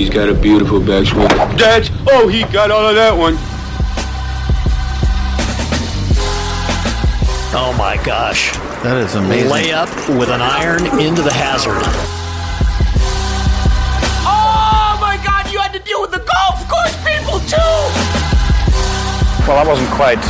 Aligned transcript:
He's 0.00 0.08
got 0.08 0.30
a 0.30 0.34
beautiful 0.34 0.80
backswing. 0.80 1.28
That's 1.58 1.90
oh, 2.08 2.26
he 2.26 2.44
got 2.44 2.70
all 2.70 2.88
of 2.88 2.94
that 2.94 3.12
one. 3.12 3.34
Oh 7.52 7.76
my 7.76 8.02
gosh. 8.02 8.56
That 8.82 8.96
is 8.96 9.14
amazing. 9.14 9.50
Layup 9.50 10.18
with 10.18 10.30
an 10.30 10.40
iron 10.40 10.86
into 10.98 11.20
the 11.20 11.30
hazard. 11.30 11.84
Oh 14.24 14.96
my 15.02 15.20
god, 15.22 15.52
you 15.52 15.58
had 15.58 15.74
to 15.74 15.80
deal 15.80 16.00
with 16.00 16.12
the 16.12 16.24
golf 16.24 16.66
course 16.66 16.96
people 17.04 17.36
too! 17.44 17.60
Well, 19.44 19.60
that 19.60 19.66
wasn't 19.68 19.90
quite 19.90 20.24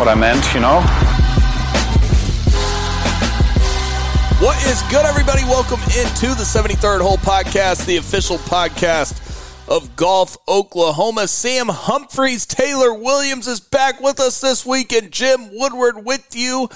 what 0.00 0.08
I 0.08 0.16
meant, 0.16 0.42
you 0.52 0.58
know. 0.58 0.82
What 4.44 4.62
is 4.66 4.82
good, 4.90 5.06
everybody? 5.06 5.42
Welcome 5.44 5.80
into 5.84 6.34
the 6.34 6.44
73rd 6.44 7.00
Hole 7.00 7.16
Podcast, 7.16 7.86
the 7.86 7.96
official 7.96 8.36
podcast 8.36 9.18
of 9.70 9.96
Golf 9.96 10.36
Oklahoma. 10.46 11.28
Sam 11.28 11.66
Humphreys, 11.70 12.44
Taylor 12.44 12.92
Williams 12.92 13.48
is 13.48 13.60
back 13.60 14.02
with 14.02 14.20
us 14.20 14.42
this 14.42 14.66
week, 14.66 14.92
and 14.92 15.10
Jim 15.10 15.48
Woodward 15.50 16.04
with 16.04 16.36
you 16.36 16.68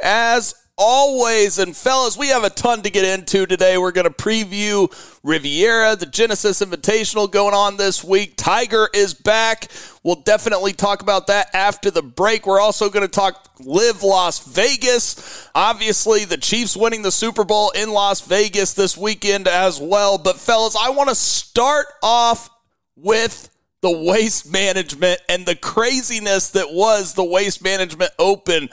as 0.00 0.54
always. 0.78 1.58
And 1.58 1.76
fellas, 1.76 2.16
we 2.16 2.28
have 2.28 2.44
a 2.44 2.50
ton 2.50 2.82
to 2.82 2.90
get 2.90 3.04
into 3.04 3.46
today. 3.46 3.78
We're 3.78 3.92
going 3.92 4.06
to 4.06 4.10
preview 4.10 4.92
Riviera, 5.22 5.96
the 5.96 6.06
Genesis 6.06 6.60
Invitational 6.60 7.30
going 7.30 7.54
on 7.54 7.76
this 7.76 8.04
week. 8.04 8.34
Tiger 8.36 8.88
is 8.92 9.14
back. 9.14 9.68
We'll 10.02 10.16
definitely 10.16 10.72
talk 10.72 11.02
about 11.02 11.28
that 11.28 11.48
after 11.54 11.90
the 11.90 12.02
break. 12.02 12.46
We're 12.46 12.60
also 12.60 12.90
going 12.90 13.06
to 13.06 13.12
talk 13.12 13.50
LIV 13.60 14.02
Las 14.02 14.46
Vegas. 14.46 15.48
Obviously, 15.54 16.24
the 16.24 16.36
Chiefs 16.36 16.76
winning 16.76 17.02
the 17.02 17.12
Super 17.12 17.44
Bowl 17.44 17.70
in 17.70 17.90
Las 17.90 18.20
Vegas 18.20 18.74
this 18.74 18.96
weekend 18.96 19.48
as 19.48 19.80
well. 19.80 20.18
But 20.18 20.38
fellas, 20.38 20.76
I 20.76 20.90
want 20.90 21.08
to 21.08 21.14
start 21.14 21.86
off 22.02 22.50
with 22.96 23.50
the 23.82 23.90
waste 23.90 24.50
management 24.50 25.20
and 25.28 25.46
the 25.46 25.54
craziness 25.54 26.50
that 26.50 26.72
was 26.72 27.14
the 27.14 27.24
waste 27.24 27.62
management 27.62 28.10
open 28.18 28.68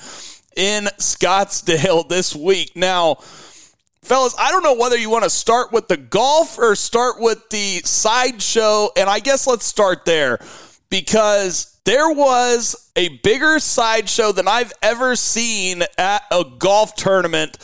in 0.56 0.86
Scottsdale 0.98 2.08
this 2.08 2.36
week. 2.36 2.72
Now, 2.76 3.16
fellas, 4.02 4.36
I 4.38 4.52
don't 4.52 4.64
know 4.64 4.76
whether 4.76 4.98
you 4.98 5.10
want 5.10 5.24
to 5.24 5.30
start 5.30 5.72
with 5.72 5.88
the 5.88 5.98
golf 5.98 6.58
or 6.58 6.76
start 6.76 7.20
with 7.20 7.50
the 7.50 7.82
sideshow. 7.86 8.90
And 8.96 9.10
I 9.10 9.20
guess 9.20 9.48
let's 9.48 9.66
start 9.66 10.06
there 10.06 10.40
because 10.90 11.78
there 11.86 12.12
was 12.12 12.92
a 12.96 13.10
bigger 13.20 13.60
sideshow 13.60 14.32
than 14.32 14.48
I've 14.48 14.74
ever 14.82 15.16
seen 15.16 15.84
at 15.98 16.24
a 16.32 16.46
golf 16.60 16.96
tournament. 16.96 17.58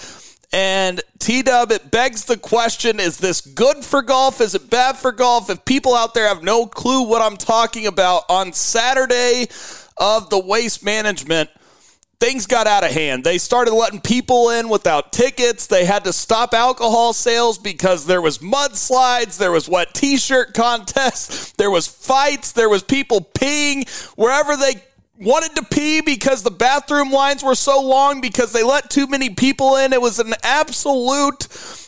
And 0.51 0.99
T 1.19 1.43
Dub, 1.43 1.71
it 1.71 1.91
begs 1.91 2.25
the 2.25 2.37
question 2.37 2.99
is 2.99 3.17
this 3.17 3.41
good 3.41 3.85
for 3.85 4.01
golf? 4.01 4.41
Is 4.41 4.55
it 4.55 4.69
bad 4.69 4.97
for 4.97 5.11
golf? 5.11 5.49
If 5.49 5.63
people 5.63 5.93
out 5.93 6.15
there 6.15 6.27
have 6.27 6.41
no 6.41 6.65
clue 6.65 7.07
what 7.07 7.21
I'm 7.21 7.37
talking 7.37 7.85
about, 7.85 8.23
on 8.29 8.53
Saturday 8.53 9.47
of 9.97 10.29
the 10.29 10.39
waste 10.39 10.83
management, 10.83 11.49
things 12.19 12.47
got 12.47 12.67
out 12.67 12.83
of 12.83 12.91
hand. 12.91 13.23
They 13.23 13.37
started 13.37 13.73
letting 13.73 14.01
people 14.01 14.49
in 14.49 14.67
without 14.67 15.13
tickets. 15.13 15.67
They 15.67 15.85
had 15.85 16.03
to 16.03 16.13
stop 16.13 16.53
alcohol 16.53 17.13
sales 17.13 17.57
because 17.57 18.05
there 18.05 18.21
was 18.21 18.39
mudslides, 18.39 19.37
there 19.37 19.51
was 19.51 19.69
wet 19.69 19.93
t-shirt 19.93 20.53
contests, 20.53 21.51
there 21.57 21.71
was 21.71 21.87
fights, 21.87 22.51
there 22.51 22.69
was 22.69 22.83
people 22.83 23.21
peeing 23.21 23.87
wherever 24.17 24.57
they 24.57 24.75
wanted 25.19 25.55
to 25.55 25.63
pee 25.63 26.01
because 26.01 26.43
the 26.43 26.51
bathroom 26.51 27.11
lines 27.11 27.43
were 27.43 27.55
so 27.55 27.81
long 27.81 28.21
because 28.21 28.51
they 28.53 28.63
let 28.63 28.89
too 28.89 29.05
many 29.05 29.29
people 29.29 29.75
in. 29.75 29.93
It 29.93 30.01
was 30.01 30.19
an 30.19 30.33
absolute 30.43 31.47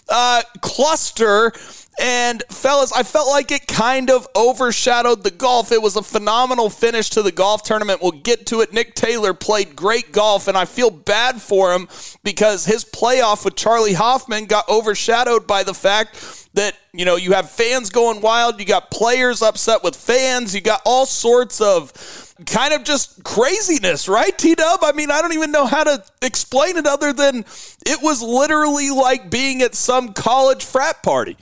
uh, 0.10 0.44
cluster 0.62 1.54
and 2.00 2.42
fellas, 2.50 2.92
I 2.92 3.04
felt 3.04 3.28
like 3.28 3.52
it 3.52 3.68
kind 3.68 4.10
of 4.10 4.28
overshadowed 4.36 5.24
the 5.24 5.30
golf. 5.30 5.72
It 5.72 5.82
was 5.82 5.96
a 5.96 6.02
phenomenal 6.02 6.70
finish 6.70 7.12
to 7.12 7.22
the 7.22 7.32
golf 7.32 7.64
tournament. 7.64 8.02
We'll 8.02 8.12
get 8.12 8.48
to 8.48 8.62
it. 8.62 8.74
Nick 8.74 8.96
Taylor 8.96 9.34
played 9.34 9.76
great 9.76 10.12
golf, 10.12 10.48
and 10.48 10.58
I 10.58 10.66
feel 10.66 10.90
bad 10.90 11.42
for 11.42 11.74
him 11.74 11.88
because 12.24 12.66
his 12.66 12.86
playoff 12.86 13.44
with 13.44 13.56
Charley 13.56 13.94
Hoffman 13.94 14.46
got 14.46 14.68
overshadowed 14.70 15.46
by 15.46 15.64
the 15.64 15.74
fact 15.74 16.48
that, 16.54 16.76
you 16.94 17.06
know, 17.06 17.18
you 17.18 17.34
have 17.34 17.52
fans 17.52 17.90
going 17.90 18.22
wild, 18.22 18.60
you 18.60 18.66
got 18.66 18.90
players 18.90 19.42
upset 19.42 19.84
with 19.84 19.96
fans, 19.96 20.56
you 20.56 20.62
got 20.62 20.82
all 20.86 21.06
sorts 21.06 21.62
of 21.62 22.31
kind 22.46 22.74
of 22.74 22.84
just 22.84 23.24
craziness, 23.24 24.08
right, 24.08 24.38
T 24.38 24.56
Dub? 24.56 24.80
I 24.84 24.92
mean, 24.92 25.12
I 25.12 25.22
don't 25.22 25.34
even 25.34 25.52
know 25.52 25.66
how 25.66 25.84
to 25.84 26.04
explain 26.22 26.78
it 26.78 26.86
other 26.86 27.14
than 27.14 27.46
it 27.86 28.02
was 28.02 28.22
literally 28.22 28.90
like 28.90 29.30
being 29.30 29.62
at 29.62 29.76
some 29.76 30.14
college 30.14 30.64
frat 30.64 31.04
party 31.04 31.38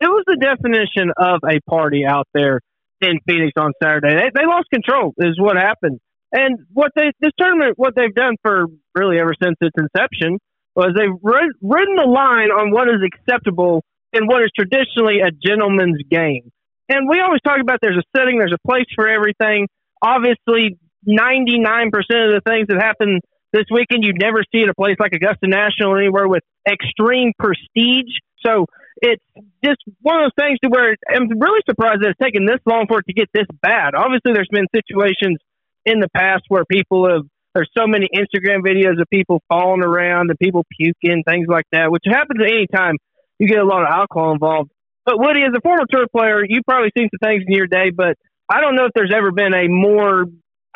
it 0.00 0.08
was 0.08 0.24
the 0.26 0.36
definition 0.40 1.12
of 1.16 1.40
a 1.44 1.60
party 1.68 2.04
out 2.06 2.26
there 2.32 2.60
in 3.00 3.20
Phoenix 3.26 3.52
on 3.56 3.72
Saturday. 3.82 4.16
They, 4.16 4.30
they 4.34 4.46
lost 4.46 4.68
control, 4.72 5.14
is 5.18 5.38
what 5.38 5.56
happened. 5.56 6.00
And 6.32 6.60
what 6.72 6.92
they 6.96 7.12
this 7.20 7.32
tournament, 7.38 7.74
what 7.76 7.94
they've 7.94 8.14
done 8.14 8.36
for 8.42 8.66
really 8.94 9.18
ever 9.18 9.34
since 9.42 9.56
its 9.60 9.76
inception, 9.76 10.38
was 10.74 10.94
they've 10.96 11.18
ridden 11.22 11.96
the 11.96 12.08
line 12.08 12.50
on 12.50 12.70
what 12.70 12.88
is 12.88 13.02
acceptable 13.04 13.84
and 14.12 14.26
what 14.28 14.42
is 14.42 14.50
traditionally 14.56 15.20
a 15.20 15.30
gentleman's 15.30 16.00
game. 16.08 16.50
And 16.88 17.08
we 17.08 17.20
always 17.20 17.40
talk 17.42 17.60
about 17.60 17.78
there's 17.82 17.98
a 17.98 18.06
setting, 18.16 18.38
there's 18.38 18.54
a 18.54 18.66
place 18.66 18.86
for 18.94 19.08
everything. 19.08 19.68
Obviously, 20.02 20.78
99% 21.08 21.88
of 21.88 22.36
the 22.36 22.42
things 22.46 22.68
that 22.68 22.80
happen 22.80 23.20
this 23.52 23.64
weekend 23.70 24.04
you'd 24.04 24.20
never 24.20 24.44
see 24.52 24.62
at 24.62 24.68
a 24.68 24.74
place 24.74 24.96
like 24.98 25.12
Augusta 25.12 25.48
National 25.48 25.92
or 25.92 25.98
anywhere 25.98 26.28
with 26.28 26.42
extreme 26.68 27.32
prestige. 27.38 28.12
So 28.46 28.66
it's 29.02 29.24
just 29.64 29.80
one 30.00 30.22
of 30.22 30.30
those 30.30 30.46
things 30.46 30.58
to 30.62 30.68
where 30.68 30.96
I'm 31.08 31.28
really 31.28 31.60
surprised 31.68 32.02
that 32.02 32.10
it's 32.10 32.22
taken 32.22 32.46
this 32.46 32.60
long 32.66 32.86
for 32.88 33.00
it 33.00 33.06
to 33.06 33.12
get 33.12 33.28
this 33.34 33.46
bad. 33.60 33.94
Obviously, 33.94 34.32
there's 34.32 34.50
been 34.50 34.66
situations 34.74 35.38
in 35.84 36.00
the 36.00 36.08
past 36.14 36.44
where 36.48 36.64
people 36.64 37.08
have 37.08 37.24
there's 37.54 37.70
so 37.76 37.86
many 37.86 38.06
Instagram 38.14 38.62
videos 38.62 39.00
of 39.00 39.08
people 39.10 39.42
falling 39.48 39.82
around 39.82 40.30
and 40.30 40.38
people 40.38 40.64
puking, 40.70 41.24
things 41.26 41.48
like 41.48 41.66
that, 41.72 41.90
which 41.90 42.04
happens 42.06 42.38
any 42.40 42.68
time 42.72 42.94
you 43.40 43.48
get 43.48 43.58
a 43.58 43.64
lot 43.64 43.82
of 43.82 43.88
alcohol 43.88 44.32
involved. 44.32 44.70
But 45.04 45.18
Woody, 45.18 45.42
as 45.42 45.52
a 45.56 45.60
former 45.60 45.84
tour 45.90 46.06
player, 46.14 46.44
you've 46.46 46.64
probably 46.64 46.92
seen 46.96 47.08
some 47.10 47.28
things 47.28 47.42
in 47.46 47.54
your 47.54 47.66
day, 47.66 47.90
but 47.90 48.16
I 48.50 48.60
don't 48.60 48.74
know 48.74 48.86
if 48.86 48.92
there's 48.94 49.12
ever 49.14 49.30
been 49.30 49.54
a 49.54 49.68
more 49.68 50.24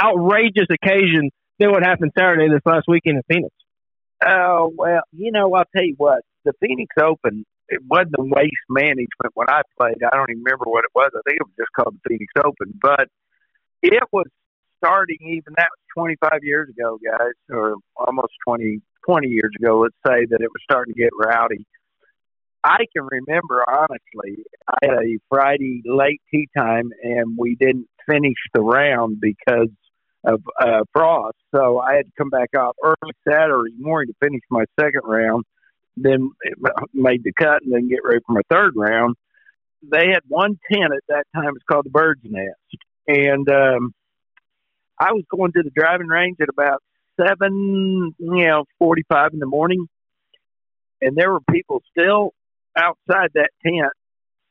outrageous 0.01 0.67
occasion 0.71 1.31
than 1.59 1.71
what 1.71 1.83
happened 1.83 2.13
Saturday 2.17 2.49
this 2.49 2.63
last 2.65 2.85
weekend 2.87 3.17
in 3.17 3.23
Phoenix. 3.29 3.55
Oh 4.25 4.73
well, 4.77 5.03
you 5.13 5.33
know, 5.33 5.53
I'll 5.55 5.65
tell 5.75 5.85
you 5.85 5.95
what. 5.97 6.23
The 6.45 6.53
Phoenix 6.61 6.95
Open 7.03 7.45
it 7.69 7.81
wasn't 7.89 8.13
the 8.17 8.25
waste 8.25 8.69
management 8.69 9.33
when 9.35 9.49
I 9.49 9.63
played. 9.79 9.97
I 10.05 10.17
don't 10.17 10.31
even 10.31 10.43
remember 10.45 10.65
what 10.67 10.85
it 10.85 10.93
was. 10.95 11.11
I 11.15 11.21
think 11.27 11.41
it 11.41 11.47
was 11.47 11.57
just 11.57 11.73
called 11.75 11.95
the 11.95 12.09
Phoenix 12.09 12.33
Open, 12.39 12.79
but 12.81 13.09
it 13.83 14.03
was 14.13 14.27
starting 14.79 15.19
even 15.23 15.55
that 15.57 15.69
was 15.73 16.15
25 16.21 16.41
years 16.43 16.69
ago, 16.69 16.99
guys, 17.03 17.35
or 17.51 17.77
almost 17.97 18.33
20, 18.47 18.81
20 19.07 19.29
years 19.29 19.51
ago. 19.59 19.81
Let's 19.81 19.97
say 20.07 20.27
that 20.29 20.41
it 20.41 20.51
was 20.53 20.63
starting 20.63 20.95
to 20.95 21.01
get 21.01 21.11
rowdy. 21.17 21.67
I 22.65 22.87
can 22.97 23.07
remember 23.11 23.63
honestly, 23.69 24.45
I 24.67 24.79
had 24.83 24.95
a 24.95 25.19
Friday 25.29 25.83
late 25.85 26.23
tee 26.31 26.49
time 26.57 26.91
and 27.03 27.37
we 27.39 27.57
didn't 27.57 27.89
finish 28.09 28.39
the 28.55 28.63
round 28.63 29.21
because 29.21 29.69
of 30.25 30.43
uh, 30.61 30.85
frost. 30.93 31.37
So 31.55 31.79
I 31.79 31.95
had 31.97 32.07
to 32.07 32.13
come 32.17 32.31
back 32.31 32.51
out 32.57 32.77
early 32.83 33.13
Saturday 33.29 33.75
morning 33.79 34.13
to 34.13 34.27
finish 34.27 34.41
my 34.51 34.65
second 34.81 35.03
round 35.05 35.45
then 35.97 36.31
made 36.93 37.23
the 37.23 37.33
cut 37.33 37.63
and 37.63 37.73
then 37.73 37.89
get 37.89 38.05
ready 38.05 38.21
for 38.27 38.33
my 38.33 38.43
third 38.51 38.75
round. 38.77 39.17
They 39.83 40.09
had 40.13 40.23
one 40.29 40.59
tent 40.71 40.93
at 40.93 41.03
that 41.09 41.25
time. 41.35 41.55
It's 41.55 41.65
called 41.71 41.87
the 41.87 41.91
Bird's 41.91 42.23
Nest, 42.25 42.59
and 43.07 43.49
um, 43.51 43.95
I 44.99 45.13
was 45.13 45.25
going 45.31 45.53
to 45.53 45.63
the 45.63 45.71
driving 45.71 46.07
range 46.07 46.39
at 46.41 46.49
about 46.49 46.83
seven, 47.21 48.15
you 48.19 48.47
know, 48.47 48.65
forty-five 48.79 49.35
in 49.35 49.41
the 49.41 49.47
morning, 49.47 49.87
and 51.03 51.17
there 51.17 51.31
were 51.31 51.41
people 51.51 51.83
still 51.91 52.33
outside 52.77 53.31
that 53.35 53.51
tent. 53.65 53.93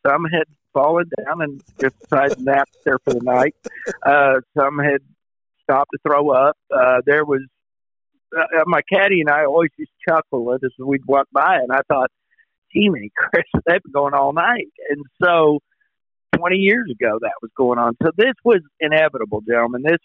Some 0.06 0.26
had 0.26 0.46
fallen 0.74 1.10
down 1.18 1.42
and 1.42 1.62
just 1.80 1.98
decided 2.00 2.38
to 2.38 2.44
nap 2.44 2.68
there 2.84 3.00
for 3.00 3.14
the 3.14 3.22
night. 3.22 3.56
Uh, 4.06 4.42
some 4.58 4.80
had 4.80 5.02
stopped 5.62 5.92
to 5.94 6.00
throw 6.06 6.30
up. 6.32 6.58
Uh, 6.74 7.02
there 7.06 7.24
was 7.24 7.42
uh, 8.36 8.42
uh, 8.42 8.64
my 8.66 8.82
caddy 8.92 9.22
and 9.22 9.30
I 9.30 9.46
always 9.46 9.70
just 9.80 9.92
chuckle 10.08 10.54
as 10.54 10.62
we'd 10.78 11.06
walk 11.06 11.28
by, 11.32 11.58
and 11.58 11.72
I 11.72 11.82
thought, 11.88 12.12
"Gee, 12.74 12.90
man, 12.90 13.10
Chris, 13.16 13.44
they've 13.66 13.82
been 13.84 13.92
going 13.92 14.14
all 14.14 14.34
night." 14.34 14.72
And 14.90 15.06
so, 15.24 15.60
twenty 16.36 16.58
years 16.58 16.90
ago, 16.90 17.20
that 17.22 17.34
was 17.42 17.52
going 17.56 17.80
on. 17.80 17.96
So 18.02 18.12
this 18.18 18.34
was 18.44 18.62
inevitable, 18.80 19.42
gentlemen. 19.42 19.84
This 19.84 20.00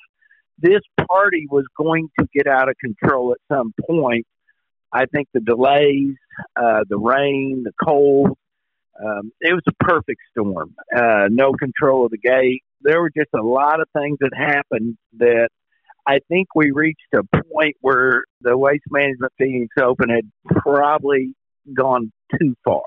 this 0.59 0.81
party 1.09 1.47
was 1.51 1.65
going 1.77 2.09
to 2.19 2.27
get 2.35 2.47
out 2.47 2.69
of 2.69 2.77
control 2.79 3.33
at 3.33 3.39
some 3.55 3.73
point. 3.89 4.27
I 4.93 5.07
think 5.07 5.29
the 5.33 5.41
delays, 5.41 6.15
uh, 6.57 6.85
the 6.89 6.99
rain, 6.99 7.65
the 7.65 7.73
cold, 7.85 8.37
um, 9.05 9.33
it 9.41 9.53
was 9.53 9.63
a 9.69 9.85
perfect 9.85 10.21
storm. 10.31 10.75
Uh, 10.95 11.29
no 11.31 11.53
control 11.53 12.07
of 12.07 12.11
the 12.11 12.19
gate. 12.19 12.63
There 12.81 13.01
were 13.01 13.11
just 13.17 13.31
a 13.35 13.43
lot 13.43 13.81
of 13.81 13.89
things 13.97 14.19
that 14.21 14.31
happened 14.37 14.97
that 15.19 15.49
I 16.07 16.21
think 16.29 16.49
we 16.55 16.71
reached 16.71 17.01
a 17.15 17.23
point 17.53 17.77
where 17.81 18.25
the 18.41 18.57
Waste 18.57 18.85
Management 18.91 19.33
Phoenix 19.39 19.75
Open 19.81 20.09
had 20.09 20.31
probably 20.47 21.35
gone 21.75 22.13
too 22.41 22.57
far. 22.65 22.83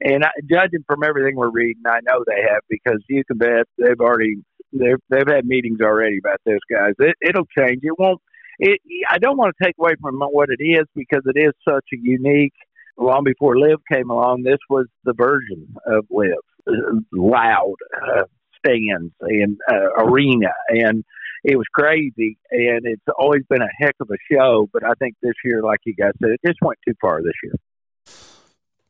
And 0.00 0.24
I, 0.24 0.30
judging 0.50 0.84
from 0.86 1.04
everything 1.04 1.36
we're 1.36 1.50
reading, 1.50 1.82
I 1.86 2.00
know 2.02 2.24
they 2.26 2.42
have 2.50 2.62
because 2.68 3.02
you 3.08 3.24
can 3.24 3.38
bet 3.38 3.66
they've 3.78 4.00
already 4.00 4.36
they've 4.72 4.98
they've 5.08 5.28
had 5.28 5.46
meetings 5.46 5.80
already 5.80 6.18
about 6.18 6.40
this, 6.44 6.58
guys. 6.70 6.94
It, 6.98 7.14
it'll 7.20 7.46
change. 7.56 7.80
It 7.82 7.98
won't. 7.98 8.20
It. 8.58 8.80
I 9.10 9.18
don't 9.18 9.36
want 9.36 9.54
to 9.56 9.64
take 9.64 9.74
away 9.78 9.94
from 10.00 10.18
what 10.18 10.48
it 10.50 10.62
is 10.62 10.86
because 10.94 11.22
it 11.26 11.38
is 11.38 11.52
such 11.68 11.86
a 11.92 11.96
unique. 11.96 12.54
Long 12.96 13.24
before 13.24 13.58
LIV 13.58 13.80
came 13.92 14.08
along, 14.08 14.44
this 14.44 14.60
was 14.70 14.86
the 15.02 15.14
version 15.14 15.74
of 15.84 16.06
LIV, 16.10 17.02
loud 17.12 17.74
uh, 18.00 18.22
stands 18.64 19.12
and 19.20 19.58
uh, 19.68 20.04
arena, 20.04 20.52
and 20.68 21.04
it 21.42 21.56
was 21.56 21.66
crazy. 21.74 22.38
And 22.50 22.86
it's 22.86 23.02
always 23.18 23.42
been 23.48 23.62
a 23.62 23.68
heck 23.80 23.96
of 24.00 24.08
a 24.10 24.16
show. 24.32 24.68
But 24.72 24.84
I 24.84 24.92
think 24.98 25.16
this 25.22 25.34
year, 25.44 25.62
like 25.62 25.80
you 25.84 25.94
guys 25.94 26.12
said, 26.22 26.30
it 26.30 26.40
just 26.46 26.58
went 26.62 26.78
too 26.86 26.94
far 27.00 27.20
this 27.22 27.34
year. 27.42 27.54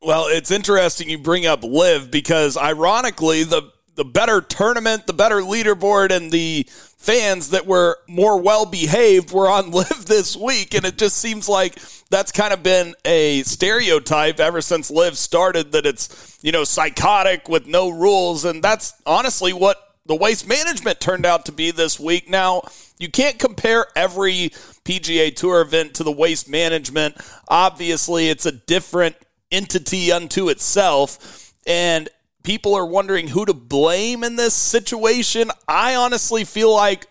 Well, 0.02 0.26
it's 0.28 0.50
interesting 0.50 1.08
you 1.08 1.16
bring 1.16 1.46
up 1.46 1.64
LIV 1.64 2.10
because 2.10 2.58
ironically 2.58 3.42
the 3.44 3.72
the 3.96 4.04
better 4.04 4.40
tournament, 4.40 5.06
the 5.06 5.12
better 5.12 5.36
leaderboard, 5.36 6.10
and 6.10 6.30
the 6.30 6.66
fans 6.68 7.50
that 7.50 7.66
were 7.66 7.98
more 8.08 8.40
well 8.40 8.66
behaved 8.66 9.30
were 9.30 9.48
on 9.48 9.70
LIV 9.72 10.06
this 10.06 10.36
week. 10.36 10.74
And 10.74 10.84
it 10.84 10.98
just 10.98 11.18
seems 11.18 11.48
like 11.48 11.78
that's 12.10 12.32
kind 12.32 12.52
of 12.52 12.62
been 12.62 12.94
a 13.04 13.42
stereotype 13.42 14.40
ever 14.40 14.60
since 14.60 14.90
LIV 14.90 15.18
started 15.18 15.72
that 15.72 15.86
it's, 15.86 16.38
you 16.42 16.52
know, 16.52 16.64
psychotic 16.64 17.48
with 17.48 17.66
no 17.66 17.90
rules. 17.90 18.44
And 18.44 18.62
that's 18.62 18.94
honestly 19.06 19.52
what 19.52 19.78
the 20.06 20.14
waste 20.14 20.46
management 20.46 21.00
turned 21.00 21.26
out 21.26 21.46
to 21.46 21.52
be 21.52 21.70
this 21.70 21.98
week. 21.98 22.28
Now, 22.28 22.62
you 22.98 23.10
can't 23.10 23.38
compare 23.38 23.86
every 23.96 24.50
PGA 24.84 25.34
Tour 25.34 25.60
event 25.60 25.94
to 25.94 26.04
the 26.04 26.12
waste 26.12 26.48
management. 26.48 27.16
Obviously, 27.48 28.28
it's 28.28 28.46
a 28.46 28.52
different 28.52 29.16
entity 29.50 30.12
unto 30.12 30.48
itself. 30.48 31.52
And 31.66 32.08
people 32.44 32.74
are 32.74 32.86
wondering 32.86 33.28
who 33.28 33.44
to 33.44 33.54
blame 33.54 34.22
in 34.22 34.36
this 34.36 34.54
situation. 34.54 35.50
I 35.66 35.96
honestly 35.96 36.44
feel 36.44 36.72
like 36.72 37.08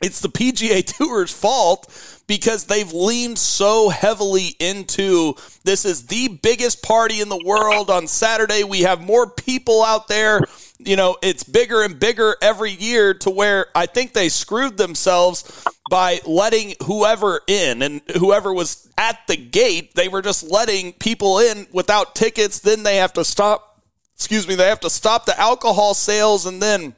it's 0.00 0.20
the 0.20 0.28
PGA 0.28 0.84
Tour's 0.96 1.32
fault 1.32 1.90
because 2.26 2.64
they've 2.64 2.92
leaned 2.92 3.38
so 3.38 3.90
heavily 3.90 4.54
into 4.58 5.34
this 5.64 5.84
is 5.84 6.06
the 6.06 6.28
biggest 6.28 6.82
party 6.82 7.20
in 7.20 7.28
the 7.28 7.42
world 7.44 7.90
on 7.90 8.06
Saturday. 8.06 8.64
We 8.64 8.82
have 8.82 9.02
more 9.02 9.28
people 9.28 9.82
out 9.82 10.08
there. 10.08 10.40
You 10.78 10.96
know, 10.96 11.16
it's 11.22 11.44
bigger 11.44 11.82
and 11.82 11.98
bigger 11.98 12.36
every 12.40 12.70
year 12.70 13.14
to 13.14 13.30
where 13.30 13.66
I 13.74 13.86
think 13.86 14.12
they 14.12 14.28
screwed 14.28 14.76
themselves 14.76 15.66
by 15.90 16.20
letting 16.24 16.74
whoever 16.84 17.40
in 17.46 17.82
and 17.82 18.00
whoever 18.18 18.52
was 18.52 18.88
at 18.96 19.18
the 19.26 19.36
gate, 19.36 19.94
they 19.94 20.08
were 20.08 20.22
just 20.22 20.42
letting 20.42 20.92
people 20.94 21.38
in 21.38 21.66
without 21.72 22.14
tickets. 22.14 22.60
Then 22.60 22.84
they 22.84 22.96
have 22.96 23.12
to 23.14 23.24
stop 23.24 23.73
excuse 24.14 24.46
me, 24.46 24.54
they 24.54 24.68
have 24.68 24.80
to 24.80 24.90
stop 24.90 25.26
the 25.26 25.38
alcohol 25.38 25.94
sales 25.94 26.46
and 26.46 26.62
then 26.62 26.94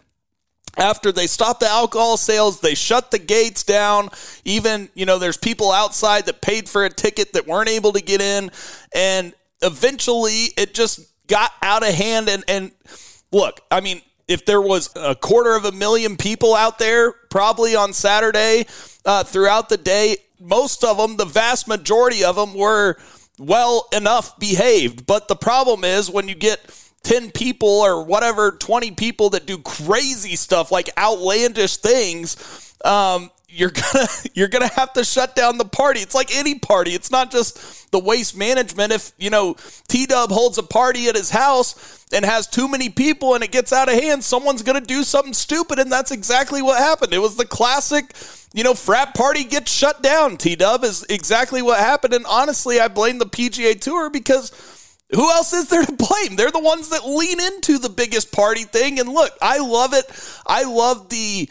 after 0.76 1.10
they 1.10 1.26
stop 1.26 1.58
the 1.58 1.68
alcohol 1.68 2.16
sales, 2.16 2.60
they 2.60 2.74
shut 2.74 3.10
the 3.10 3.18
gates 3.18 3.62
down. 3.62 4.10
Even, 4.44 4.90
you 4.94 5.06
know, 5.06 5.18
there's 5.18 5.38
people 5.38 5.72
outside 5.72 6.26
that 6.26 6.42
paid 6.42 6.68
for 6.68 6.84
a 6.84 6.90
ticket 6.90 7.32
that 7.32 7.46
weren't 7.46 7.70
able 7.70 7.92
to 7.92 8.02
get 8.02 8.20
in. 8.20 8.50
And 8.94 9.32
eventually 9.62 10.48
it 10.56 10.74
just 10.74 11.00
got 11.28 11.52
out 11.62 11.82
of 11.82 11.94
hand. 11.94 12.28
And, 12.28 12.44
and 12.46 12.72
look, 13.32 13.62
I 13.70 13.80
mean, 13.80 14.02
if 14.28 14.44
there 14.44 14.60
was 14.60 14.90
a 14.96 15.14
quarter 15.14 15.54
of 15.54 15.64
a 15.64 15.72
million 15.72 16.16
people 16.16 16.54
out 16.54 16.78
there, 16.78 17.12
probably 17.30 17.74
on 17.74 17.92
Saturday 17.92 18.66
uh, 19.04 19.24
throughout 19.24 19.68
the 19.68 19.78
day, 19.78 20.18
most 20.40 20.84
of 20.84 20.98
them, 20.98 21.16
the 21.16 21.24
vast 21.24 21.68
majority 21.68 22.22
of 22.22 22.36
them 22.36 22.52
were 22.54 22.96
well 23.38 23.88
enough 23.92 24.38
behaved. 24.38 25.06
But 25.06 25.28
the 25.28 25.36
problem 25.36 25.84
is 25.84 26.10
when 26.10 26.28
you 26.28 26.34
get 26.34 26.60
10 27.06 27.30
people 27.30 27.68
or 27.68 28.02
whatever, 28.02 28.50
20 28.50 28.90
people 28.92 29.30
that 29.30 29.46
do 29.46 29.58
crazy 29.58 30.34
stuff 30.34 30.72
like 30.72 30.90
outlandish 30.98 31.76
things, 31.76 32.74
um, 32.84 33.30
you're 33.48 33.70
gonna 33.92 34.08
you're 34.34 34.48
gonna 34.48 34.72
have 34.74 34.92
to 34.94 35.04
shut 35.04 35.36
down 35.36 35.56
the 35.56 35.64
party. 35.64 36.00
It's 36.00 36.16
like 36.16 36.34
any 36.34 36.58
party. 36.58 36.90
It's 36.90 37.12
not 37.12 37.30
just 37.30 37.92
the 37.92 38.00
waste 38.00 38.36
management. 38.36 38.92
If 38.92 39.12
you 39.18 39.30
know 39.30 39.54
T 39.86 40.06
Dub 40.06 40.30
holds 40.30 40.58
a 40.58 40.64
party 40.64 41.06
at 41.06 41.14
his 41.14 41.30
house 41.30 42.04
and 42.12 42.24
has 42.24 42.48
too 42.48 42.66
many 42.66 42.88
people 42.88 43.34
and 43.34 43.44
it 43.44 43.52
gets 43.52 43.72
out 43.72 43.88
of 43.88 43.94
hand, 43.94 44.24
someone's 44.24 44.62
gonna 44.62 44.80
do 44.80 45.04
something 45.04 45.32
stupid, 45.32 45.78
and 45.78 45.90
that's 45.90 46.10
exactly 46.10 46.60
what 46.60 46.78
happened. 46.78 47.12
It 47.12 47.18
was 47.18 47.36
the 47.36 47.46
classic, 47.46 48.14
you 48.52 48.64
know, 48.64 48.74
frat 48.74 49.14
party 49.14 49.44
gets 49.44 49.70
shut 49.70 50.02
down. 50.02 50.38
T 50.38 50.56
Dub 50.56 50.82
is 50.82 51.06
exactly 51.08 51.62
what 51.62 51.78
happened, 51.78 52.14
and 52.14 52.26
honestly, 52.26 52.80
I 52.80 52.88
blame 52.88 53.18
the 53.18 53.26
PGA 53.26 53.80
Tour 53.80 54.10
because 54.10 54.50
who 55.14 55.30
else 55.30 55.52
is 55.52 55.68
there 55.68 55.84
to 55.84 55.92
blame? 55.92 56.36
They're 56.36 56.50
the 56.50 56.58
ones 56.58 56.88
that 56.90 57.06
lean 57.06 57.40
into 57.40 57.78
the 57.78 57.88
biggest 57.88 58.32
party 58.32 58.64
thing. 58.64 58.98
And 58.98 59.08
look, 59.08 59.32
I 59.40 59.58
love 59.58 59.94
it. 59.94 60.04
I 60.46 60.64
love 60.64 61.08
the 61.08 61.48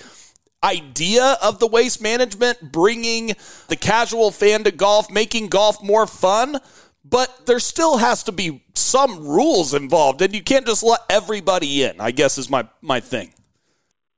idea 0.63 1.37
of 1.41 1.59
the 1.59 1.67
waste 1.67 2.01
management 2.01 2.71
bringing 2.71 3.35
the 3.67 3.75
casual 3.75 4.31
fan 4.31 4.63
to 4.63 4.71
golf, 4.71 5.09
making 5.09 5.47
golf 5.47 5.81
more 5.81 6.07
fun. 6.07 6.59
But 7.07 7.45
there 7.45 7.59
still 7.59 7.97
has 7.97 8.23
to 8.23 8.31
be 8.31 8.63
some 8.73 9.27
rules 9.27 9.75
involved, 9.75 10.23
and 10.23 10.33
you 10.33 10.41
can't 10.41 10.65
just 10.65 10.81
let 10.81 11.01
everybody 11.07 11.83
in. 11.83 12.01
I 12.01 12.09
guess 12.09 12.39
is 12.39 12.49
my 12.49 12.67
my 12.81 12.99
thing. 12.99 13.31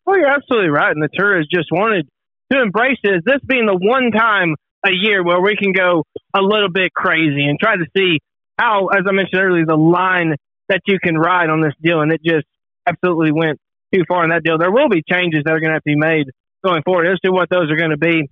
Well, 0.05 0.17
you're 0.17 0.29
absolutely 0.29 0.69
right, 0.69 0.91
and 0.91 1.03
the 1.03 1.09
tour 1.13 1.37
has 1.37 1.47
just 1.53 1.67
wanted 1.69 2.07
to 2.53 2.61
embrace 2.61 2.97
it. 3.03 3.23
This 3.25 3.41
being 3.45 3.65
the 3.65 3.75
one 3.75 4.11
time 4.11 4.55
a 4.85 4.91
year 4.91 5.21
where 5.21 5.41
we 5.41 5.57
can 5.57 5.73
go 5.73 6.05
a 6.33 6.41
little 6.41 6.69
bit 6.69 6.93
crazy 6.93 7.45
and 7.45 7.59
try 7.59 7.75
to 7.75 7.85
see 7.95 8.19
how, 8.57 8.87
as 8.87 9.03
I 9.07 9.11
mentioned 9.11 9.41
earlier, 9.41 9.65
the 9.65 9.75
line 9.75 10.35
that 10.69 10.81
you 10.87 10.99
can 10.99 11.17
ride 11.17 11.49
on 11.49 11.61
this 11.61 11.73
deal, 11.81 12.01
and 12.01 12.11
it 12.11 12.21
just 12.23 12.45
absolutely 12.85 13.31
went 13.31 13.59
too 13.93 14.03
far 14.07 14.23
in 14.23 14.31
that 14.31 14.43
deal. 14.43 14.57
There 14.57 14.71
will 14.71 14.89
be 14.89 15.03
changes 15.07 15.43
that 15.45 15.53
are 15.53 15.59
going 15.59 15.69
to 15.69 15.75
have 15.75 15.83
to 15.83 15.91
be 15.91 15.95
made 15.95 16.27
going 16.63 16.81
forward. 16.83 17.07
As 17.07 17.19
to 17.21 17.31
what 17.31 17.49
those 17.49 17.71
are 17.71 17.77
going 17.77 17.91
to 17.91 17.97
be, 17.97 18.29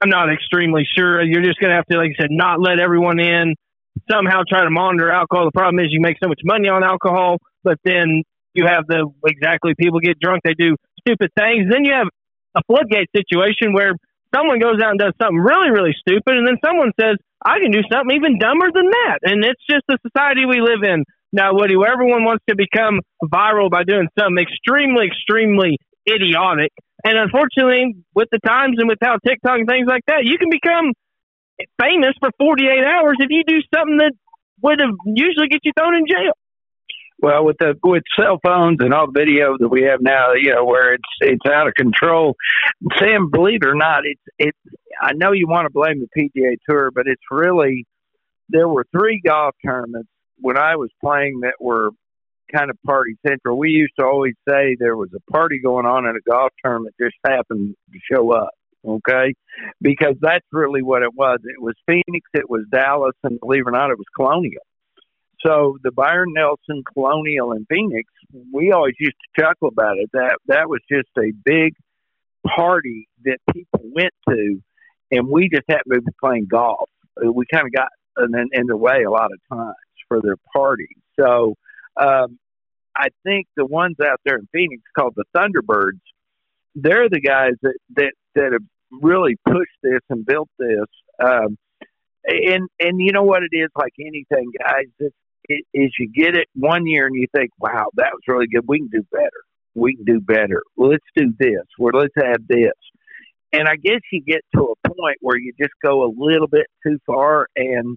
I'm 0.00 0.10
not 0.10 0.32
extremely 0.32 0.84
sure. 0.96 1.22
You're 1.22 1.42
just 1.42 1.58
going 1.60 1.70
to 1.70 1.76
have 1.76 1.86
to, 1.86 1.98
like 1.98 2.12
I 2.18 2.22
said, 2.22 2.30
not 2.30 2.60
let 2.60 2.80
everyone 2.80 3.20
in. 3.20 3.54
Somehow 4.10 4.42
try 4.46 4.62
to 4.62 4.70
monitor 4.70 5.10
alcohol. 5.10 5.46
The 5.46 5.56
problem 5.56 5.78
is 5.84 5.86
you 5.90 6.00
make 6.00 6.18
so 6.22 6.28
much 6.28 6.40
money 6.44 6.68
on 6.68 6.84
alcohol, 6.84 7.38
but 7.64 7.78
then 7.82 8.22
you 8.52 8.66
have 8.66 8.86
the 8.86 9.08
exactly 9.26 9.74
people 9.78 10.00
get 10.00 10.18
drunk, 10.20 10.42
they 10.44 10.54
do 10.54 10.76
stupid 11.00 11.30
things. 11.38 11.70
Then 11.70 11.84
you 11.84 11.92
have 11.92 12.08
a 12.54 12.60
floodgate 12.66 13.08
situation 13.14 13.72
where 13.72 13.92
someone 14.34 14.58
goes 14.58 14.80
out 14.82 14.90
and 14.90 14.98
does 14.98 15.12
something 15.20 15.38
really, 15.38 15.70
really 15.70 15.94
stupid, 15.98 16.36
and 16.36 16.46
then 16.46 16.56
someone 16.64 16.92
says, 17.00 17.16
I 17.44 17.58
can 17.60 17.70
do 17.70 17.82
something 17.90 18.16
even 18.16 18.38
dumber 18.38 18.70
than 18.72 18.88
that. 18.90 19.18
And 19.22 19.44
it's 19.44 19.62
just 19.68 19.84
the 19.88 19.98
society 20.06 20.46
we 20.46 20.60
live 20.60 20.82
in. 20.82 21.04
Now, 21.32 21.52
Woody, 21.52 21.76
where 21.76 21.92
everyone 21.92 22.24
wants 22.24 22.44
to 22.48 22.56
become 22.56 23.00
viral 23.22 23.70
by 23.70 23.84
doing 23.84 24.08
something 24.18 24.38
extremely, 24.38 25.06
extremely 25.06 25.78
idiotic. 26.08 26.72
And 27.04 27.18
unfortunately, 27.18 27.96
with 28.14 28.28
the 28.32 28.38
times 28.38 28.76
and 28.78 28.88
with 28.88 28.98
how 29.02 29.18
TikTok 29.26 29.58
and 29.58 29.68
things 29.68 29.86
like 29.86 30.02
that, 30.06 30.24
you 30.24 30.38
can 30.38 30.48
become 30.50 30.92
famous 31.80 32.14
for 32.20 32.30
48 32.38 32.66
hours 32.84 33.16
if 33.20 33.28
you 33.30 33.42
do 33.46 33.60
something 33.74 33.98
that 33.98 34.12
would 34.62 34.80
have 34.80 34.94
usually 35.04 35.48
get 35.48 35.60
you 35.64 35.72
thrown 35.76 35.94
in 35.94 36.06
jail. 36.06 36.32
Well, 37.18 37.44
with 37.44 37.56
the 37.58 37.74
with 37.82 38.02
cell 38.18 38.38
phones 38.44 38.78
and 38.80 38.92
all 38.92 39.06
the 39.06 39.18
video 39.18 39.56
that 39.58 39.68
we 39.68 39.84
have 39.84 40.00
now, 40.02 40.34
you 40.34 40.54
know, 40.54 40.64
where 40.64 40.94
it's 40.94 41.08
it's 41.20 41.46
out 41.50 41.66
of 41.66 41.74
control. 41.74 42.36
Sam, 42.98 43.30
believe 43.30 43.62
it 43.62 43.68
or 43.68 43.74
not, 43.74 44.02
it's 44.04 44.20
it's. 44.38 44.58
I 45.00 45.12
know 45.14 45.32
you 45.32 45.46
want 45.48 45.66
to 45.66 45.72
blame 45.72 46.00
the 46.00 46.08
PGA 46.14 46.56
Tour, 46.68 46.90
but 46.90 47.06
it's 47.06 47.22
really 47.30 47.86
there 48.50 48.68
were 48.68 48.84
three 48.92 49.20
golf 49.24 49.54
tournaments 49.64 50.10
when 50.38 50.58
I 50.58 50.76
was 50.76 50.90
playing 51.02 51.40
that 51.40 51.54
were 51.58 51.90
kind 52.54 52.70
of 52.70 52.76
party 52.84 53.16
central. 53.26 53.58
We 53.58 53.70
used 53.70 53.94
to 53.98 54.04
always 54.04 54.34
say 54.48 54.76
there 54.78 54.96
was 54.96 55.10
a 55.16 55.32
party 55.32 55.58
going 55.58 55.86
on 55.86 56.06
in 56.06 56.16
a 56.16 56.30
golf 56.30 56.52
tournament, 56.62 56.94
just 57.00 57.16
happened 57.24 57.74
to 57.92 57.98
show 58.12 58.30
up. 58.32 58.50
Okay, 58.86 59.34
because 59.80 60.14
that's 60.20 60.46
really 60.52 60.82
what 60.82 61.02
it 61.02 61.12
was. 61.12 61.40
It 61.42 61.60
was 61.60 61.74
Phoenix, 61.86 62.28
it 62.34 62.48
was 62.48 62.66
Dallas, 62.70 63.16
and 63.24 63.40
believe 63.40 63.62
it 63.66 63.68
or 63.68 63.72
not, 63.72 63.90
it 63.90 63.98
was 63.98 64.06
Colonial 64.14 64.62
so 65.44 65.78
the 65.82 65.92
Byron 65.92 66.32
Nelson 66.34 66.82
Colonial 66.92 67.52
in 67.52 67.66
Phoenix, 67.66 68.10
we 68.52 68.72
always 68.72 68.94
used 68.98 69.16
to 69.16 69.42
chuckle 69.42 69.68
about 69.68 69.98
it. 69.98 70.10
That 70.12 70.36
that 70.46 70.68
was 70.68 70.80
just 70.90 71.08
a 71.18 71.32
big 71.44 71.74
party 72.46 73.08
that 73.24 73.38
people 73.52 73.80
went 73.82 74.14
to, 74.28 74.62
and 75.10 75.28
we 75.28 75.48
just 75.48 75.64
happened 75.68 75.94
to 75.94 76.00
be 76.02 76.12
playing 76.20 76.46
golf. 76.50 76.88
We 77.22 77.44
kind 77.52 77.66
of 77.66 77.72
got 77.72 77.88
in, 78.18 78.48
in 78.52 78.66
the 78.66 78.76
way 78.76 79.02
a 79.02 79.10
lot 79.10 79.30
of 79.32 79.56
times 79.56 79.74
for 80.08 80.20
their 80.20 80.36
parties. 80.54 80.96
So 81.18 81.54
um, 81.96 82.38
I 82.94 83.08
think 83.24 83.46
the 83.56 83.66
ones 83.66 83.96
out 84.02 84.20
there 84.24 84.36
in 84.36 84.48
Phoenix 84.52 84.82
called 84.96 85.14
the 85.16 85.24
Thunderbirds, 85.36 86.00
they're 86.74 87.08
the 87.08 87.20
guys 87.20 87.52
that 87.62 87.76
that 87.96 88.12
that 88.34 88.52
have 88.52 88.64
really 88.90 89.36
pushed 89.44 89.78
this 89.82 90.00
and 90.08 90.24
built 90.24 90.48
this. 90.58 90.86
Um, 91.22 91.58
and 92.26 92.68
and 92.80 93.00
you 93.00 93.12
know 93.12 93.22
what 93.22 93.42
it 93.42 93.56
is 93.56 93.68
like 93.76 93.92
anything, 94.00 94.50
guys. 94.58 94.86
It's 94.98 95.14
is 95.48 95.92
you 95.98 96.10
get 96.14 96.36
it 96.36 96.48
one 96.54 96.86
year 96.86 97.06
and 97.06 97.16
you 97.16 97.26
think, 97.34 97.50
wow, 97.58 97.86
that 97.94 98.10
was 98.12 98.22
really 98.26 98.46
good. 98.46 98.64
We 98.66 98.78
can 98.78 98.88
do 98.88 99.06
better. 99.10 99.30
We 99.74 99.96
can 99.96 100.04
do 100.04 100.20
better. 100.20 100.62
Let's 100.76 101.04
do 101.14 101.32
this. 101.38 101.64
Or 101.78 101.92
let's 101.92 102.14
add 102.22 102.46
this. 102.48 102.72
And 103.52 103.68
I 103.68 103.76
guess 103.76 104.00
you 104.12 104.22
get 104.22 104.42
to 104.54 104.74
a 104.74 104.88
point 104.88 105.18
where 105.20 105.38
you 105.38 105.52
just 105.58 105.72
go 105.84 106.04
a 106.04 106.10
little 106.16 106.48
bit 106.48 106.66
too 106.82 106.98
far 107.06 107.46
and 107.56 107.96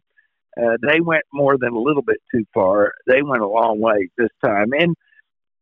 uh, 0.58 0.78
they 0.82 1.00
went 1.00 1.24
more 1.32 1.58
than 1.58 1.74
a 1.74 1.80
little 1.80 2.02
bit 2.02 2.18
too 2.34 2.46
far. 2.54 2.94
They 3.08 3.22
went 3.22 3.42
a 3.42 3.48
long 3.48 3.80
way 3.80 4.10
this 4.18 4.30
time, 4.44 4.72
and 4.78 4.96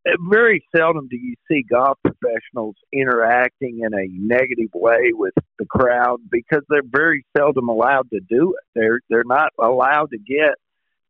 uh, 0.07 0.11
very 0.29 0.63
seldom 0.75 1.07
do 1.07 1.17
you 1.17 1.35
see 1.49 1.63
golf 1.69 1.97
professionals 2.03 2.75
interacting 2.91 3.81
in 3.81 3.93
a 3.93 4.07
negative 4.09 4.69
way 4.73 5.11
with 5.13 5.33
the 5.59 5.65
crowd 5.65 6.19
because 6.31 6.63
they're 6.69 6.81
very 6.83 7.25
seldom 7.35 7.69
allowed 7.69 8.09
to 8.11 8.19
do 8.29 8.55
it. 8.57 8.63
They're 8.75 8.99
they're 9.09 9.23
not 9.25 9.51
allowed 9.59 10.11
to 10.11 10.17
get 10.17 10.55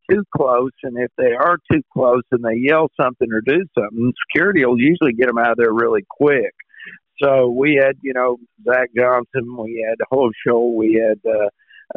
too 0.09 0.23
close, 0.35 0.71
and 0.83 0.97
if 0.97 1.11
they 1.17 1.33
are 1.33 1.57
too 1.71 1.81
close 1.93 2.23
and 2.31 2.43
they 2.43 2.57
yell 2.57 2.89
something 2.99 3.27
or 3.31 3.41
do 3.41 3.65
something, 3.77 4.13
security 4.27 4.65
will 4.65 4.79
usually 4.79 5.13
get 5.13 5.27
them 5.27 5.37
out 5.37 5.51
of 5.51 5.57
there 5.57 5.73
really 5.73 6.05
quick. 6.09 6.53
So 7.21 7.49
we 7.49 7.79
had, 7.81 7.97
you 8.01 8.13
know, 8.13 8.37
Zach 8.63 8.89
Johnson, 8.95 9.57
we 9.57 9.85
had 9.87 9.97
Horschel, 10.11 10.75
we 10.75 10.93
had 10.93 11.19
uh, 11.29 11.49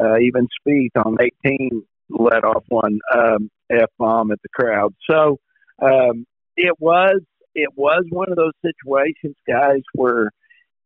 uh, 0.02 0.18
even 0.18 0.48
Spieth 0.66 1.04
on 1.04 1.16
18 1.44 1.82
let 2.10 2.44
off 2.44 2.64
one 2.68 2.98
um, 3.14 3.50
f 3.70 3.88
bomb 3.98 4.30
at 4.32 4.40
the 4.42 4.48
crowd. 4.48 4.94
So 5.08 5.38
um, 5.80 6.26
it 6.56 6.74
was 6.78 7.20
it 7.54 7.70
was 7.76 8.04
one 8.10 8.30
of 8.30 8.36
those 8.36 8.52
situations, 8.64 9.36
guys, 9.46 9.82
where 9.94 10.30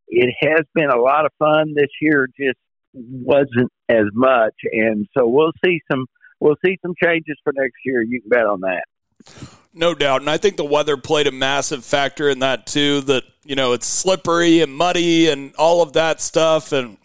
it 0.08 0.34
has 0.40 0.62
been 0.74 0.90
a 0.90 1.00
lot 1.00 1.26
of 1.26 1.32
fun 1.38 1.74
this 1.74 1.90
year. 2.00 2.28
Just 2.38 2.58
wasn't 2.92 3.72
as 3.88 4.06
much, 4.12 4.54
and 4.72 5.06
so 5.16 5.26
we'll 5.26 5.52
see 5.64 5.80
some 5.90 6.06
we'll 6.44 6.56
see 6.64 6.78
some 6.82 6.94
changes 7.02 7.38
for 7.42 7.52
next 7.56 7.78
year. 7.84 8.02
You 8.02 8.20
can 8.20 8.28
bet 8.28 8.46
on 8.46 8.60
that. 8.60 8.84
No 9.72 9.94
doubt. 9.94 10.20
And 10.20 10.30
I 10.30 10.36
think 10.36 10.56
the 10.56 10.64
weather 10.64 10.96
played 10.96 11.26
a 11.26 11.32
massive 11.32 11.84
factor 11.84 12.28
in 12.28 12.40
that 12.40 12.66
too. 12.66 13.00
That, 13.00 13.24
you 13.44 13.56
know, 13.56 13.72
it's 13.72 13.86
slippery 13.86 14.60
and 14.60 14.72
muddy 14.72 15.30
and 15.30 15.54
all 15.56 15.80
of 15.80 15.94
that 15.94 16.20
stuff. 16.20 16.72
And 16.72 16.98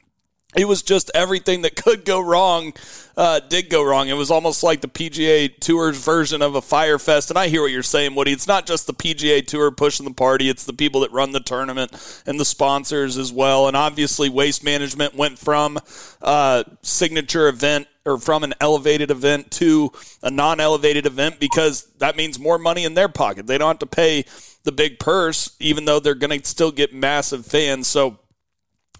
it 0.55 0.65
was 0.65 0.83
just 0.83 1.09
everything 1.15 1.61
that 1.61 1.75
could 1.83 2.03
go 2.03 2.19
wrong 2.19 2.73
uh, 3.19 3.39
did 3.39 3.69
go 3.69 3.83
wrong. 3.83 4.07
It 4.07 4.13
was 4.13 4.31
almost 4.31 4.63
like 4.63 4.79
the 4.79 4.87
PGA 4.87 5.57
Tour's 5.59 5.97
version 5.97 6.41
of 6.41 6.55
a 6.55 6.61
Fyre 6.61 6.97
Fest. 6.97 7.29
And 7.29 7.37
I 7.37 7.49
hear 7.49 7.61
what 7.61 7.71
you're 7.71 7.83
saying, 7.83 8.15
Woody. 8.15 8.31
It's 8.31 8.47
not 8.47 8.65
just 8.65 8.87
the 8.87 8.93
PGA 8.93 9.45
Tour 9.45 9.71
pushing 9.71 10.05
the 10.05 10.13
party; 10.13 10.47
it's 10.47 10.63
the 10.63 10.71
people 10.71 11.01
that 11.01 11.11
run 11.11 11.33
the 11.33 11.41
tournament 11.41 12.23
and 12.25 12.39
the 12.39 12.45
sponsors 12.45 13.17
as 13.17 13.29
well. 13.29 13.67
And 13.67 13.75
obviously, 13.75 14.29
Waste 14.29 14.63
Management 14.63 15.15
went 15.15 15.37
from 15.37 15.79
uh, 16.21 16.63
signature 16.81 17.49
event 17.49 17.87
or 18.09 18.17
from 18.17 18.43
an 18.43 18.53
elevated 18.59 19.11
event 19.11 19.51
to 19.51 19.91
a 20.23 20.31
non-elevated 20.31 21.05
event 21.05 21.39
because 21.39 21.83
that 21.99 22.17
means 22.17 22.39
more 22.39 22.57
money 22.57 22.83
in 22.83 22.95
their 22.95 23.07
pocket. 23.07 23.47
They 23.47 23.57
don't 23.57 23.67
have 23.67 23.79
to 23.79 23.85
pay 23.85 24.25
the 24.63 24.71
big 24.71 24.99
purse, 24.99 25.55
even 25.59 25.85
though 25.85 25.99
they're 25.99 26.15
going 26.15 26.39
to 26.39 26.47
still 26.47 26.71
get 26.71 26.93
massive 26.93 27.45
fans. 27.45 27.87
So 27.87 28.19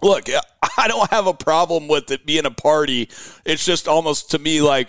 look, 0.00 0.28
I 0.78 0.88
don't 0.88 1.10
have 1.10 1.26
a 1.26 1.34
problem 1.34 1.88
with 1.88 2.10
it 2.10 2.24
being 2.24 2.46
a 2.46 2.50
party. 2.50 3.08
It's 3.44 3.64
just 3.64 3.88
almost 3.88 4.30
to 4.30 4.38
me 4.38 4.62
like, 4.62 4.88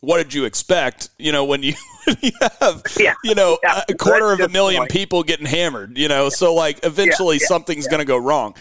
what 0.00 0.18
did 0.18 0.34
you 0.34 0.44
expect? 0.46 1.10
You 1.18 1.32
know, 1.32 1.44
when 1.44 1.62
you, 1.62 1.74
when 2.04 2.16
you 2.22 2.32
have, 2.60 2.82
yeah. 2.98 3.14
you 3.22 3.34
know, 3.34 3.58
yeah. 3.62 3.84
a 3.88 3.94
quarter 3.94 4.28
That's 4.30 4.40
of 4.40 4.50
a 4.50 4.52
million 4.52 4.80
point. 4.80 4.90
people 4.90 5.22
getting 5.22 5.46
hammered, 5.46 5.96
you 5.96 6.08
know, 6.08 6.28
so 6.28 6.54
like 6.54 6.80
eventually 6.84 7.36
yeah. 7.36 7.46
something's 7.46 7.86
going 7.86 8.00
to 8.00 8.06
go 8.06 8.16
wrong. 8.16 8.54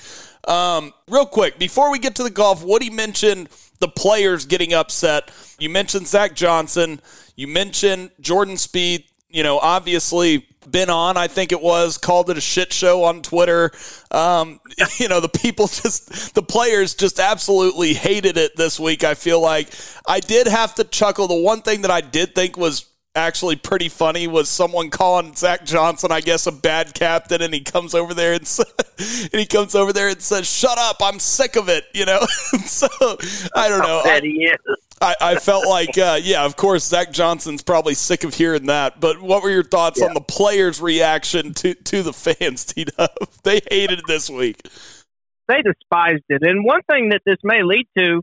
Um, 0.47 0.93
real 1.09 1.25
quick, 1.25 1.59
before 1.59 1.91
we 1.91 1.99
get 1.99 2.15
to 2.15 2.23
the 2.23 2.29
golf, 2.29 2.63
Woody 2.63 2.89
mentioned 2.89 3.49
the 3.79 3.87
players 3.87 4.45
getting 4.45 4.73
upset. 4.73 5.31
You 5.59 5.69
mentioned 5.69 6.07
Zach 6.07 6.35
Johnson. 6.35 7.01
You 7.35 7.47
mentioned 7.47 8.11
Jordan 8.19 8.55
Spieth. 8.55 9.05
You 9.29 9.43
know, 9.43 9.59
obviously 9.59 10.47
been 10.69 10.89
on, 10.89 11.17
I 11.17 11.27
think 11.27 11.51
it 11.51 11.61
was, 11.61 11.97
called 11.97 12.29
it 12.29 12.37
a 12.37 12.41
shit 12.41 12.73
show 12.73 13.03
on 13.03 13.21
Twitter. 13.21 13.71
Um, 14.11 14.59
you 14.97 15.07
know, 15.07 15.19
the 15.19 15.29
people 15.29 15.67
just, 15.67 16.35
the 16.35 16.43
players 16.43 16.95
just 16.95 17.19
absolutely 17.19 17.93
hated 17.93 18.37
it 18.37 18.55
this 18.55 18.79
week. 18.79 19.03
I 19.03 19.13
feel 19.13 19.39
like 19.39 19.69
I 20.07 20.19
did 20.19 20.47
have 20.47 20.75
to 20.75 20.83
chuckle. 20.83 21.27
The 21.27 21.35
one 21.35 21.61
thing 21.61 21.81
that 21.81 21.91
I 21.91 22.01
did 22.01 22.35
think 22.35 22.57
was 22.57 22.85
actually 23.19 23.55
pretty 23.57 23.89
funny 23.89 24.27
was 24.27 24.49
someone 24.49 24.89
calling 24.89 25.35
Zach 25.35 25.65
Johnson, 25.65 26.11
I 26.11 26.21
guess, 26.21 26.47
a 26.47 26.51
bad 26.51 26.93
captain, 26.95 27.41
and 27.41 27.53
he 27.53 27.59
comes 27.61 27.93
over 27.93 28.13
there 28.13 28.33
and, 28.33 28.59
and 28.97 29.39
he 29.39 29.45
comes 29.45 29.75
over 29.75 29.93
there 29.93 30.07
and 30.09 30.21
says, 30.21 30.49
"Shut 30.49 30.77
up! 30.79 30.97
I'm 31.01 31.19
sick 31.19 31.55
of 31.55 31.69
it." 31.69 31.83
You 31.93 32.05
know, 32.05 32.19
so 32.65 32.87
I 33.55 33.69
don't 33.69 33.79
know. 33.81 34.01
Is. 34.05 34.57
I, 35.01 35.15
I 35.21 35.35
felt 35.35 35.65
like, 35.65 35.97
uh, 35.97 36.19
yeah, 36.21 36.43
of 36.43 36.57
course, 36.57 36.83
Zach 36.85 37.13
Johnson's 37.13 37.61
probably 37.61 37.93
sick 37.93 38.25
of 38.25 38.33
hearing 38.33 38.65
that. 38.65 38.99
But 38.99 39.21
what 39.21 39.43
were 39.43 39.49
your 39.49 39.63
thoughts 39.63 39.99
Yeah. 40.01 40.07
on 40.07 40.13
the 40.13 40.21
players' 40.21 40.81
reaction 40.81 41.53
to 41.55 41.73
to 41.75 42.03
the 42.03 42.13
fans? 42.13 42.65
T 42.73 42.85
they 43.43 43.61
hated 43.69 43.99
it 43.99 44.05
this 44.07 44.29
week. 44.29 44.61
they 45.47 45.61
despised 45.61 46.23
it. 46.29 46.41
And 46.41 46.65
one 46.65 46.81
thing 46.89 47.09
that 47.09 47.21
this 47.25 47.37
may 47.43 47.63
lead 47.63 47.87
to 47.97 48.21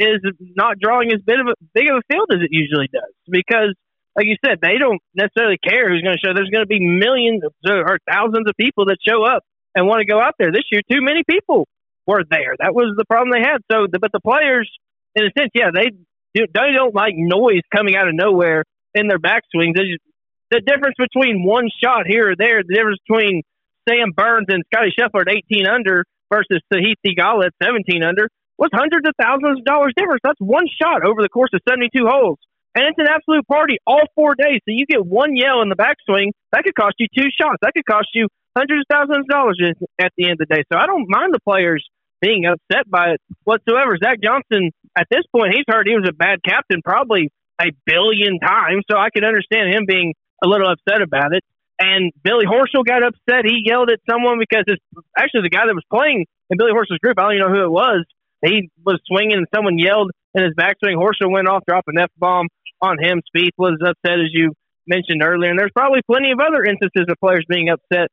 is 0.00 0.20
not 0.56 0.78
drawing 0.78 1.12
as 1.12 1.20
big 1.22 1.40
of 1.40 1.46
a 1.48 1.54
big 1.74 1.88
of 1.88 1.96
a 1.96 2.02
field 2.12 2.28
as 2.32 2.40
it 2.40 2.50
usually 2.50 2.88
does, 2.92 3.12
because 3.28 3.74
like 4.16 4.26
you 4.26 4.36
said, 4.44 4.58
they 4.60 4.78
don't 4.78 5.00
necessarily 5.14 5.58
care 5.58 5.88
who's 5.88 6.02
going 6.02 6.16
to 6.16 6.22
show. 6.22 6.34
There's 6.34 6.50
going 6.50 6.64
to 6.64 6.70
be 6.70 6.80
millions 6.80 7.42
or 7.44 7.98
thousands 8.10 8.48
of 8.48 8.54
people 8.58 8.86
that 8.86 8.98
show 9.06 9.24
up 9.24 9.44
and 9.74 9.86
want 9.86 10.00
to 10.00 10.06
go 10.06 10.20
out 10.20 10.34
there. 10.38 10.50
This 10.50 10.66
year, 10.72 10.82
too 10.90 11.00
many 11.00 11.22
people 11.28 11.68
were 12.06 12.24
there. 12.28 12.56
That 12.58 12.74
was 12.74 12.94
the 12.96 13.04
problem 13.04 13.30
they 13.30 13.44
had. 13.44 13.62
So, 13.70 13.86
but 13.86 14.10
the 14.12 14.20
players, 14.20 14.68
in 15.14 15.24
a 15.24 15.30
sense, 15.38 15.50
yeah, 15.54 15.70
they 15.72 15.90
do, 16.34 16.46
they 16.52 16.72
don't 16.74 16.94
like 16.94 17.14
noise 17.14 17.62
coming 17.74 17.94
out 17.96 18.08
of 18.08 18.14
nowhere 18.14 18.64
in 18.94 19.08
their 19.08 19.20
backswings. 19.20 19.76
They 19.76 19.94
just, 19.94 20.04
the 20.50 20.60
difference 20.60 20.96
between 20.98 21.44
one 21.44 21.68
shot 21.82 22.06
here 22.08 22.32
or 22.32 22.36
there, 22.36 22.62
the 22.64 22.74
difference 22.74 22.98
between 23.06 23.42
Sam 23.88 24.12
Burns 24.16 24.46
and 24.48 24.64
Scottie 24.72 24.92
Scheffler 24.98 25.28
at 25.28 25.36
18 25.52 25.66
under 25.66 26.04
versus 26.32 26.60
Sahith 26.72 26.98
Theegala 27.06 27.46
at 27.46 27.54
17 27.62 28.02
under 28.02 28.28
was 28.58 28.70
hundreds 28.72 29.06
of 29.06 29.14
thousands 29.20 29.60
of 29.60 29.64
dollars 29.64 29.92
difference. 29.96 30.20
That's 30.24 30.40
one 30.40 30.66
shot 30.66 31.04
over 31.04 31.22
the 31.22 31.28
course 31.28 31.50
of 31.54 31.60
72 31.68 32.04
holes. 32.04 32.38
And 32.78 32.86
it's 32.86 33.02
an 33.02 33.10
absolute 33.10 33.42
party 33.48 33.82
all 33.88 34.06
four 34.14 34.38
days. 34.38 34.62
So 34.62 34.70
you 34.70 34.86
get 34.86 35.04
one 35.04 35.34
yell 35.34 35.62
in 35.62 35.68
the 35.68 35.74
backswing, 35.74 36.30
that 36.52 36.62
could 36.62 36.76
cost 36.78 36.94
you 37.02 37.08
two 37.10 37.26
shots. 37.34 37.58
That 37.60 37.74
could 37.74 37.84
cost 37.84 38.06
you 38.14 38.28
hundreds 38.56 38.86
of 38.86 38.86
thousands 38.86 39.26
of 39.26 39.26
dollars 39.26 39.58
at 39.98 40.12
the 40.16 40.30
end 40.30 40.38
of 40.38 40.46
the 40.46 40.54
day. 40.54 40.62
So 40.70 40.78
I 40.78 40.86
don't 40.86 41.10
mind 41.10 41.34
the 41.34 41.42
players 41.42 41.82
being 42.22 42.46
upset 42.46 42.88
by 42.88 43.18
it 43.18 43.20
whatsoever. 43.42 43.98
Zach 43.98 44.22
Johnson, 44.22 44.70
at 44.94 45.10
this 45.10 45.26
point, 45.34 45.58
he's 45.58 45.66
heard 45.66 45.90
he 45.90 45.98
was 45.98 46.06
a 46.06 46.14
bad 46.14 46.38
captain 46.46 46.78
probably 46.78 47.34
a 47.58 47.74
billion 47.82 48.38
times. 48.38 48.86
So 48.88 48.96
I 48.96 49.10
can 49.10 49.26
understand 49.26 49.74
him 49.74 49.82
being 49.82 50.14
a 50.38 50.46
little 50.46 50.70
upset 50.70 51.02
about 51.02 51.34
it. 51.34 51.42
And 51.82 52.12
Billy 52.22 52.46
Horschel 52.46 52.86
got 52.86 53.02
upset. 53.02 53.42
He 53.42 53.66
yelled 53.66 53.90
at 53.90 53.98
someone 54.06 54.38
because 54.38 54.70
it's 54.70 54.82
actually 55.18 55.50
the 55.50 55.54
guy 55.54 55.66
that 55.66 55.74
was 55.74 55.86
playing 55.90 56.26
in 56.46 56.58
Billy 56.58 56.70
Horschel's 56.70 57.02
group. 57.02 57.18
I 57.18 57.26
don't 57.26 57.34
even 57.34 57.50
know 57.50 57.54
who 57.58 57.66
it 57.66 57.74
was. 57.74 58.06
He 58.46 58.70
was 58.86 59.02
swinging 59.10 59.34
and 59.34 59.50
someone 59.52 59.78
yelled 59.78 60.12
in 60.34 60.44
his 60.44 60.54
backswing. 60.54 60.94
Horschel 60.94 61.30
went 61.30 61.48
off, 61.48 61.66
dropped 61.66 61.88
an 61.88 61.98
F 61.98 62.10
bomb 62.16 62.46
on 62.80 62.98
him. 62.98 63.22
Spieth 63.34 63.56
was 63.56 63.78
upset, 63.80 64.20
as 64.20 64.30
you 64.32 64.52
mentioned 64.86 65.22
earlier. 65.22 65.50
And 65.50 65.58
there's 65.58 65.74
probably 65.74 66.00
plenty 66.06 66.32
of 66.32 66.40
other 66.40 66.64
instances 66.64 67.06
of 67.08 67.16
players 67.20 67.44
being 67.48 67.68
upset 67.68 68.08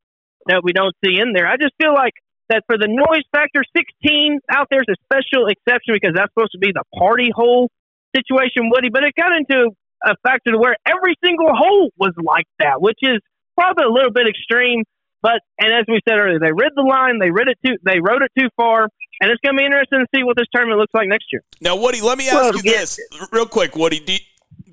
that 0.48 0.62
we 0.64 0.74
don't 0.74 0.94
see 1.04 1.20
in 1.20 1.34
there. 1.34 1.48
I 1.48 1.58
just 1.58 1.74
feel 1.82 1.94
like 1.94 2.14
that 2.50 2.64
for 2.68 2.78
the 2.78 2.88
noise 2.88 3.26
factor, 3.32 3.64
16 3.76 4.40
out 4.52 4.68
there 4.70 4.82
is 4.82 4.90
a 4.90 5.00
special 5.06 5.48
exception 5.48 5.96
because 5.98 6.14
that's 6.14 6.30
supposed 6.34 6.54
to 6.54 6.60
be 6.60 6.72
the 6.72 6.84
party 6.94 7.32
hole 7.34 7.72
situation, 8.16 8.70
Woody. 8.70 8.90
But 8.90 9.04
it 9.04 9.14
got 9.18 9.34
into 9.34 9.72
a 10.06 10.14
factor 10.22 10.52
to 10.52 10.58
where 10.58 10.76
every 10.86 11.16
single 11.24 11.50
hole 11.50 11.90
was 11.98 12.14
like 12.22 12.46
that, 12.60 12.82
which 12.82 13.00
is 13.02 13.18
probably 13.58 13.86
a 13.86 13.90
little 13.90 14.12
bit 14.12 14.28
extreme. 14.28 14.84
But 15.22 15.42
and 15.58 15.74
as 15.74 15.86
we 15.88 16.00
said 16.08 16.20
earlier, 16.20 16.38
they 16.38 16.54
read 16.54 16.74
the 16.76 16.86
line, 16.86 17.18
they 17.18 17.32
rid 17.32 17.48
it 17.48 17.58
too, 17.66 17.78
they 17.82 17.98
rode 17.98 18.22
it 18.22 18.30
too 18.38 18.50
far, 18.56 18.84
and 19.22 19.32
it's 19.32 19.42
going 19.42 19.58
to 19.58 19.60
be 19.60 19.66
interesting 19.66 20.06
to 20.06 20.08
see 20.14 20.24
what 20.24 20.38
this 20.38 20.46
tournament 20.54 20.78
looks 20.78 20.94
like 20.94 21.08
next 21.08 21.26
year. 21.34 21.42
Now, 21.62 21.76
Woody, 21.76 22.02
let 22.02 22.20
me 22.20 22.30
ask 22.30 22.36
Well, 22.36 22.56
you 22.58 22.62
yeah. 22.64 22.82
this 22.82 23.00
real 23.32 23.48
quick, 23.48 23.76
Woody. 23.76 24.00
Do 24.00 24.14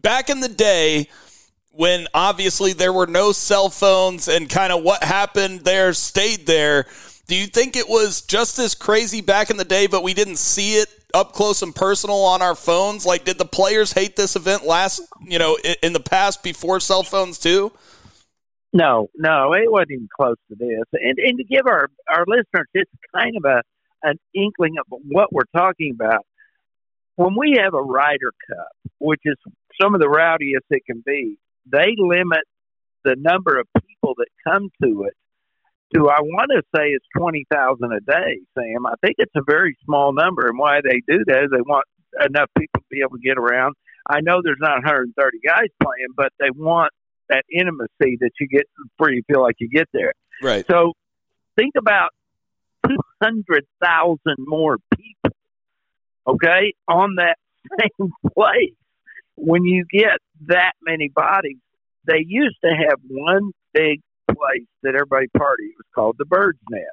back 0.02 0.28
in 0.28 0.40
the 0.40 0.48
day, 0.48 1.08
when 1.72 2.06
obviously 2.12 2.72
there 2.72 2.92
were 2.92 3.06
no 3.06 3.32
cell 3.32 3.70
phones 3.70 4.28
and 4.28 4.48
kind 4.48 4.72
of 4.72 4.82
what 4.82 5.02
happened 5.02 5.60
there 5.60 5.92
stayed 5.94 6.46
there, 6.46 6.86
do 7.26 7.36
you 7.36 7.46
think 7.46 7.76
it 7.76 7.88
was 7.88 8.22
just 8.22 8.58
as 8.58 8.74
crazy 8.74 9.20
back 9.20 9.48
in 9.50 9.56
the 9.56 9.64
day, 9.64 9.86
but 9.86 10.02
we 10.02 10.12
didn't 10.12 10.36
see 10.36 10.74
it 10.74 10.88
up 11.14 11.32
close 11.32 11.62
and 11.62 11.74
personal 11.74 12.24
on 12.24 12.42
our 12.42 12.54
phones? 12.54 13.06
Like, 13.06 13.24
did 13.24 13.38
the 13.38 13.46
players 13.46 13.92
hate 13.92 14.16
this 14.16 14.36
event 14.36 14.66
last, 14.66 15.00
you 15.24 15.38
know, 15.38 15.56
in, 15.82 15.92
the 15.92 16.00
past 16.00 16.42
before 16.42 16.80
cell 16.80 17.02
phones 17.02 17.38
too? 17.38 17.72
No, 18.74 19.08
no, 19.16 19.52
it 19.54 19.70
wasn't 19.70 19.92
even 19.92 20.08
close 20.14 20.36
to 20.48 20.56
this. 20.56 20.84
And 20.92 21.18
and 21.18 21.38
to 21.38 21.44
give 21.44 21.66
our 21.66 21.88
our 22.08 22.24
listeners 22.26 22.66
just 22.74 22.90
kind 23.14 23.36
of 23.36 23.44
a 23.44 23.62
an 24.02 24.18
inkling 24.34 24.76
of 24.78 24.86
what 24.88 25.32
we're 25.32 25.42
talking 25.54 25.92
about, 25.94 26.26
when 27.16 27.36
we 27.36 27.58
have 27.62 27.74
a 27.74 27.82
Ryder 27.82 28.32
Cup, 28.48 28.90
which 28.98 29.20
is 29.24 29.36
some 29.80 29.94
of 29.94 30.00
the 30.00 30.08
rowdiest 30.08 30.66
it 30.70 30.82
can 30.86 31.02
be, 31.04 31.36
they 31.70 31.94
limit 31.96 32.44
the 33.04 33.16
number 33.18 33.58
of 33.58 33.66
people 33.74 34.14
that 34.16 34.28
come 34.46 34.70
to 34.82 35.04
it 35.04 35.14
to 35.94 36.08
I 36.08 36.20
want 36.22 36.50
to 36.50 36.62
say 36.74 36.88
it's 36.88 37.04
twenty 37.16 37.46
thousand 37.52 37.92
a 37.92 38.00
day, 38.00 38.40
Sam. 38.56 38.86
I 38.86 38.94
think 39.04 39.16
it's 39.18 39.34
a 39.36 39.42
very 39.46 39.76
small 39.84 40.12
number, 40.12 40.46
and 40.48 40.58
why 40.58 40.80
they 40.82 41.02
do 41.06 41.24
that 41.26 41.44
is 41.44 41.50
they 41.50 41.60
want 41.60 41.84
enough 42.28 42.48
people 42.58 42.80
to 42.80 42.86
be 42.90 43.00
able 43.00 43.16
to 43.16 43.22
get 43.22 43.38
around. 43.38 43.74
I 44.08 44.20
know 44.20 44.40
there's 44.42 44.58
not 44.60 44.82
130 44.82 45.38
guys 45.46 45.68
playing, 45.80 46.08
but 46.16 46.32
they 46.40 46.50
want 46.50 46.92
that 47.28 47.44
intimacy 47.50 48.18
that 48.20 48.30
you 48.40 48.48
get 48.48 48.64
before 48.98 49.12
you 49.12 49.22
feel 49.30 49.40
like 49.40 49.56
you 49.60 49.68
get 49.68 49.88
there. 49.92 50.12
Right. 50.42 50.66
So 50.68 50.92
think 51.56 51.74
about 51.78 52.10
200,000 52.86 54.18
more 54.38 54.78
people, 54.96 55.36
okay, 56.26 56.74
on 56.88 57.16
that 57.16 57.36
same 57.80 58.10
place. 58.36 58.74
When 59.36 59.64
you 59.64 59.84
get 59.90 60.18
that 60.46 60.72
many 60.82 61.08
bodies, 61.08 61.58
they 62.06 62.24
used 62.26 62.56
to 62.64 62.70
have 62.70 62.98
one 63.08 63.52
big 63.72 64.00
place 64.28 64.66
that 64.82 64.94
everybody 64.94 65.28
party. 65.36 65.64
It 65.64 65.76
was 65.76 65.86
called 65.94 66.16
the 66.18 66.24
Bird's 66.24 66.58
Nest. 66.70 66.86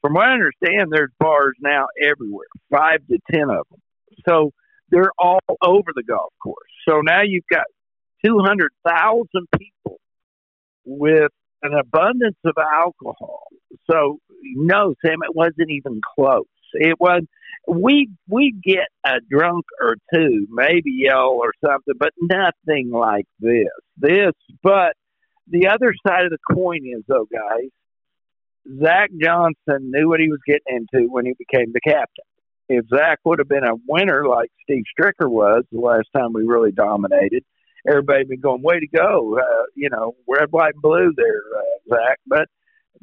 From 0.00 0.14
what 0.14 0.26
I 0.28 0.32
understand, 0.32 0.90
there's 0.90 1.10
bars 1.18 1.56
now 1.60 1.86
everywhere, 2.02 2.46
five 2.70 3.00
to 3.08 3.18
ten 3.30 3.50
of 3.50 3.66
them. 3.70 3.80
So 4.26 4.52
they're 4.90 5.12
all 5.18 5.40
over 5.62 5.90
the 5.94 6.02
golf 6.02 6.32
course. 6.42 6.56
So 6.88 7.00
now 7.00 7.22
you've 7.22 7.44
got 7.50 7.64
200,000 8.24 9.28
people 9.58 10.00
with 10.84 11.30
an 11.62 11.74
abundance 11.78 12.38
of 12.44 12.54
alcohol. 12.58 13.46
So 13.90 14.18
no, 14.54 14.94
Sam, 15.04 15.18
it 15.22 15.34
wasn't 15.34 15.70
even 15.70 16.00
close. 16.16 16.46
It 16.74 16.98
was 16.98 17.22
we 17.66 18.10
we 18.28 18.54
get 18.62 18.88
a 19.04 19.20
drunk 19.30 19.64
or 19.80 19.96
two, 20.12 20.46
maybe 20.50 20.90
yell 20.92 21.38
or 21.40 21.52
something, 21.64 21.94
but 21.98 22.12
nothing 22.20 22.90
like 22.90 23.26
this. 23.38 23.68
This, 23.96 24.32
but 24.62 24.94
the 25.46 25.68
other 25.68 25.94
side 26.06 26.24
of 26.24 26.30
the 26.30 26.54
coin 26.54 26.80
is 26.84 27.02
though, 27.06 27.26
guys. 27.30 27.70
Zach 28.82 29.10
Johnson 29.20 29.90
knew 29.90 30.08
what 30.08 30.20
he 30.20 30.28
was 30.28 30.40
getting 30.46 30.86
into 30.92 31.08
when 31.08 31.24
he 31.24 31.32
became 31.38 31.72
the 31.72 31.80
captain. 31.80 32.24
If 32.68 32.86
Zach 32.88 33.18
would 33.24 33.40
have 33.40 33.48
been 33.48 33.64
a 33.64 33.74
winner 33.88 34.28
like 34.28 34.50
Steve 34.62 34.84
Stricker 34.94 35.28
was 35.28 35.64
the 35.72 35.80
last 35.80 36.08
time 36.14 36.32
we 36.32 36.44
really 36.44 36.70
dominated, 36.70 37.42
everybody'd 37.88 38.28
been 38.28 38.40
going, 38.40 38.62
way 38.62 38.78
to 38.78 38.86
go, 38.86 39.38
uh, 39.38 39.64
you 39.74 39.88
know, 39.90 40.14
red, 40.28 40.52
white, 40.52 40.74
and 40.74 40.82
blue 40.82 41.12
there, 41.16 41.42
uh, 41.56 41.96
Zach. 41.96 42.18
But 42.26 42.48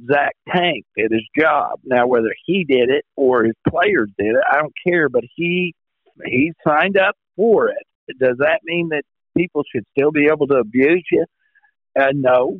Zach 0.05 0.35
tanked 0.47 0.89
at 0.97 1.11
his 1.11 1.25
job. 1.37 1.79
Now, 1.83 2.07
whether 2.07 2.33
he 2.45 2.63
did 2.63 2.89
it 2.89 3.05
or 3.15 3.43
his 3.43 3.55
players 3.67 4.09
did 4.17 4.35
it, 4.35 4.43
I 4.49 4.57
don't 4.57 4.73
care. 4.85 5.09
But 5.09 5.23
he 5.35 5.73
he 6.25 6.51
signed 6.65 6.97
up 6.97 7.15
for 7.35 7.69
it. 7.69 7.85
Does 8.19 8.37
that 8.39 8.61
mean 8.63 8.89
that 8.89 9.03
people 9.35 9.63
should 9.71 9.85
still 9.97 10.11
be 10.11 10.27
able 10.31 10.47
to 10.47 10.55
abuse 10.55 11.05
you? 11.11 11.25
Uh, 11.99 12.11
no, 12.13 12.59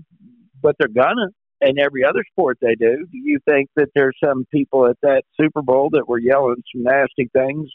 but 0.62 0.75
they're 0.79 0.88
gonna. 0.88 1.27
In 1.60 1.79
every 1.79 2.03
other 2.05 2.24
sport 2.31 2.60
they 2.62 2.75
do. 2.75 3.07
Do 3.12 3.17
you 3.17 3.39
think 3.50 3.72
that 3.75 3.89
there's 3.96 4.15
some 4.24 4.46
people 4.51 4.86
at 4.86 4.98
that 5.01 5.24
Super 5.41 5.63
Bowl 5.63 5.89
that 5.93 6.07
were 6.07 6.19
yelling 6.19 6.62
some 6.72 6.84
nasty 6.84 7.31
things 7.34 7.67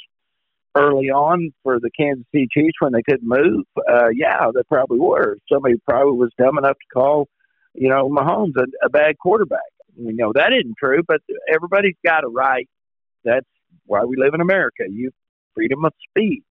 early 0.76 1.10
on 1.10 1.52
for 1.64 1.80
the 1.80 1.90
Kansas 1.90 2.24
City 2.32 2.46
Chiefs 2.52 2.76
when 2.78 2.92
they 2.92 3.02
couldn't 3.02 3.26
move? 3.28 3.64
Uh, 3.76 4.10
yeah, 4.14 4.46
they 4.54 4.62
probably 4.68 5.00
were. 5.00 5.36
Somebody 5.52 5.74
probably 5.84 6.16
was 6.16 6.30
dumb 6.38 6.58
enough 6.58 6.76
to 6.76 6.94
call, 6.94 7.28
you 7.74 7.88
know, 7.88 8.08
Mahomes 8.08 8.56
a, 8.56 8.66
a 8.84 8.90
bad 8.90 9.18
quarterback. 9.18 9.60
You 9.96 10.12
know, 10.12 10.32
that 10.34 10.52
isn't 10.52 10.76
true, 10.78 11.02
but 11.06 11.20
everybody's 11.52 11.96
got 12.04 12.24
a 12.24 12.28
right. 12.28 12.68
That's 13.24 13.46
why 13.86 14.04
we 14.04 14.16
live 14.16 14.34
in 14.34 14.40
America. 14.40 14.84
You 14.88 15.10
freedom 15.54 15.84
of 15.84 15.92
speech. 16.08 16.42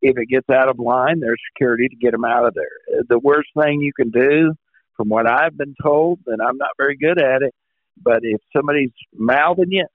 If 0.00 0.18
it 0.18 0.26
gets 0.28 0.50
out 0.50 0.68
of 0.68 0.80
line, 0.80 1.20
there's 1.20 1.40
security 1.52 1.88
to 1.88 1.96
get 1.96 2.10
them 2.10 2.24
out 2.24 2.44
of 2.44 2.54
there. 2.54 2.98
Uh, 2.98 3.02
the 3.08 3.20
worst 3.20 3.50
thing 3.56 3.80
you 3.80 3.92
can 3.92 4.10
do, 4.10 4.52
from 4.96 5.08
what 5.08 5.28
I've 5.28 5.56
been 5.56 5.76
told, 5.80 6.20
and 6.26 6.42
I'm 6.42 6.58
not 6.58 6.70
very 6.76 6.96
good 6.96 7.20
at 7.20 7.42
it, 7.42 7.54
but 8.02 8.20
if 8.22 8.40
somebody's 8.54 8.90
mouthing 9.16 9.70
you, 9.70 9.86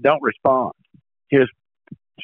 don't 0.00 0.22
respond. 0.22 0.72
Just 1.32 1.50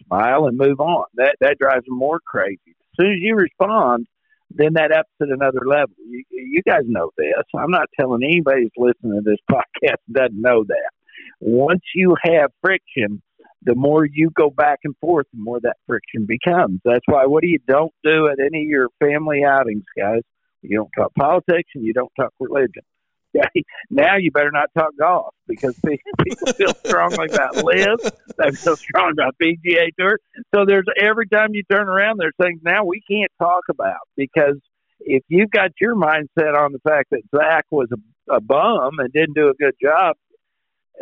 smile 0.07 0.47
and 0.47 0.57
move 0.57 0.81
on. 0.81 1.05
That 1.15 1.37
that 1.41 1.59
drives 1.59 1.85
them 1.85 1.97
more 1.97 2.21
crazy. 2.25 2.61
As 2.67 3.01
soon 3.01 3.13
as 3.13 3.19
you 3.21 3.35
respond, 3.35 4.07
then 4.55 4.75
that 4.75 4.93
ups 4.93 5.11
at 5.21 5.29
another 5.29 5.61
level. 5.67 5.95
You, 6.09 6.25
you 6.31 6.63
guys 6.67 6.83
know 6.87 7.11
this. 7.17 7.45
I'm 7.57 7.71
not 7.71 7.89
telling 7.99 8.23
anybody 8.23 8.63
who's 8.63 8.95
listening 8.95 9.23
to 9.23 9.31
this 9.31 9.39
podcast 9.51 10.01
doesn't 10.11 10.41
know 10.41 10.65
that. 10.65 10.91
Once 11.41 11.83
you 11.95 12.17
have 12.25 12.51
friction, 12.61 13.23
the 13.65 13.75
more 13.75 14.05
you 14.05 14.31
go 14.35 14.51
back 14.51 14.81
and 14.85 14.95
forth, 15.01 15.27
the 15.33 15.41
more 15.41 15.61
that 15.61 15.77
friction 15.87 16.27
becomes. 16.27 16.81
That's 16.85 17.05
why 17.07 17.27
what 17.27 17.43
do 17.43 17.49
you 17.49 17.61
don't 17.67 17.93
do 18.03 18.29
at 18.29 18.39
any 18.41 18.63
of 18.63 18.69
your 18.69 18.89
family 19.01 19.45
outings, 19.45 19.85
guys? 19.97 20.23
You 20.63 20.79
don't 20.79 20.91
talk 20.97 21.15
politics 21.15 21.71
and 21.75 21.85
you 21.85 21.93
don't 21.93 22.13
talk 22.19 22.33
religion. 22.39 22.83
Okay? 23.39 23.65
Now 23.91 24.17
you 24.17 24.31
better 24.31 24.51
not 24.51 24.69
talk 24.77 24.91
golf 24.99 25.35
because 25.47 25.79
people 25.87 26.53
feel 26.53 26.75
strongly 26.85 27.29
about 27.33 27.57
LIV. 27.57 27.99
They 28.37 28.51
feel 28.51 28.77
strong 28.77 29.13
about 29.13 29.37
PGA 29.41 29.89
Tour. 29.99 30.19
So 30.55 30.65
there's 30.67 30.85
every 31.01 31.29
time 31.29 31.51
you 31.53 31.63
turn 31.71 31.89
around, 31.89 32.19
there's 32.19 32.35
things 32.41 32.61
now 32.63 32.85
we 32.85 33.01
can't 33.09 33.33
talk 33.39 33.63
about 33.71 34.01
because 34.17 34.59
if 35.01 35.23
you've 35.29 35.51
got 35.51 35.71
your 35.81 35.95
mindset 35.95 36.55
on 36.57 36.73
the 36.73 36.79
fact 36.87 37.11
that 37.11 37.23
Zach 37.35 37.65
was 37.71 37.89
a, 37.93 38.35
a 38.35 38.41
bum 38.41 38.99
and 38.99 39.13
didn't 39.13 39.35
do 39.35 39.49
a 39.49 39.55
good 39.55 39.75
job, 39.83 40.17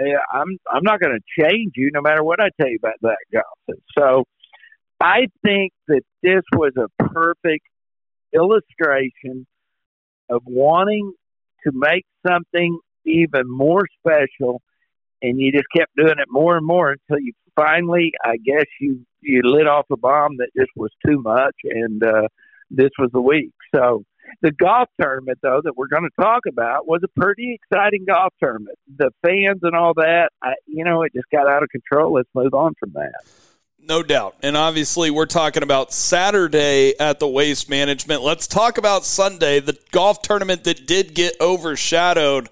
eh, 0.01 0.15
I'm 0.33 0.59
I'm 0.71 0.83
not 0.83 1.01
going 1.01 1.19
to 1.19 1.43
change 1.43 1.73
you 1.77 1.91
no 1.93 2.01
matter 2.01 2.23
what 2.23 2.41
I 2.41 2.49
tell 2.61 2.69
you 2.69 2.79
about 2.83 2.95
that 3.03 3.19
golf. 3.33 3.79
So 3.99 4.25
I 5.01 5.27
think 5.45 5.73
that 5.89 6.03
this 6.23 6.43
was 6.53 6.73
a 6.77 6.89
perfect 7.03 7.67
illustration 8.33 9.47
of 10.29 10.43
wanting 10.47 11.13
to 11.65 11.73
make 11.75 12.05
something 12.27 12.79
even 13.05 13.43
more 13.47 13.87
special 13.99 14.61
and 15.23 15.39
you 15.39 15.53
just 15.53 15.67
kept 15.77 15.95
doing 15.97 16.19
it 16.19 16.29
more 16.29 16.57
and 16.57 16.67
more 16.67 16.93
until 16.93 17.23
you 17.23 17.33
finally 17.57 18.13
i 18.25 18.37
guess 18.37 18.67
you 18.81 19.01
you 19.21 19.43
lit 19.45 19.67
off 19.67 19.87
a 19.91 19.97
bomb 19.97 20.37
that 20.37 20.49
just 20.57 20.71
was 20.77 20.91
too 21.07 21.21
much 21.21 21.55
and 21.65 22.03
uh 22.03 22.29
this 22.71 22.91
was 22.99 23.11
the 23.13 23.21
week. 23.21 23.53
So 23.75 24.05
the 24.43 24.53
golf 24.53 24.89
tournament 25.01 25.39
though 25.43 25.61
that 25.63 25.77
we're 25.77 25.89
going 25.89 26.05
to 26.05 26.23
talk 26.23 26.43
about 26.49 26.87
was 26.87 27.01
a 27.05 27.21
pretty 27.21 27.59
exciting 27.61 28.05
golf 28.07 28.33
tournament. 28.41 28.79
The 28.97 29.11
fans 29.23 29.61
and 29.63 29.75
all 29.75 29.95
that 29.95 30.31
I, 30.43 30.55
you 30.67 30.85
know 30.85 31.03
it 31.03 31.13
just 31.13 31.29
got 31.31 31.49
out 31.49 31.63
of 31.63 31.69
control. 31.69 32.15
Let's 32.15 32.29
move 32.35 32.55
on 32.55 32.75
from 32.79 32.93
that 32.93 33.25
no 33.83 34.03
doubt. 34.03 34.37
And 34.43 34.57
obviously, 34.57 35.11
we're 35.11 35.27
talking 35.27 35.63
about 35.63 35.93
Saturday 35.93 36.95
at 36.99 37.19
the 37.19 37.29
Waste 37.29 37.69
Management. 37.69 38.23
Let's 38.23 38.47
talk 38.47 38.79
about 38.79 39.05
Sunday, 39.05 39.61
the 39.61 39.79
golf 39.91 40.23
tournament 40.23 40.65
that 40.65 40.87
did 40.87 41.15
get 41.15 41.35
overshadowed. 41.41 42.49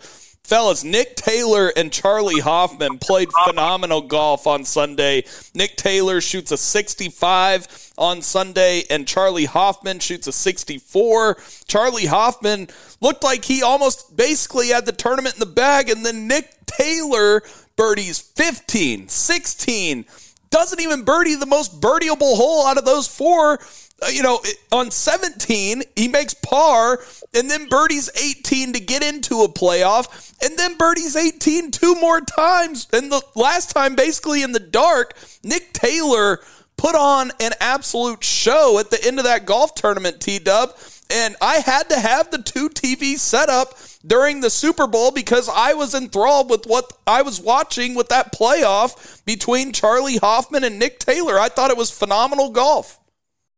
Fellas, 0.49 0.83
Nick 0.83 1.15
Taylor 1.15 1.71
and 1.77 1.93
Charley 1.93 2.41
Hoffman 2.41 2.99
played 2.99 3.29
phenomenal 3.45 4.01
golf 4.01 4.47
on 4.47 4.65
Sunday. 4.65 5.25
Nick 5.55 5.77
Taylor 5.77 6.23
shoots 6.23 6.51
a 6.51 6.57
65 6.57 7.93
on 7.99 8.23
Sunday, 8.23 8.85
and 8.89 9.07
Charley 9.07 9.45
Hoffman 9.45 9.99
shoots 9.99 10.27
a 10.27 10.33
64. 10.33 11.37
Charley 11.67 12.07
Hoffman 12.07 12.69
looked 13.03 13.23
like 13.23 13.45
he 13.45 13.63
almost 13.63 14.17
basically 14.17 14.69
had 14.69 14.87
the 14.87 14.93
tournament 14.93 15.35
in 15.35 15.41
the 15.41 15.47
bag, 15.47 15.91
and 15.91 16.05
then 16.05 16.27
Nick 16.27 16.51
Taylor 16.65 17.43
birdies 17.77 18.19
15, 18.19 19.09
16 19.09 20.07
doesn't 20.51 20.81
even 20.81 21.03
birdie 21.03 21.35
the 21.35 21.47
most 21.47 21.81
birdieable 21.81 22.37
hole 22.37 22.67
out 22.67 22.79
of 22.79 22.85
those 22.85 23.07
four. 23.07 23.59
Uh, 24.01 24.07
you 24.13 24.23
know, 24.23 24.41
on 24.71 24.91
17, 24.93 25.83
he 25.97 26.07
makes 26.07 26.33
par, 26.33 27.01
and 27.35 27.51
then 27.51 27.67
birdies 27.69 28.09
18 28.15 28.75
to 28.75 28.81
get 28.81 29.03
into 29.03 29.43
a 29.43 29.49
playoff, 29.49 30.35
and 30.41 30.57
then 30.57 30.77
birdies 30.77 31.17
18 31.17 31.73
two 31.73 31.97
more 31.97 32.21
times. 32.21 32.87
And 32.93 33.11
the 33.11 33.23
last 33.35 33.71
time, 33.71 33.97
basically 33.97 34.43
in 34.43 34.53
the 34.53 34.61
dark, 34.61 35.15
Nick 35.43 35.73
Taylor 35.73 36.39
put 36.77 36.95
on 36.95 37.33
an 37.41 37.53
absolute 37.61 38.23
show 38.23 38.79
at 38.79 38.91
the 38.91 39.05
end 39.05 39.19
of 39.19 39.25
that 39.25 39.45
golf 39.45 39.75
tournament, 39.75 40.21
T 40.21 40.39
Dub. 40.39 40.75
And 41.11 41.37
I 41.41 41.61
had 41.61 41.89
to 41.89 41.99
have 41.99 42.31
the 42.31 42.39
two 42.39 42.69
TV 42.69 43.19
setup 43.19 43.75
during 44.07 44.41
the 44.41 44.51
Super 44.51 44.87
Bowl 44.87 45.11
because 45.11 45.49
I 45.49 45.73
was 45.73 45.95
enthralled 45.95 46.51
with 46.51 46.67
what 46.67 46.93
I 47.07 47.23
was 47.23 47.41
watching 47.41 47.95
with 47.95 48.09
that 48.09 48.33
playoff 48.33 49.25
between 49.25 49.73
Charley 49.73 50.19
Hoffman 50.19 50.65
and 50.65 50.79
Nick 50.79 50.99
Taylor. 50.99 51.39
I 51.39 51.49
thought 51.49 51.71
it 51.71 51.79
was 51.79 51.91
phenomenal 51.91 52.51
golf. 52.51 53.01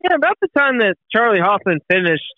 Yeah, 0.02 0.14
about 0.14 0.38
the 0.40 0.48
time 0.56 0.78
that 0.78 0.94
Charley 1.12 1.40
Hoffman 1.40 1.80
finished 1.90 2.32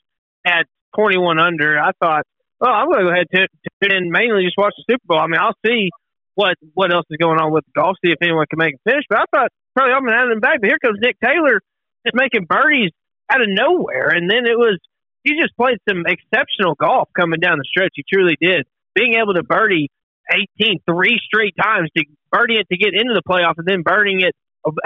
at 0.46 0.66
21 0.96 1.38
under, 1.38 1.78
I 1.78 1.92
thought, 2.02 2.24
oh, 2.60 2.70
I'm 2.70 2.86
going 2.86 3.00
to 3.00 3.04
go 3.04 3.10
ahead 3.12 3.48
and 3.82 3.92
in 3.92 4.10
mainly 4.10 4.44
just 4.44 4.56
watch 4.56 4.74
the 4.76 4.84
Super 4.94 5.04
Bowl. 5.06 5.20
I 5.20 5.26
mean, 5.26 5.40
I'll 5.40 5.56
see 5.64 5.90
what 6.34 6.56
what 6.72 6.92
else 6.92 7.04
is 7.10 7.18
going 7.20 7.38
on 7.38 7.52
with 7.52 7.64
golf, 7.76 7.96
see 8.04 8.10
if 8.10 8.18
anyone 8.22 8.46
can 8.48 8.58
make 8.58 8.74
a 8.74 8.90
finish. 8.90 9.04
But 9.08 9.20
I 9.20 9.24
thought 9.30 9.50
Charley 9.76 9.92
Hoffman 9.92 10.14
had 10.14 10.32
him 10.32 10.40
back. 10.40 10.60
But 10.60 10.70
here 10.70 10.78
comes 10.82 10.98
Nick 11.00 11.20
Taylor 11.22 11.60
just 12.06 12.14
making 12.14 12.46
birdies 12.46 12.90
out 13.30 13.42
of 13.42 13.48
nowhere. 13.48 14.08
And 14.08 14.30
then 14.30 14.46
it 14.46 14.56
was 14.56 14.80
he 15.24 15.38
just 15.40 15.56
played 15.56 15.78
some 15.88 16.04
exceptional 16.06 16.74
golf 16.74 17.08
coming 17.18 17.40
down 17.40 17.58
the 17.58 17.68
stretch. 17.68 17.92
He 17.94 18.04
truly 18.06 18.36
did. 18.40 18.66
Being 18.94 19.14
able 19.14 19.34
to 19.34 19.42
birdie 19.42 19.88
18 20.30 20.80
three 20.86 21.18
straight 21.24 21.54
times 21.60 21.90
to 21.96 22.04
birdie 22.30 22.56
it 22.56 22.66
to 22.70 22.76
get 22.76 22.94
into 22.94 23.14
the 23.14 23.22
playoff 23.26 23.54
and 23.58 23.66
then 23.66 23.82
birding 23.82 24.20
it 24.20 24.34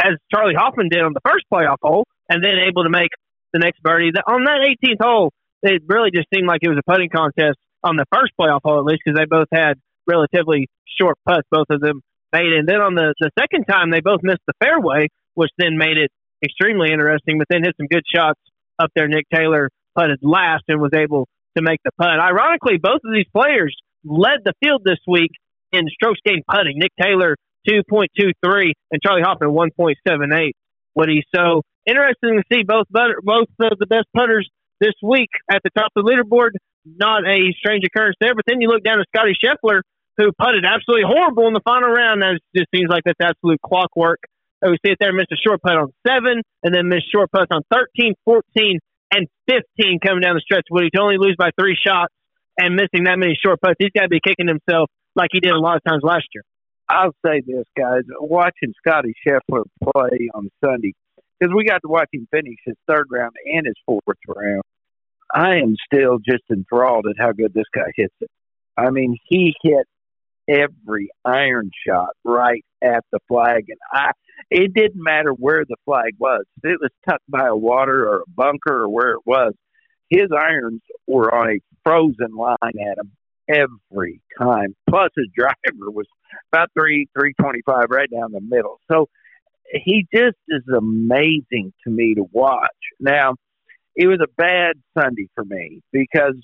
as 0.02 0.16
Charley 0.32 0.54
Hoffman 0.56 0.88
did 0.88 1.02
on 1.02 1.12
the 1.12 1.20
first 1.24 1.44
playoff 1.52 1.76
hole 1.82 2.06
and 2.28 2.42
then 2.42 2.56
able 2.66 2.84
to 2.84 2.90
make 2.90 3.10
the 3.52 3.58
next 3.58 3.82
birdie. 3.82 4.10
On 4.26 4.44
that 4.44 4.64
18th 4.64 5.00
hole, 5.00 5.32
it 5.62 5.82
really 5.86 6.10
just 6.14 6.28
seemed 6.32 6.46
like 6.46 6.60
it 6.62 6.68
was 6.68 6.78
a 6.78 6.90
putting 6.90 7.10
contest 7.10 7.58
on 7.84 7.96
the 7.96 8.06
first 8.12 8.32
playoff 8.38 8.60
hole, 8.64 8.78
at 8.78 8.84
least, 8.84 9.02
because 9.04 9.18
they 9.18 9.26
both 9.28 9.48
had 9.52 9.74
relatively 10.06 10.68
short 11.00 11.16
putts, 11.26 11.46
both 11.50 11.66
of 11.70 11.80
them 11.80 12.00
made. 12.32 12.52
And 12.52 12.68
then 12.68 12.80
on 12.80 12.94
the, 12.94 13.14
the 13.20 13.30
second 13.38 13.64
time, 13.64 13.90
they 13.90 14.00
both 14.00 14.20
missed 14.22 14.42
the 14.46 14.54
fairway, 14.62 15.08
which 15.34 15.50
then 15.58 15.76
made 15.76 15.96
it 15.96 16.10
extremely 16.44 16.92
interesting, 16.92 17.38
but 17.38 17.46
then 17.50 17.62
hit 17.62 17.74
some 17.76 17.86
good 17.86 18.04
shots 18.06 18.40
up 18.78 18.90
there. 18.94 19.08
Nick 19.08 19.26
Taylor 19.32 19.70
putted 19.96 20.18
last 20.22 20.64
and 20.68 20.80
was 20.80 20.92
able 20.94 21.28
to 21.56 21.62
make 21.62 21.80
the 21.84 21.90
putt. 21.98 22.20
Ironically, 22.20 22.78
both 22.78 23.00
of 23.04 23.12
these 23.12 23.26
players 23.34 23.74
led 24.04 24.44
the 24.44 24.52
field 24.62 24.82
this 24.84 24.98
week 25.06 25.30
in 25.72 25.88
strokes 25.88 26.20
gained 26.24 26.44
putting. 26.48 26.78
Nick 26.78 26.92
Taylor 27.00 27.36
2.23 27.68 28.72
and 28.92 29.02
Charley 29.02 29.22
Hoffman 29.22 29.50
1.78. 29.50 30.52
Woody. 30.96 31.22
So 31.34 31.62
interesting 31.84 32.40
to 32.40 32.42
see 32.50 32.62
both 32.64 32.86
both 32.90 33.48
of 33.60 33.78
the 33.78 33.86
best 33.86 34.06
putters 34.16 34.48
this 34.80 34.94
week 35.02 35.28
at 35.50 35.60
the 35.62 35.70
top 35.76 35.92
of 35.94 36.04
the 36.04 36.10
leaderboard. 36.10 36.56
Not 36.84 37.28
a 37.28 37.52
strange 37.58 37.84
occurrence 37.84 38.16
there. 38.20 38.34
But 38.34 38.44
then 38.46 38.60
you 38.60 38.68
look 38.68 38.82
down 38.82 38.98
at 38.98 39.06
Scottie 39.14 39.36
Scheffler, 39.36 39.82
who 40.16 40.32
putted 40.40 40.64
absolutely 40.64 41.04
horrible 41.06 41.46
in 41.48 41.52
the 41.52 41.60
final 41.64 41.90
round. 41.90 42.22
That 42.22 42.40
just 42.56 42.68
seems 42.74 42.88
like 42.88 43.04
that's 43.04 43.20
absolute 43.20 43.60
clockwork. 43.60 44.20
Oh, 44.64 44.70
we 44.70 44.78
see 44.84 44.92
it 44.92 44.98
there, 44.98 45.12
missed 45.12 45.32
a 45.32 45.36
short 45.36 45.60
putt 45.60 45.76
on 45.76 45.92
seven, 46.06 46.42
and 46.62 46.74
then 46.74 46.88
missed 46.88 47.12
short 47.12 47.30
putts 47.30 47.50
on 47.50 47.60
13, 47.70 48.14
14, 48.24 48.78
and 49.16 49.28
15 49.48 49.98
coming 50.04 50.20
down 50.20 50.34
the 50.34 50.40
stretch. 50.40 50.66
Woody 50.70 50.90
to 50.90 51.00
only 51.00 51.16
lose 51.18 51.36
by 51.38 51.50
three 51.58 51.76
shots 51.76 52.12
and 52.58 52.74
missing 52.74 53.04
that 53.04 53.18
many 53.18 53.38
short 53.42 53.60
putts, 53.60 53.76
he's 53.78 53.90
got 53.94 54.02
to 54.02 54.08
be 54.08 54.20
kicking 54.20 54.48
himself 54.48 54.90
like 55.14 55.30
he 55.32 55.40
did 55.40 55.52
a 55.52 55.58
lot 55.58 55.76
of 55.76 55.84
times 55.84 56.02
last 56.02 56.26
year. 56.34 56.44
I'll 56.88 57.14
say 57.24 57.42
this, 57.44 57.64
guys. 57.76 58.02
Watching 58.20 58.72
Scottie 58.78 59.14
Scheffler 59.26 59.64
play 59.82 60.28
on 60.34 60.50
Sunday, 60.64 60.94
because 61.38 61.52
we 61.54 61.64
got 61.64 61.82
to 61.82 61.88
watch 61.88 62.08
him 62.12 62.28
finish 62.30 62.58
his 62.64 62.76
third 62.86 63.06
round 63.10 63.32
and 63.44 63.66
his 63.66 63.74
fourth 63.84 64.04
round, 64.28 64.62
I 65.34 65.56
am 65.56 65.74
still 65.92 66.18
just 66.18 66.44
enthralled 66.50 67.06
at 67.10 67.16
how 67.18 67.32
good 67.32 67.52
this 67.52 67.64
guy 67.74 67.90
hits 67.96 68.14
it. 68.20 68.30
I 68.76 68.90
mean, 68.90 69.16
he 69.24 69.54
hit 69.62 69.86
every 70.48 71.10
iron 71.24 71.70
shot 71.86 72.10
right 72.24 72.64
at 72.82 73.04
the 73.12 73.18
flag, 73.28 73.66
and 73.68 73.78
I. 73.92 74.12
It 74.50 74.74
didn't 74.74 75.02
matter 75.02 75.30
where 75.30 75.64
the 75.66 75.76
flag 75.86 76.12
was. 76.18 76.44
If 76.62 76.72
it 76.72 76.78
was 76.80 76.90
tucked 77.08 77.28
by 77.28 77.46
a 77.46 77.56
water 77.56 78.06
or 78.06 78.18
a 78.18 78.30
bunker 78.30 78.82
or 78.82 78.88
where 78.88 79.12
it 79.12 79.22
was. 79.24 79.54
His 80.10 80.28
irons 80.30 80.82
were 81.06 81.34
on 81.34 81.50
a 81.50 81.60
frozen 81.82 82.36
line 82.36 82.56
at 82.62 82.98
him 82.98 83.12
every 83.48 84.20
time. 84.38 84.76
Plus, 84.88 85.10
his 85.16 85.26
driver 85.36 85.90
was 85.90 86.06
about 86.52 86.70
three 86.74 87.08
three 87.18 87.34
twenty 87.40 87.62
five 87.66 87.86
right 87.90 88.10
down 88.10 88.32
the 88.32 88.40
middle. 88.40 88.80
So 88.90 89.08
he 89.72 90.06
just 90.14 90.36
is 90.48 90.62
amazing 90.76 91.72
to 91.84 91.90
me 91.90 92.14
to 92.14 92.24
watch. 92.30 92.70
Now, 93.00 93.34
it 93.94 94.06
was 94.06 94.20
a 94.22 94.30
bad 94.36 94.76
Sunday 94.96 95.28
for 95.34 95.44
me 95.44 95.80
because 95.92 96.36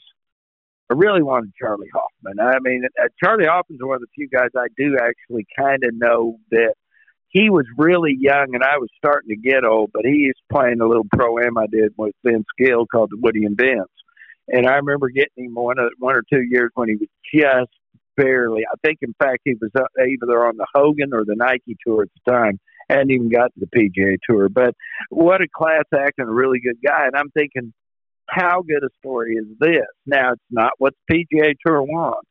I 0.91 0.95
really 0.95 1.23
wanted 1.23 1.53
Charley 1.59 1.89
Hoffman. 1.93 2.39
I 2.41 2.59
mean, 2.61 2.83
uh, 3.01 3.09
Charley 3.23 3.47
Hoffman's 3.47 3.81
one 3.83 3.97
of 3.97 4.01
the 4.01 4.07
few 4.15 4.29
guys 4.29 4.51
I 4.57 4.67
do 4.77 4.97
actually 5.01 5.47
kind 5.59 5.83
of 5.85 5.95
know 5.95 6.37
that 6.51 6.75
he 7.29 7.49
was 7.49 7.65
really 7.79 8.15
young 8.19 8.55
and 8.55 8.63
I 8.63 8.77
was 8.77 8.91
starting 8.99 9.31
to 9.31 9.37
get 9.37 9.65
old, 9.65 9.91
but 9.93 10.05
he 10.05 10.27
is 10.27 10.35
playing 10.53 10.81
a 10.81 10.87
little 10.87 11.07
pro 11.11 11.39
am 11.39 11.57
I 11.57 11.67
did 11.67 11.93
with 11.97 12.15
Vince 12.25 12.47
Gill 12.59 12.87
called 12.87 13.11
the 13.11 13.19
Woody 13.21 13.45
and 13.45 13.57
Vince. 13.57 13.89
And 14.49 14.67
I 14.67 14.75
remember 14.75 15.09
getting 15.09 15.47
him 15.47 15.55
one, 15.55 15.77
one 15.99 16.15
or 16.15 16.23
two 16.31 16.43
years 16.43 16.71
when 16.75 16.89
he 16.89 16.97
was 16.97 17.09
just 17.33 17.73
barely. 18.17 18.65
I 18.71 18.75
think, 18.85 18.99
in 19.01 19.15
fact, 19.19 19.41
he 19.45 19.55
was 19.61 19.71
uh, 19.75 19.85
either 19.99 20.45
on 20.45 20.59
the 20.59 20.67
Hogan 20.75 21.15
or 21.15 21.25
the 21.25 21.37
Nike 21.37 21.77
tour 21.87 22.03
at 22.03 22.09
the 22.25 22.31
time. 22.31 22.61
Hadn't 22.91 23.11
even 23.11 23.31
got 23.31 23.53
to 23.55 23.61
the 23.61 23.67
PGA 23.67 24.19
Tour. 24.29 24.49
But 24.51 24.75
what 25.09 25.41
a 25.41 25.47
class 25.55 25.85
act 25.95 26.19
and 26.19 26.29
a 26.29 26.33
really 26.33 26.61
good 26.61 26.79
guy. 26.85 27.07
And 27.07 27.17
I'm 27.17 27.31
thinking, 27.31 27.73
how 28.29 28.63
good 28.63 28.83
a 28.85 28.89
story 28.99 29.35
is 29.35 29.47
this? 29.59 29.87
Now, 30.07 30.33
it's 30.33 30.43
not 30.51 30.73
what 30.79 30.95
the 31.09 31.27
PGA 31.33 31.55
Tour 31.65 31.83
wants. 31.83 32.29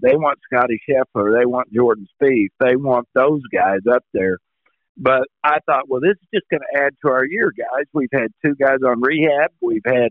They 0.00 0.16
want 0.16 0.38
Scottie 0.52 0.80
Scheffler. 0.88 1.38
They 1.38 1.46
want 1.46 1.72
Jordan 1.72 2.06
Spieth. 2.20 2.48
They 2.60 2.76
want 2.76 3.08
those 3.14 3.42
guys 3.52 3.80
up 3.90 4.04
there. 4.12 4.38
But 4.96 5.22
I 5.42 5.58
thought, 5.66 5.88
well, 5.88 6.00
this 6.00 6.12
is 6.12 6.28
just 6.34 6.46
going 6.50 6.60
to 6.60 6.80
add 6.80 6.94
to 7.04 7.12
our 7.12 7.24
year, 7.24 7.52
guys. 7.56 7.86
We've 7.92 8.08
had 8.12 8.28
two 8.44 8.54
guys 8.54 8.78
on 8.86 9.00
rehab. 9.00 9.50
We've 9.60 9.82
had, 9.84 10.10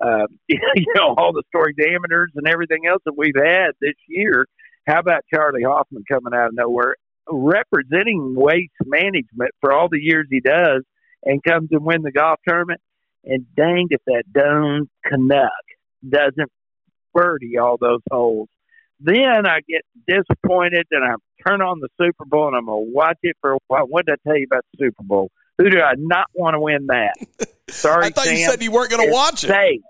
uh, 0.00 0.26
you 0.48 0.86
know, 0.94 1.14
all 1.16 1.32
the 1.32 1.44
story 1.48 1.74
diameters 1.78 2.32
and 2.34 2.48
everything 2.48 2.86
else 2.88 3.02
that 3.04 3.16
we've 3.16 3.36
had 3.36 3.72
this 3.80 3.94
year. 4.08 4.46
How 4.86 4.98
about 4.98 5.24
Charley 5.32 5.62
Hoffman 5.62 6.04
coming 6.10 6.34
out 6.34 6.48
of 6.48 6.54
nowhere, 6.54 6.96
representing 7.30 8.34
waste 8.36 8.72
management 8.84 9.52
for 9.60 9.72
all 9.72 9.88
the 9.88 10.00
years 10.00 10.26
he 10.30 10.40
does, 10.40 10.82
and 11.24 11.42
comes 11.42 11.68
and 11.70 11.84
win 11.84 12.02
the 12.02 12.12
golf 12.12 12.40
tournament? 12.46 12.80
And 13.26 13.46
dang 13.56 13.86
if 13.90 14.00
that 14.06 14.24
dumb 14.32 14.88
Canuck 15.06 15.50
doesn't 16.06 16.50
birdie 17.12 17.58
all 17.58 17.76
those 17.80 18.00
holes. 18.10 18.48
Then 19.00 19.46
I 19.46 19.60
get 19.68 19.82
disappointed 20.06 20.86
and 20.90 21.04
I 21.04 21.14
turn 21.46 21.62
on 21.62 21.80
the 21.80 21.88
Super 22.00 22.24
Bowl 22.24 22.48
and 22.48 22.56
I'm 22.56 22.66
going 22.66 22.86
to 22.86 22.92
watch 22.92 23.18
it 23.22 23.36
for 23.40 23.54
a 23.54 23.58
while. 23.68 23.86
What 23.86 24.06
did 24.06 24.14
I 24.14 24.28
tell 24.28 24.38
you 24.38 24.44
about 24.44 24.64
the 24.72 24.86
Super 24.86 25.02
Bowl? 25.02 25.30
Who 25.58 25.70
do 25.70 25.80
I 25.80 25.94
not 25.96 26.26
want 26.34 26.54
to 26.54 26.60
win 26.60 26.86
that? 26.88 27.14
Sorry, 27.70 28.06
I 28.06 28.10
thought 28.10 28.24
Sam. 28.24 28.36
you 28.36 28.46
said 28.46 28.62
you 28.62 28.72
weren't 28.72 28.90
going 28.90 29.06
to 29.06 29.12
watch 29.12 29.44
it. 29.44 29.48
Say, 29.48 29.80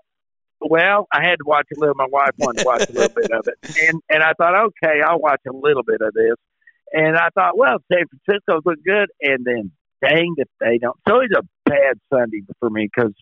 well, 0.61 1.07
I 1.11 1.21
had 1.23 1.37
to 1.37 1.45
watch 1.45 1.67
a 1.75 1.79
little. 1.79 1.95
My 1.95 2.07
wife 2.09 2.31
wanted 2.37 2.61
to 2.61 2.65
watch 2.65 2.89
a 2.89 2.91
little 2.91 3.15
bit 3.15 3.31
of 3.31 3.47
it, 3.47 3.77
and 3.89 4.01
and 4.09 4.23
I 4.23 4.33
thought, 4.33 4.55
okay, 4.55 5.01
I'll 5.05 5.19
watch 5.19 5.41
a 5.47 5.53
little 5.53 5.83
bit 5.83 6.01
of 6.01 6.13
this. 6.13 6.35
And 6.93 7.17
I 7.17 7.29
thought, 7.35 7.57
well, 7.57 7.77
San 7.91 8.05
Francisco's 8.07 8.61
look 8.65 8.79
good, 8.85 9.09
and 9.21 9.45
then 9.45 9.71
dang 10.01 10.35
if 10.37 10.47
they 10.59 10.77
don't. 10.77 10.97
So 11.07 11.19
it's 11.19 11.33
a 11.35 11.43
bad 11.69 11.99
Sunday 12.13 12.43
for 12.59 12.69
me 12.69 12.89
because 12.93 13.13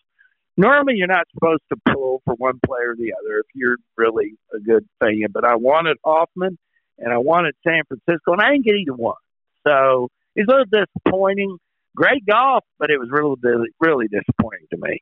normally 0.58 0.96
you're 0.98 1.08
not 1.08 1.28
supposed 1.34 1.64
to 1.72 1.94
pull 1.94 2.22
for 2.26 2.36
one 2.36 2.60
player 2.66 2.92
or 2.92 2.96
the 2.96 3.14
other 3.20 3.40
if 3.40 3.46
you're 3.54 3.78
really 3.98 4.36
a 4.54 4.60
good 4.60 4.86
fan. 5.02 5.26
But 5.32 5.46
I 5.46 5.56
wanted 5.56 5.98
Hoffman 6.04 6.58
and 6.98 7.14
I 7.14 7.18
wanted 7.18 7.56
San 7.66 7.82
Francisco, 7.88 8.34
and 8.34 8.42
I 8.42 8.52
didn't 8.52 8.66
get 8.66 8.76
either 8.76 8.94
one. 8.94 9.16
So 9.68 10.10
it's 10.36 10.48
a 10.48 10.52
little 10.52 10.86
disappointing. 10.86 11.58
Great 11.96 12.26
golf, 12.26 12.64
but 12.80 12.90
it 12.90 12.98
was 12.98 13.10
really, 13.12 13.36
really 13.80 14.08
disappointing 14.08 14.68
to 14.72 14.78
me. 14.78 15.00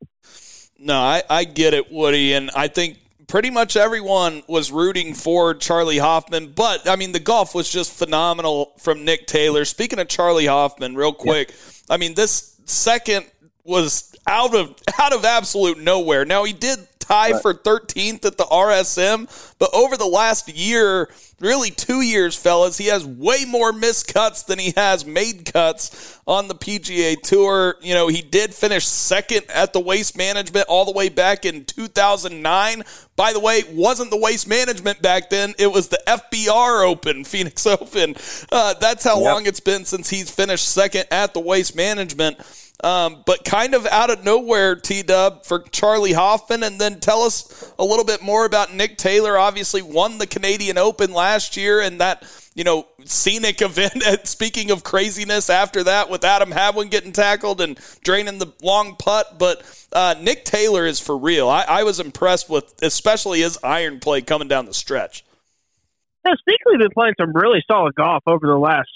No, 0.77 0.95
I, 0.95 1.23
I 1.29 1.43
get 1.43 1.73
it, 1.73 1.91
Woody, 1.91 2.33
and 2.33 2.49
I 2.55 2.67
think 2.67 2.97
pretty 3.31 3.49
much 3.49 3.77
everyone 3.77 4.43
was 4.47 4.73
rooting 4.73 5.13
for 5.13 5.53
Charley 5.53 5.97
Hoffman. 5.97 6.51
But 6.51 6.87
I 6.87 6.97
mean, 6.97 7.13
the 7.13 7.19
golf 7.19 7.55
was 7.55 7.69
just 7.69 7.93
phenomenal 7.93 8.73
from 8.77 9.05
Nick 9.05 9.25
Taylor. 9.25 9.63
Speaking 9.63 9.99
of 9.99 10.09
Charley 10.09 10.47
Hoffman, 10.47 10.95
real 10.95 11.13
quick. 11.13 11.55
I 11.89 11.95
mean, 11.95 12.13
this 12.13 12.57
second 12.65 13.25
was 13.63 14.13
out 14.27 14.53
of 14.53 14.75
out 14.99 15.13
of 15.13 15.23
absolute 15.23 15.79
nowhere. 15.79 16.25
Now 16.25 16.43
he 16.43 16.51
did 16.51 16.79
tie 17.01 17.31
right. 17.31 17.41
for 17.41 17.53
13th 17.53 18.23
at 18.25 18.37
the 18.37 18.45
RSM, 18.45 19.27
but 19.59 19.69
over 19.73 19.97
the 19.97 20.05
last 20.05 20.47
year, 20.47 21.09
really 21.41 21.71
two 21.71 22.01
years, 22.01 22.35
fellas, 22.35 22.77
he 22.77 22.85
has 22.85 23.05
way 23.05 23.43
more 23.45 23.73
missed 23.73 24.13
cuts 24.13 24.43
than 24.43 24.59
he 24.59 24.71
has 24.77 25.05
made 25.05 25.51
cuts 25.51 26.19
on 26.27 26.47
the 26.47 26.55
PGA 26.55 27.19
Tour. 27.21 27.75
You 27.81 27.93
know, 27.93 28.07
he 28.07 28.21
did 28.21 28.53
finish 28.53 28.85
second 28.85 29.45
at 29.49 29.73
the 29.73 29.79
Waste 29.79 30.15
Management 30.15 30.67
all 30.69 30.85
the 30.85 30.91
way 30.91 31.09
back 31.09 31.43
in 31.43 31.65
2009. 31.65 32.83
By 33.15 33.33
the 33.33 33.39
way, 33.39 33.63
wasn't 33.71 34.11
the 34.11 34.17
Waste 34.17 34.47
Management 34.47 35.01
back 35.01 35.29
then; 35.29 35.53
it 35.59 35.71
was 35.71 35.89
the 35.89 36.01
FBR 36.07 36.87
Open, 36.87 37.23
Phoenix 37.25 37.65
Open. 37.65 38.15
Uh, 38.51 38.75
that's 38.75 39.03
how 39.03 39.19
yep. 39.19 39.33
long 39.33 39.45
it's 39.45 39.59
been 39.59 39.85
since 39.85 40.09
he's 40.09 40.31
finished 40.31 40.69
second 40.69 41.05
at 41.11 41.33
the 41.33 41.39
Waste 41.39 41.75
Management. 41.75 42.39
Um, 42.83 43.21
but 43.27 43.45
kind 43.45 43.75
of 43.75 43.85
out 43.85 44.09
of 44.09 44.23
nowhere, 44.23 44.75
T 44.75 45.03
Dub 45.03 45.45
for 45.45 45.59
Charley 45.59 46.13
Hoffman, 46.13 46.63
and 46.63 46.81
then 46.81 46.99
tell 46.99 47.21
us 47.21 47.73
a 47.77 47.83
little 47.83 48.05
bit 48.05 48.23
more 48.23 48.43
about 48.43 48.73
Nick 48.73 48.97
Taylor. 48.97 49.37
Obviously, 49.37 49.83
won 49.83 50.17
the 50.17 50.25
Canadian 50.25 50.79
Open 50.79 51.13
last 51.13 51.55
year, 51.55 51.79
and 51.79 52.01
that 52.01 52.23
you 52.55 52.63
know 52.63 52.87
scenic 53.05 53.61
event. 53.61 54.01
And 54.03 54.25
speaking 54.25 54.71
of 54.71 54.83
craziness, 54.83 55.47
after 55.47 55.83
that 55.83 56.09
with 56.09 56.23
Adam 56.23 56.49
Hadwin 56.49 56.89
getting 56.89 57.11
tackled 57.11 57.61
and 57.61 57.79
draining 58.03 58.39
the 58.39 58.51
long 58.63 58.95
putt, 58.95 59.37
but 59.37 59.61
uh, 59.93 60.15
Nick 60.19 60.43
Taylor 60.43 60.87
is 60.87 60.99
for 60.99 61.15
real. 61.15 61.49
I, 61.49 61.65
I, 61.67 61.83
was 61.83 61.99
impressed 61.99 62.49
with, 62.49 62.73
especially 62.81 63.41
his 63.41 63.59
iron 63.63 63.99
play 63.99 64.21
coming 64.21 64.47
down 64.47 64.65
the 64.65 64.73
stretch. 64.73 65.23
Now, 66.25 66.31
Speakley 66.31 66.79
been 66.79 66.89
playing 66.93 67.15
some 67.19 67.33
really 67.33 67.63
solid 67.69 67.93
golf 67.93 68.23
over 68.25 68.47
the 68.47 68.57
last 68.57 68.89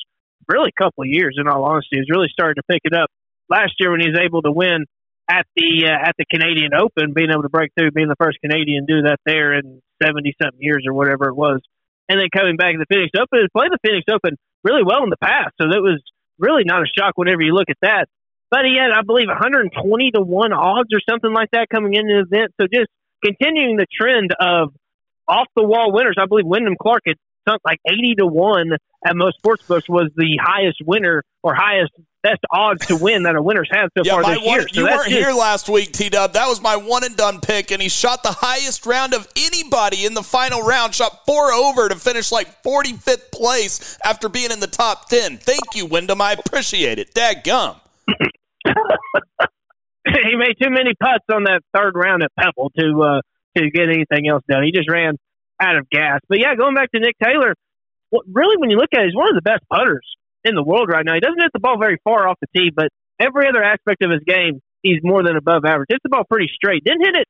really 0.48 0.72
couple 0.78 1.04
of 1.04 1.10
years. 1.10 1.36
In 1.40 1.48
all 1.48 1.64
honesty, 1.64 1.98
he's 1.98 2.10
really 2.10 2.30
started 2.30 2.56
to 2.56 2.64
pick 2.64 2.82
it 2.84 2.94
up 2.94 3.10
last 3.50 3.74
year 3.80 3.92
when 3.92 4.02
he 4.02 4.10
was 4.10 4.20
able 4.20 4.42
to 4.42 4.52
win 4.52 4.86
at 5.30 5.46
the 5.56 5.90
uh, 5.90 6.10
at 6.10 6.16
the 6.18 6.26
Canadian 6.26 6.74
Open, 6.74 7.14
being 7.14 7.32
able 7.32 7.44
to 7.44 7.50
break 7.50 7.72
through, 7.78 7.92
being 7.92 8.10
the 8.10 8.20
first 8.20 8.38
Canadian 8.42 8.86
to 8.86 9.02
do 9.02 9.02
that 9.08 9.20
there 9.26 9.58
in 9.58 9.82
seventy 10.02 10.36
something 10.42 10.62
years 10.62 10.86
or 10.88 10.94
whatever 10.94 11.30
it 11.30 11.36
was, 11.36 11.62
and 12.10 12.20
then 12.20 12.30
coming 12.34 12.58
back 12.58 12.74
to 12.74 12.80
the 12.80 12.90
Phoenix 12.90 13.12
Open, 13.18 13.40
has 13.42 13.50
played 13.56 13.72
the 13.72 13.82
Phoenix 13.82 14.06
Open 14.12 14.38
really 14.64 14.84
well 14.84 15.04
in 15.04 15.10
the 15.10 15.22
past, 15.22 15.54
so 15.62 15.68
that 15.70 15.82
was 15.82 16.02
really 16.38 16.64
not 16.66 16.82
a 16.82 16.90
shock 16.98 17.14
whenever 17.16 17.42
you 17.42 17.54
look 17.54 17.70
at 17.70 17.82
that. 17.82 18.08
But 18.52 18.66
he 18.66 18.78
had, 18.78 18.94
I 18.94 19.02
believe, 19.02 19.28
120 19.28 19.74
to 20.12 20.22
one 20.22 20.54
odds 20.54 20.90
or 20.94 21.02
something 21.10 21.34
like 21.34 21.50
that 21.52 21.68
coming 21.70 21.96
into 21.96 22.24
the 22.30 22.38
event. 22.38 22.54
So 22.62 22.68
just 22.72 22.90
continuing 23.24 23.78
the 23.78 23.88
trend 23.90 24.32
of 24.40 24.74
off 25.28 25.48
the 25.56 25.64
wall 25.64 25.92
winners. 25.92 26.16
I 26.20 26.26
believe 26.26 26.46
Wyndham 26.46 26.76
Clark 26.80 27.02
had 27.08 27.18
something 27.48 27.62
like 27.66 27.80
80 27.88 28.16
to 28.20 28.28
one 28.28 28.72
at 29.06 29.16
most 29.16 29.38
sports 29.38 29.64
books 29.66 29.90
was 29.90 30.12
the 30.16 30.40
highest 30.42 30.78
winner 30.86 31.24
or 31.44 31.56
highest 31.56 31.92
best 32.26 32.42
odds 32.50 32.86
to 32.88 32.96
win 32.96 33.24
that 33.24 33.36
a 33.36 33.42
winner's 33.42 33.70
had 33.72 33.90
so 33.96 34.04
yeah, 34.04 34.14
far 34.14 34.24
this 34.24 34.38
one, 34.38 34.46
year. 34.46 34.62
So 34.62 34.82
you 34.82 34.86
weren't 34.86 35.08
here 35.08 35.32
last 35.32 35.70
week, 35.70 35.92
T 35.92 36.10
Dub. 36.10 36.34
That 36.34 36.48
was 36.48 36.60
my 36.60 36.76
one 36.76 37.04
and 37.04 37.16
done 37.16 37.40
pick, 37.40 37.70
and 37.72 37.80
he 37.82 37.88
shot 37.88 38.24
the 38.24 38.32
highest 38.32 38.88
round 38.88 39.14
of 39.14 39.28
anybody 39.36 40.06
in 40.06 40.16
the 40.16 40.24
final 40.24 40.64
round. 40.64 40.96
Shot 40.96 41.26
four 41.26 41.52
over 41.52 41.88
to 41.88 41.96
finish 41.96 42.32
like 42.32 42.64
45th 42.64 43.32
place 43.32 44.00
after 44.04 44.28
being 44.28 44.50
in 44.52 44.60
the 44.60 44.68
top 44.68 45.08
10. 45.10 45.38
Thank 45.38 45.76
you, 45.76 45.86
Wyndham. 45.86 46.22
I 46.22 46.34
appreciate 46.34 46.98
it. 46.98 47.14
Dad 47.14 47.44
gum. 47.44 47.76
he 48.08 48.16
made 50.36 50.56
too 50.62 50.70
many 50.70 50.94
putts 51.00 51.26
on 51.32 51.44
that 51.44 51.62
third 51.76 51.94
round 51.96 52.24
at 52.24 52.32
Pebble 52.40 52.72
to 52.80 53.04
uh, 53.04 53.22
to 53.58 53.70
get 53.70 53.90
anything 53.90 54.28
else 54.28 54.44
done. 54.50 54.64
He 54.64 54.72
just 54.72 54.90
ran 54.90 55.18
out 55.62 55.78
of 55.78 55.88
gas. 55.92 56.22
But 56.28 56.40
yeah, 56.40 56.56
going 56.56 56.74
back 56.74 56.92
to 56.92 57.00
Nick 57.00 57.16
Taylor, 57.24 57.54
what 58.10 58.26
really 58.32 58.58
when 58.58 58.72
you 58.72 58.78
look 58.78 58.90
at 58.94 59.02
it, 59.02 59.06
he's 59.06 59.16
one 59.16 59.30
of 59.30 59.36
the 59.36 59.42
best 59.42 59.64
putters 59.72 60.06
in 60.46 60.56
the 60.56 60.64
world 60.64 60.88
right 60.90 61.04
now. 61.04 61.16
He 61.16 61.20
doesn't 61.20 61.42
hit 61.42 61.52
the 61.54 61.60
ball 61.60 61.78
very 61.78 61.98
far 62.04 62.28
off 62.28 62.38
the 62.40 62.48
tee, 62.56 62.72
but 62.74 62.88
every 63.20 63.50
other 63.50 63.64
aspect 63.64 64.04
of 64.04 64.12
his 64.12 64.22
game, 64.26 64.62
he's 64.82 65.00
more 65.04 65.24
than 65.24 65.36
above 65.36 65.66
average. 65.66 65.88
Hits 65.90 66.04
the 66.04 66.10
ball 66.10 66.24
pretty 66.24 66.50
straight. 66.56 66.84
Didn't 66.84 67.04
hit 67.04 67.16
it 67.16 67.28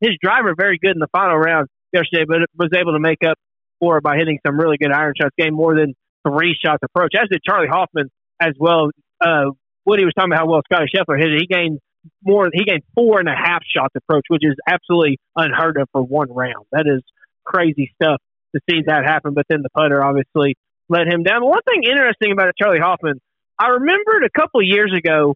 his 0.00 0.12
driver 0.22 0.54
very 0.56 0.78
good 0.78 0.92
in 0.92 0.98
the 0.98 1.08
final 1.12 1.36
round 1.36 1.68
yesterday, 1.92 2.24
but 2.26 2.38
was 2.56 2.70
able 2.76 2.92
to 2.92 3.00
make 3.00 3.24
up 3.26 3.38
for 3.80 3.98
it 3.98 4.02
by 4.02 4.16
hitting 4.16 4.38
some 4.46 4.58
really 4.58 4.76
good 4.76 4.92
iron 4.92 5.14
shots. 5.20 5.34
Game 5.38 5.54
more 5.54 5.74
than 5.74 5.94
three 6.26 6.56
shots 6.62 6.82
approach, 6.82 7.12
as 7.16 7.28
did 7.30 7.42
Charley 7.42 7.68
Hoffman 7.68 8.10
as 8.40 8.52
well. 8.58 8.90
Uh, 9.20 9.50
Woody 9.84 10.04
was 10.04 10.12
talking 10.14 10.32
about 10.32 10.40
how 10.40 10.50
well 10.50 10.62
Scottie 10.70 10.90
Scheffler 10.94 11.18
hit 11.18 11.32
it. 11.32 11.40
He 11.40 11.46
gained 11.46 11.80
more. 12.22 12.48
He 12.52 12.64
gained 12.64 12.82
four 12.94 13.20
and 13.20 13.28
a 13.28 13.34
half 13.34 13.62
shots 13.64 13.94
approach, 13.96 14.24
which 14.28 14.42
is 14.44 14.54
absolutely 14.68 15.18
unheard 15.36 15.78
of 15.78 15.88
for 15.92 16.02
one 16.02 16.32
round. 16.32 16.66
That 16.72 16.86
is 16.86 17.02
crazy 17.44 17.92
stuff 18.00 18.20
to 18.54 18.60
see 18.68 18.82
that 18.86 19.04
happen. 19.04 19.34
But 19.34 19.46
then 19.48 19.62
the 19.62 19.70
putter 19.70 20.02
obviously 20.02 20.56
let 20.88 21.06
him 21.06 21.22
down. 21.22 21.44
One 21.44 21.62
thing 21.68 21.82
interesting 21.84 22.32
about 22.32 22.52
Charley 22.60 22.78
Hoffman, 22.78 23.20
I 23.58 23.68
remembered 23.68 24.24
a 24.24 24.30
couple 24.30 24.60
of 24.60 24.66
years 24.66 24.92
ago. 24.96 25.34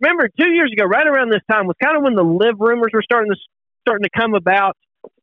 Remember 0.00 0.28
two 0.28 0.50
years 0.52 0.72
ago, 0.72 0.84
right 0.84 1.06
around 1.06 1.30
this 1.30 1.42
time 1.50 1.66
was 1.66 1.76
kind 1.82 1.96
of 1.96 2.02
when 2.02 2.14
the 2.14 2.24
LIV 2.24 2.56
rumors 2.58 2.90
were 2.92 3.02
starting 3.02 3.30
to 3.32 3.38
starting 3.82 4.04
to 4.04 4.10
come 4.10 4.34
about, 4.34 4.76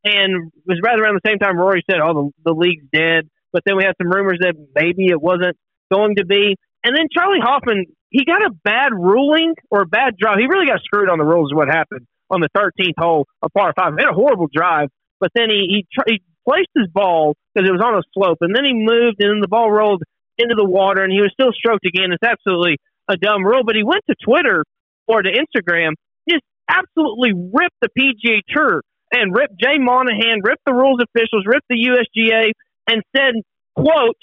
and 0.03 0.51
it 0.55 0.63
was 0.65 0.79
right 0.83 0.99
around 0.99 1.15
the 1.15 1.27
same 1.27 1.39
time 1.39 1.57
Rory 1.57 1.83
said, 1.89 1.99
"Oh, 2.01 2.31
the, 2.45 2.51
the 2.51 2.57
league's 2.57 2.85
dead." 2.93 3.29
But 3.51 3.63
then 3.65 3.77
we 3.77 3.83
had 3.83 3.95
some 4.01 4.11
rumors 4.11 4.39
that 4.41 4.53
maybe 4.75 5.07
it 5.07 5.21
wasn't 5.21 5.57
going 5.91 6.15
to 6.17 6.25
be. 6.25 6.57
And 6.83 6.95
then 6.95 7.07
Charley 7.11 7.39
Hoffman, 7.41 7.85
he 8.09 8.25
got 8.25 8.45
a 8.45 8.51
bad 8.51 8.91
ruling 8.93 9.55
or 9.71 9.81
a 9.81 9.85
bad 9.85 10.15
drive. 10.17 10.37
He 10.37 10.45
really 10.45 10.67
got 10.67 10.81
screwed 10.81 11.09
on 11.09 11.17
the 11.17 11.25
rules. 11.25 11.51
Is 11.51 11.55
what 11.55 11.67
happened 11.67 12.05
on 12.29 12.41
the 12.41 12.49
13th 12.55 12.97
hole 12.99 13.25
of 13.41 13.51
par 13.53 13.73
five. 13.75 13.93
He 13.97 14.03
had 14.03 14.11
a 14.11 14.15
horrible 14.15 14.47
drive, 14.53 14.89
but 15.19 15.31
then 15.33 15.49
he 15.49 15.85
he, 16.05 16.13
he 16.13 16.21
placed 16.47 16.71
his 16.75 16.87
ball 16.87 17.35
because 17.53 17.67
it 17.67 17.73
was 17.73 17.83
on 17.83 17.99
a 17.99 18.03
slope, 18.15 18.39
and 18.41 18.55
then 18.55 18.63
he 18.63 18.73
moved, 18.73 19.19
and 19.19 19.35
then 19.35 19.41
the 19.41 19.51
ball 19.51 19.69
rolled 19.69 20.03
into 20.37 20.55
the 20.55 20.65
water, 20.65 21.03
and 21.03 21.11
he 21.11 21.19
was 21.19 21.31
still 21.33 21.51
stroked 21.51 21.85
again. 21.85 22.13
It's 22.15 22.23
absolutely 22.23 22.77
a 23.09 23.17
dumb 23.17 23.43
rule. 23.43 23.63
But 23.65 23.75
he 23.75 23.83
went 23.83 24.03
to 24.09 24.15
Twitter 24.23 24.63
or 25.07 25.21
to 25.21 25.29
Instagram, 25.29 25.99
just 26.29 26.43
absolutely 26.69 27.33
ripped 27.35 27.75
the 27.81 27.89
PGA 27.91 28.39
Tour 28.47 28.81
and 29.11 29.35
ripped 29.35 29.59
Jay 29.59 29.79
Monahan, 29.79 30.39
ripped 30.43 30.63
the 30.65 30.73
rules 30.73 30.99
officials, 31.03 31.43
ripped 31.45 31.67
the 31.69 31.79
USGA, 31.91 32.51
and 32.87 33.03
said, 33.15 33.35
"quote 33.75 34.19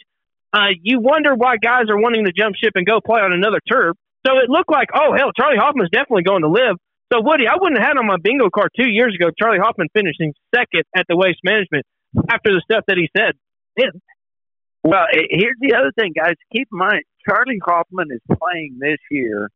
uh, 0.53 0.73
You 0.81 1.01
wonder 1.01 1.35
why 1.35 1.57
guys 1.57 1.89
are 1.91 2.01
wanting 2.01 2.25
to 2.25 2.33
jump 2.33 2.57
ship 2.57 2.73
and 2.75 2.87
go 2.87 3.01
play 3.05 3.21
on 3.21 3.33
another 3.33 3.61
tour." 3.67 3.93
So 4.27 4.39
it 4.41 4.49
looked 4.49 4.73
like, 4.73 4.89
oh 4.95 5.13
hell, 5.13 5.33
Charley 5.37 5.61
Hoffman's 5.61 5.91
definitely 5.93 6.25
going 6.25 6.41
to 6.43 6.49
LIV. 6.49 6.77
So 7.13 7.21
Woody, 7.21 7.45
I 7.47 7.61
wouldn't 7.61 7.77
have 7.77 7.93
had 7.93 7.99
on 8.01 8.07
my 8.07 8.17
bingo 8.17 8.49
card 8.49 8.71
two 8.75 8.89
years 8.89 9.15
ago 9.15 9.29
Charley 9.39 9.59
Hoffman 9.61 9.89
finishing 9.93 10.33
second 10.55 10.85
at 10.97 11.05
the 11.09 11.17
Waste 11.17 11.45
Management 11.45 11.85
after 12.31 12.53
the 12.53 12.63
stuff 12.65 12.85
that 12.89 12.97
he 12.97 13.09
said. 13.17 13.35
Well, 14.83 15.07
eh, 15.13 15.27
here's 15.31 15.57
the 15.61 15.75
other 15.75 15.93
thing, 15.99 16.13
guys. 16.15 16.35
Keep 16.53 16.69
in 16.73 16.79
mind, 16.79 17.03
Charley 17.27 17.59
Hoffman 17.65 18.09
is 18.11 18.21
playing 18.39 18.79
this 18.79 18.99
year 19.11 19.51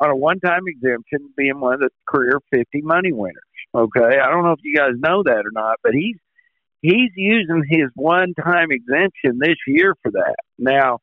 on 0.00 0.10
a 0.10 0.16
one-time 0.16 0.64
exemption, 0.66 1.30
being 1.36 1.58
one 1.60 1.74
of 1.74 1.80
the 1.80 1.90
career 2.06 2.40
50 2.52 2.82
money 2.82 3.12
winners. 3.12 3.42
Okay, 3.74 4.18
I 4.18 4.30
don't 4.30 4.44
know 4.44 4.52
if 4.52 4.60
you 4.62 4.76
guys 4.76 4.92
know 4.96 5.22
that 5.24 5.42
or 5.44 5.50
not, 5.52 5.76
but 5.82 5.92
he's 5.92 6.16
he's 6.80 7.10
using 7.16 7.64
his 7.68 7.90
one-time 7.94 8.68
exemption 8.70 9.38
this 9.40 9.56
year 9.66 9.94
for 10.02 10.12
that. 10.12 10.36
Now, 10.58 11.00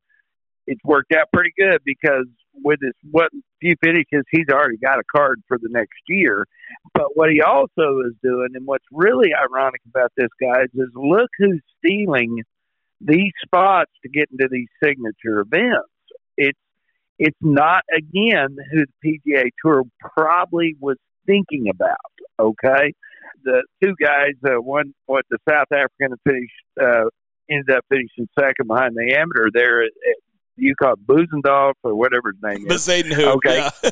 it's 0.65 0.84
worked 0.84 1.12
out 1.13 1.28
pretty 1.32 1.54
good 1.58 1.82
because 1.86 2.26
with 2.63 2.80
his 2.82 2.94
what 3.12 3.30
few 3.65 3.75
finishes, 3.84 4.23
he's 4.30 4.49
already 4.49 4.78
got 4.78 4.99
a 4.99 5.04
card 5.15 5.41
for 5.47 5.58
the 5.58 5.69
next 5.69 5.99
year. 6.08 6.45
But 6.93 7.15
what 7.15 7.32
he 7.32 7.41
also 7.41 8.01
is 8.06 8.13
doing, 8.21 8.49
and 8.54 8.65
what's 8.65 8.86
really 8.91 9.30
ironic 9.34 9.82
about 9.88 10.12
this, 10.15 10.30
guys, 10.39 10.67
is 10.73 10.89
look 10.93 11.30
who's 11.38 11.62
stealing 11.80 12.43
these 13.01 13.32
spots 13.43 13.91
to 14.04 14.10
get 14.10 14.30
into 14.32 14.47
these 14.49 14.67
signature 14.84 15.39
events. 15.39 15.89
It's 16.38 16.60
it's 17.17 17.38
not 17.41 17.84
again 17.95 18.58
who 18.71 18.84
the 19.01 19.21
PGA 19.25 19.49
Tour 19.63 19.84
probably 19.99 20.75
was 20.80 20.97
thinking 21.25 21.69
about. 21.69 21.97
Okay, 22.39 22.93
the 23.43 23.63
two 23.82 23.95
guys, 24.01 24.34
uh, 24.45 24.62
one 24.62 24.93
what 25.06 25.25
the 25.30 25.38
South 25.49 25.71
African 25.71 26.17
finished 26.25 26.51
uh, 26.82 27.10
ended 27.49 27.71
up 27.71 27.86
finishing 27.89 28.28
second 28.38 28.67
behind 28.67 28.95
the 28.95 29.15
amateur 29.17 29.49
there 29.54 29.84
at, 29.84 29.91
at 30.10 30.15
you 30.58 30.76
call 30.76 30.94
it 30.94 31.06
Buzendorf 31.06 31.74
or 31.84 31.96
whatever 31.96 32.32
his 32.32 32.41
name 32.41 32.65
is. 32.65 32.68
Okay. 33.36 33.70
Yeah. 33.84 33.89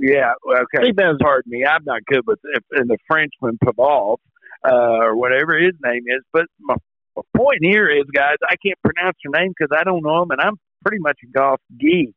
yeah. 0.00 0.32
Okay. 0.62 0.92
Pardon 1.20 1.50
me. 1.50 1.64
I'm 1.64 1.84
not 1.84 2.04
good 2.06 2.26
with 2.26 2.38
and 2.72 2.88
the 2.88 2.98
Frenchman 3.06 3.58
Pavov, 3.64 4.18
uh, 4.64 4.70
or 4.72 5.16
whatever 5.16 5.58
his 5.58 5.74
name 5.84 6.04
is. 6.06 6.22
But 6.32 6.46
my, 6.60 6.76
my 7.16 7.22
point 7.36 7.58
here 7.62 7.88
is, 7.88 8.04
guys, 8.14 8.36
I 8.48 8.56
can't 8.64 8.78
pronounce 8.82 9.16
your 9.24 9.32
name 9.38 9.52
because 9.56 9.76
I 9.78 9.84
don't 9.84 10.02
know 10.02 10.22
him, 10.22 10.30
and 10.30 10.40
I'm 10.40 10.56
pretty 10.82 11.00
much 11.00 11.18
a 11.24 11.26
golf 11.26 11.60
geek 11.78 12.14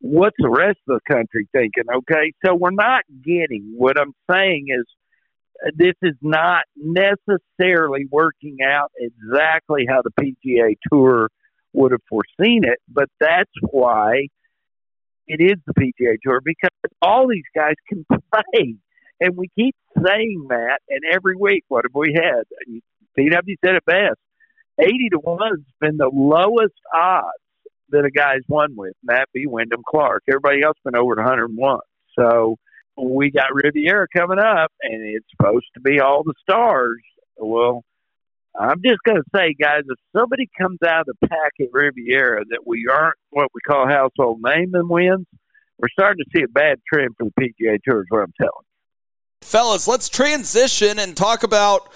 what's 0.00 0.36
the 0.38 0.48
rest 0.48 0.78
of 0.88 0.98
the 0.98 1.14
country 1.14 1.46
thinking? 1.52 1.84
Okay, 1.92 2.32
so 2.44 2.54
we're 2.54 2.70
not 2.70 3.02
getting 3.22 3.74
what 3.76 4.00
I'm 4.00 4.14
saying 4.30 4.66
is 4.68 4.84
uh, 5.64 5.70
this 5.76 5.94
is 6.02 6.16
not 6.22 6.64
necessarily 6.76 8.06
working 8.10 8.58
out 8.66 8.90
exactly 8.98 9.86
how 9.88 10.02
the 10.02 10.10
PGA 10.10 10.76
Tour 10.90 11.28
would 11.72 11.92
have 11.92 12.02
foreseen 12.08 12.64
it, 12.64 12.78
but 12.88 13.08
that's 13.20 13.50
why 13.70 14.28
it 15.26 15.40
is 15.40 15.58
the 15.66 15.74
PGA 15.74 16.16
Tour 16.22 16.40
because 16.44 16.70
all 17.00 17.28
these 17.28 17.44
guys 17.54 17.74
can 17.88 18.04
play. 18.08 18.76
And 19.22 19.36
we 19.36 19.48
keep 19.54 19.76
saying 20.02 20.46
that, 20.48 20.78
and 20.88 21.00
every 21.12 21.36
week, 21.36 21.64
what 21.68 21.84
have 21.84 21.94
we 21.94 22.14
had? 22.14 22.44
PW 23.18 23.54
said 23.62 23.74
it 23.74 23.84
best 23.84 24.18
80 24.78 25.10
to 25.10 25.18
1 25.18 25.38
has 25.50 25.58
been 25.80 25.96
the 25.98 26.10
lowest 26.12 26.74
odds 26.94 27.26
that 27.90 28.04
a 28.04 28.10
guy's 28.10 28.42
won 28.48 28.74
with, 28.76 28.94
be 29.34 29.46
Wyndham 29.46 29.82
Clark. 29.86 30.22
Everybody 30.28 30.62
else 30.62 30.76
been 30.84 30.96
over 30.96 31.16
101. 31.16 31.80
So 32.18 32.56
we 32.96 33.30
got 33.30 33.52
Riviera 33.52 34.06
coming 34.14 34.38
up, 34.38 34.72
and 34.82 35.02
it's 35.02 35.26
supposed 35.36 35.66
to 35.74 35.80
be 35.80 36.00
all 36.00 36.22
the 36.22 36.34
stars. 36.40 37.00
Well, 37.36 37.84
I'm 38.58 38.82
just 38.84 38.98
going 39.04 39.18
to 39.18 39.24
say, 39.34 39.54
guys, 39.54 39.82
if 39.88 39.98
somebody 40.16 40.48
comes 40.60 40.78
out 40.86 41.08
of 41.08 41.16
the 41.20 41.28
pack 41.28 41.52
at 41.60 41.68
Riviera 41.72 42.44
that 42.50 42.66
we 42.66 42.86
aren't 42.90 43.16
what 43.30 43.48
we 43.54 43.60
call 43.60 43.86
household 43.86 44.40
name 44.42 44.72
and 44.74 44.88
wins, 44.88 45.26
we're 45.78 45.88
starting 45.88 46.24
to 46.24 46.30
see 46.36 46.42
a 46.42 46.48
bad 46.48 46.78
trend 46.92 47.10
for 47.18 47.26
the 47.26 47.32
PGA 47.40 47.78
Tour, 47.82 48.00
is 48.00 48.06
what 48.08 48.22
I'm 48.22 48.32
telling 48.38 48.52
you. 48.60 48.66
Fellas, 49.42 49.88
let's 49.88 50.08
transition 50.08 50.98
and 50.98 51.16
talk 51.16 51.42
about 51.42 51.90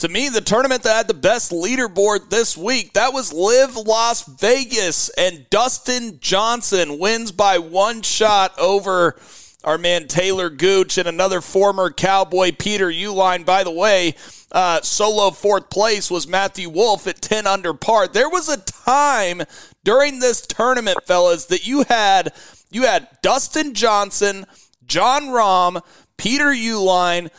to 0.00 0.08
me, 0.08 0.30
the 0.30 0.40
tournament 0.40 0.82
that 0.84 0.96
had 0.96 1.08
the 1.08 1.14
best 1.14 1.52
leaderboard 1.52 2.30
this 2.30 2.56
week, 2.56 2.94
that 2.94 3.12
was 3.12 3.34
LIV 3.34 3.76
Las 3.76 4.24
Vegas. 4.24 5.10
And 5.10 5.46
Dustin 5.50 6.18
Johnson 6.20 6.98
wins 6.98 7.32
by 7.32 7.58
one 7.58 8.00
shot 8.00 8.58
over 8.58 9.16
our 9.64 9.78
man 9.78 10.08
Taylor 10.08 10.50
Gooch 10.50 10.98
and 10.98 11.08
another 11.08 11.40
former 11.40 11.90
Cowboy 11.90 12.52
Peter 12.58 12.88
Uihlein. 12.88 13.44
By 13.44 13.64
the 13.64 13.70
way, 13.70 14.14
uh, 14.52 14.80
solo 14.82 15.30
fourth 15.30 15.70
place 15.70 16.10
was 16.10 16.26
Matthew 16.26 16.68
Wolff 16.68 17.06
at 17.06 17.20
10 17.20 17.46
under 17.46 17.74
par. 17.74 18.08
There 18.08 18.28
was 18.28 18.48
a 18.48 18.56
time 18.56 19.42
during 19.84 20.18
this 20.18 20.40
tournament, 20.46 20.98
fellas, 21.04 21.46
that 21.46 21.66
you 21.66 21.84
had 21.88 22.32
you 22.70 22.82
had 22.82 23.08
Dustin 23.22 23.74
Johnson, 23.74 24.46
Jon 24.86 25.24
Rahm, 25.24 25.82
Peter 26.16 26.46
Uihlein, 26.46 27.30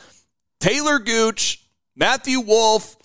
Taylor 0.60 1.00
Gooch, 1.00 1.66
Matthew 1.96 2.40
Wolff, 2.40 2.96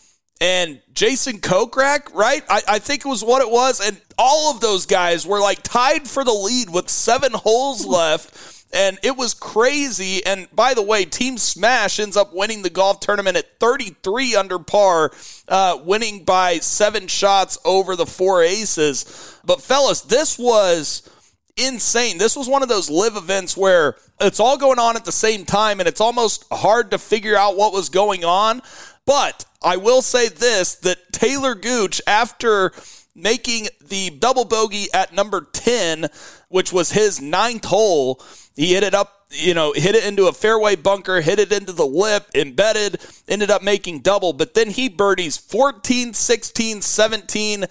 and 0.40 0.80
Jason 0.92 1.38
Kokrak, 1.38 2.14
right? 2.14 2.42
I, 2.48 2.62
I, 2.68 2.78
think 2.78 3.04
it 3.04 3.08
was 3.08 3.24
what 3.24 3.40
it 3.40 3.50
was. 3.50 3.80
And 3.80 3.98
all 4.18 4.50
of 4.50 4.60
those 4.60 4.84
guys 4.84 5.26
were 5.26 5.40
like 5.40 5.62
tied 5.62 6.06
for 6.06 6.24
the 6.24 6.32
lead 6.32 6.68
with 6.68 6.90
seven 6.90 7.32
holes 7.32 7.86
left. 7.86 8.55
And 8.76 8.98
it 9.02 9.16
was 9.16 9.32
crazy. 9.32 10.24
And 10.26 10.48
by 10.54 10.74
the 10.74 10.82
way, 10.82 11.06
Team 11.06 11.38
Smash 11.38 11.98
ends 11.98 12.14
up 12.14 12.34
winning 12.34 12.60
the 12.60 12.68
golf 12.68 13.00
tournament 13.00 13.38
at 13.38 13.58
33 13.58 14.36
under 14.36 14.58
par, 14.58 15.12
uh, 15.48 15.78
winning 15.82 16.24
by 16.24 16.58
seven 16.58 17.06
shots 17.06 17.56
over 17.64 17.96
the 17.96 18.04
four 18.04 18.42
aces. 18.42 19.40
But, 19.46 19.62
fellas, 19.62 20.02
this 20.02 20.38
was 20.38 21.08
insane. 21.56 22.18
This 22.18 22.36
was 22.36 22.48
one 22.48 22.62
of 22.62 22.68
those 22.68 22.90
LIV 22.90 23.16
events 23.16 23.56
where 23.56 23.96
it's 24.20 24.40
all 24.40 24.58
going 24.58 24.78
on 24.78 24.94
at 24.94 25.06
the 25.06 25.12
same 25.12 25.46
time 25.46 25.80
and 25.80 25.88
it's 25.88 26.02
almost 26.02 26.44
hard 26.52 26.90
to 26.90 26.98
figure 26.98 27.36
out 27.36 27.56
what 27.56 27.72
was 27.72 27.88
going 27.88 28.26
on. 28.26 28.60
But 29.06 29.46
I 29.62 29.78
will 29.78 30.02
say 30.02 30.28
this 30.28 30.74
that 30.76 31.12
Taylor 31.12 31.54
Gooch, 31.54 32.02
after 32.06 32.72
making 33.16 33.68
the 33.80 34.10
double 34.10 34.44
bogey 34.44 34.86
at 34.92 35.12
number 35.12 35.46
10, 35.52 36.08
which 36.48 36.72
was 36.72 36.92
his 36.92 37.20
ninth 37.20 37.64
hole, 37.64 38.22
he 38.54 38.74
hit 38.74 38.82
it 38.82 38.94
up, 38.94 39.26
you 39.30 39.54
know, 39.54 39.72
hit 39.72 39.94
it 39.94 40.04
into 40.04 40.26
a 40.26 40.32
fairway 40.32 40.76
bunker, 40.76 41.20
hit 41.20 41.38
it 41.38 41.50
into 41.50 41.72
the 41.72 41.86
lip, 41.86 42.26
embedded, 42.34 43.00
ended 43.26 43.50
up 43.50 43.62
making 43.62 44.00
double. 44.00 44.32
But 44.32 44.54
then 44.54 44.70
he 44.70 44.88
birdies 44.88 45.36
14, 45.36 46.12
16, 46.12 46.82
17, 46.82 47.64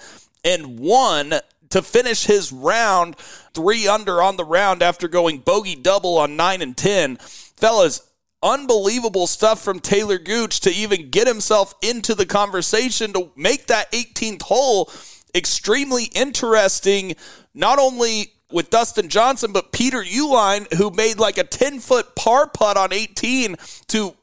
and 0.44 0.80
1 0.80 1.34
to 1.70 1.82
finish 1.82 2.26
his 2.26 2.52
round 2.52 3.18
three 3.54 3.88
under 3.88 4.22
on 4.22 4.38
the 4.38 4.46
round 4.46 4.82
after 4.82 5.08
going 5.08 5.40
bogey 5.40 5.76
double 5.76 6.18
on 6.18 6.36
nine 6.36 6.62
and 6.62 6.78
10. 6.78 7.18
Fellas, 7.18 8.02
unbelievable 8.42 9.28
stuff 9.28 9.62
from 9.64 9.80
Taylor 9.80 10.20
Gooch 10.20 10.60
to 10.62 10.72
even 10.72 11.10
get 11.10 11.28
himself 11.28 11.74
into 11.82 12.14
the 12.14 12.26
conversation 12.26 13.12
to 13.14 13.32
make 13.36 13.68
that 13.68 13.92
18th 13.92 14.44
hole 14.44 14.92
extremely 15.36 16.06
interesting, 16.16 17.16
not 17.54 17.78
only 17.78 18.32
with 18.52 18.70
Dustin 18.70 19.10
Johnson, 19.10 19.52
but 19.52 19.72
Peter 19.72 20.02
Uihlein, 20.02 20.74
who 20.74 20.90
made 20.92 21.20
like 21.20 21.38
a 21.38 21.44
10 21.44 21.80
foot 21.80 22.16
par 22.16 22.48
putt 22.48 22.78
on 22.78 22.94
18 22.94 23.56
to 23.88 24.16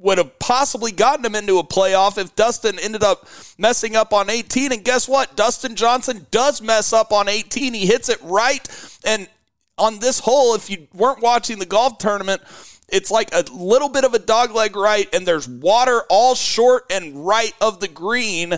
would 0.00 0.18
have 0.18 0.38
possibly 0.38 0.92
gotten 0.92 1.24
him 1.24 1.34
into 1.34 1.58
a 1.58 1.64
playoff 1.64 2.18
if 2.18 2.36
Dustin 2.36 2.78
ended 2.78 3.02
up 3.02 3.26
messing 3.58 3.96
up 3.96 4.12
on 4.12 4.30
18. 4.30 4.72
And 4.72 4.84
guess 4.84 5.08
what? 5.08 5.34
Dustin 5.36 5.74
Johnson 5.74 6.26
does 6.30 6.62
mess 6.62 6.92
up 6.92 7.12
on 7.12 7.28
18. 7.28 7.74
He 7.74 7.84
hits 7.84 8.08
it 8.08 8.18
right. 8.22 8.66
And 9.04 9.28
on 9.76 9.98
this 9.98 10.20
hole, 10.20 10.54
if 10.54 10.70
you 10.70 10.86
weren't 10.94 11.20
watching 11.20 11.58
the 11.58 11.66
golf 11.66 11.98
tournament, 11.98 12.42
it's 12.88 13.10
like 13.10 13.28
a 13.32 13.44
little 13.52 13.88
bit 13.88 14.04
of 14.04 14.14
a 14.14 14.18
dogleg 14.18 14.74
right, 14.74 15.12
and 15.14 15.26
there's 15.26 15.46
water 15.46 16.02
all 16.08 16.34
short 16.34 16.84
and 16.90 17.26
right 17.26 17.52
of 17.60 17.80
the 17.80 17.88
green. 17.88 18.56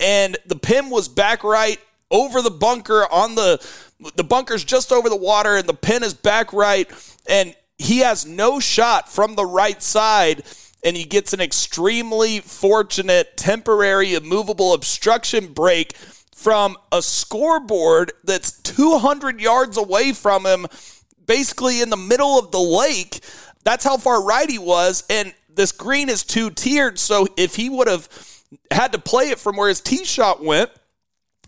And 0.00 0.36
the 0.46 0.56
pin 0.56 0.90
was 0.90 1.08
back 1.08 1.44
right 1.44 1.78
over 2.10 2.42
the 2.42 2.50
bunker 2.50 3.06
on 3.10 3.34
the 3.34 3.64
the 4.16 4.24
bunker's 4.24 4.64
just 4.64 4.92
over 4.92 5.10
the 5.10 5.16
water, 5.16 5.56
and 5.56 5.68
the 5.68 5.74
pin 5.74 6.02
is 6.02 6.14
back 6.14 6.52
right. 6.52 6.90
And 7.28 7.54
he 7.78 7.98
has 7.98 8.26
no 8.26 8.60
shot 8.60 9.10
from 9.12 9.34
the 9.34 9.44
right 9.44 9.82
side 9.82 10.42
and 10.82 10.96
he 10.96 11.04
gets 11.04 11.32
an 11.32 11.40
extremely 11.40 12.40
fortunate 12.40 13.36
temporary 13.36 14.14
immovable 14.14 14.72
obstruction 14.72 15.52
break 15.52 15.96
from 16.34 16.76
a 16.90 17.02
scoreboard 17.02 18.12
that's 18.24 18.52
200 18.62 19.40
yards 19.40 19.76
away 19.76 20.12
from 20.12 20.46
him, 20.46 20.66
basically 21.26 21.82
in 21.82 21.90
the 21.90 21.96
middle 21.96 22.38
of 22.38 22.50
the 22.50 22.60
lake. 22.60 23.20
That's 23.62 23.84
how 23.84 23.98
far 23.98 24.24
right 24.24 24.48
he 24.48 24.58
was. 24.58 25.04
And 25.10 25.34
this 25.54 25.70
green 25.70 26.08
is 26.08 26.24
two 26.24 26.50
tiered. 26.50 26.98
So 26.98 27.26
if 27.36 27.56
he 27.56 27.68
would 27.68 27.88
have 27.88 28.08
had 28.70 28.92
to 28.92 28.98
play 28.98 29.30
it 29.30 29.38
from 29.38 29.56
where 29.56 29.68
his 29.68 29.80
tee 29.80 30.04
shot 30.04 30.42
went, 30.42 30.70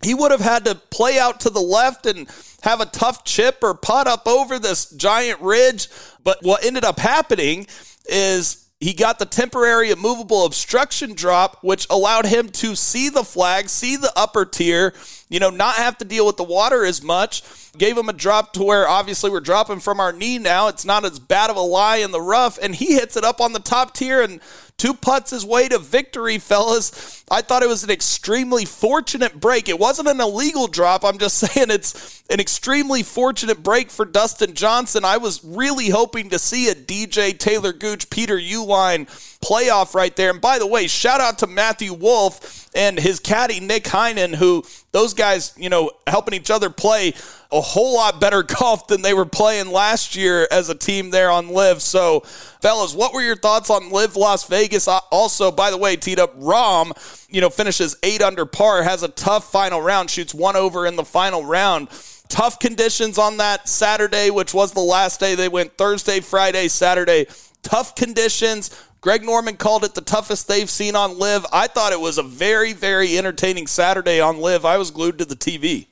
he 0.03 0.13
would 0.13 0.31
have 0.31 0.41
had 0.41 0.65
to 0.65 0.75
play 0.75 1.17
out 1.17 1.41
to 1.41 1.49
the 1.49 1.61
left 1.61 2.05
and 2.05 2.27
have 2.61 2.81
a 2.81 2.85
tough 2.85 3.23
chip 3.23 3.59
or 3.61 3.73
putt 3.73 4.07
up 4.07 4.27
over 4.27 4.59
this 4.59 4.89
giant 4.91 5.39
ridge. 5.41 5.87
But 6.23 6.39
what 6.41 6.65
ended 6.65 6.83
up 6.83 6.99
happening 6.99 7.67
is 8.05 8.67
he 8.79 8.93
got 8.93 9.17
the 9.17 9.25
temporary 9.25 9.91
immovable 9.91 10.45
obstruction 10.45 11.13
drop, 11.13 11.59
which 11.61 11.87
allowed 11.89 12.25
him 12.25 12.49
to 12.49 12.75
see 12.75 13.07
the 13.07 13.23
flag, 13.23 13.69
see 13.69 13.95
the 13.95 14.11
upper 14.15 14.43
tier, 14.43 14.93
you 15.29 15.39
know, 15.39 15.49
not 15.49 15.75
have 15.75 15.97
to 15.99 16.05
deal 16.05 16.25
with 16.25 16.37
the 16.37 16.43
water 16.43 16.85
as 16.85 17.01
much. 17.01 17.43
Gave 17.75 17.97
him 17.97 18.07
a 18.07 18.13
drop 18.13 18.53
to 18.53 18.63
where 18.63 18.87
obviously 18.87 19.31
we're 19.31 19.39
dropping 19.39 19.79
from 19.79 19.99
our 19.99 20.13
knee 20.13 20.37
now. 20.37 20.67
It's 20.67 20.85
not 20.85 21.05
as 21.05 21.17
bad 21.17 21.49
of 21.49 21.55
a 21.55 21.61
lie 21.61 21.97
in 21.97 22.11
the 22.11 22.21
rough. 22.21 22.59
And 22.61 22.75
he 22.75 22.93
hits 22.93 23.17
it 23.17 23.23
up 23.23 23.41
on 23.41 23.53
the 23.53 23.59
top 23.59 23.95
tier 23.95 24.21
and 24.21 24.39
two 24.77 24.93
putts 24.93 25.31
his 25.31 25.45
way 25.45 25.67
to 25.69 25.79
victory, 25.79 26.37
fellas. 26.37 27.23
I 27.31 27.41
thought 27.41 27.63
it 27.63 27.69
was 27.69 27.83
an 27.83 27.89
extremely 27.89 28.65
fortunate 28.65 29.39
break. 29.39 29.69
It 29.69 29.79
wasn't 29.79 30.07
an 30.07 30.19
illegal 30.19 30.67
drop. 30.67 31.03
I'm 31.03 31.17
just 31.17 31.37
saying 31.53 31.71
it's 31.71 32.23
an 32.29 32.39
extremely 32.39 33.01
fortunate 33.01 33.63
break 33.63 33.89
for 33.89 34.05
Dustin 34.05 34.53
Johnson. 34.53 35.03
I 35.03 35.17
was 35.17 35.43
really 35.43 35.89
hoping 35.89 36.29
to 36.29 36.39
see 36.39 36.69
a 36.69 36.75
DJ 36.75 37.35
Talor 37.35 37.77
Gooch, 37.77 38.09
Peter 38.09 38.37
Uihlein 38.37 39.07
playoff 39.43 39.93
right 39.93 40.15
there. 40.15 40.31
And 40.31 40.39
by 40.39 40.59
the 40.59 40.67
way, 40.67 40.87
shout 40.87 41.21
out 41.21 41.39
to 41.39 41.47
Matthew 41.47 41.93
Wolff 41.93 42.69
and 42.75 42.99
his 42.99 43.19
caddy 43.19 43.59
Nick 43.59 43.85
Heinen, 43.85 44.35
who 44.35 44.63
those 44.91 45.13
guys, 45.13 45.53
you 45.57 45.69
know, 45.69 45.91
helping 46.07 46.33
each 46.33 46.51
other 46.51 46.69
play 46.69 47.13
a 47.53 47.61
whole 47.61 47.93
lot 47.93 48.19
better 48.19 48.43
golf 48.59 48.87
than 48.87 49.01
they 49.01 49.13
were 49.13 49.25
playing 49.25 49.71
last 49.71 50.15
year 50.15 50.47
as 50.51 50.69
a 50.69 50.75
team 50.75 51.11
there 51.11 51.29
on 51.29 51.49
LIV. 51.49 51.81
So, 51.81 52.21
fellas, 52.61 52.93
what 52.93 53.13
were 53.13 53.21
your 53.21 53.35
thoughts 53.35 53.69
on 53.69 53.91
LIV 53.91 54.15
Las 54.15 54.47
Vegas? 54.47 54.87
Also, 54.87 55.51
by 55.51 55.71
the 55.71 55.77
way, 55.77 55.95
teed 55.95 56.19
up 56.19 56.37
Rahm, 56.39 56.91
you 57.29 57.39
know, 57.39 57.49
finishes 57.49 57.95
eight 58.03 58.21
under 58.21 58.45
par, 58.45 58.83
has 58.83 59.03
a 59.03 59.07
tough 59.07 59.51
final 59.51 59.81
round, 59.81 60.09
shoots 60.09 60.33
one 60.33 60.55
over 60.55 60.85
in 60.85 60.95
the 60.95 61.05
final 61.05 61.45
round. 61.45 61.87
Tough 62.29 62.57
conditions 62.59 63.17
on 63.17 63.37
that 63.37 63.69
Saturday, 63.69 64.31
which 64.31 64.53
was 64.53 64.71
the 64.73 64.79
last 64.79 65.19
day. 65.19 65.35
They 65.35 65.49
went 65.49 65.77
Thursday, 65.77 66.19
Friday, 66.19 66.67
Saturday. 66.67 67.27
Tough 67.61 67.95
conditions. 67.95 68.71
Greg 69.01 69.23
Norman 69.23 69.57
called 69.57 69.83
it 69.83 69.93
the 69.93 70.01
toughest 70.01 70.47
they've 70.47 70.69
seen 70.69 70.95
on 70.95 71.19
LIV. 71.19 71.45
I 71.51 71.67
thought 71.67 71.91
it 71.91 71.99
was 71.99 72.17
a 72.17 72.23
very, 72.23 72.73
very 72.73 73.17
entertaining 73.17 73.67
Saturday 73.67 74.19
on 74.19 74.39
LIV. 74.39 74.65
I 74.65 74.77
was 74.77 74.91
glued 74.91 75.19
to 75.19 75.25
the 75.25 75.35
TV. 75.35 75.87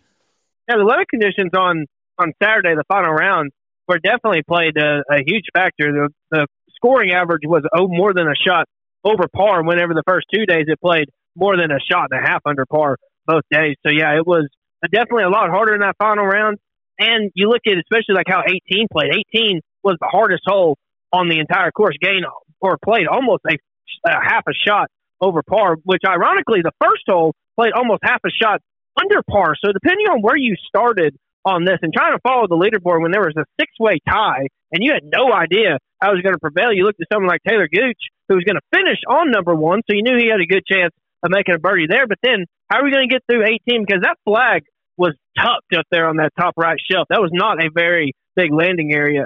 Yeah, 0.70 0.78
the 0.78 0.86
weather 0.86 1.06
conditions 1.10 1.52
on 1.58 1.86
on 2.20 2.34
Saturday, 2.42 2.76
the 2.76 2.84
final 2.88 3.12
round, 3.12 3.52
were 3.88 4.00
definitely 4.00 4.44
played 4.44 4.78
a, 4.78 5.02
a 5.10 5.24
huge 5.26 5.46
factor. 5.54 5.92
The, 5.92 6.10
the 6.30 6.48
scoring 6.76 7.12
average 7.12 7.42
was 7.46 7.64
oh, 7.76 7.88
more 7.88 8.14
than 8.14 8.28
a 8.28 8.36
shot 8.36 8.66
over 9.04 9.24
par. 9.34 9.64
Whenever 9.64 9.94
the 9.94 10.04
first 10.08 10.28
two 10.34 10.46
days 10.46 10.66
it 10.68 10.80
played 10.80 11.10
more 11.36 11.58
than 11.58 11.72
a 11.72 11.80
shot 11.80 12.08
and 12.12 12.24
a 12.24 12.30
half 12.30 12.42
under 12.46 12.66
par 12.66 12.98
both 13.26 13.44
days. 13.52 13.76
So 13.86 13.92
yeah, 13.92 14.18
it 14.18 14.26
was 14.26 14.48
definitely 14.92 15.24
a 15.24 15.30
lot 15.30 15.50
harder 15.50 15.74
in 15.74 15.82
that 15.82 15.96
final 15.98 16.26
round. 16.26 16.58
And 17.00 17.32
you 17.36 17.50
look 17.50 17.62
at 17.66 17.74
especially 17.78 18.16
like 18.16 18.28
how 18.28 18.42
18 18.46 18.88
played. 18.92 19.12
18 19.34 19.62
was 19.84 19.98
the 20.00 20.08
hardest 20.12 20.44
hole 20.46 20.78
on 21.12 21.30
the 21.30 21.40
entire 21.40 21.72
course, 21.72 21.96
gained 22.00 22.26
or 22.60 22.78
played 22.84 23.08
almost 23.08 23.42
a, 23.50 23.58
a 24.06 24.22
half 24.22 24.44
a 24.48 24.54
shot 24.54 24.90
over 25.20 25.42
par. 25.42 25.78
Which 25.84 26.02
ironically, 26.08 26.62
the 26.64 26.72
first 26.80 27.04
hole 27.08 27.34
played 27.60 27.74
almost 27.74 28.02
half 28.04 28.22
a 28.26 28.30
shot 28.30 28.62
under 29.00 29.22
par. 29.24 29.56
So 29.64 29.72
depending 29.72 30.08
on 30.08 30.22
where 30.22 30.38
you 30.38 30.56
started 30.68 31.16
on 31.46 31.66
this 31.66 31.80
and 31.82 31.94
trying 31.94 32.14
to 32.14 32.22
follow 32.22 32.48
the 32.48 32.58
leaderboard 32.58 33.02
when 33.02 33.12
there 33.12 33.22
was 33.22 33.36
a 33.38 33.46
six 33.60 33.72
way 33.80 33.98
tie 34.08 34.48
and 34.72 34.84
you 34.84 34.94
had 34.94 35.04
no 35.04 35.34
idea 35.34 35.80
how 36.00 36.12
it 36.12 36.16
was 36.16 36.24
going 36.24 36.36
to 36.36 36.40
prevail, 36.40 36.74
you 36.74 36.86
looked 36.86 37.02
at 37.02 37.08
someone 37.12 37.30
like 37.30 37.42
Talor 37.48 37.70
Gooch 37.70 38.02
who 38.30 38.36
was 38.36 38.44
going 38.44 38.60
to 38.60 38.68
finish 38.72 39.00
on 39.10 39.32
number 39.32 39.56
one, 39.56 39.82
so 39.90 39.96
you 39.96 40.04
knew 40.04 40.18
he 40.18 40.30
had 40.30 40.40
a 40.40 40.48
good 40.48 40.64
chance 40.66 40.94
of 41.24 41.32
making 41.32 41.56
a 41.56 41.60
birdie 41.60 41.88
there. 41.90 42.08
But 42.08 42.20
then 42.24 42.46
how 42.70 42.80
are 42.80 42.84
we 42.84 42.92
going 42.92 43.08
to 43.08 43.14
get 43.14 43.24
through 43.30 43.44
18? 43.44 43.86
Because 43.86 44.02
that 44.04 44.18
flag 44.24 44.64
was 44.98 45.16
tucked 45.38 45.74
up 45.76 45.86
there 45.92 46.08
on 46.08 46.18
that 46.18 46.32
top 46.40 46.54
right 46.58 46.80
shelf. 46.80 47.08
That 47.10 47.22
was 47.22 47.32
not 47.34 47.64
a 47.64 47.70
very 47.74 48.14
big 48.36 48.54
landing 48.54 48.94
area. 48.94 49.26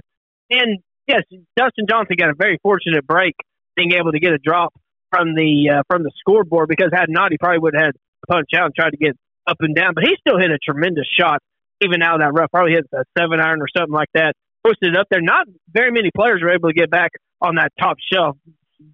And 0.50 0.80
yes, 1.08 1.24
Dustin 1.56 1.86
Johnson 1.90 2.16
got 2.18 2.30
a 2.30 2.36
very 2.38 2.60
fortunate 2.64 3.06
break 3.06 3.36
being 3.76 3.92
able 3.94 4.12
to 4.12 4.20
get 4.20 4.34
a 4.34 4.38
drop 4.38 4.74
from 5.12 5.36
the 5.36 5.78
uh, 5.78 5.84
from 5.90 6.04
the 6.04 6.12
scoreboard 6.20 6.70
because 6.70 6.90
had 6.94 7.10
not, 7.10 7.32
he 7.32 7.38
probably 7.38 7.60
would 7.60 7.74
have 7.76 7.88
had 7.88 7.96
punch 8.28 8.50
out 8.58 8.66
and 8.66 8.76
tried 8.76 8.92
to 8.92 8.98
get 8.98 9.16
up 9.48 9.58
and 9.60 9.76
down. 9.76 9.94
But 9.94 10.04
he 10.04 10.16
still 10.20 10.40
hit 10.40 10.52
a 10.52 10.58
tremendous 10.58 11.08
shot 11.08 11.40
even 11.82 12.02
out 12.02 12.16
of 12.16 12.22
that 12.22 12.34
rough. 12.34 12.52
Probably 12.52 12.74
hit 12.74 12.86
a 12.94 13.04
seven 13.18 13.40
iron 13.40 13.62
or 13.62 13.68
something 13.76 13.94
like 13.94 14.10
that. 14.14 14.34
Pushed 14.64 14.82
it 14.82 14.98
up 14.98 15.08
there. 15.10 15.22
Not 15.22 15.48
very 15.72 15.92
many 15.92 16.10
players 16.16 16.42
were 16.42 16.54
able 16.54 16.70
to 16.70 16.74
get 16.74 16.90
back 16.90 17.12
on 17.42 17.56
that 17.56 17.72
top 17.80 17.98
shelf, 18.12 18.38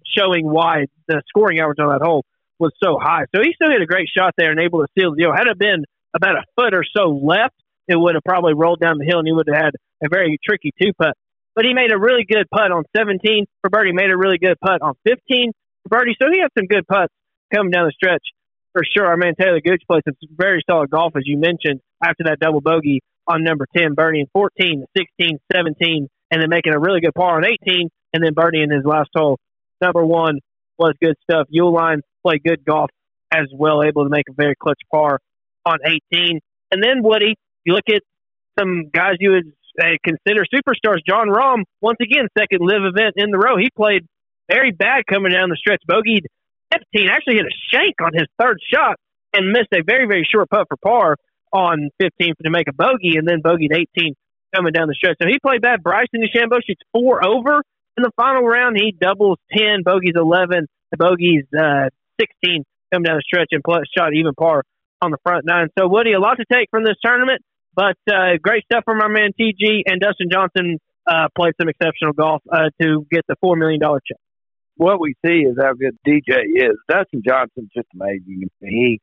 showing 0.06 0.46
why 0.46 0.86
the 1.08 1.22
scoring 1.28 1.60
average 1.60 1.78
on 1.78 1.88
that 1.88 2.04
hole 2.04 2.24
was 2.58 2.72
so 2.82 2.98
high. 3.00 3.24
So 3.34 3.40
he 3.42 3.52
still 3.54 3.70
hit 3.70 3.80
a 3.80 3.86
great 3.86 4.08
shot 4.08 4.34
there 4.36 4.50
and 4.50 4.60
able 4.60 4.80
to 4.80 4.88
seal 4.98 5.12
the 5.12 5.16
deal. 5.16 5.32
Had 5.32 5.46
it 5.48 5.58
been 5.58 5.84
about 6.14 6.36
a 6.36 6.44
foot 6.56 6.74
or 6.74 6.84
so 6.84 7.08
left, 7.08 7.54
it 7.88 7.96
would 7.96 8.14
have 8.14 8.24
probably 8.24 8.54
rolled 8.54 8.80
down 8.80 8.98
the 8.98 9.04
hill 9.04 9.18
and 9.18 9.26
he 9.26 9.32
would 9.32 9.48
have 9.48 9.56
had 9.56 9.74
a 10.04 10.08
very 10.08 10.38
tricky 10.44 10.72
two 10.80 10.92
putt. 10.92 11.16
But 11.54 11.64
he 11.64 11.74
made 11.74 11.92
a 11.92 11.98
really 11.98 12.24
good 12.24 12.48
putt 12.50 12.70
on 12.70 12.84
17 12.96 13.46
for 13.60 13.70
birdie. 13.70 13.92
Made 13.92 14.10
a 14.10 14.16
really 14.16 14.38
good 14.38 14.58
putt 14.60 14.80
on 14.80 14.94
15 15.04 15.52
for 15.82 15.88
birdie. 15.88 16.16
So 16.20 16.28
he 16.32 16.40
had 16.40 16.50
some 16.56 16.66
good 16.66 16.86
putts 16.86 17.12
coming 17.52 17.70
down 17.70 17.86
the 17.86 17.92
stretch 17.92 18.24
for 18.72 18.82
sure. 18.96 19.06
Our 19.06 19.16
man 19.16 19.34
Taylor 19.38 19.60
Gooch 19.60 19.82
played 19.86 20.02
some 20.04 20.14
very 20.36 20.62
solid 20.68 20.90
golf, 20.90 21.14
as 21.16 21.22
you 21.26 21.38
mentioned, 21.38 21.80
after 22.02 22.24
that 22.24 22.38
double 22.40 22.60
bogey 22.60 23.00
on 23.26 23.44
number 23.44 23.66
10, 23.76 23.94
birdieing 23.94 24.26
14, 24.32 24.84
16, 24.96 25.38
17, 25.52 26.08
and 26.30 26.42
then 26.42 26.48
making 26.48 26.74
a 26.74 26.78
really 26.78 27.00
good 27.00 27.14
par 27.14 27.36
on 27.36 27.44
18, 27.44 27.88
and 28.14 28.24
then 28.24 28.34
birdieing 28.34 28.74
his 28.74 28.84
last 28.84 29.10
hole. 29.14 29.38
Number 29.80 30.04
one 30.04 30.38
was 30.78 30.94
good 31.00 31.14
stuff. 31.22 31.46
Uihlein 31.54 32.00
played 32.24 32.42
good 32.42 32.64
golf 32.64 32.90
as 33.32 33.46
well, 33.54 33.82
able 33.82 34.04
to 34.04 34.10
make 34.10 34.24
a 34.28 34.32
very 34.32 34.54
clutch 34.60 34.80
par 34.90 35.18
on 35.64 35.78
18. 35.84 36.40
And 36.70 36.82
then 36.82 37.02
Woody, 37.02 37.34
you 37.64 37.74
look 37.74 37.88
at 37.88 38.02
some 38.58 38.90
guys 38.92 39.14
you 39.20 39.32
would 39.32 39.52
uh, 39.80 39.96
consider 40.04 40.44
superstars. 40.52 40.98
Jon 41.06 41.28
Rahm, 41.28 41.62
once 41.80 41.98
again, 42.00 42.28
second 42.36 42.60
LIV 42.60 42.94
event 42.94 43.14
in 43.16 43.30
the 43.30 43.38
row. 43.38 43.56
He 43.56 43.70
played 43.74 44.06
very 44.50 44.70
bad 44.70 45.04
coming 45.08 45.32
down 45.32 45.48
the 45.48 45.56
stretch. 45.56 45.82
Bogeyed 45.88 46.26
15, 46.72 47.08
actually 47.08 47.36
hit 47.36 47.46
a 47.46 47.56
shank 47.70 47.94
on 48.02 48.12
his 48.12 48.26
third 48.40 48.58
shot 48.72 48.96
and 49.32 49.52
missed 49.52 49.72
a 49.72 49.82
very, 49.84 50.06
very 50.06 50.26
short 50.30 50.48
putt 50.50 50.66
for 50.68 50.76
par 50.76 51.16
on 51.52 51.90
15 52.00 52.34
to 52.44 52.50
make 52.50 52.68
a 52.68 52.72
bogey, 52.72 53.16
and 53.16 53.28
then 53.28 53.42
bogeyed 53.42 53.76
18 53.96 54.14
coming 54.54 54.72
down 54.72 54.88
the 54.88 54.94
stretch. 54.94 55.16
So 55.20 55.28
he 55.28 55.38
played 55.38 55.62
bad. 55.62 55.82
Bryson 55.82 56.20
DeChambeau 56.20 56.60
shoots 56.66 56.80
four 56.92 57.24
over 57.24 57.62
in 57.96 58.02
the 58.02 58.10
final 58.16 58.42
round. 58.42 58.76
He 58.76 58.92
doubles 58.92 59.38
10, 59.56 59.82
bogeys 59.84 60.14
11, 60.16 60.66
the 60.90 60.96
bogeys 60.96 61.44
uh, 61.52 61.88
16 62.20 62.64
coming 62.92 63.04
down 63.04 63.16
the 63.16 63.24
stretch, 63.24 63.48
and 63.52 63.62
plus 63.64 63.84
shot 63.96 64.14
even 64.14 64.34
par 64.34 64.64
on 65.00 65.10
the 65.10 65.18
front 65.22 65.44
nine. 65.44 65.68
So, 65.78 65.88
Woody, 65.88 66.12
a 66.12 66.20
lot 66.20 66.36
to 66.36 66.44
take 66.50 66.68
from 66.70 66.84
this 66.84 66.96
tournament, 67.04 67.42
but 67.74 67.96
uh, 68.08 68.36
great 68.40 68.64
stuff 68.64 68.84
from 68.84 69.00
our 69.00 69.08
man 69.08 69.30
TG 69.38 69.82
and 69.86 70.00
Dustin 70.00 70.28
Johnson. 70.30 70.78
Uh, 71.04 71.26
played 71.36 71.52
some 71.60 71.68
exceptional 71.68 72.12
golf 72.12 72.42
uh, 72.48 72.70
to 72.80 73.04
get 73.10 73.24
the 73.26 73.34
$4 73.44 73.58
million 73.58 73.80
check 74.06 74.16
what 74.76 75.00
we 75.00 75.14
see 75.24 75.40
is 75.40 75.56
how 75.60 75.72
good 75.74 75.96
DJ 76.06 76.44
is. 76.54 76.76
Dustin 76.88 77.22
Johnson's 77.26 77.70
just 77.74 77.88
amazing. 77.94 78.48
He 78.60 79.00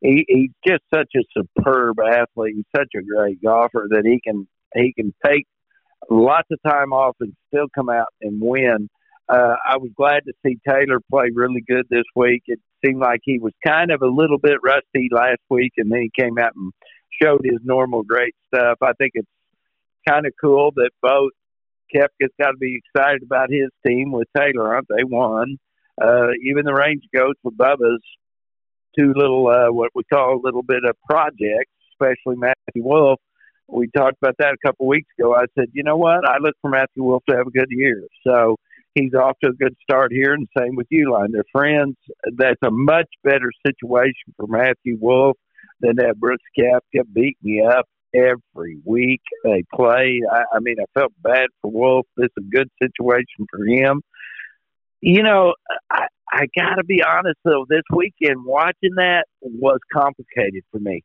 he 0.00 0.24
he's 0.28 0.50
just 0.66 0.82
such 0.92 1.12
a 1.16 1.20
superb 1.36 1.98
athlete 2.00 2.54
and 2.54 2.64
such 2.74 2.92
a 2.96 3.02
great 3.02 3.42
golfer 3.42 3.86
that 3.90 4.04
he 4.04 4.20
can 4.20 4.46
he 4.74 4.92
can 4.94 5.14
take 5.24 5.46
lots 6.08 6.48
of 6.50 6.58
time 6.66 6.92
off 6.92 7.16
and 7.20 7.34
still 7.48 7.66
come 7.74 7.90
out 7.90 8.08
and 8.22 8.40
win. 8.40 8.88
Uh, 9.28 9.54
I 9.64 9.76
was 9.76 9.90
glad 9.96 10.22
to 10.26 10.32
see 10.44 10.58
Talor 10.66 10.98
play 11.08 11.30
really 11.32 11.62
good 11.66 11.86
this 11.88 12.04
week. 12.16 12.42
It 12.46 12.58
seemed 12.84 13.00
like 13.00 13.20
he 13.22 13.38
was 13.38 13.52
kind 13.64 13.92
of 13.92 14.02
a 14.02 14.08
little 14.08 14.38
bit 14.38 14.58
rusty 14.62 15.08
last 15.12 15.40
week, 15.48 15.72
and 15.76 15.92
then 15.92 16.02
he 16.02 16.22
came 16.22 16.38
out 16.38 16.52
and 16.56 16.72
showed 17.22 17.42
his 17.44 17.60
normal 17.62 18.02
great 18.02 18.34
stuff. 18.52 18.78
I 18.82 18.92
think 18.94 19.12
it's 19.14 19.28
kind 20.08 20.26
of 20.26 20.32
cool 20.40 20.72
that 20.76 20.90
both 21.02 21.32
Koepka's 21.94 22.32
got 22.40 22.52
to 22.52 22.56
be 22.56 22.80
excited 22.82 23.22
about 23.22 23.50
his 23.50 23.68
team 23.86 24.12
with 24.12 24.28
Talor 24.36 24.68
aren't 24.68 24.88
They 24.88 25.04
won. 25.04 25.58
Uh, 26.00 26.28
even 26.44 26.64
the 26.64 26.74
Range 26.74 27.02
Goats 27.14 27.40
with 27.44 27.56
Bubba's 27.56 28.02
two 28.98 29.12
little, 29.14 29.48
uh, 29.48 29.72
what 29.72 29.90
we 29.94 30.02
call 30.04 30.36
a 30.36 30.42
little 30.42 30.62
bit 30.62 30.84
of 30.84 30.96
projects, 31.08 31.72
especially 31.92 32.36
Matthew 32.36 32.82
Wolff. 32.82 33.20
We 33.68 33.88
talked 33.96 34.16
about 34.20 34.34
that 34.38 34.54
a 34.54 34.66
couple 34.66 34.86
weeks 34.86 35.08
ago. 35.18 35.34
I 35.34 35.44
said, 35.56 35.68
you 35.72 35.84
know 35.84 35.96
what? 35.96 36.28
I 36.28 36.38
look 36.40 36.54
for 36.60 36.70
Matthew 36.70 37.04
Wolff 37.04 37.22
to 37.28 37.36
have 37.36 37.46
a 37.46 37.50
good 37.50 37.68
year. 37.70 38.02
So 38.26 38.56
he's 38.94 39.14
off 39.14 39.36
to 39.44 39.50
a 39.50 39.52
good 39.52 39.76
start 39.82 40.10
here, 40.10 40.32
and 40.32 40.48
same 40.58 40.74
with 40.74 40.88
Uihlein. 40.92 41.28
They're 41.32 41.44
friends. 41.52 41.96
That's 42.36 42.58
a 42.64 42.70
much 42.70 43.08
better 43.22 43.52
situation 43.64 44.34
for 44.36 44.46
Matthew 44.48 44.96
Wolff 45.00 45.36
than 45.80 45.96
that 45.96 46.18
Brooks 46.18 46.42
Koepka 46.58 47.04
beat 47.12 47.36
me 47.42 47.62
up 47.62 47.86
every 48.14 48.78
week 48.84 49.22
they 49.44 49.64
play. 49.74 50.20
I, 50.30 50.42
I 50.54 50.60
mean, 50.60 50.76
I 50.80 50.84
felt 50.98 51.12
bad 51.22 51.48
for 51.62 51.70
Wolff. 51.70 52.06
This 52.16 52.28
is 52.36 52.44
a 52.44 52.56
good 52.56 52.70
situation 52.80 53.46
for 53.50 53.64
him. 53.64 54.02
You 55.00 55.22
know, 55.22 55.54
I, 55.90 56.06
I 56.30 56.46
got 56.56 56.76
to 56.76 56.84
be 56.84 57.02
honest 57.02 57.38
though. 57.44 57.66
This 57.68 57.82
weekend, 57.94 58.44
watching 58.44 58.94
that 58.96 59.24
was 59.40 59.78
complicated 59.92 60.62
for 60.70 60.78
me. 60.78 61.02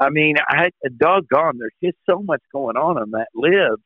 I 0.00 0.10
mean, 0.10 0.36
I 0.48 0.70
doggone. 0.96 1.58
There's 1.58 1.72
just 1.82 1.98
so 2.08 2.20
much 2.22 2.42
going 2.52 2.76
on 2.76 2.98
on 2.98 3.10
that 3.12 3.28
live 3.34 3.78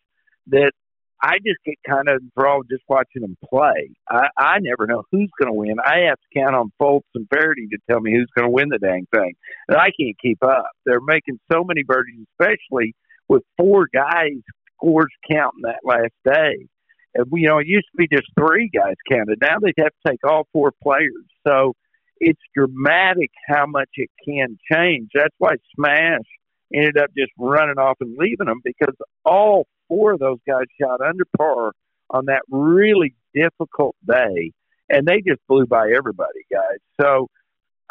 that 0.48 0.72
I 1.20 1.38
just 1.38 1.58
get 1.64 1.76
kind 1.88 2.08
of 2.08 2.20
enthralled 2.22 2.66
just 2.70 2.84
watching 2.88 3.22
them 3.22 3.36
play. 3.48 3.90
I, 4.08 4.28
I 4.36 4.58
never 4.60 4.86
know 4.86 5.02
who's 5.10 5.30
going 5.40 5.50
to 5.50 5.52
win. 5.52 5.76
I 5.84 6.06
have 6.08 6.18
to 6.18 6.40
count 6.40 6.54
on 6.54 6.72
Foltz 6.80 7.02
and 7.14 7.26
Feherty 7.28 7.66
to 7.68 7.78
tell 7.90 8.00
me 8.00 8.12
who's 8.12 8.30
going 8.36 8.46
to 8.46 8.52
win 8.52 8.68
the 8.68 8.78
dang 8.78 9.06
thing, 9.14 9.34
and 9.68 9.76
I 9.76 9.90
can't 9.98 10.16
keep 10.20 10.38
up. 10.44 10.70
They're 10.86 11.00
making 11.00 11.40
so 11.52 11.64
many 11.64 11.82
birdies, 11.82 12.26
especially 12.38 12.94
with 13.28 13.42
four 13.56 13.88
guys 13.92 14.40
scores 14.78 15.12
counting 15.30 15.62
that 15.62 15.80
last 15.84 16.14
day. 16.24 16.66
And, 17.14 17.26
you 17.32 17.48
know, 17.48 17.58
it 17.58 17.66
used 17.66 17.86
to 17.92 17.96
be 17.96 18.08
just 18.10 18.28
three 18.38 18.70
guys 18.72 18.94
counted. 19.10 19.38
Now 19.40 19.56
they 19.60 19.72
have 19.78 19.92
to 19.92 20.10
take 20.10 20.20
all 20.24 20.46
four 20.52 20.72
players. 20.82 21.24
So 21.46 21.74
it's 22.20 22.40
dramatic 22.54 23.30
how 23.46 23.66
much 23.66 23.88
it 23.94 24.10
can 24.24 24.58
change. 24.70 25.10
That's 25.14 25.34
why 25.38 25.56
Smash 25.74 26.26
ended 26.72 26.98
up 26.98 27.10
just 27.16 27.32
running 27.38 27.78
off 27.78 27.96
and 28.00 28.16
leaving 28.18 28.46
them 28.46 28.60
because 28.62 28.94
all 29.24 29.66
four 29.88 30.12
of 30.12 30.20
those 30.20 30.38
guys 30.46 30.64
shot 30.80 31.00
under 31.00 31.24
par 31.36 31.72
on 32.10 32.26
that 32.26 32.42
really 32.48 33.14
difficult 33.34 33.96
day, 34.06 34.52
and 34.88 35.06
they 35.06 35.20
just 35.26 35.40
blew 35.48 35.66
by 35.66 35.90
everybody, 35.96 36.40
guys. 36.50 36.78
So, 37.00 37.28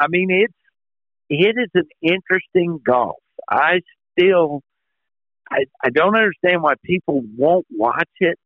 I 0.00 0.06
mean, 0.08 0.30
it's 0.30 0.54
it 1.28 1.56
is 1.58 1.70
an 1.74 1.88
interesting 2.00 2.80
golf. 2.84 3.16
I 3.50 3.80
still, 4.12 4.62
I 5.50 5.64
I 5.82 5.90
don't 5.90 6.16
understand 6.16 6.62
why 6.62 6.74
people 6.84 7.22
won't 7.36 7.66
watch 7.70 8.08
it 8.20 8.38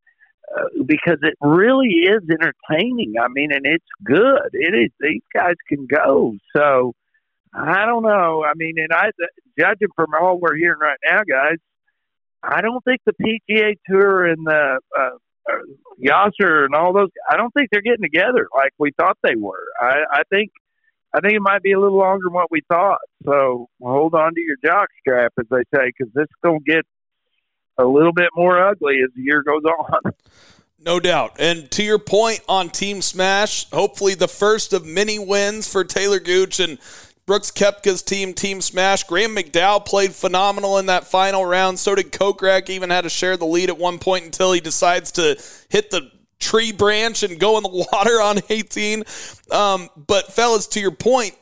uh, 0.55 0.83
because 0.85 1.19
it 1.23 1.35
really 1.41 1.89
is 1.89 2.23
entertaining. 2.31 3.15
I 3.21 3.29
mean, 3.29 3.53
and 3.53 3.65
it's 3.65 3.85
good. 4.05 4.51
It 4.53 4.75
is. 4.75 4.91
These 5.01 5.23
guys 5.35 5.55
can 5.69 5.87
go. 5.87 6.37
So. 6.55 6.95
I 7.55 7.85
don't 7.85 8.03
know. 8.03 8.43
I 8.43 8.55
mean, 8.57 8.77
and 8.79 8.95
I 8.95 9.11
judging 9.59 9.89
from 9.95 10.15
all 10.19 10.39
we're 10.39 10.57
hearing 10.57 10.79
right 10.81 10.97
now, 11.05 11.21
guys, 11.29 11.59
I 12.43 12.61
don't 12.61 12.83
think 12.85 13.01
the 13.07 13.13
PGA 13.13 13.77
Tour 13.89 14.27
and 14.27 14.47
the 14.47 14.81
uh, 14.99 15.03
uh, 15.49 15.53
Yasser 16.03 16.65
and 16.65 16.75
all 16.75 16.93
those. 16.93 17.11
I 17.29 17.37
don't 17.37 17.53
think 17.53 17.69
they're 17.71 17.83
getting 17.83 18.03
together 18.03 18.49
like 18.55 18.73
we 18.79 18.91
thought 18.93 19.19
they 19.23 19.37
were. 19.37 19.65
I, 19.81 20.05
I 20.11 20.23
think 20.31 20.51
I 21.15 21.21
think 21.21 21.35
it 21.35 21.43
might 21.43 21.63
be 21.63 21.73
a 21.73 21.81
little 21.81 21.99
longer 21.99 22.25
than 22.25 22.33
what 22.33 22.51
we 22.51 22.63
thought. 22.69 23.01
So 23.25 23.69
hold 23.81 24.15
on 24.15 24.35
to 24.35 24.41
your 24.41 24.57
jock 24.65 24.89
strap, 25.01 25.33
as 25.39 25.47
they 25.51 25.63
say, 25.75 25.93
because 25.97 26.13
this 26.15 26.25
is 26.25 26.37
going 26.43 26.61
to 26.61 26.65
get 26.65 26.85
a 27.79 27.85
little 27.85 28.13
bit 28.13 28.31
more 28.35 28.67
ugly 28.67 28.97
as 29.05 29.11
the 29.15 29.23
year 29.23 29.43
goes 29.43 29.63
on. 29.65 30.13
No 30.85 30.99
doubt. 30.99 31.37
And 31.39 31.71
to 31.73 31.85
your 31.85 32.01
point 32.01 32.41
on 32.49 32.69
Team 32.69 33.03
Smash, 33.03 33.71
hopefully 33.71 34.15
the 34.15 34.27
first 34.27 34.73
of 34.73 34.85
many 34.85 35.17
wins 35.17 35.71
for 35.71 35.85
Talor 35.85 36.25
Gooch 36.25 36.59
and 36.59 36.77
Brooks 37.25 37.53
Koepka's 37.53 38.03
team, 38.03 38.35
Team 38.35 38.61
Smash. 38.61 39.05
Graham 39.05 39.37
McDowell 39.37 39.85
played 39.87 40.13
phenomenal 40.13 40.79
in 40.79 40.87
that 40.87 41.07
final 41.07 41.45
round. 41.45 41.79
So 41.79 41.95
did 41.95 42.11
Kokrak. 42.11 42.69
Even 42.69 42.91
had 42.91 43.03
to 43.03 43.09
share 43.09 43.37
the 43.37 43.47
lead 43.47 43.69
at 43.71 43.79
one 43.79 43.99
point 43.99 44.25
until 44.25 44.53
he 44.53 44.61
decides 44.61 45.13
to 45.13 45.41
hit 45.69 45.91
the 45.91 46.11
tree 46.41 46.73
branch 46.73 47.23
and 47.23 47.39
go 47.39 47.57
in 47.57 47.63
the 47.63 47.69
water 47.93 48.21
on 48.21 48.41
18. 48.49 49.05
Um, 49.51 49.89
but 50.09 50.33
fellas, 50.33 50.67
to 50.69 50.81
your 50.81 50.91
point 50.91 51.35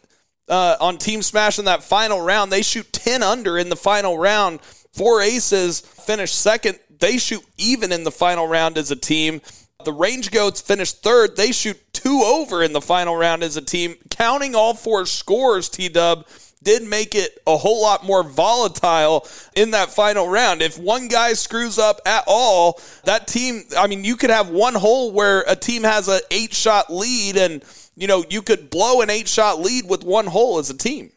uh, 0.49 0.77
on 0.81 0.99
Team 0.99 1.23
Smash 1.23 1.59
in 1.59 1.65
that 1.65 1.83
final 1.83 2.21
round, 2.21 2.53
they 2.53 2.63
shoot 2.63 2.93
10 2.93 3.23
under 3.23 3.59
in 3.59 3.71
the 3.71 3.77
final 3.77 4.19
round. 4.19 4.61
Four 4.93 5.23
aces 5.23 5.81
finish 5.81 6.33
second. 6.33 6.79
They 6.99 7.17
shoot 7.17 7.43
even 7.57 7.93
in 7.93 8.05
the 8.05 8.11
final 8.11 8.47
round 8.47 8.77
as 8.77 8.91
a 8.91 8.97
team. 8.97 9.41
The 9.85 9.93
Range 9.93 10.31
Goats 10.31 10.61
finished 10.61 11.03
third. 11.03 11.37
They 11.37 11.53
shoot 11.53 11.79
two 11.93 12.23
over 12.25 12.63
in 12.63 12.73
the 12.73 12.81
final 12.81 13.17
round 13.17 13.43
as 13.43 13.57
a 13.57 13.63
team. 13.63 13.97
Counting 14.11 14.55
all 14.55 14.75
four 14.75 15.07
scores, 15.07 15.69
T 15.69 15.89
Dub 15.89 16.27
did 16.63 16.83
make 16.83 17.15
it 17.15 17.39
a 17.47 17.57
whole 17.57 17.81
lot 17.81 18.05
more 18.05 18.23
volatile 18.23 19.27
in 19.57 19.71
that 19.71 19.91
final 19.91 20.29
round. 20.29 20.61
If 20.61 20.79
one 20.79 21.09
guy 21.09 21.33
screws 21.33 21.79
up 21.79 22.01
at 22.05 22.25
all, 22.27 22.81
that 23.05 23.27
team, 23.27 23.65
I 23.79 23.87
mean, 23.87 24.05
you 24.05 24.17
could 24.17 24.31
have 24.31 24.51
one 24.51 24.75
hole 24.75 25.13
where 25.13 25.45
a 25.49 25.57
team 25.57 25.85
has 25.85 26.09
an 26.09 26.21
eight 26.31 26.53
shot 26.53 26.93
lead 26.93 27.37
and, 27.37 27.65
you 27.97 28.07
know, 28.07 28.25
you 28.29 28.43
could 28.43 28.69
blow 28.69 29.01
an 29.01 29.11
eight 29.11 29.29
shot 29.29 29.61
lead 29.61 29.89
with 29.89 30.05
one 30.05 30.27
hole 30.27 30.59
as 30.59 30.69
a 30.69 30.77
team. 30.77 31.13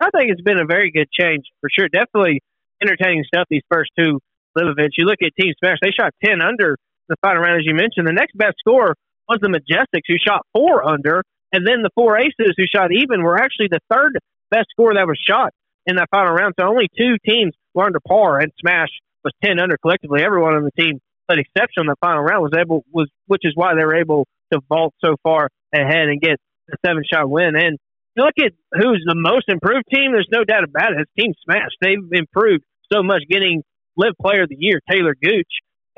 I 0.00 0.10
think 0.10 0.30
it's 0.30 0.42
been 0.42 0.58
a 0.58 0.66
very 0.66 0.90
good 0.90 1.08
change 1.10 1.44
for 1.60 1.70
sure. 1.70 1.88
Definitely 1.88 2.40
entertaining 2.82 3.24
stuff 3.24 3.46
these 3.48 3.62
first 3.70 3.90
two 3.98 4.20
LIV 4.56 4.68
events. 4.68 4.96
You 4.98 5.04
look 5.04 5.18
at 5.22 5.32
Team 5.40 5.54
Smash, 5.58 5.78
they 5.82 5.90
shot 5.90 6.14
10 6.24 6.40
under 6.42 6.78
the 7.08 7.16
final 7.22 7.42
round, 7.42 7.60
as 7.60 7.66
you 7.66 7.74
mentioned. 7.74 8.06
The 8.06 8.12
next 8.12 8.36
best 8.36 8.56
score 8.58 8.94
was 9.28 9.38
the 9.40 9.48
Majestics, 9.48 10.06
who 10.06 10.16
shot 10.16 10.46
four 10.52 10.86
under, 10.86 11.22
and 11.52 11.66
then 11.66 11.82
the 11.82 11.90
four 11.94 12.18
aces, 12.18 12.54
who 12.56 12.64
shot 12.66 12.92
even, 12.92 13.22
were 13.22 13.38
actually 13.38 13.68
the 13.70 13.80
third 13.90 14.18
best 14.50 14.68
score 14.70 14.94
that 14.94 15.06
was 15.06 15.18
shot 15.18 15.52
in 15.86 15.96
that 15.96 16.08
final 16.10 16.32
round. 16.32 16.54
So 16.58 16.66
only 16.66 16.88
two 16.96 17.16
teams 17.26 17.54
were 17.74 17.84
under 17.84 18.00
par, 18.00 18.40
and 18.40 18.52
Smash 18.60 18.92
was 19.24 19.32
ten 19.44 19.58
under 19.58 19.76
collectively. 19.76 20.22
Everyone 20.22 20.54
on 20.54 20.64
the 20.64 20.82
team, 20.82 21.00
but 21.26 21.38
exception 21.38 21.82
in 21.82 21.86
the 21.86 21.96
final 22.00 22.22
round, 22.22 22.42
was 22.42 22.52
able 22.58 22.84
was 22.92 23.08
which 23.26 23.42
is 23.44 23.52
why 23.54 23.74
they 23.74 23.84
were 23.84 23.96
able 23.96 24.26
to 24.52 24.60
vault 24.68 24.94
so 25.04 25.16
far 25.22 25.48
ahead 25.74 26.08
and 26.08 26.20
get 26.20 26.36
a 26.72 26.76
seven 26.84 27.02
shot 27.10 27.28
win. 27.28 27.56
And 27.56 27.78
you 28.16 28.24
look 28.24 28.38
at 28.38 28.52
who's 28.72 29.04
the 29.06 29.14
most 29.14 29.48
improved 29.48 29.84
team. 29.92 30.12
There's 30.12 30.28
no 30.30 30.44
doubt 30.44 30.64
about 30.64 30.92
it. 30.92 31.00
It's 31.00 31.12
Team 31.18 31.32
Smash. 31.44 31.72
They've 31.80 31.98
improved 32.12 32.64
so 32.92 33.02
much, 33.02 33.22
getting 33.28 33.62
LIV 33.96 34.14
Player 34.20 34.42
of 34.42 34.48
the 34.48 34.56
Year 34.58 34.80
Talor 34.90 35.14
Gooch 35.20 35.48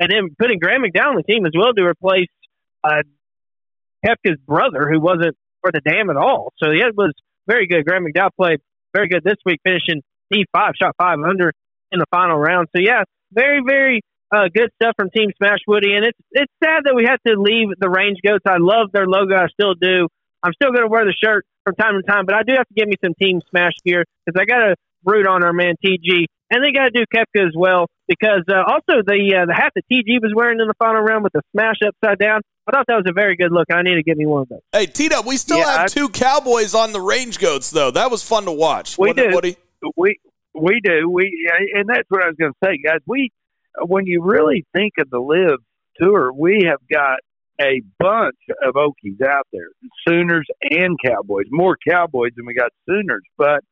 and 0.01 0.09
then 0.11 0.35
putting 0.37 0.57
Graham 0.57 0.81
McDowell 0.81 1.13
on 1.13 1.15
the 1.15 1.23
team 1.23 1.45
as 1.45 1.53
well 1.55 1.73
to 1.73 1.85
replace 1.85 2.27
uh, 2.83 3.03
Koepka's 4.03 4.39
brother, 4.47 4.89
who 4.89 4.99
wasn't 4.99 5.37
for 5.61 5.71
the 5.71 5.79
damn 5.79 6.09
at 6.09 6.17
all. 6.17 6.51
So 6.57 6.71
yeah, 6.71 6.87
it 6.87 6.97
was 6.97 7.13
very 7.45 7.67
good. 7.67 7.85
Graham 7.85 8.03
McDowell 8.03 8.33
played 8.35 8.59
very 8.93 9.07
good 9.07 9.23
this 9.23 9.37
week, 9.45 9.61
finishing 9.63 10.01
T5, 10.33 10.71
shot 10.81 10.95
five 10.97 11.19
under 11.19 11.53
in 11.91 11.99
the 11.99 12.07
final 12.09 12.37
round. 12.37 12.67
So 12.75 12.81
yeah, 12.81 13.03
very 13.31 13.61
very 13.63 14.01
uh, 14.33 14.49
good 14.53 14.71
stuff 14.81 14.95
from 14.97 15.11
Team 15.11 15.29
Smash 15.37 15.59
Woody, 15.67 15.93
and 15.93 16.03
it's 16.03 16.17
it's 16.31 16.51
sad 16.63 16.81
that 16.85 16.95
we 16.95 17.05
had 17.05 17.17
to 17.27 17.39
leave 17.39 17.67
the 17.79 17.89
Range 17.89 18.17
Goats. 18.25 18.43
I 18.47 18.57
love 18.57 18.91
their 18.91 19.05
logo, 19.05 19.35
I 19.35 19.47
still 19.53 19.75
do. 19.75 20.07
I'm 20.41 20.53
still 20.53 20.71
going 20.71 20.81
to 20.81 20.89
wear 20.89 21.05
the 21.05 21.13
shirt 21.13 21.45
from 21.63 21.75
time 21.75 21.93
to 21.93 22.01
time, 22.01 22.25
but 22.25 22.33
I 22.33 22.41
do 22.41 22.53
have 22.57 22.67
to 22.67 22.73
give 22.73 22.87
me 22.87 22.95
some 23.05 23.13
Team 23.13 23.39
Smash 23.51 23.73
gear 23.85 24.05
because 24.25 24.41
I 24.41 24.45
got 24.45 24.65
to 24.65 24.75
root 25.05 25.27
on 25.27 25.43
our 25.43 25.53
man 25.53 25.75
TG 25.83 26.25
and 26.51 26.63
they 26.63 26.71
got 26.71 26.85
to 26.85 26.91
do 26.91 27.05
Koepka 27.15 27.47
as 27.47 27.53
well 27.55 27.87
because 28.07 28.43
uh, 28.49 28.61
also 28.67 29.01
the 29.05 29.41
uh, 29.41 29.45
the 29.45 29.53
hat 29.55 29.71
that 29.73 29.83
TG 29.91 30.21
was 30.21 30.33
wearing 30.35 30.59
in 30.59 30.67
the 30.67 30.73
final 30.77 31.01
round 31.01 31.23
with 31.23 31.33
the 31.33 31.41
smash 31.51 31.77
upside 31.85 32.19
down. 32.19 32.41
I 32.67 32.71
thought 32.71 32.85
that 32.87 32.95
was 32.95 33.05
a 33.07 33.13
very 33.13 33.35
good 33.35 33.51
look. 33.51 33.67
I 33.71 33.81
need 33.81 33.95
to 33.95 34.03
get 34.03 34.17
me 34.17 34.25
one 34.25 34.43
of 34.43 34.49
those. 34.49 34.61
Hey, 34.71 34.85
T 34.85 35.09
we 35.25 35.37
still 35.37 35.57
yeah, 35.57 35.71
have 35.71 35.79
I, 35.81 35.87
two 35.87 36.09
Cowboys 36.09 36.75
on 36.75 36.91
the 36.91 37.01
Range 37.01 37.39
Goats 37.39 37.71
though. 37.71 37.89
That 37.91 38.11
was 38.11 38.21
fun 38.21 38.45
to 38.45 38.51
watch. 38.51 38.97
We 38.97 39.07
what, 39.07 39.17
do. 39.17 39.31
What 39.31 39.45
we 39.97 40.19
we 40.53 40.81
do. 40.83 41.09
We 41.09 41.49
and 41.73 41.87
that's 41.87 42.07
what 42.09 42.21
I 42.23 42.27
was 42.27 42.35
going 42.37 42.51
to 42.51 42.57
say, 42.63 42.79
guys. 42.85 42.99
We 43.07 43.31
when 43.87 44.05
you 44.05 44.21
really 44.21 44.65
think 44.75 44.93
of 44.99 45.09
the 45.09 45.19
LIV 45.19 45.59
tour, 45.97 46.33
we 46.33 46.65
have 46.67 46.79
got 46.91 47.19
a 47.59 47.81
bunch 47.99 48.37
of 48.63 48.75
Okies 48.75 49.21
out 49.25 49.47
there, 49.53 49.69
Sooners 50.07 50.47
and 50.69 50.97
Cowboys. 51.03 51.45
More 51.49 51.77
Cowboys 51.87 52.31
than 52.35 52.45
we 52.45 52.53
got 52.53 52.71
Sooners, 52.87 53.23
but 53.37 53.63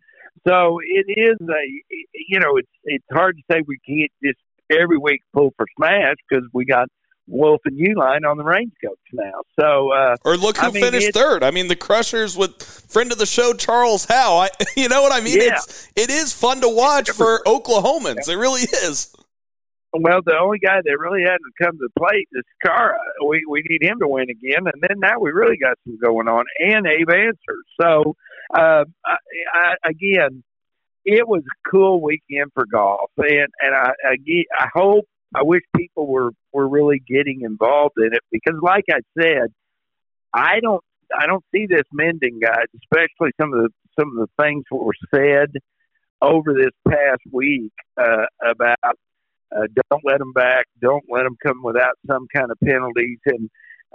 so 0.47 0.79
it 0.83 1.05
is 1.07 1.37
a, 1.41 1.83
you 2.27 2.39
know, 2.39 2.57
it's 2.57 2.69
it's 2.83 3.05
hard 3.11 3.37
to 3.37 3.43
say 3.51 3.61
we 3.65 3.77
can't 3.87 4.11
just 4.23 4.39
every 4.71 4.97
week 4.97 5.21
pull 5.33 5.53
for 5.57 5.65
smash 5.77 6.15
because 6.29 6.45
we 6.53 6.65
got 6.65 6.87
Wolff 7.29 7.61
and 7.65 7.77
Uihlein 7.77 8.29
on 8.29 8.37
the 8.37 8.43
Range 8.43 8.71
Goats 8.81 9.01
now. 9.13 9.41
So, 9.59 9.91
uh, 9.91 10.17
or 10.25 10.35
look 10.35 10.57
who 10.57 10.67
I 10.67 10.71
mean, 10.71 10.83
finished 10.83 11.13
third. 11.13 11.43
I 11.43 11.51
mean, 11.51 11.67
the 11.67 11.75
Crushers 11.75 12.35
with 12.35 12.61
friend 12.61 13.11
of 13.11 13.17
the 13.17 13.25
show 13.25 13.53
Charles 13.53 14.05
Howell. 14.05 14.39
I, 14.41 14.49
you 14.75 14.89
know 14.89 15.01
what 15.01 15.13
I 15.13 15.21
mean? 15.23 15.41
Yeah. 15.41 15.55
It's 15.55 15.91
it 15.95 16.09
is 16.09 16.33
fun 16.33 16.61
to 16.61 16.69
watch 16.69 17.09
for 17.11 17.41
Oklahomans. 17.45 18.27
It 18.27 18.35
really 18.35 18.61
is. 18.61 19.15
Well, 19.91 20.19
the 20.23 20.37
only 20.39 20.59
guy 20.59 20.81
that 20.83 20.97
really 20.99 21.23
hasn't 21.23 21.53
come 21.61 21.71
to 21.71 21.87
the 21.87 21.99
plate 21.99 22.27
is 22.33 22.43
Cara. 22.63 22.99
We 23.27 23.43
we 23.49 23.63
need 23.67 23.81
him 23.81 23.99
to 23.99 24.07
win 24.07 24.29
again, 24.29 24.67
and 24.71 24.81
then 24.81 24.99
now 24.99 25.19
we 25.19 25.31
really 25.31 25.57
got 25.57 25.77
some 25.83 25.97
going 26.03 26.27
on, 26.27 26.45
and 26.59 26.85
Abe 26.85 27.09
Ancer. 27.09 27.57
So, 27.81 28.15
uh, 28.53 28.85
I, 29.05 29.15
I, 29.53 29.75
again, 29.85 30.43
it 31.05 31.27
was 31.27 31.43
a 31.43 31.69
cool 31.69 32.01
weekend 32.01 32.51
for 32.53 32.65
golf, 32.65 33.11
and 33.17 33.47
and 33.61 33.75
I 33.75 33.91
I, 34.03 34.17
I 34.59 34.67
hope 34.73 35.05
I 35.35 35.43
wish 35.43 35.61
people 35.75 36.07
were 36.07 36.31
were 36.51 36.67
really 36.67 37.01
getting 37.07 37.41
involved 37.41 37.95
in 37.97 38.13
it 38.13 38.21
because, 38.31 38.59
like 38.61 38.85
I 38.89 38.99
said, 39.19 39.47
I 40.33 40.59
don't 40.61 40.83
I 41.17 41.25
don't 41.27 41.43
see 41.53 41.65
this 41.67 41.85
mending, 41.91 42.39
guys. 42.39 42.65
Especially 42.83 43.31
some 43.39 43.53
of 43.53 43.63
the 43.63 43.69
some 43.99 44.17
of 44.17 44.27
the 44.27 44.43
things 44.43 44.63
that 44.71 44.77
were 44.77 44.93
said 45.13 45.51
over 46.21 46.53
this 46.53 46.73
past 46.87 47.21
week 47.31 47.71
uh, 47.97 48.25
about 48.43 48.77
uh, 49.55 49.67
don't 49.89 50.03
let 50.03 50.19
them 50.19 50.33
back, 50.33 50.65
don't 50.81 51.05
let 51.09 51.23
them 51.23 51.37
come 51.41 51.63
without 51.63 51.97
some 52.07 52.27
kind 52.35 52.51
of 52.51 52.57
penalties, 52.63 53.19
and 53.25 53.49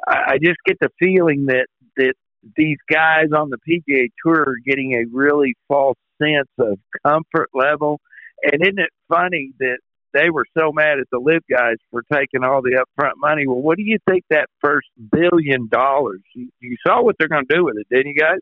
I, 0.07 0.33
I 0.33 0.39
just 0.43 0.59
get 0.67 0.79
the 0.81 0.91
feeling 0.99 1.47
that 1.47 1.67
that 1.97 2.15
these 2.57 2.79
guys 2.91 3.29
on 3.37 3.51
the 3.51 3.59
PGA 3.69 4.11
Tour 4.25 4.41
are 4.41 4.57
getting 4.65 4.93
a 4.93 5.05
really 5.11 5.55
false 5.69 5.97
sense 6.21 6.49
of 6.59 6.79
comfort 7.07 7.51
level. 7.55 8.01
And 8.43 8.63
isn't 8.63 8.79
it 8.79 8.91
funny 9.09 9.53
that 9.59 9.79
they 10.13 10.31
were 10.31 10.45
so 10.57 10.73
mad 10.73 10.99
at 10.99 11.07
the 11.11 11.19
LIV 11.19 11.43
guys 11.51 11.77
for 11.91 12.03
taking 12.13 12.45
all 12.45 12.63
the 12.63 12.85
upfront 12.85 13.13
money? 13.17 13.47
Well, 13.47 13.61
what 13.61 13.77
do 13.77 13.83
you 13.83 13.99
think 14.09 14.25
that 14.31 14.49
first 14.61 14.89
billion 15.13 15.69
dollars? 15.69 16.21
You, 16.35 16.49
you 16.61 16.77
saw 16.87 17.03
what 17.03 17.17
they're 17.19 17.29
going 17.29 17.47
to 17.49 17.55
do 17.55 17.65
with 17.65 17.77
it, 17.77 17.87
didn't 17.91 18.13
you 18.13 18.21
guys? 18.21 18.39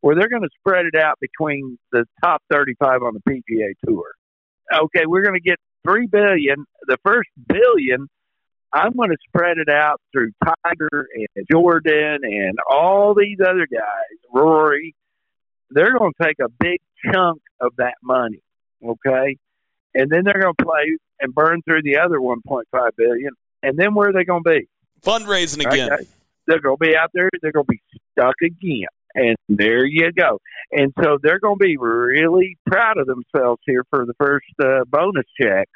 Where 0.00 0.14
they're 0.14 0.30
going 0.30 0.42
to 0.42 0.48
spread 0.58 0.86
it 0.86 0.94
out 1.00 1.18
between 1.20 1.78
the 1.92 2.06
top 2.24 2.42
35 2.50 3.02
on 3.02 3.14
the 3.14 3.20
PGA 3.30 3.72
Tour. 3.86 4.06
Okay, 4.72 5.04
we're 5.06 5.22
going 5.22 5.34
to 5.34 5.40
get 5.40 5.58
three 5.86 6.06
billion. 6.06 6.64
The 6.86 6.96
first 7.04 7.28
billion 7.46 8.08
I'm 8.72 8.92
going 8.92 9.10
to 9.10 9.16
spread 9.26 9.58
it 9.58 9.68
out 9.68 10.00
through 10.12 10.30
Tiger 10.44 11.08
and 11.14 11.46
Jordan 11.50 12.20
and 12.22 12.58
all 12.70 13.14
these 13.14 13.38
other 13.40 13.66
guys, 13.70 14.18
Rory. 14.32 14.94
They're 15.70 15.96
going 15.96 16.12
to 16.20 16.26
take 16.26 16.36
a 16.40 16.48
big 16.48 16.80
chunk 17.04 17.40
of 17.60 17.72
that 17.78 17.94
money, 18.02 18.42
okay? 18.84 19.36
And 19.94 20.10
then 20.10 20.24
they're 20.24 20.40
going 20.40 20.54
to 20.56 20.64
play 20.64 20.98
and 21.20 21.34
burn 21.34 21.62
through 21.62 21.82
the 21.82 21.98
other 21.98 22.18
1.5 22.18 22.64
billion. 22.96 23.32
And 23.62 23.78
then 23.78 23.94
where 23.94 24.10
are 24.10 24.12
they 24.12 24.24
going 24.24 24.42
to 24.44 24.50
be? 24.50 24.68
Fundraising 25.02 25.66
again. 25.66 25.92
Okay? 25.92 26.04
They're 26.46 26.60
going 26.60 26.76
to 26.80 26.84
be 26.84 26.96
out 26.96 27.10
there. 27.12 27.28
They're 27.42 27.52
going 27.52 27.66
to 27.66 27.72
be 27.72 27.82
stuck 28.12 28.34
again. 28.42 28.88
And 29.14 29.36
there 29.48 29.84
you 29.84 30.12
go. 30.12 30.38
And 30.70 30.92
so 31.02 31.18
they're 31.22 31.40
going 31.40 31.58
to 31.58 31.64
be 31.64 31.76
really 31.76 32.56
proud 32.66 32.98
of 32.98 33.06
themselves 33.06 33.60
here 33.66 33.84
for 33.90 34.06
the 34.06 34.14
first 34.18 34.46
uh, 34.62 34.84
bonus 34.88 35.26
checks 35.40 35.70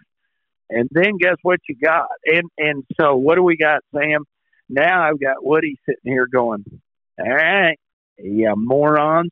and 0.74 0.88
then 0.90 1.16
guess 1.18 1.36
what 1.42 1.60
you 1.68 1.76
got? 1.82 2.08
And 2.26 2.50
and 2.58 2.84
so 3.00 3.16
what 3.16 3.36
do 3.36 3.42
we 3.42 3.56
got, 3.56 3.82
Sam? 3.94 4.24
Now 4.68 5.08
I've 5.08 5.20
got 5.20 5.44
Woody 5.44 5.76
sitting 5.86 6.12
here 6.12 6.26
going, 6.26 6.64
All 7.18 7.28
right, 7.28 7.78
yeah, 8.18 8.54
morons. 8.56 9.30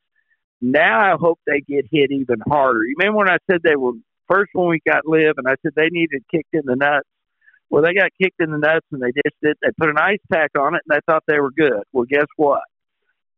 Now 0.60 1.00
I 1.00 1.16
hope 1.18 1.40
they 1.46 1.60
get 1.60 1.86
hit 1.90 2.12
even 2.12 2.40
harder. 2.46 2.84
You 2.84 2.94
remember 2.98 3.18
when 3.18 3.30
I 3.30 3.38
said 3.50 3.60
they 3.62 3.76
were 3.76 3.92
first 4.28 4.50
when 4.54 4.68
we 4.68 4.80
got 4.86 5.06
LIV 5.06 5.34
and 5.38 5.48
I 5.48 5.56
said 5.62 5.72
they 5.74 5.88
needed 5.90 6.22
kicked 6.30 6.54
in 6.54 6.62
the 6.64 6.76
nuts? 6.76 7.08
Well, 7.68 7.82
they 7.82 7.94
got 7.94 8.10
kicked 8.20 8.40
in 8.40 8.50
the 8.50 8.58
nuts 8.58 8.86
and 8.92 9.02
they 9.02 9.12
just 9.12 9.34
did. 9.42 9.56
They 9.62 9.70
put 9.78 9.88
an 9.88 9.98
ice 9.98 10.20
pack 10.30 10.50
on 10.58 10.74
it 10.74 10.82
and 10.86 10.94
they 10.94 11.00
thought 11.10 11.24
they 11.26 11.40
were 11.40 11.50
good. 11.50 11.82
Well, 11.92 12.04
guess 12.08 12.26
what? 12.36 12.62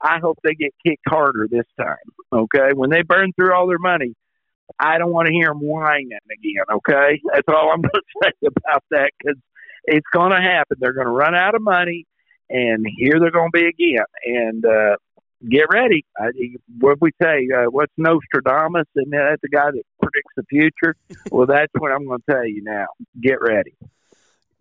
I 0.00 0.18
hope 0.18 0.38
they 0.42 0.54
get 0.54 0.74
kicked 0.84 1.04
harder 1.08 1.48
this 1.50 1.64
time. 1.80 1.96
Okay, 2.32 2.74
when 2.74 2.90
they 2.90 3.02
burn 3.02 3.32
through 3.32 3.54
all 3.54 3.66
their 3.66 3.78
money, 3.78 4.14
I 4.78 4.98
don't 4.98 5.12
want 5.12 5.28
to 5.28 5.32
hear 5.32 5.48
them 5.48 5.60
whining 5.60 6.10
again. 6.12 6.64
Okay, 6.72 7.20
that's 7.32 7.48
all 7.48 7.70
I'm 7.70 7.80
going 7.82 7.90
to 7.92 8.02
say 8.22 8.48
about 8.48 8.82
that 8.90 9.10
because 9.18 9.38
it's 9.84 10.06
going 10.12 10.30
to 10.30 10.40
happen. 10.40 10.78
They're 10.80 10.92
going 10.92 11.06
to 11.06 11.12
run 11.12 11.34
out 11.34 11.54
of 11.54 11.62
money, 11.62 12.06
and 12.48 12.86
here 12.96 13.18
they're 13.20 13.30
going 13.30 13.50
to 13.52 13.58
be 13.58 13.66
again. 13.66 14.04
And 14.24 14.64
uh, 14.64 14.96
get 15.48 15.66
ready. 15.70 16.04
I, 16.18 16.28
what 16.78 17.00
we 17.00 17.10
say? 17.22 17.48
Uh, 17.54 17.70
what's 17.70 17.92
Nostradamus? 17.96 18.86
And 18.96 19.12
that's 19.12 19.42
the 19.42 19.48
guy 19.48 19.70
that 19.70 19.82
predicts 20.00 20.32
the 20.36 20.44
future. 20.48 20.96
well, 21.30 21.46
that's 21.46 21.72
what 21.78 21.92
I'm 21.92 22.06
going 22.06 22.20
to 22.26 22.32
tell 22.32 22.46
you 22.46 22.62
now. 22.62 22.86
Get 23.20 23.40
ready. 23.40 23.74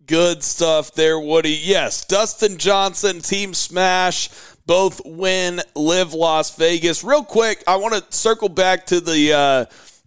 Good 0.06 0.42
stuff 0.42 0.92
there, 0.92 1.18
Woody. 1.18 1.58
Yes, 1.62 2.04
Dustin 2.04 2.58
Johnson, 2.58 3.20
Team 3.20 3.54
Smash, 3.54 4.28
both 4.66 5.00
win, 5.06 5.62
LIV 5.74 6.12
Las 6.12 6.54
Vegas. 6.56 7.02
Real 7.02 7.24
quick, 7.24 7.64
I 7.66 7.76
want 7.76 7.94
to 7.94 8.16
circle 8.16 8.50
back 8.50 8.86
to 8.86 9.00
the. 9.00 9.32
Uh, 9.32 9.64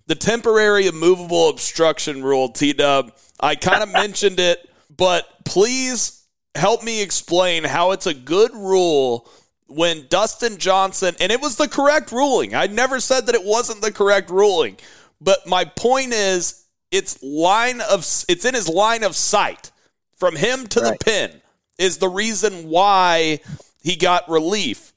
the 0.08 0.16
temporary 0.16 0.88
immovable 0.88 1.50
obstruction 1.50 2.24
rule, 2.24 2.50
T 2.50 2.74
Dub. 2.74 3.14
I 3.40 3.56
kind 3.56 3.84
of 3.84 3.90
mentioned 3.94 4.40
it, 4.40 4.68
but 4.96 5.26
please 5.46 6.26
help 6.56 6.84
me 6.84 7.02
explain 7.02 7.64
how 7.64 7.92
it's 7.92 8.08
a 8.08 8.14
good 8.14 8.54
rule 8.54 9.30
when 9.68 10.08
Dustin 10.10 10.58
Johnson, 10.58 11.16
and 11.20 11.32
it 11.32 11.42
was 11.42 11.58
the 11.58 11.68
correct 11.68 12.12
ruling. 12.12 12.56
I 12.56 12.68
never 12.68 13.00
said 13.00 13.28
that 13.28 13.36
it 13.36 13.44
wasn't 13.44 13.82
the 13.82 13.92
correct 13.92 14.30
ruling, 14.30 14.78
but 15.22 15.46
my 15.46 15.66
point 15.66 16.14
is 16.14 16.66
it's 16.90 17.22
line 17.22 17.82
of 17.82 18.00
it's 18.30 18.46
in 18.46 18.54
his 18.54 18.70
line 18.70 19.04
of 19.04 19.16
sight 19.16 19.72
from 20.16 20.36
him 20.36 20.68
to 20.68 20.80
right. 20.80 20.98
the 20.98 21.06
pin 21.06 21.42
is 21.78 21.98
the 21.98 22.10
reason 22.10 22.70
why 22.70 23.40
he 23.84 23.96
got 23.96 24.30
relief. 24.30 24.94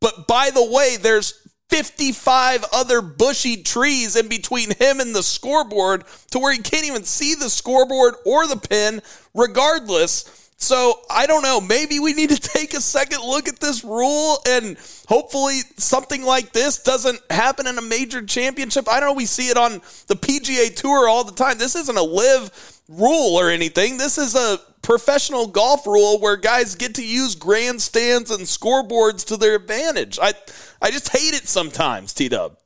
But 0.00 0.26
by 0.26 0.50
the 0.50 0.64
way, 0.64 0.96
there's 1.00 1.34
55 1.70 2.64
other 2.72 3.00
bushy 3.00 3.62
trees 3.62 4.16
in 4.16 4.28
between 4.28 4.74
him 4.74 5.00
and 5.00 5.14
the 5.14 5.22
scoreboard 5.22 6.04
to 6.32 6.38
where 6.38 6.52
he 6.52 6.58
can't 6.58 6.86
even 6.86 7.04
see 7.04 7.34
the 7.34 7.48
scoreboard 7.48 8.14
or 8.26 8.46
the 8.46 8.56
pin, 8.56 9.00
regardless. 9.34 10.52
So 10.56 11.00
I 11.08 11.26
don't 11.26 11.42
know. 11.42 11.60
Maybe 11.60 12.00
we 12.00 12.12
need 12.12 12.30
to 12.30 12.36
take 12.40 12.74
a 12.74 12.80
second 12.80 13.20
look 13.20 13.48
at 13.48 13.60
this 13.60 13.82
rule 13.82 14.38
and 14.46 14.76
hopefully 15.08 15.60
something 15.76 16.22
like 16.22 16.52
this 16.52 16.82
doesn't 16.82 17.20
happen 17.30 17.66
in 17.66 17.78
a 17.78 17.82
major 17.82 18.22
championship. 18.22 18.88
I 18.88 19.00
don't 19.00 19.10
know 19.10 19.14
we 19.14 19.26
see 19.26 19.48
it 19.48 19.56
on 19.56 19.80
the 20.08 20.16
PGA 20.16 20.74
Tour 20.74 21.08
all 21.08 21.24
the 21.24 21.32
time. 21.32 21.58
This 21.58 21.76
isn't 21.76 21.96
a 21.96 22.02
LIV 22.02 22.79
rule 22.90 23.38
or 23.38 23.50
anything. 23.50 23.96
This 23.96 24.18
is 24.18 24.34
a 24.34 24.58
professional 24.82 25.46
golf 25.46 25.86
rule 25.86 26.18
where 26.18 26.36
guys 26.36 26.74
get 26.74 26.96
to 26.96 27.06
use 27.06 27.34
grandstands 27.34 28.30
and 28.30 28.42
scoreboards 28.42 29.24
to 29.26 29.36
their 29.36 29.54
advantage. 29.54 30.18
I 30.20 30.34
I 30.82 30.90
just 30.90 31.08
hate 31.10 31.34
it 31.34 31.46
sometimes, 31.46 32.12
T 32.12 32.28
Dub. 32.28 32.56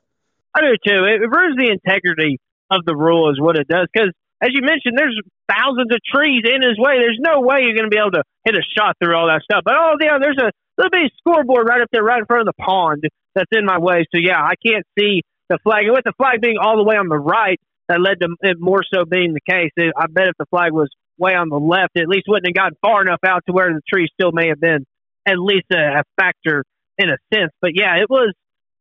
I 0.55 0.61
do 0.61 0.73
too. 0.87 1.05
It 1.05 1.21
ruins 1.29 1.57
the 1.57 1.71
integrity 1.71 2.39
of 2.71 2.85
the 2.87 2.97
rule, 2.97 3.31
is 3.31 3.41
what 3.41 3.57
it 3.57 3.69
does. 3.69 3.87
Because 3.93 4.11
as 4.41 4.51
you 4.53 4.63
mentioned, 4.63 4.97
there's 4.97 5.19
thousands 5.51 5.91
of 5.91 5.99
trees 6.05 6.43
in 6.45 6.63
his 6.63 6.79
way. 6.79 6.99
There's 6.99 7.21
no 7.21 7.41
way 7.41 7.61
you're 7.63 7.77
going 7.77 7.91
to 7.91 7.95
be 7.95 7.99
able 7.99 8.13
to 8.13 8.23
hit 8.45 8.55
a 8.55 8.63
shot 8.77 8.97
through 9.03 9.17
all 9.17 9.27
that 9.27 9.43
stuff. 9.43 9.63
But 9.65 9.75
oh 9.77 9.95
yeah, 10.01 10.19
there's 10.21 10.39
a 10.39 10.51
little 10.79 10.91
bit 10.91 11.13
scoreboard 11.19 11.69
right 11.69 11.83
up 11.83 11.89
there, 11.93 12.03
right 12.03 12.21
in 12.21 12.27
front 12.27 12.49
of 12.49 12.55
the 12.57 12.63
pond 12.63 13.05
that's 13.35 13.51
in 13.53 13.67
my 13.67 13.79
way. 13.79 14.07
So 14.15 14.19
yeah, 14.19 14.41
I 14.41 14.55
can't 14.65 14.87
see 14.99 15.23
the 15.51 15.59
flag. 15.63 15.85
And 15.85 15.93
with 15.93 16.05
the 16.05 16.15
flag 16.17 16.41
being 16.41 16.57
all 16.57 16.77
the 16.77 16.85
way 16.85 16.97
on 16.97 17.09
the 17.09 17.19
right, 17.19 17.61
that 17.89 18.01
led 18.01 18.21
to 18.21 18.29
it 18.41 18.57
more 18.59 18.83
so 18.93 19.05
being 19.05 19.35
the 19.35 19.41
case. 19.41 19.71
I 19.79 20.07
bet 20.09 20.29
if 20.29 20.37
the 20.39 20.47
flag 20.47 20.73
was 20.73 20.89
way 21.19 21.35
on 21.35 21.49
the 21.49 21.59
left, 21.59 21.93
it 21.95 22.03
at 22.03 22.09
least 22.09 22.25
wouldn't 22.29 22.47
have 22.47 22.55
gotten 22.55 22.77
far 22.83 23.03
enough 23.03 23.21
out 23.27 23.43
to 23.47 23.53
where 23.53 23.73
the 23.73 23.83
tree 23.93 24.09
still 24.13 24.33
may 24.33 24.49
have 24.49 24.61
been 24.61 24.85
at 25.27 25.39
least 25.39 25.67
a, 25.73 26.01
a 26.01 26.03
factor 26.21 26.65
in 26.99 27.09
a 27.09 27.17
sense. 27.33 27.53
But 27.61 27.73
yeah, 27.75 27.97
it 27.97 28.09
was. 28.09 28.33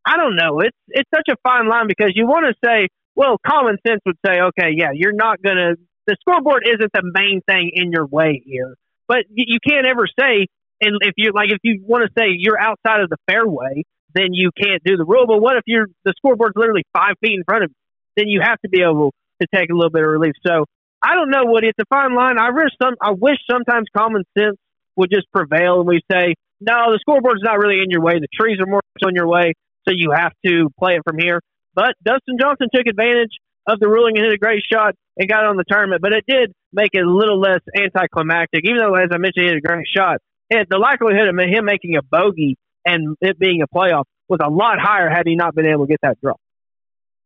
I 0.05 0.17
don't 0.17 0.35
know. 0.35 0.59
It's 0.59 0.77
it's 0.89 1.09
such 1.15 1.27
a 1.31 1.37
fine 1.43 1.69
line 1.69 1.87
because 1.87 2.11
you 2.15 2.25
want 2.25 2.45
to 2.45 2.53
say, 2.65 2.87
well, 3.15 3.37
common 3.45 3.77
sense 3.87 4.01
would 4.05 4.17
say, 4.25 4.39
okay, 4.41 4.71
yeah, 4.75 4.91
you're 4.93 5.13
not 5.13 5.41
gonna. 5.41 5.75
The 6.07 6.17
scoreboard 6.19 6.63
isn't 6.67 6.91
the 6.91 7.03
main 7.03 7.41
thing 7.47 7.71
in 7.73 7.91
your 7.91 8.05
way 8.05 8.41
here, 8.45 8.75
but 9.07 9.19
you 9.33 9.59
can't 9.65 9.87
ever 9.87 10.05
say, 10.19 10.47
and 10.81 10.97
if 11.01 11.13
you 11.15 11.31
like, 11.33 11.49
if 11.51 11.59
you 11.63 11.81
want 11.85 12.03
to 12.03 12.11
say 12.19 12.27
you're 12.35 12.59
outside 12.59 12.99
of 12.99 13.09
the 13.09 13.17
fairway, 13.29 13.83
then 14.13 14.27
you 14.31 14.51
can't 14.51 14.83
do 14.83 14.97
the 14.97 15.05
rule. 15.05 15.25
But 15.25 15.39
what 15.39 15.55
if 15.55 15.63
you're 15.65 15.87
the 16.03 16.13
scoreboard's 16.17 16.55
literally 16.57 16.83
five 16.93 17.15
feet 17.21 17.35
in 17.37 17.43
front 17.45 17.63
of 17.63 17.69
you? 17.69 17.82
Then 18.15 18.27
you 18.27 18.41
have 18.41 18.59
to 18.61 18.69
be 18.69 18.81
able 18.81 19.13
to 19.41 19.47
take 19.53 19.69
a 19.69 19.73
little 19.73 19.89
bit 19.89 20.03
of 20.03 20.09
relief. 20.09 20.33
So 20.45 20.65
I 21.01 21.15
don't 21.15 21.29
know 21.29 21.45
what 21.45 21.63
it's 21.63 21.77
a 21.79 21.85
fine 21.89 22.15
line. 22.15 22.37
I 22.39 22.51
wish 22.51 22.69
some. 22.81 22.95
I 23.01 23.11
wish 23.11 23.37
sometimes 23.49 23.87
common 23.95 24.23
sense 24.37 24.57
would 24.95 25.09
just 25.11 25.31
prevail 25.31 25.79
and 25.79 25.87
we 25.87 26.01
say, 26.11 26.35
no, 26.61 26.93
the 26.93 26.99
scoreboard's 27.01 27.41
not 27.43 27.59
really 27.59 27.81
in 27.83 27.89
your 27.89 28.01
way. 28.01 28.13
The 28.19 28.27
trees 28.33 28.59
are 28.59 28.69
more 28.69 28.81
on 29.03 29.15
your 29.15 29.27
way, 29.27 29.53
so 29.87 29.93
you 29.93 30.11
have 30.15 30.31
to 30.45 30.69
play 30.79 30.95
it 30.95 31.01
from 31.05 31.17
here. 31.19 31.41
But 31.75 31.95
Dustin 32.03 32.37
Johnson 32.39 32.67
took 32.73 32.85
advantage 32.87 33.35
of 33.67 33.79
the 33.79 33.87
ruling 33.87 34.17
and 34.17 34.25
hit 34.25 34.33
a 34.33 34.37
great 34.37 34.63
shot 34.71 34.95
and 35.17 35.27
got 35.27 35.45
on 35.45 35.57
the 35.57 35.65
tournament. 35.67 36.01
But 36.01 36.13
it 36.13 36.23
did 36.27 36.53
make 36.71 36.91
it 36.93 37.03
a 37.03 37.09
little 37.09 37.39
less 37.39 37.59
anticlimactic, 37.75 38.61
even 38.63 38.77
though, 38.77 38.95
as 38.95 39.09
I 39.11 39.17
mentioned, 39.17 39.43
he 39.43 39.49
hit 39.49 39.57
a 39.57 39.61
great 39.61 39.87
shot. 39.87 40.17
And 40.49 40.67
the 40.69 40.77
likelihood 40.77 41.27
of 41.27 41.35
him 41.35 41.65
making 41.65 41.97
a 41.97 42.03
bogey 42.03 42.55
and 42.85 43.17
it 43.21 43.39
being 43.39 43.61
a 43.61 43.67
playoff 43.67 44.05
was 44.29 44.39
a 44.43 44.49
lot 44.49 44.79
higher 44.79 45.09
had 45.09 45.23
he 45.25 45.35
not 45.35 45.55
been 45.55 45.65
able 45.65 45.85
to 45.85 45.89
get 45.89 45.99
that 46.03 46.19
draw. 46.21 46.35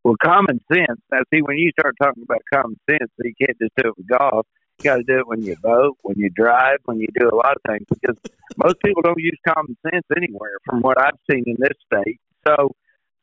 Well, 0.08 0.16
common 0.24 0.58
sense. 0.72 0.98
Now, 1.12 1.18
see, 1.30 1.42
when 1.42 1.58
you 1.58 1.70
start 1.78 1.94
talking 2.02 2.22
about 2.22 2.40
common 2.50 2.80
sense, 2.88 3.10
you 3.22 3.34
can't 3.38 3.58
just 3.60 3.72
do 3.76 3.90
it 3.90 3.98
with 3.98 4.08
golf. 4.08 4.46
You 4.78 4.84
got 4.84 4.96
to 4.96 5.02
do 5.02 5.18
it 5.18 5.28
when 5.28 5.42
you 5.42 5.54
vote, 5.60 5.98
when 6.00 6.16
you 6.16 6.30
drive, 6.30 6.78
when 6.86 6.98
you 6.98 7.08
do 7.14 7.28
a 7.28 7.36
lot 7.36 7.56
of 7.56 7.62
things 7.68 7.84
because 7.90 8.16
most 8.56 8.76
people 8.82 9.02
don't 9.02 9.18
use 9.18 9.36
common 9.46 9.76
sense 9.90 10.06
anywhere 10.16 10.56
from 10.64 10.80
what 10.80 10.98
I've 10.98 11.18
seen 11.30 11.44
in 11.46 11.56
this 11.58 11.76
state. 11.84 12.18
So 12.46 12.70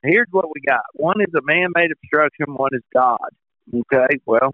here's 0.03 0.27
what 0.29 0.45
we 0.53 0.61
got. 0.61 0.83
One 0.93 1.15
is 1.21 1.33
a 1.33 1.41
man-made 1.41 1.89
obstruction. 1.91 2.53
One 2.53 2.69
is 2.73 2.83
God. 2.93 3.17
Okay. 3.73 4.19
Well, 4.27 4.53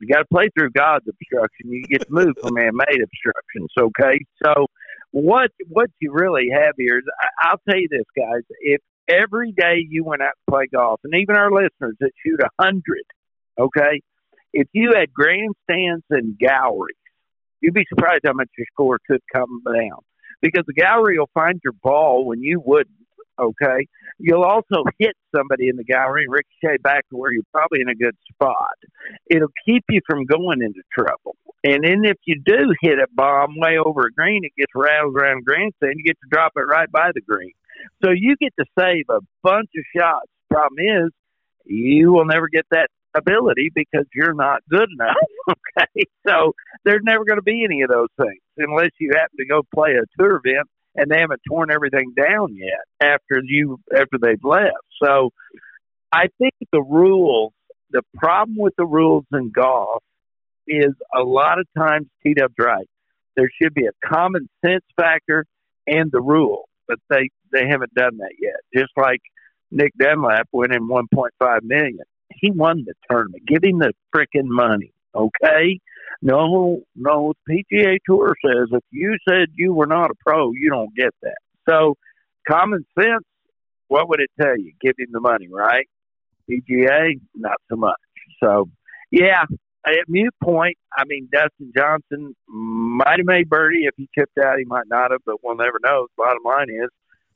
you 0.00 0.08
got 0.08 0.20
to 0.20 0.26
play 0.32 0.48
through 0.56 0.70
God's 0.70 1.06
obstruction. 1.06 1.70
You 1.70 1.82
get 1.82 2.06
to 2.06 2.06
move 2.08 2.32
from 2.40 2.54
man-made 2.54 3.02
obstructions. 3.02 3.72
Okay. 3.78 4.24
So 4.42 4.68
what 5.10 5.50
what 5.68 5.90
you 6.00 6.12
really 6.12 6.48
have 6.50 6.76
here 6.78 6.96
is, 6.96 7.04
I, 7.20 7.50
I'll 7.50 7.60
tell 7.68 7.78
you 7.78 7.88
this, 7.90 8.06
guys. 8.16 8.40
If 8.60 8.80
every 9.08 9.52
day 9.52 9.86
you 9.88 10.04
went 10.04 10.22
out 10.22 10.32
to 10.46 10.50
play 10.52 10.66
golf, 10.72 11.00
and 11.04 11.14
even 11.14 11.36
our 11.36 11.50
listeners 11.50 11.96
that 12.00 12.10
shoot 12.24 12.40
a 12.40 12.62
hundred, 12.62 13.04
okay, 13.58 14.00
if 14.52 14.68
you 14.72 14.92
had 14.94 15.12
grandstands 15.12 16.04
and 16.10 16.38
galleries, 16.38 16.96
you'd 17.60 17.74
be 17.74 17.86
surprised 17.88 18.22
how 18.24 18.32
much 18.32 18.48
your 18.56 18.66
score 18.72 18.98
could 19.06 19.20
come 19.34 19.62
down 19.66 19.98
because 20.40 20.64
the 20.66 20.74
gallery 20.74 21.18
will 21.18 21.30
find 21.34 21.60
your 21.64 21.74
ball 21.82 22.24
when 22.24 22.40
you 22.42 22.60
wouldn't. 22.64 22.94
Okay, 23.40 23.86
you'll 24.18 24.42
also 24.42 24.82
hit 24.98 25.14
somebody 25.34 25.68
in 25.68 25.76
the 25.76 25.84
gallery 25.84 26.24
and 26.24 26.32
ricochet 26.32 26.78
back 26.82 27.08
to 27.08 27.16
where 27.16 27.32
you're 27.32 27.44
probably 27.52 27.80
in 27.80 27.88
a 27.88 27.94
good 27.94 28.16
spot. 28.32 28.74
It'll 29.30 29.52
keep 29.64 29.84
you 29.88 30.00
from 30.08 30.24
going 30.24 30.60
into 30.60 30.82
trouble. 30.92 31.36
And 31.62 31.84
then 31.84 32.04
if 32.04 32.16
you 32.24 32.40
do 32.44 32.74
hit 32.80 32.98
a 32.98 33.06
bomb 33.12 33.54
way 33.56 33.78
over 33.78 34.06
a 34.06 34.12
green, 34.12 34.44
it 34.44 34.52
gets 34.58 34.72
rattled 34.74 35.14
around 35.16 35.44
grandstand. 35.44 35.94
You 35.98 36.04
get 36.04 36.18
to 36.20 36.28
drop 36.28 36.52
it 36.56 36.62
right 36.62 36.90
by 36.90 37.12
the 37.14 37.20
green. 37.20 37.52
So 38.04 38.10
you 38.10 38.36
get 38.40 38.52
to 38.58 38.64
save 38.78 39.04
a 39.08 39.20
bunch 39.42 39.70
of 39.76 39.84
shots. 39.96 40.28
Problem 40.50 40.78
is, 40.78 41.10
you 41.64 42.12
will 42.12 42.24
never 42.24 42.48
get 42.48 42.66
that 42.70 42.88
ability 43.14 43.70
because 43.74 44.06
you're 44.14 44.34
not 44.34 44.60
good 44.70 44.88
enough. 44.92 45.16
okay, 45.50 46.04
so 46.26 46.54
there's 46.84 47.02
never 47.02 47.24
going 47.24 47.38
to 47.38 47.42
be 47.42 47.64
any 47.64 47.82
of 47.82 47.90
those 47.90 48.08
things 48.16 48.40
unless 48.56 48.90
you 48.98 49.10
happen 49.14 49.36
to 49.38 49.46
go 49.46 49.62
play 49.74 49.90
a 49.92 50.04
tour 50.20 50.40
event 50.44 50.68
and 50.94 51.10
they 51.10 51.18
haven't 51.20 51.40
torn 51.48 51.70
everything 51.70 52.12
down 52.16 52.54
yet 52.54 52.84
after 53.00 53.40
you 53.44 53.78
after 53.94 54.18
they've 54.20 54.42
left. 54.42 54.72
So 55.02 55.30
I 56.12 56.28
think 56.38 56.54
the 56.72 56.82
rules. 56.82 57.52
The 57.90 58.02
problem 58.18 58.58
with 58.58 58.74
the 58.76 58.84
rules 58.84 59.24
in 59.32 59.50
golf 59.50 60.02
is 60.66 60.92
a 61.16 61.22
lot 61.22 61.58
of 61.58 61.66
times 61.74 62.06
T 62.22 62.34
Dub's 62.34 62.52
right. 62.58 62.86
There 63.34 63.48
should 63.62 63.72
be 63.72 63.86
a 63.86 64.06
common 64.06 64.46
sense 64.62 64.84
factor 64.94 65.46
and 65.86 66.12
the 66.12 66.20
rule, 66.20 66.67
but 66.88 66.98
they 67.10 67.30
they 67.52 67.68
haven't 67.68 67.94
done 67.94 68.16
that 68.18 68.32
yet. 68.40 68.56
Just 68.74 68.92
like 68.96 69.20
Nick 69.70 69.92
Dunlap 69.98 70.48
went 70.52 70.74
in 70.74 70.88
1.5 70.88 71.62
million 71.62 72.04
he 72.40 72.50
won 72.50 72.84
the 72.86 72.94
tournament. 73.10 73.46
Give 73.46 73.62
him 73.62 73.78
the 73.78 73.92
freaking 74.14 74.46
money, 74.46 74.92
okay? 75.14 75.80
No, 76.22 76.82
no. 76.96 77.34
PGA 77.48 77.98
Tour 78.06 78.34
says 78.44 78.68
if 78.72 78.84
you 78.90 79.16
said 79.28 79.48
you 79.54 79.72
were 79.72 79.86
not 79.86 80.10
a 80.10 80.14
pro, 80.26 80.52
you 80.52 80.70
don't 80.70 80.94
get 80.94 81.14
that. 81.22 81.38
So, 81.68 81.96
common 82.48 82.84
sense. 82.98 83.24
What 83.88 84.08
would 84.08 84.20
it 84.20 84.30
tell 84.40 84.58
you? 84.58 84.72
Give 84.80 84.94
him 84.98 85.08
the 85.12 85.20
money, 85.20 85.48
right? 85.50 85.88
PGA, 86.50 87.20
not 87.34 87.56
so 87.70 87.76
much. 87.76 87.96
So, 88.42 88.68
yeah. 89.10 89.44
At 89.90 90.08
mute 90.08 90.34
point, 90.42 90.76
I 90.96 91.04
mean, 91.06 91.28
Dustin 91.32 91.72
Johnson 91.76 92.34
might 92.46 93.18
have 93.18 93.26
made 93.26 93.48
birdie. 93.48 93.84
If 93.84 93.94
he 93.96 94.08
chipped 94.14 94.38
out, 94.38 94.58
he 94.58 94.64
might 94.64 94.86
not 94.88 95.10
have, 95.10 95.20
but 95.24 95.36
we'll 95.42 95.56
never 95.56 95.78
know. 95.84 96.06
Bottom 96.16 96.42
line 96.44 96.68
is, 96.70 96.88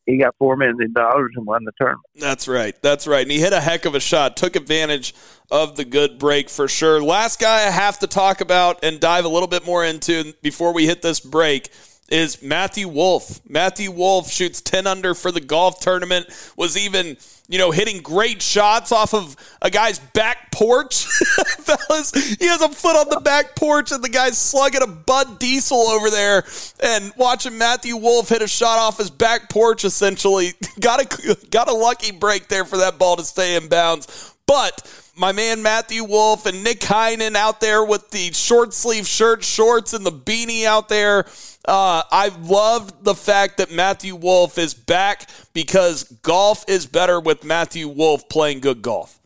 he 0.06 0.18
got 0.18 0.34
four 0.36 0.56
million 0.56 0.92
dollars 0.92 1.32
and 1.36 1.46
won 1.46 1.64
the 1.64 1.72
tournament. 1.78 2.04
That's 2.16 2.48
right. 2.48 2.74
That's 2.82 3.06
right. 3.06 3.22
And 3.22 3.30
he 3.30 3.38
hit 3.38 3.52
a 3.52 3.60
heck 3.60 3.84
of 3.84 3.94
a 3.94 4.00
shot. 4.00 4.36
Took 4.36 4.56
advantage 4.56 5.14
of 5.50 5.76
the 5.76 5.84
good 5.84 6.18
break 6.18 6.50
for 6.50 6.66
sure. 6.66 7.02
Last 7.02 7.40
guy 7.40 7.66
I 7.66 7.70
have 7.70 8.00
to 8.00 8.06
talk 8.06 8.40
about 8.40 8.84
and 8.84 8.98
dive 8.98 9.24
a 9.24 9.28
little 9.28 9.48
bit 9.48 9.64
more 9.64 9.84
into 9.84 10.34
before 10.42 10.72
we 10.72 10.86
hit 10.86 11.02
this 11.02 11.20
break 11.20 11.70
is 12.08 12.42
Matthew 12.42 12.88
Wolff. 12.88 13.40
Matthew 13.48 13.90
Wolff 13.90 14.30
shoots 14.30 14.60
10 14.60 14.86
under 14.86 15.14
for 15.14 15.32
the 15.32 15.40
golf 15.40 15.80
tournament, 15.80 16.26
was 16.56 16.76
even, 16.76 17.16
you 17.48 17.58
know, 17.58 17.70
hitting 17.70 18.02
great 18.02 18.42
shots 18.42 18.92
off 18.92 19.14
of 19.14 19.36
a 19.62 19.70
guy's 19.70 19.98
back 19.98 20.52
porch. 20.52 21.04
Fellas, 21.58 22.12
he 22.38 22.46
has 22.46 22.60
a 22.60 22.68
foot 22.68 22.96
on 22.96 23.08
the 23.08 23.20
back 23.20 23.56
porch 23.56 23.92
and 23.92 24.04
the 24.04 24.08
guy's 24.08 24.36
slugging 24.36 24.82
a 24.82 24.86
Bud 24.86 25.38
Diesel 25.38 25.78
over 25.78 26.10
there 26.10 26.44
and 26.80 27.12
watching 27.16 27.56
Matthew 27.56 27.96
Wolff 27.96 28.28
hit 28.28 28.42
a 28.42 28.48
shot 28.48 28.78
off 28.78 28.98
his 28.98 29.10
back 29.10 29.48
porch 29.48 29.84
essentially. 29.84 30.52
got 30.80 31.00
a 31.00 31.36
got 31.50 31.68
a 31.70 31.74
lucky 31.74 32.12
break 32.12 32.48
there 32.48 32.64
for 32.64 32.78
that 32.78 32.98
ball 32.98 33.16
to 33.16 33.24
stay 33.24 33.56
in 33.56 33.68
bounds. 33.68 34.34
But 34.46 35.01
my 35.16 35.32
man 35.32 35.62
Matthew 35.62 36.04
Wolff 36.04 36.46
and 36.46 36.64
Nick 36.64 36.80
Heinen 36.80 37.34
out 37.34 37.60
there 37.60 37.84
with 37.84 38.10
the 38.10 38.32
short 38.32 38.72
sleeve 38.72 39.06
shirt, 39.06 39.44
shorts, 39.44 39.92
and 39.92 40.06
the 40.06 40.12
beanie 40.12 40.64
out 40.64 40.88
there. 40.88 41.24
Uh, 41.66 42.02
I 42.10 42.30
love 42.42 43.04
the 43.04 43.14
fact 43.14 43.58
that 43.58 43.70
Matthew 43.70 44.16
Wolff 44.16 44.58
is 44.58 44.74
back 44.74 45.28
because 45.52 46.04
golf 46.22 46.64
is 46.68 46.86
better 46.86 47.20
with 47.20 47.44
Matthew 47.44 47.88
Wolff 47.88 48.28
playing 48.28 48.60
good 48.60 48.82
golf. 48.82 49.18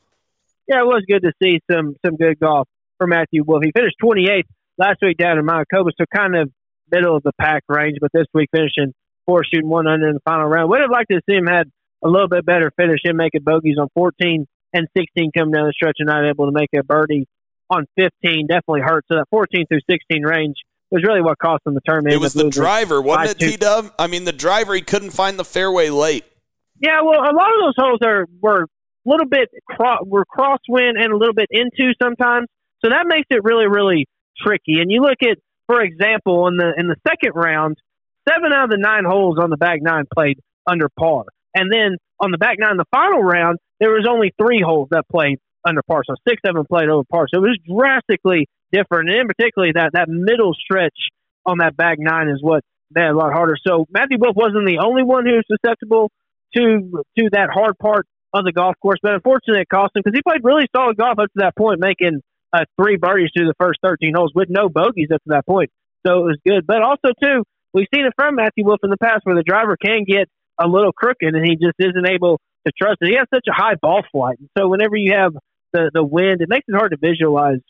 Yeah, 0.68 0.80
it 0.80 0.87
was 0.87 1.05
good 1.09 1.22
to 1.22 1.32
see 1.43 1.61
some 1.70 1.95
some 2.05 2.16
good 2.16 2.39
golf 2.41 2.68
for 2.99 3.07
Matthew 3.07 3.45
Wolff. 3.45 3.62
He 3.64 3.72
finished 3.72 3.97
28th 4.03 4.43
last 4.78 4.99
week 5.03 5.16
down 5.16 5.39
in 5.39 5.47
Mayakoba, 5.47 5.91
so 5.97 6.05
kind 6.14 6.37
of 6.37 6.51
middle 6.91 7.16
of 7.16 7.22
the 7.22 7.32
pack 7.41 7.62
range, 7.68 7.99
but 8.01 8.11
this 8.12 8.26
week 8.34 8.49
finishing 8.55 8.93
four 9.24 9.43
shooting 9.45 9.68
one 9.68 9.87
under 9.87 10.09
in 10.09 10.14
the 10.14 10.20
final 10.24 10.47
round. 10.47 10.68
Would 10.70 10.80
have 10.80 10.91
liked 10.91 11.11
to 11.11 11.20
see 11.28 11.37
him 11.37 11.47
had 11.47 11.70
a 12.05 12.09
little 12.09 12.28
bit 12.28 12.45
better 12.45 12.70
finish 12.76 13.01
in 13.05 13.16
making 13.16 13.43
bogeys 13.43 13.78
on 13.78 13.89
14 13.95 14.47
and 14.73 14.87
16 14.97 15.31
coming 15.37 15.53
down 15.53 15.67
the 15.67 15.73
stretch 15.73 15.97
and 15.99 16.09
not 16.09 16.29
able 16.29 16.47
to 16.47 16.53
make 16.53 16.71
a 16.79 16.83
birdie 16.83 17.27
on 17.71 17.87
15 17.97 18.47
definitely 18.47 18.83
hurt. 18.83 19.05
So 19.11 19.17
that 19.17 19.27
14 19.31 19.67
through 19.67 19.81
16 19.89 20.23
range 20.23 20.57
was 20.91 21.03
really 21.03 21.23
what 21.23 21.39
cost 21.39 21.64
them 21.64 21.75
the 21.75 21.81
tournament. 21.85 22.14
It 22.14 22.21
was 22.21 22.33
the 22.33 22.49
driver, 22.49 23.01
wasn't 23.03 23.43
it, 23.43 23.51
T 23.51 23.57
Dub? 23.57 23.93
I 23.99 24.07
mean, 24.07 24.25
the 24.25 24.33
driver, 24.33 24.75
he 24.75 24.83
couldn't 24.83 25.11
find 25.11 25.39
the 25.39 25.45
fairway 25.45 25.91
late. 25.91 26.25
Yeah, 26.79 27.01
well, 27.03 27.21
a 27.21 27.35
lot 27.35 27.49
of 27.55 27.61
those 27.61 27.75
holes 27.77 28.01
are 28.05 28.27
were 28.41 28.64
a 28.64 28.67
little 29.05 29.27
bit 29.27 29.49
cro- 29.69 30.05
were 30.05 30.25
crosswind 30.25 30.93
and 31.01 31.12
a 31.12 31.17
little 31.17 31.35
bit 31.35 31.49
into 31.51 31.93
sometimes, 32.01 32.49
so 32.85 32.91
that 32.91 33.07
makes 33.07 33.27
it 33.31 33.43
really 33.43 33.67
really 33.67 34.07
tricky. 34.45 34.81
And 34.81 34.91
you 34.91 35.01
look 35.01 35.19
at, 35.23 35.39
for 35.67 35.81
example, 35.81 36.47
in 36.49 36.57
the 36.57 36.75
in 36.77 36.87
the 36.89 36.97
second 37.09 37.33
round, 37.35 37.79
seven 38.29 38.53
out 38.53 38.64
of 38.64 38.71
the 38.71 38.79
nine 38.79 39.05
holes 39.05 39.39
on 39.41 39.49
the 39.51 39.57
back 39.57 39.79
nine 39.81 40.05
played 40.14 40.39
under 40.67 40.89
par, 40.89 41.25
and 41.55 41.73
then 41.73 41.97
on 42.21 42.31
the 42.31 42.39
back 42.39 42.57
nine, 42.59 42.77
the 42.77 42.85
final 42.91 43.23
round, 43.23 43.59
there 43.81 43.91
was 43.91 44.07
only 44.09 44.33
three 44.41 44.62
holes 44.64 44.89
that 44.91 45.09
played 45.09 45.39
under 45.66 45.83
par, 45.83 46.03
so 46.07 46.14
six 46.29 46.41
of 46.47 46.55
them 46.55 46.64
played 46.66 46.89
over 46.89 47.05
par. 47.11 47.27
So 47.33 47.45
it 47.45 47.49
was 47.49 47.59
drastically 47.66 48.49
different, 48.72 49.11
and 49.11 49.20
in 49.20 49.27
particularly 49.27 49.72
that 49.74 49.91
that 49.95 50.09
middle 50.09 50.55
stretch 50.55 50.97
on 51.45 51.59
that 51.59 51.77
back 51.77 51.99
nine 51.99 52.29
is 52.29 52.39
what 52.41 52.62
made 52.91 53.07
it 53.07 53.14
a 53.14 53.16
lot 53.16 53.33
harder. 53.33 53.57
So 53.66 53.87
Matthew 53.91 54.18
Wolff 54.20 54.37
wasn't 54.37 54.66
the 54.66 54.79
only 54.79 55.03
one 55.03 55.27
who 55.27 55.35
was 55.35 55.45
susceptible 55.51 56.11
to 56.55 57.03
to 57.18 57.31
that 57.33 57.51
hard 57.53 57.79
part 57.79 58.07
of 58.33 58.45
the 58.45 58.53
golf 58.53 58.74
course, 58.81 58.99
but 59.03 59.14
unfortunately 59.14 59.62
it 59.62 59.68
cost 59.68 59.97
him 59.97 60.03
because 60.05 60.16
he 60.16 60.22
played 60.22 60.45
really 60.45 60.66
solid 60.74 60.97
golf 60.97 61.18
up 61.18 61.27
to 61.33 61.41
that 61.43 61.57
point, 61.57 61.81
making 61.81 62.20
uh, 62.53 62.64
three 62.81 62.97
birdies 62.97 63.31
through 63.37 63.47
the 63.47 63.55
first 63.59 63.79
13 63.83 64.14
holes 64.14 64.33
with 64.35 64.49
no 64.51 64.68
bogeys 64.68 65.09
up 65.12 65.22
to 65.24 65.31
that 65.31 65.47
point. 65.47 65.70
So 66.07 66.18
it 66.20 66.24
was 66.24 66.39
good, 66.47 66.66
but 66.66 66.83
also 66.83 67.11
too 67.22 67.43
we've 67.72 67.89
seen 67.95 68.07
it 68.07 68.12
from 68.16 68.37
Matthew 68.37 68.64
Wolff 68.64 68.81
in 68.83 68.91
the 68.91 68.97
past 68.97 69.20
where 69.24 69.37
the 69.37 69.43
driver 69.43 69.77
can 69.77 70.05
get 70.07 70.29
a 70.59 70.66
little 70.66 70.93
crooked 70.93 71.35
and 71.35 71.45
he 71.45 71.57
just 71.57 71.77
isn't 71.79 72.09
able 72.09 72.41
to 72.67 72.73
trust 72.73 72.99
it. 73.01 73.09
He 73.09 73.17
has 73.17 73.27
such 73.33 73.47
a 73.49 73.55
high 73.55 73.75
ball 73.81 74.03
flight, 74.11 74.39
and 74.39 74.49
so 74.59 74.69
whenever 74.69 74.97
you 74.97 75.14
have 75.14 75.33
the 75.73 75.91
the 75.93 76.05
wind, 76.05 76.41
it 76.41 76.49
makes 76.49 76.64
it 76.69 76.75
hard 76.75 76.93
to 76.93 76.99
visualize 76.99 77.61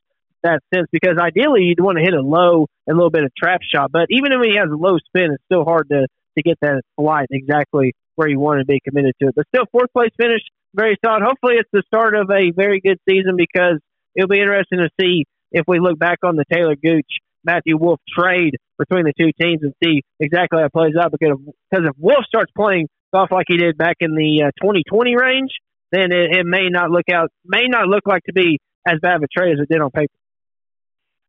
that 0.42 0.60
sense 0.72 0.86
because 0.92 1.18
ideally 1.18 1.62
you'd 1.62 1.80
want 1.80 1.98
to 1.98 2.04
hit 2.04 2.14
a 2.14 2.20
low 2.20 2.66
and 2.86 2.94
a 2.94 2.96
little 2.96 3.10
bit 3.10 3.24
of 3.24 3.34
trap 3.34 3.60
shot. 3.62 3.90
But 3.92 4.06
even 4.10 4.38
when 4.38 4.50
he 4.50 4.56
has 4.56 4.70
a 4.70 4.76
low 4.76 4.98
spin, 4.98 5.32
it's 5.32 5.44
still 5.44 5.64
hard 5.64 5.88
to 5.90 6.06
to 6.36 6.42
get 6.42 6.58
that 6.60 6.82
flight 6.96 7.28
exactly 7.30 7.94
where 8.14 8.28
you 8.28 8.38
want 8.38 8.60
to 8.60 8.64
be 8.64 8.80
committed 8.80 9.14
to 9.20 9.28
it. 9.28 9.34
But 9.34 9.46
still, 9.48 9.64
fourth 9.72 9.92
place 9.92 10.10
finish, 10.20 10.42
very 10.74 10.96
solid. 11.04 11.22
Hopefully, 11.22 11.54
it's 11.58 11.70
the 11.72 11.82
start 11.86 12.14
of 12.14 12.30
a 12.30 12.52
very 12.54 12.80
good 12.80 12.98
season 13.08 13.36
because 13.36 13.80
it'll 14.14 14.28
be 14.28 14.40
interesting 14.40 14.78
to 14.78 14.88
see 15.00 15.24
if 15.52 15.64
we 15.66 15.80
look 15.80 15.98
back 15.98 16.18
on 16.24 16.36
the 16.36 16.44
Talor 16.52 16.80
Gooch 16.80 17.08
Matthew 17.44 17.76
Wolff 17.78 18.00
trade 18.08 18.56
between 18.78 19.04
the 19.04 19.12
two 19.18 19.32
teams 19.40 19.62
and 19.62 19.72
see 19.82 20.02
exactly 20.20 20.58
how 20.58 20.66
it 20.66 20.72
plays 20.72 20.94
out. 21.00 21.12
Because 21.12 21.38
because 21.70 21.86
if 21.88 21.96
Wolff 21.98 22.24
starts 22.26 22.52
playing 22.56 22.88
golf 23.16 23.30
like 23.32 23.46
he 23.48 23.56
did 23.56 23.78
back 23.78 23.96
in 24.00 24.14
the 24.14 24.44
uh, 24.44 24.50
2020 24.60 25.16
range, 25.16 25.50
then 25.90 26.12
it, 26.12 26.36
it 26.36 26.46
may 26.46 26.68
not 26.68 26.90
look 26.90 27.08
out 27.12 27.30
may 27.44 27.66
not 27.66 27.86
look 27.88 28.06
like 28.06 28.22
to 28.24 28.32
be 28.32 28.58
as 28.86 28.98
bad 29.00 29.16
of 29.16 29.22
a 29.22 29.26
trade 29.26 29.54
as 29.54 29.60
it 29.60 29.72
did 29.72 29.80
on 29.80 29.90
paper. 29.90 30.12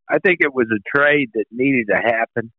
I 0.09 0.19
think 0.19 0.39
it 0.41 0.53
was 0.53 0.67
a 0.71 0.97
trade 0.97 1.31
that 1.33 1.45
needed 1.51 1.87
to 1.89 1.95
happen. 1.95 2.51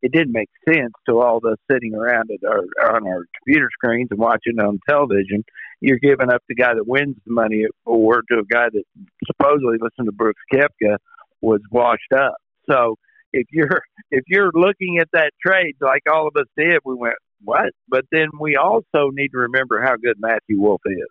It 0.00 0.12
didn't 0.12 0.32
make 0.32 0.48
sense 0.64 0.92
to 1.08 1.18
all 1.18 1.38
of 1.38 1.44
us 1.44 1.58
sitting 1.70 1.94
around 1.94 2.30
at 2.30 2.48
our, 2.48 2.94
on 2.94 3.06
our 3.06 3.24
computer 3.36 3.68
screens 3.72 4.08
and 4.10 4.18
watching 4.18 4.60
on 4.60 4.78
television. 4.88 5.44
You're 5.80 5.98
giving 5.98 6.30
up 6.30 6.42
the 6.48 6.54
guy 6.54 6.74
that 6.74 6.86
wins 6.86 7.16
the 7.26 7.32
money 7.32 7.66
award 7.86 8.26
to 8.30 8.38
a 8.38 8.44
guy 8.44 8.68
that 8.72 8.84
supposedly, 9.26 9.78
listen 9.80 10.06
to 10.06 10.12
Brooks 10.12 10.42
Koepka, 10.52 10.98
was 11.40 11.60
washed 11.70 12.12
up. 12.16 12.36
So 12.70 12.96
if 13.32 13.46
you're 13.50 13.82
if 14.10 14.24
you're 14.28 14.50
looking 14.54 14.98
at 15.00 15.08
that 15.12 15.32
trade 15.44 15.76
like 15.80 16.02
all 16.10 16.28
of 16.28 16.36
us 16.36 16.46
did, 16.56 16.78
we 16.84 16.94
went 16.94 17.14
what? 17.42 17.72
But 17.88 18.04
then 18.10 18.28
we 18.38 18.56
also 18.56 19.10
need 19.12 19.28
to 19.28 19.38
remember 19.38 19.80
how 19.82 19.96
good 19.96 20.16
Matthew 20.18 20.60
Wolff 20.60 20.82
is. 20.84 21.08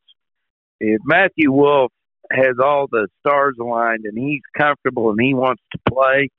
If 0.80 1.02
Matthew 1.06 1.52
Wolff 1.52 1.92
has 2.32 2.56
all 2.64 2.88
the 2.92 3.08
stars 3.20 3.56
aligned 3.60 4.06
and 4.06 4.18
he's 4.18 4.42
comfortable 4.58 5.12
and 5.12 5.20
he 5.22 5.34
wants 5.34 5.64
to 5.72 5.80
play, 5.90 6.30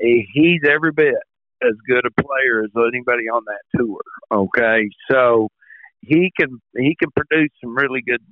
eh, 0.00 0.22
he's 0.32 0.62
every 0.68 0.92
bit 0.92 1.14
as 1.62 1.74
good 1.88 2.04
a 2.06 2.22
player 2.22 2.64
as 2.64 2.70
anybody 2.76 3.28
on 3.28 3.42
that 3.46 3.78
tour. 3.78 4.00
Okay, 4.30 4.90
so 5.10 5.48
he 6.00 6.32
can 6.38 6.60
he 6.76 6.96
can 6.98 7.10
produce 7.10 7.50
some 7.62 7.76
really 7.76 8.02
good 8.02 8.22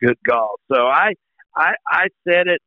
good 0.00 0.16
golf. 0.26 0.60
So 0.72 0.86
I 0.86 1.14
I 1.56 1.74
I 1.86 2.06
said 2.26 2.46
it 2.46 2.60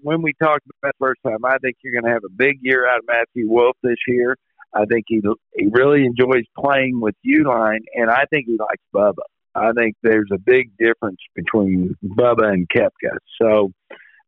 when 0.00 0.22
we 0.22 0.32
talked 0.42 0.66
about 0.66 0.90
it 0.90 0.96
first 0.98 1.20
time. 1.26 1.44
I 1.44 1.58
think 1.58 1.76
you're 1.82 1.92
going 1.92 2.04
to 2.04 2.12
have 2.12 2.24
a 2.24 2.32
big 2.32 2.58
year 2.60 2.88
out 2.88 2.98
of 2.98 3.04
Matthew 3.06 3.48
Wolff 3.48 3.76
this 3.82 3.98
year. 4.06 4.36
I 4.74 4.84
think 4.86 5.04
he 5.08 5.20
he 5.54 5.68
really 5.70 6.04
enjoys 6.04 6.44
playing 6.58 7.00
with 7.00 7.14
Uihlein, 7.26 7.80
and 7.94 8.10
I 8.10 8.24
think 8.30 8.46
he 8.46 8.56
likes 8.58 8.82
Bubba. 8.94 9.24
I 9.54 9.72
think 9.72 9.96
there's 10.02 10.30
a 10.32 10.38
big 10.38 10.70
difference 10.78 11.18
between 11.34 11.94
Bubba 12.02 12.52
and 12.52 12.66
Koepka. 12.68 13.18
So 13.40 13.72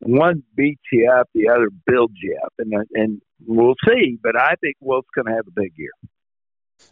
one 0.00 0.42
beats 0.54 0.82
you 0.92 1.10
up, 1.10 1.28
the 1.34 1.48
other 1.48 1.68
builds 1.86 2.14
you 2.22 2.38
up, 2.44 2.52
and 2.58 2.72
and 2.92 3.22
we'll 3.46 3.74
see. 3.88 4.18
But 4.22 4.36
I 4.36 4.54
think 4.60 4.76
Wolff's 4.80 5.08
going 5.14 5.26
to 5.26 5.32
have 5.32 5.46
a 5.46 5.60
big 5.60 5.72
year. 5.76 5.92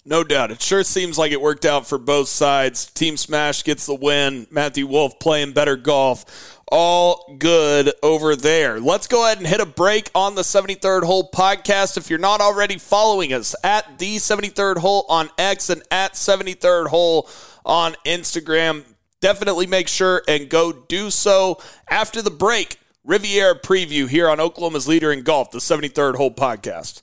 No 0.04 0.24
doubt. 0.24 0.50
It 0.50 0.60
sure 0.60 0.82
seems 0.82 1.16
like 1.16 1.30
it 1.30 1.40
worked 1.40 1.64
out 1.64 1.86
for 1.86 1.96
both 1.96 2.28
sides. 2.28 2.86
Team 2.86 3.16
Smash 3.16 3.62
gets 3.62 3.86
the 3.86 3.94
win. 3.94 4.48
Matthew 4.50 4.86
Wolff 4.86 5.20
playing 5.20 5.52
better 5.52 5.76
golf. 5.76 6.58
All 6.72 7.36
good 7.38 7.92
over 8.02 8.34
there. 8.34 8.80
Let's 8.80 9.06
go 9.06 9.24
ahead 9.24 9.38
and 9.38 9.46
hit 9.46 9.60
a 9.60 9.66
break 9.66 10.10
on 10.14 10.34
the 10.34 10.42
73rd 10.42 11.04
Hole 11.04 11.30
podcast. 11.30 11.96
If 11.96 12.10
you're 12.10 12.18
not 12.18 12.40
already 12.40 12.78
following 12.78 13.32
us 13.32 13.54
at 13.62 13.98
the 13.98 14.16
73rd 14.16 14.78
Hole 14.78 15.04
on 15.08 15.30
X 15.38 15.70
and 15.70 15.82
at 15.90 16.14
73rd 16.14 16.88
Hole 16.88 17.28
on 17.64 17.94
Instagram, 18.04 18.84
definitely 19.20 19.68
make 19.68 19.86
sure 19.86 20.22
and 20.26 20.48
go 20.48 20.72
do 20.72 21.10
so. 21.10 21.60
After 21.88 22.22
the 22.22 22.30
break, 22.30 22.78
Riviera 23.04 23.54
preview 23.54 24.08
here 24.08 24.28
on 24.28 24.40
Oklahoma's 24.40 24.88
Leader 24.88 25.12
in 25.12 25.22
Golf, 25.22 25.52
the 25.52 25.58
73rd 25.58 26.16
Hole 26.16 26.34
podcast. 26.34 27.02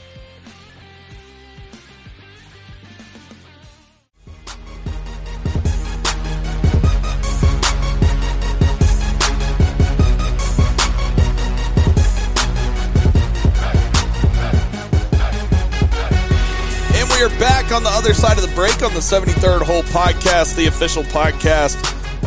We 17.21 17.27
are 17.27 17.39
back 17.39 17.71
on 17.71 17.83
the 17.83 17.89
other 17.89 18.15
side 18.15 18.35
of 18.39 18.41
the 18.41 18.55
break 18.55 18.81
on 18.81 18.91
the 18.95 18.99
73rd 18.99 19.61
Hole 19.61 19.83
podcast, 19.83 20.55
the 20.55 20.65
official 20.65 21.03
podcast 21.03 21.77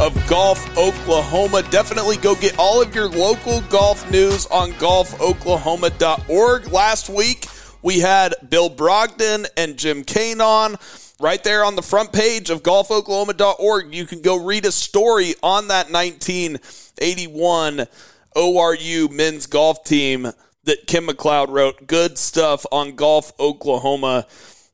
of 0.00 0.14
Golf 0.28 0.64
Oklahoma. 0.78 1.64
Definitely 1.68 2.16
go 2.18 2.36
get 2.36 2.56
all 2.60 2.80
of 2.80 2.94
your 2.94 3.08
local 3.08 3.60
golf 3.62 4.08
news 4.08 4.46
on 4.46 4.70
golfoklahoma.org. 4.74 6.68
Last 6.68 7.08
week, 7.08 7.48
we 7.82 7.98
had 7.98 8.36
Bill 8.48 8.70
Brogdon 8.70 9.46
and 9.56 9.76
Jim 9.76 10.04
Kane 10.04 10.40
on. 10.40 10.76
Right 11.18 11.42
there 11.42 11.64
on 11.64 11.74
the 11.74 11.82
front 11.82 12.12
page 12.12 12.50
of 12.50 12.62
golfoklahoma.org, 12.62 13.92
you 13.92 14.06
can 14.06 14.20
go 14.22 14.44
read 14.44 14.64
a 14.64 14.70
story 14.70 15.34
on 15.42 15.66
that 15.68 15.90
1981 15.90 17.88
ORU 18.36 19.10
men's 19.10 19.46
golf 19.46 19.82
team 19.82 20.30
that 20.62 20.86
Kim 20.86 21.08
McLeod 21.08 21.48
wrote. 21.48 21.88
Good 21.88 22.16
stuff 22.16 22.64
on 22.70 22.92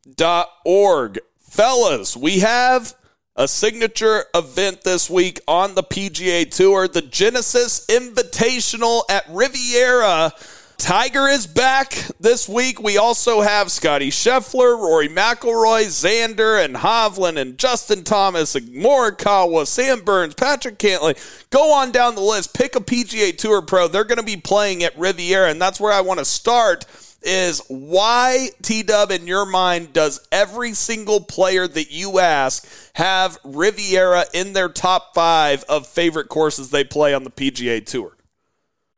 golfoklahoma.org. 0.07 1.18
Fellas, 1.38 2.16
we 2.16 2.40
have 2.40 2.94
a 3.36 3.48
signature 3.48 4.24
event 4.34 4.82
this 4.82 5.11
week 5.11 5.40
on 5.48 5.74
the 5.74 5.82
PGA 5.82 6.48
Tour, 6.51 6.88
the 6.88 7.03
Genesis 7.03 7.86
Invitational 7.86 9.03
at 9.09 9.24
Riviera. 9.28 10.32
Tiger 10.78 11.28
is 11.28 11.46
back 11.46 11.92
this 12.20 12.48
week. 12.48 12.80
We 12.80 12.96
also 12.96 13.42
have 13.42 13.70
Scottie 13.70 14.11
Scheffler, 14.11 14.78
Rory 14.78 15.09
McIlroy, 15.09 15.84
Xander, 15.86 16.64
and 16.64 16.74
Hovland, 16.74 17.38
and 17.38 17.59
Justin 17.59 18.03
Thomas, 18.03 18.55
and 18.55 18.68
Morikawa, 18.68 19.66
Sam 19.66 20.01
Burns, 20.01 20.34
Patrick 20.34 20.78
Cantlay. 20.78 21.18
Go 21.51 21.74
on 21.74 21.92
down 21.92 22.14
the 22.14 22.22
list. 22.22 22.55
Pick 22.55 22.76
a 22.76 22.80
PGA 22.80 23.36
Tour 23.36 23.61
pro. 23.61 23.88
They're 23.88 24.05
going 24.05 24.18
to 24.18 24.24
be 24.24 24.38
playing 24.38 24.82
at 24.82 24.98
Riviera, 24.98 25.51
and 25.51 25.61
that's 25.61 25.80
where 25.80 25.92
I 25.92 26.01
want 26.01 26.18
to 26.18 26.24
start. 26.24 26.86
Is 27.23 27.61
why 27.68 28.49
T 28.62 28.83
Dub 28.83 29.11
in 29.11 29.27
your 29.27 29.45
mind 29.45 29.93
does 29.93 30.27
every 30.33 30.73
single 30.73 31.21
player 31.21 31.68
that 31.68 31.91
you 31.91 32.18
ask 32.18 32.66
have 32.95 33.39
Riviera 33.45 34.25
in 34.33 34.55
their 34.55 34.71
top 34.71 35.14
five 35.14 35.62
of 35.68 35.87
favorite 35.87 36.29
courses 36.29 36.71
they 36.71 36.83
play 36.83 37.12
on 37.12 37.25
the 37.25 37.31
PGA 37.31 37.85
Tour? 37.85 38.16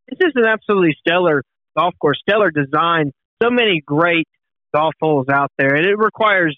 This 0.08 0.28
is 0.28 0.32
an 0.36 0.44
absolutely 0.46 0.94
stellar 1.00 1.42
golf 1.76 1.94
course, 2.00 2.20
stellar 2.20 2.50
design. 2.50 3.12
So 3.42 3.50
many 3.50 3.82
great 3.84 4.28
golf 4.74 4.94
holes 5.00 5.26
out 5.28 5.50
there, 5.58 5.74
and 5.74 5.84
it 5.84 5.98
requires 5.98 6.56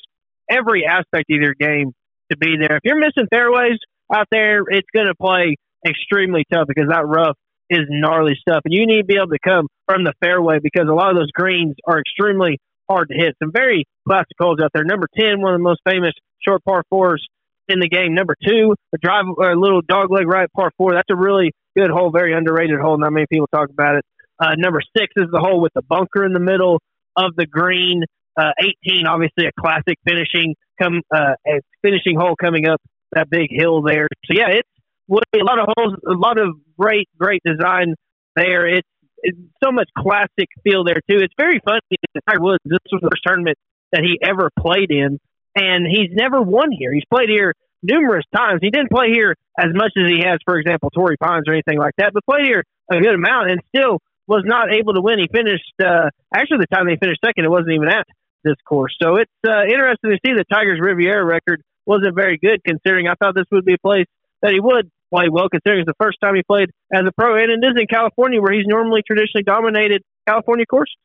every 0.50 0.84
aspect 0.84 1.30
of 1.30 1.40
your 1.40 1.54
game 1.54 1.92
to 2.30 2.36
be 2.36 2.56
there. 2.58 2.76
If 2.76 2.82
you're 2.84 2.98
missing 2.98 3.26
fairways 3.30 3.78
out 4.12 4.26
there, 4.30 4.62
it's 4.68 4.88
going 4.94 5.06
to 5.06 5.14
play 5.14 5.56
extremely 5.86 6.44
tough 6.52 6.66
because 6.68 6.88
that 6.88 7.06
rough 7.06 7.36
is 7.70 7.86
gnarly 7.88 8.36
stuff, 8.40 8.60
and 8.64 8.74
you 8.74 8.86
need 8.86 9.02
to 9.02 9.06
be 9.06 9.16
able 9.16 9.28
to 9.28 9.38
come 9.42 9.66
from 9.86 10.04
the 10.04 10.12
fairway 10.20 10.58
because 10.62 10.86
a 10.88 10.94
lot 10.94 11.10
of 11.10 11.16
those 11.16 11.30
greens 11.32 11.74
are 11.86 11.98
extremely 11.98 12.58
hard 12.88 13.08
to 13.08 13.14
hit. 13.14 13.34
Some 13.42 13.52
very 13.52 13.84
classic 14.06 14.36
holes 14.38 14.58
out 14.62 14.70
there. 14.74 14.84
Number 14.84 15.06
ten, 15.18 15.40
one 15.40 15.54
of 15.54 15.60
the 15.60 15.64
most 15.64 15.80
famous 15.88 16.12
short 16.46 16.62
par 16.64 16.84
fours 16.90 17.26
in 17.68 17.80
the 17.80 17.88
game. 17.88 18.14
Number 18.14 18.36
two, 18.44 18.74
the 18.92 18.98
drive, 18.98 19.24
a 19.26 19.56
little 19.56 19.82
dogleg 19.82 20.26
right 20.26 20.48
par 20.52 20.70
four. 20.76 20.92
That's 20.92 21.08
a 21.10 21.16
really 21.16 21.52
good 21.76 21.90
hole, 21.90 22.10
very 22.10 22.34
underrated 22.34 22.78
hole. 22.80 22.98
Not 22.98 23.12
many 23.12 23.26
people 23.30 23.48
talk 23.52 23.70
about 23.70 23.96
it. 23.96 24.04
Uh, 24.38 24.54
number 24.56 24.80
six 24.96 25.12
is 25.16 25.26
the 25.32 25.40
hole 25.40 25.60
with 25.60 25.72
the 25.74 25.82
bunker 25.82 26.24
in 26.24 26.32
the 26.32 26.40
middle 26.40 26.80
of 27.16 27.34
the 27.36 27.46
green. 27.46 28.04
Uh, 28.36 28.50
18, 28.84 29.06
obviously 29.06 29.46
a 29.46 29.52
classic 29.58 29.96
finishing 30.04 30.56
come 30.80 31.02
uh, 31.14 31.34
a 31.46 31.60
finishing 31.82 32.18
hole 32.18 32.34
coming 32.34 32.66
up 32.66 32.80
that 33.12 33.30
big 33.30 33.48
hill 33.50 33.82
there. 33.82 34.08
So 34.26 34.34
yeah, 34.36 34.48
it's 34.50 34.68
a 35.10 35.44
lot 35.44 35.58
of 35.58 35.68
holes, 35.76 35.94
a 36.06 36.12
lot 36.12 36.38
of 36.38 36.56
great, 36.78 37.08
great 37.18 37.42
design 37.44 37.94
there. 38.36 38.66
It's, 38.66 38.88
it's 39.22 39.38
so 39.62 39.72
much 39.72 39.88
classic 39.96 40.48
feel 40.62 40.84
there 40.84 41.00
too. 41.08 41.18
It's 41.18 41.34
very 41.38 41.60
funny. 41.64 41.80
Tiger 42.28 42.42
Woods, 42.42 42.62
this 42.64 42.78
was 42.90 43.00
the 43.02 43.10
first 43.10 43.22
tournament 43.26 43.58
that 43.92 44.02
he 44.02 44.18
ever 44.22 44.50
played 44.58 44.90
in, 44.90 45.18
and 45.54 45.86
he's 45.86 46.10
never 46.12 46.42
won 46.42 46.70
here. 46.72 46.92
He's 46.92 47.04
played 47.10 47.28
here 47.28 47.54
numerous 47.82 48.24
times. 48.34 48.60
He 48.62 48.70
didn't 48.70 48.90
play 48.90 49.12
here 49.12 49.36
as 49.58 49.68
much 49.72 49.92
as 49.96 50.08
he 50.08 50.24
has, 50.24 50.40
for 50.44 50.58
example, 50.58 50.90
Torrey 50.90 51.16
Pines 51.16 51.44
or 51.46 51.52
anything 51.52 51.78
like 51.78 51.94
that, 51.98 52.12
but 52.12 52.24
played 52.24 52.46
here 52.46 52.64
a 52.90 53.00
good 53.00 53.14
amount 53.14 53.50
and 53.50 53.60
still 53.74 53.98
was 54.26 54.42
not 54.44 54.72
able 54.72 54.94
to 54.94 55.00
win. 55.00 55.18
He 55.18 55.28
finished 55.28 55.72
uh, 55.84 56.08
actually 56.34 56.64
the 56.64 56.72
time 56.74 56.86
they 56.86 56.96
finished 56.96 57.20
second, 57.24 57.44
it 57.44 57.50
wasn't 57.50 57.72
even 57.72 57.88
at 57.88 58.06
this 58.42 58.56
course. 58.66 58.96
So 59.00 59.16
it's 59.16 59.30
uh, 59.46 59.64
interesting 59.64 60.10
to 60.10 60.18
see 60.24 60.32
the 60.32 60.44
Tigers 60.50 60.80
Riviera 60.80 61.24
record 61.24 61.62
wasn't 61.86 62.14
very 62.14 62.38
good 62.38 62.60
considering 62.64 63.06
I 63.08 63.14
thought 63.14 63.34
this 63.34 63.48
would 63.52 63.64
be 63.64 63.74
a 63.74 63.78
place 63.78 64.06
that 64.42 64.52
he 64.52 64.60
would 64.60 64.90
play 65.14 65.28
well 65.30 65.48
considering 65.48 65.80
it's 65.80 65.86
the 65.86 66.02
first 66.04 66.18
time 66.20 66.34
he 66.34 66.42
played 66.42 66.70
as 66.92 67.02
a 67.06 67.12
pro 67.12 67.36
and 67.36 67.50
it 67.50 67.66
is 67.66 67.74
in 67.80 67.86
California 67.86 68.40
where 68.40 68.52
he's 68.52 68.66
normally 68.66 69.02
traditionally 69.06 69.44
dominated 69.44 70.02
California 70.26 70.66
courses. 70.66 70.96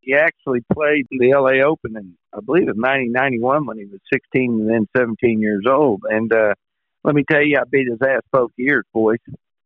He 0.00 0.14
actually 0.14 0.60
played 0.72 1.06
the 1.10 1.32
LA 1.34 1.66
Open 1.66 1.96
in 1.96 2.16
I 2.32 2.40
believe 2.40 2.68
in 2.68 2.76
1991 2.80 3.66
when 3.66 3.78
he 3.78 3.84
was 3.86 4.00
16 4.12 4.50
and 4.60 4.68
then 4.70 4.86
17 4.96 5.40
years 5.40 5.64
old. 5.68 6.02
And 6.08 6.32
uh, 6.32 6.54
let 7.02 7.14
me 7.14 7.24
tell 7.30 7.42
you, 7.42 7.58
I 7.58 7.64
beat 7.70 7.88
his 7.88 7.98
ass 8.02 8.20
both 8.32 8.50
years, 8.56 8.84
boys. 8.92 9.18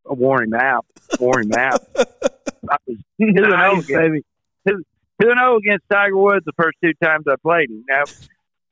I 0.09 0.15
wore 0.15 0.43
him 0.43 0.55
out. 0.55 0.87
Wore 1.19 1.41
him 1.41 1.53
out. 1.57 1.81
I 1.97 2.77
was 2.87 2.97
two 3.21 3.33
Nice, 3.33 3.85
zero 3.87 4.09
baby. 4.09 4.25
two 4.69 4.85
and 5.21 5.39
zero 5.39 5.57
against 5.57 5.85
Tiger 5.91 6.17
Woods 6.17 6.45
the 6.47 6.53
first 6.57 6.77
two 6.83 6.93
times 7.03 7.25
I 7.29 7.35
played 7.43 7.71
him. 7.71 7.85
Now, 7.89 8.05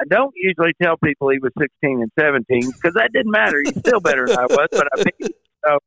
I 0.01 0.05
don't 0.09 0.33
usually 0.37 0.73
tell 0.81 0.97
people 0.97 1.31
he 1.31 1.39
was 1.39 1.53
16 1.59 2.03
and 2.03 2.13
17 2.19 2.71
because 2.71 2.95
that 2.95 3.11
didn't 3.13 3.33
matter. 3.33 3.61
He's 3.65 3.79
still 3.79 4.01
better 4.01 4.27
than 4.27 4.39
I 4.39 4.47
was, 4.47 4.69
but 4.71 4.89
I 4.97 5.03
him. 5.19 5.31
So 5.67 5.79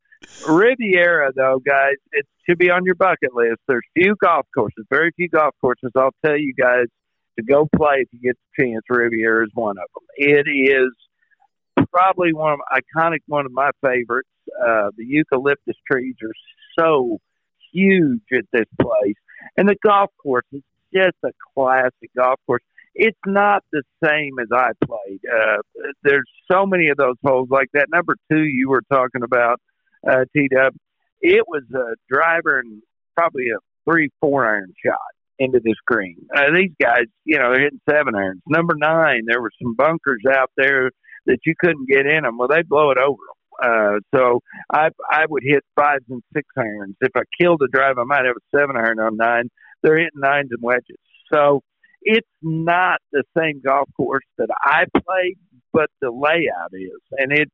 Riviera, 0.53 1.31
though, 1.35 1.59
guys, 1.65 1.95
it 2.11 2.25
should 2.47 2.57
be 2.57 2.69
on 2.69 2.83
your 2.85 2.95
bucket 2.95 3.33
list. 3.33 3.59
There's 3.67 3.85
few 3.95 4.15
golf 4.21 4.45
courses, 4.53 4.85
very 4.89 5.11
few 5.15 5.29
golf 5.29 5.55
courses. 5.61 5.91
I'll 5.95 6.13
tell 6.25 6.37
you 6.37 6.53
guys 6.53 6.87
to 7.37 7.43
go 7.43 7.67
play 7.75 7.97
if 7.99 8.09
you 8.11 8.19
get 8.19 8.37
the 8.37 8.63
chance. 8.63 8.83
Riviera 8.89 9.45
is 9.45 9.51
one 9.53 9.77
of 9.77 9.85
them. 9.93 10.03
It 10.15 10.47
is 10.49 10.91
probably 11.91 12.33
one 12.33 12.53
of 12.53 12.59
iconic, 12.71 13.19
one 13.27 13.45
of 13.45 13.51
my 13.51 13.71
favorites. 13.83 14.29
Uh, 14.47 14.89
the 14.97 15.05
eucalyptus 15.05 15.75
trees 15.89 16.15
are 16.23 16.33
so 16.77 17.19
huge 17.71 18.21
at 18.33 18.45
this 18.51 18.67
place, 18.79 19.15
and 19.55 19.69
the 19.69 19.75
golf 19.83 20.09
course 20.21 20.45
is 20.51 20.61
just 20.93 21.15
a 21.23 21.31
classic 21.55 22.11
golf 22.15 22.39
course. 22.45 22.61
It's 22.93 23.19
not 23.25 23.63
the 23.71 23.83
same 24.03 24.39
as 24.39 24.47
I 24.53 24.71
played. 24.85 25.19
Uh, 25.25 25.61
there's 26.03 26.29
so 26.51 26.65
many 26.65 26.89
of 26.89 26.97
those 26.97 27.15
holes 27.25 27.49
like 27.49 27.67
that. 27.73 27.87
Number 27.89 28.15
two, 28.31 28.43
you 28.43 28.69
were 28.69 28.83
talking 28.91 29.23
about 29.23 29.59
uh, 30.07 30.25
T 30.35 30.47
Dub. 30.53 30.73
It 31.21 31.43
was 31.47 31.63
a 31.73 31.95
driver 32.11 32.59
and 32.59 32.81
probably 33.15 33.45
a 33.49 33.59
three, 33.89 34.09
four 34.19 34.45
iron 34.45 34.73
shot 34.85 34.97
into 35.39 35.59
this 35.63 35.75
green. 35.85 36.17
Uh, 36.35 36.51
these 36.55 36.71
guys, 36.81 37.05
you 37.25 37.37
know, 37.37 37.51
they're 37.51 37.63
hitting 37.63 37.81
seven 37.89 38.15
irons. 38.15 38.41
Number 38.47 38.75
nine, 38.75 39.23
there 39.27 39.41
were 39.41 39.51
some 39.61 39.75
bunkers 39.75 40.21
out 40.29 40.51
there 40.57 40.91
that 41.25 41.39
you 41.45 41.53
couldn't 41.59 41.87
get 41.87 42.05
in 42.05 42.23
them. 42.23 42.37
Well, 42.37 42.47
they 42.47 42.63
blow 42.63 42.91
it 42.91 42.97
over 42.97 43.17
them. 43.17 43.37
Uh, 43.63 43.99
so 44.15 44.39
I 44.73 44.89
I 45.09 45.25
would 45.29 45.43
hit 45.45 45.63
fives 45.75 46.05
and 46.09 46.23
six 46.33 46.47
irons. 46.57 46.95
If 47.01 47.11
I 47.15 47.21
killed 47.39 47.61
a 47.61 47.67
drive, 47.67 47.97
I 47.97 48.03
might 48.05 48.25
have 48.25 48.35
a 48.35 48.57
seven 48.57 48.75
iron 48.75 48.99
on 48.99 49.17
nine. 49.17 49.49
They're 49.83 49.97
hitting 49.97 50.19
nines 50.19 50.49
and 50.51 50.61
wedges. 50.61 50.97
So 51.31 51.61
it's 52.01 52.27
not 52.41 52.99
the 53.11 53.23
same 53.37 53.61
golf 53.65 53.89
course 53.95 54.25
that 54.37 54.49
I 54.63 54.85
played, 54.93 55.37
but 55.73 55.89
the 56.01 56.11
layout 56.11 56.73
is, 56.73 56.99
and 57.17 57.31
it 57.31 57.49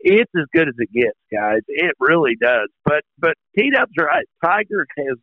it's 0.00 0.30
as 0.36 0.44
good 0.54 0.68
as 0.68 0.74
it 0.78 0.92
gets, 0.92 1.18
guys. 1.32 1.60
It 1.66 1.92
really 1.98 2.36
does. 2.40 2.68
But 2.84 3.02
but 3.18 3.34
T 3.56 3.70
Dub's 3.70 3.92
right. 3.98 4.26
Tiger 4.44 4.86
has 4.98 5.16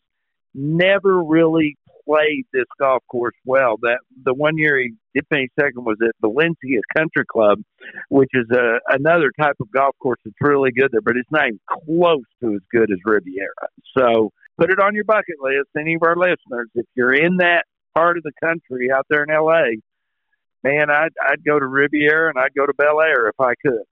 never 0.54 1.24
really 1.24 1.78
played 2.06 2.46
this 2.52 2.66
golf 2.80 3.04
course 3.10 3.36
well. 3.46 3.78
That 3.82 4.00
the 4.24 4.34
one 4.34 4.58
year 4.58 4.80
he 4.80 4.94
did 5.14 5.26
finish 5.30 5.50
second 5.60 5.86
was 5.86 5.98
at 6.04 6.16
Valencia 6.22 6.82
Country 6.98 7.26
Club, 7.32 7.60
which 8.10 8.30
is 8.34 8.48
a, 8.52 8.80
another 8.90 9.32
type 9.40 9.56
of 9.62 9.72
golf 9.72 9.96
course 10.02 10.20
that's 10.26 10.36
really 10.42 10.72
good 10.72 10.90
there, 10.92 11.02
but 11.02 11.16
it's 11.16 11.32
not 11.32 11.48
even 11.48 11.60
close 11.70 12.24
to 12.42 12.56
as 12.56 12.62
good 12.72 12.92
as 12.92 12.98
Riviera. 13.06 13.68
So 13.98 14.32
put 14.58 14.72
it 14.72 14.80
on 14.80 14.96
your 14.96 15.04
bucket 15.04 15.36
list, 15.40 15.70
any 15.78 15.96
of 15.96 16.04
our 16.04 16.16
listeners. 16.16 16.70
If 16.76 16.86
you're 16.96 17.14
in 17.14 17.38
that 17.38 17.66
part 17.94 18.18
of 18.18 18.24
the 18.24 18.32
country 18.44 18.90
out 18.92 19.06
there 19.10 19.24
in 19.24 19.30
LA, 19.30 19.82
man, 20.64 20.90
I'd 20.90 21.14
I'd 21.28 21.44
go 21.46 21.60
to 21.60 21.66
Riviera 21.66 22.30
and 22.30 22.40
I'd 22.40 22.54
go 22.56 22.66
to 22.66 22.74
Bel 22.74 23.02
Air 23.02 23.28
if 23.28 23.40
I 23.40 23.54
could. 23.62 23.84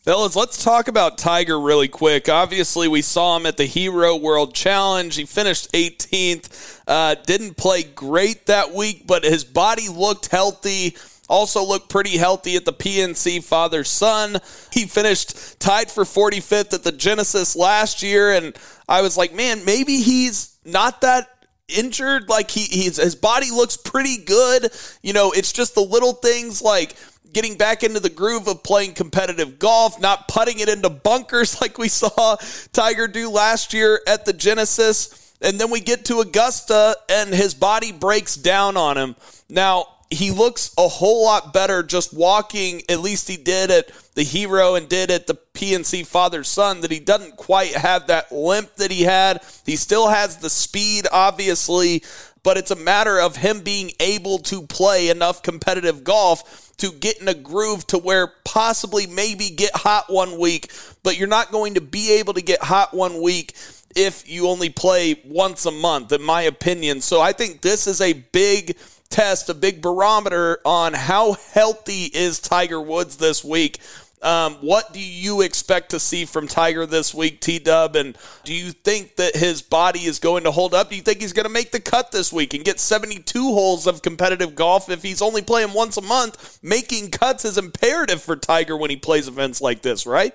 Fellas, 0.00 0.36
let's 0.36 0.62
talk 0.62 0.88
about 0.88 1.18
Tiger 1.18 1.60
really 1.60 1.88
quick. 1.88 2.28
Obviously, 2.28 2.88
we 2.88 3.02
saw 3.02 3.36
him 3.36 3.44
at 3.44 3.56
the 3.56 3.66
Hero 3.66 4.16
World 4.16 4.54
Challenge. 4.54 5.14
He 5.14 5.26
finished 5.26 5.70
18th. 5.72 6.80
Uh, 6.86 7.16
didn't 7.26 7.56
play 7.56 7.82
great 7.82 8.46
that 8.46 8.72
week, 8.72 9.06
but 9.06 9.24
his 9.24 9.44
body 9.44 9.88
looked 9.88 10.28
healthy. 10.28 10.96
Also 11.28 11.62
looked 11.62 11.90
pretty 11.90 12.16
healthy 12.16 12.56
at 12.56 12.64
the 12.64 12.72
PNC 12.72 13.44
father 13.44 13.84
son. 13.84 14.38
He 14.72 14.86
finished 14.86 15.60
tied 15.60 15.90
for 15.90 16.04
45th 16.04 16.72
at 16.72 16.84
the 16.84 16.92
Genesis 16.92 17.54
last 17.54 18.02
year, 18.02 18.32
and 18.32 18.56
I 18.88 19.02
was 19.02 19.18
like, 19.18 19.34
man, 19.34 19.64
maybe 19.66 20.00
he's 20.00 20.56
not 20.64 21.02
that 21.02 21.37
injured. 21.68 22.28
Like 22.28 22.50
he, 22.50 22.62
he's 22.62 22.96
his 22.96 23.14
body 23.14 23.50
looks 23.50 23.76
pretty 23.76 24.18
good. 24.18 24.72
You 25.02 25.12
know, 25.12 25.32
it's 25.32 25.52
just 25.52 25.74
the 25.74 25.82
little 25.82 26.12
things 26.12 26.62
like 26.62 26.94
getting 27.32 27.56
back 27.56 27.82
into 27.82 28.00
the 28.00 28.10
groove 28.10 28.48
of 28.48 28.62
playing 28.62 28.94
competitive 28.94 29.58
golf, 29.58 30.00
not 30.00 30.28
putting 30.28 30.60
it 30.60 30.68
into 30.68 30.90
bunkers 30.90 31.60
like 31.60 31.78
we 31.78 31.88
saw 31.88 32.36
Tiger 32.72 33.08
do 33.08 33.30
last 33.30 33.74
year 33.74 34.00
at 34.06 34.24
the 34.24 34.32
Genesis. 34.32 35.34
And 35.40 35.60
then 35.60 35.70
we 35.70 35.80
get 35.80 36.06
to 36.06 36.18
Augusta 36.18 36.96
and 37.08 37.32
his 37.32 37.54
body 37.54 37.92
breaks 37.92 38.34
down 38.34 38.76
on 38.76 38.98
him. 38.98 39.14
Now, 39.48 39.86
he 40.10 40.30
looks 40.30 40.72
a 40.78 40.88
whole 40.88 41.24
lot 41.24 41.52
better 41.52 41.82
just 41.82 42.14
walking, 42.14 42.82
at 42.88 43.00
least 43.00 43.28
he 43.28 43.36
did 43.36 43.70
at 43.70 43.90
the 44.14 44.22
hero 44.22 44.74
and 44.74 44.88
did 44.88 45.10
at 45.10 45.26
the 45.26 45.34
PNC 45.34 46.06
father 46.06 46.44
son, 46.44 46.80
that 46.80 46.90
he 46.90 46.98
doesn't 46.98 47.36
quite 47.36 47.74
have 47.74 48.06
that 48.06 48.32
limp 48.32 48.74
that 48.76 48.90
he 48.90 49.02
had. 49.02 49.42
He 49.66 49.76
still 49.76 50.08
has 50.08 50.38
the 50.38 50.50
speed, 50.50 51.06
obviously, 51.12 52.02
but 52.42 52.56
it's 52.56 52.70
a 52.70 52.76
matter 52.76 53.20
of 53.20 53.36
him 53.36 53.60
being 53.60 53.92
able 54.00 54.38
to 54.38 54.62
play 54.62 55.10
enough 55.10 55.42
competitive 55.42 56.04
golf 56.04 56.72
to 56.78 56.90
get 56.92 57.20
in 57.20 57.28
a 57.28 57.34
groove 57.34 57.86
to 57.88 57.98
where 57.98 58.32
possibly 58.44 59.06
maybe 59.06 59.50
get 59.50 59.74
hot 59.74 60.04
one 60.08 60.38
week, 60.38 60.72
but 61.02 61.18
you're 61.18 61.28
not 61.28 61.50
going 61.50 61.74
to 61.74 61.80
be 61.80 62.12
able 62.12 62.32
to 62.34 62.42
get 62.42 62.62
hot 62.62 62.94
one 62.94 63.20
week 63.20 63.54
if 63.96 64.28
you 64.30 64.48
only 64.48 64.70
play 64.70 65.20
once 65.24 65.66
a 65.66 65.70
month, 65.70 66.12
in 66.12 66.22
my 66.22 66.42
opinion. 66.42 67.00
So 67.00 67.20
I 67.20 67.32
think 67.32 67.60
this 67.60 67.86
is 67.86 68.00
a 68.00 68.12
big 68.12 68.76
test, 69.10 69.48
a 69.48 69.54
big 69.54 69.80
barometer 69.82 70.58
on 70.64 70.94
how 70.94 71.32
healthy 71.32 72.04
is 72.04 72.38
Tiger 72.38 72.80
Woods 72.80 73.16
this 73.16 73.44
week. 73.44 73.80
Um, 74.22 74.54
what 74.54 74.92
do 74.92 75.00
you 75.00 75.42
expect 75.42 75.90
to 75.90 76.00
see 76.00 76.24
from 76.24 76.48
Tiger 76.48 76.86
this 76.86 77.14
week, 77.14 77.40
T 77.40 77.58
Dub? 77.58 77.94
And 77.94 78.18
do 78.44 78.52
you 78.52 78.72
think 78.72 79.16
that 79.16 79.36
his 79.36 79.62
body 79.62 80.00
is 80.00 80.18
going 80.18 80.44
to 80.44 80.50
hold 80.50 80.74
up? 80.74 80.90
Do 80.90 80.96
you 80.96 81.02
think 81.02 81.20
he's 81.20 81.32
going 81.32 81.46
to 81.46 81.52
make 81.52 81.70
the 81.70 81.80
cut 81.80 82.10
this 82.10 82.32
week 82.32 82.52
and 82.54 82.64
get 82.64 82.80
72 82.80 83.40
holes 83.40 83.86
of 83.86 84.02
competitive 84.02 84.54
golf 84.54 84.90
if 84.90 85.02
he's 85.02 85.22
only 85.22 85.42
playing 85.42 85.72
once 85.72 85.96
a 85.96 86.02
month? 86.02 86.58
Making 86.62 87.10
cuts 87.10 87.44
is 87.44 87.58
imperative 87.58 88.20
for 88.20 88.34
Tiger 88.34 88.76
when 88.76 88.90
he 88.90 88.96
plays 88.96 89.28
events 89.28 89.60
like 89.60 89.82
this, 89.82 90.04
right? 90.06 90.34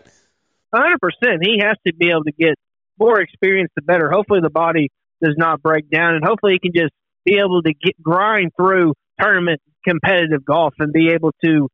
100%. 0.74 0.94
He 1.42 1.60
has 1.62 1.78
to 1.86 1.94
be 1.94 2.10
able 2.10 2.24
to 2.24 2.32
get 2.32 2.56
more 2.98 3.20
experience, 3.20 3.72
the 3.76 3.82
better. 3.82 4.10
Hopefully, 4.10 4.40
the 4.42 4.50
body 4.50 4.90
does 5.22 5.36
not 5.38 5.62
break 5.62 5.90
down, 5.90 6.16
and 6.16 6.24
hopefully, 6.24 6.54
he 6.54 6.60
can 6.60 6.74
just 6.74 6.94
be 7.26 7.38
able 7.38 7.62
to 7.62 7.74
get 7.74 8.02
grind 8.02 8.52
through 8.58 8.94
tournament 9.20 9.62
competitive 9.88 10.46
golf 10.46 10.74
and 10.80 10.92
be 10.94 11.10
able 11.12 11.32
to 11.44 11.68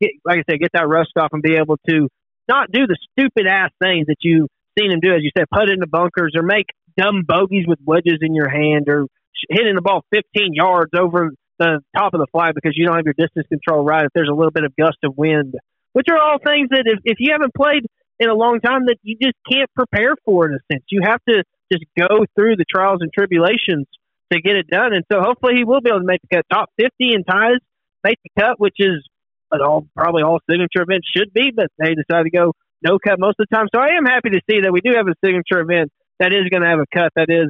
get, 0.00 0.10
like 0.24 0.38
I 0.38 0.42
said, 0.50 0.60
get 0.60 0.72
that 0.74 0.88
rust 0.88 1.12
off 1.18 1.30
and 1.32 1.42
be 1.42 1.56
able 1.56 1.78
to 1.88 2.08
not 2.48 2.70
do 2.70 2.86
the 2.86 2.96
stupid 3.12 3.46
ass 3.46 3.70
things 3.82 4.06
that 4.06 4.16
you've 4.20 4.48
seen 4.78 4.92
him 4.92 5.00
do, 5.00 5.12
as 5.12 5.22
you 5.22 5.30
said, 5.36 5.46
put 5.52 5.70
in 5.70 5.80
the 5.80 5.86
bunkers 5.86 6.32
or 6.36 6.42
make 6.42 6.66
dumb 6.96 7.22
bogeys 7.26 7.66
with 7.66 7.78
wedges 7.84 8.18
in 8.20 8.34
your 8.34 8.48
hand 8.48 8.88
or 8.88 9.06
hitting 9.50 9.74
the 9.74 9.82
ball 9.82 10.04
15 10.12 10.54
yards 10.54 10.92
over 10.96 11.32
the 11.58 11.80
top 11.96 12.14
of 12.14 12.20
the 12.20 12.26
flag 12.32 12.54
because 12.54 12.72
you 12.76 12.86
don't 12.86 12.96
have 12.96 13.04
your 13.04 13.14
distance 13.18 13.46
control 13.48 13.84
right 13.84 14.04
if 14.04 14.12
there's 14.14 14.28
a 14.30 14.34
little 14.34 14.50
bit 14.50 14.64
of 14.64 14.74
gust 14.76 14.98
of 15.04 15.16
wind, 15.16 15.54
which 15.92 16.06
are 16.10 16.18
all 16.18 16.38
things 16.38 16.68
that 16.70 16.84
if, 16.84 17.00
if 17.04 17.16
you 17.18 17.32
haven't 17.32 17.54
played 17.54 17.86
in 18.18 18.28
a 18.28 18.34
long 18.34 18.60
time 18.60 18.86
that 18.86 18.96
you 19.02 19.16
just 19.20 19.36
can't 19.50 19.70
prepare 19.74 20.14
for 20.24 20.46
in 20.46 20.54
a 20.54 20.58
sense. 20.72 20.84
You 20.90 21.02
have 21.04 21.20
to 21.28 21.44
just 21.72 21.84
go 21.98 22.24
through 22.34 22.56
the 22.56 22.64
trials 22.68 22.98
and 23.00 23.12
tribulations 23.12 23.86
to 24.32 24.40
get 24.40 24.56
it 24.56 24.66
done. 24.68 24.92
And 24.92 25.04
so 25.10 25.20
hopefully 25.20 25.54
he 25.56 25.64
will 25.64 25.80
be 25.80 25.90
able 25.90 26.00
to 26.00 26.06
make 26.06 26.20
the 26.22 26.36
cut 26.36 26.46
top 26.50 26.70
50 26.78 26.92
in 27.14 27.24
ties, 27.24 27.58
make 28.04 28.18
the 28.22 28.30
cut, 28.40 28.58
which 28.58 28.76
is 28.78 29.06
all 29.52 29.86
probably 29.96 30.22
all 30.22 30.40
signature 30.50 30.82
events 30.82 31.06
should 31.16 31.32
be, 31.32 31.52
but 31.54 31.68
they 31.78 31.94
decided 31.94 32.24
to 32.24 32.30
go 32.30 32.52
no 32.82 32.98
cut 32.98 33.18
most 33.18 33.36
of 33.40 33.46
the 33.48 33.54
time. 33.54 33.66
So 33.74 33.80
I 33.80 33.96
am 33.96 34.04
happy 34.04 34.30
to 34.30 34.40
see 34.50 34.60
that 34.62 34.72
we 34.72 34.80
do 34.80 34.92
have 34.96 35.06
a 35.06 35.14
signature 35.24 35.60
event 35.60 35.90
that 36.18 36.32
is 36.32 36.48
going 36.50 36.62
to 36.62 36.68
have 36.68 36.80
a 36.80 36.86
cut. 36.92 37.12
That 37.16 37.30
is 37.30 37.48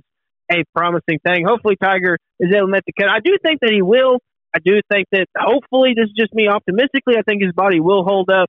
a 0.51 0.63
promising 0.75 1.19
thing. 1.27 1.45
Hopefully 1.47 1.77
Tiger 1.83 2.19
is 2.39 2.53
able 2.55 2.67
to 2.67 2.73
make 2.73 2.85
the 2.87 2.93
cut. 2.93 3.09
I 3.09 3.21
do 3.21 3.37
think 3.43 3.61
that 3.61 3.73
he 3.73 3.83
will. 3.83 4.19
I 4.55 4.59
do 4.65 4.81
think 4.91 5.09
that 5.13 5.27
hopefully 5.37 5.95
this 5.97 6.07
is 6.07 6.17
just 6.17 6.33
me 6.35 6.49
optimistically. 6.49 7.17
I 7.19 7.23
think 7.23 7.43
his 7.43 7.53
body 7.53 7.81
will 7.81 8.05
hold 8.05 8.31
up. 8.31 8.49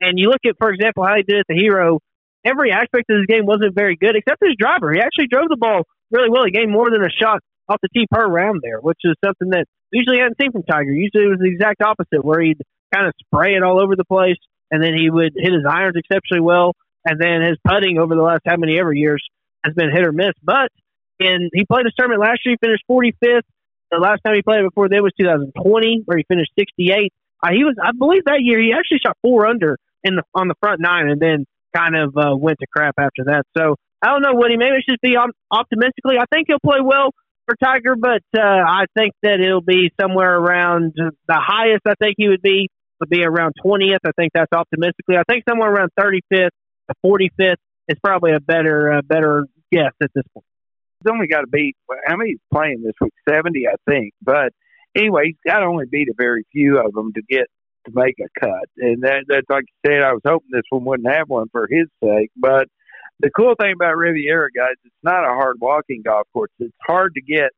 And 0.00 0.18
you 0.18 0.28
look 0.28 0.44
at, 0.46 0.54
for 0.58 0.70
example, 0.70 1.04
how 1.04 1.16
he 1.16 1.22
did 1.22 1.40
at 1.40 1.46
the 1.48 1.56
Hero. 1.56 1.98
Every 2.44 2.70
aspect 2.70 3.10
of 3.10 3.18
his 3.18 3.26
game 3.26 3.46
wasn't 3.46 3.74
very 3.74 3.96
good, 3.96 4.14
except 4.14 4.38
his 4.42 4.54
driver. 4.56 4.92
He 4.92 5.00
actually 5.00 5.26
drove 5.26 5.48
the 5.48 5.56
ball 5.56 5.82
really 6.10 6.30
well. 6.30 6.44
He 6.44 6.52
gained 6.52 6.70
more 6.70 6.90
than 6.90 7.02
a 7.02 7.10
shot 7.10 7.40
off 7.68 7.80
the 7.82 7.88
tee 7.94 8.06
per 8.10 8.26
round 8.26 8.60
there, 8.62 8.80
which 8.80 8.98
is 9.04 9.14
something 9.24 9.50
that 9.50 9.66
usually 9.92 10.18
hadn't 10.18 10.36
seen 10.40 10.52
from 10.52 10.62
Tiger. 10.62 10.92
Usually 10.92 11.24
it 11.24 11.28
was 11.28 11.40
the 11.40 11.48
exact 11.48 11.82
opposite, 11.82 12.24
where 12.24 12.40
he'd 12.40 12.60
kind 12.94 13.06
of 13.06 13.12
spray 13.20 13.54
it 13.54 13.62
all 13.62 13.80
over 13.82 13.96
the 13.96 14.04
place, 14.04 14.38
and 14.70 14.82
then 14.82 14.94
he 14.94 15.10
would 15.10 15.32
hit 15.36 15.52
his 15.52 15.64
irons 15.68 15.96
exceptionally 15.96 16.40
well, 16.40 16.72
and 17.04 17.20
then 17.20 17.42
his 17.42 17.56
putting 17.66 17.98
over 17.98 18.14
the 18.14 18.22
last 18.22 18.42
how 18.46 18.56
many 18.56 18.78
ever 18.78 18.92
years 18.92 19.22
has 19.64 19.74
been 19.74 19.90
hit 19.90 20.06
or 20.06 20.12
miss. 20.12 20.32
But 20.42 20.70
in 21.18 21.50
he 21.52 21.64
played 21.64 21.86
a 21.86 21.92
tournament 21.96 22.20
last 22.20 22.40
year, 22.44 22.56
he 22.60 22.66
finished 22.66 22.84
45th. 22.90 23.46
The 23.90 23.98
last 23.98 24.20
time 24.24 24.34
he 24.34 24.42
played 24.42 24.62
before 24.62 24.88
then 24.88 25.02
was 25.02 25.12
2020, 25.18 26.02
where 26.04 26.18
he 26.18 26.24
finished 26.28 26.52
68. 26.58 27.12
Uh, 27.40 27.48
he 27.52 27.64
was, 27.64 27.76
I 27.82 27.92
believe, 27.96 28.24
that 28.26 28.40
year 28.40 28.60
he 28.60 28.72
actually 28.76 28.98
shot 29.04 29.16
four 29.22 29.46
under 29.46 29.78
in 30.04 30.16
the 30.16 30.22
on 30.34 30.48
the 30.48 30.54
front 30.60 30.80
nine, 30.80 31.08
and 31.08 31.20
then 31.20 31.46
kind 31.74 31.96
of 31.96 32.16
uh, 32.16 32.36
went 32.36 32.58
to 32.60 32.66
crap 32.66 32.94
after 32.98 33.24
that. 33.26 33.44
So 33.56 33.76
I 34.02 34.08
don't 34.08 34.22
know, 34.22 34.34
Woody. 34.34 34.56
Maybe 34.56 34.76
it 34.76 34.84
should 34.88 35.00
be 35.02 35.16
optimistically. 35.16 36.18
I 36.18 36.26
think 36.32 36.48
he'll 36.48 36.62
play 36.64 36.80
well 36.82 37.10
for 37.48 37.56
Tiger, 37.56 37.96
but 37.96 38.22
uh, 38.36 38.42
I 38.42 38.84
think 38.96 39.14
that 39.22 39.40
it'll 39.40 39.62
be 39.62 39.90
somewhere 40.00 40.36
around 40.36 40.92
the 40.96 41.10
highest. 41.34 41.82
I 41.86 41.94
think 41.98 42.14
he 42.18 42.28
would 42.28 42.42
be 42.42 42.68
would 43.00 43.08
be 43.08 43.24
around 43.24 43.54
20th. 43.64 43.98
I 44.04 44.10
think 44.16 44.32
that's 44.34 44.52
optimistically. 44.52 45.16
I 45.16 45.22
think 45.28 45.44
somewhere 45.48 45.72
around 45.72 45.90
35th 45.98 46.20
to 46.30 46.94
45th 47.04 47.54
is 47.88 47.96
probably 48.02 48.32
a 48.32 48.40
better 48.40 48.92
uh, 48.92 49.02
better 49.02 49.46
guess 49.72 49.92
at 50.02 50.10
this 50.14 50.24
point. 50.34 50.44
He's 51.00 51.12
only 51.12 51.28
got 51.28 51.42
to 51.42 51.46
beat. 51.46 51.76
How 52.06 52.16
many 52.16 52.30
he's 52.30 52.40
playing 52.52 52.82
this 52.84 52.94
week? 53.00 53.12
70, 53.28 53.66
I 53.68 53.76
think. 53.88 54.14
But 54.20 54.52
anyway, 54.96 55.26
he's 55.26 55.36
got 55.46 55.60
to 55.60 55.66
only 55.66 55.86
beat 55.86 56.08
a 56.08 56.14
very 56.16 56.44
few 56.52 56.78
of 56.78 56.92
them 56.92 57.12
to 57.14 57.22
get 57.22 57.46
to 57.86 57.92
make 57.94 58.16
a 58.18 58.28
cut. 58.40 58.68
And 58.76 59.02
that, 59.02 59.24
that's 59.28 59.46
like 59.48 59.64
you 59.68 59.90
said. 59.90 60.02
I 60.02 60.12
was 60.12 60.22
hoping 60.26 60.48
this 60.50 60.62
one 60.70 60.84
wouldn't 60.84 61.14
have 61.14 61.28
one 61.28 61.48
for 61.52 61.68
his 61.70 61.86
sake, 62.02 62.30
but 62.36 62.66
the 63.20 63.30
cool 63.30 63.54
thing 63.60 63.72
about 63.72 63.96
Riviera, 63.96 64.48
guys, 64.54 64.74
it's 64.84 64.94
not 65.02 65.24
a 65.24 65.34
hard 65.34 65.56
walking 65.60 66.02
golf 66.04 66.26
course. 66.32 66.50
It's 66.58 66.74
hard 66.86 67.14
to 67.14 67.20
get 67.20 67.50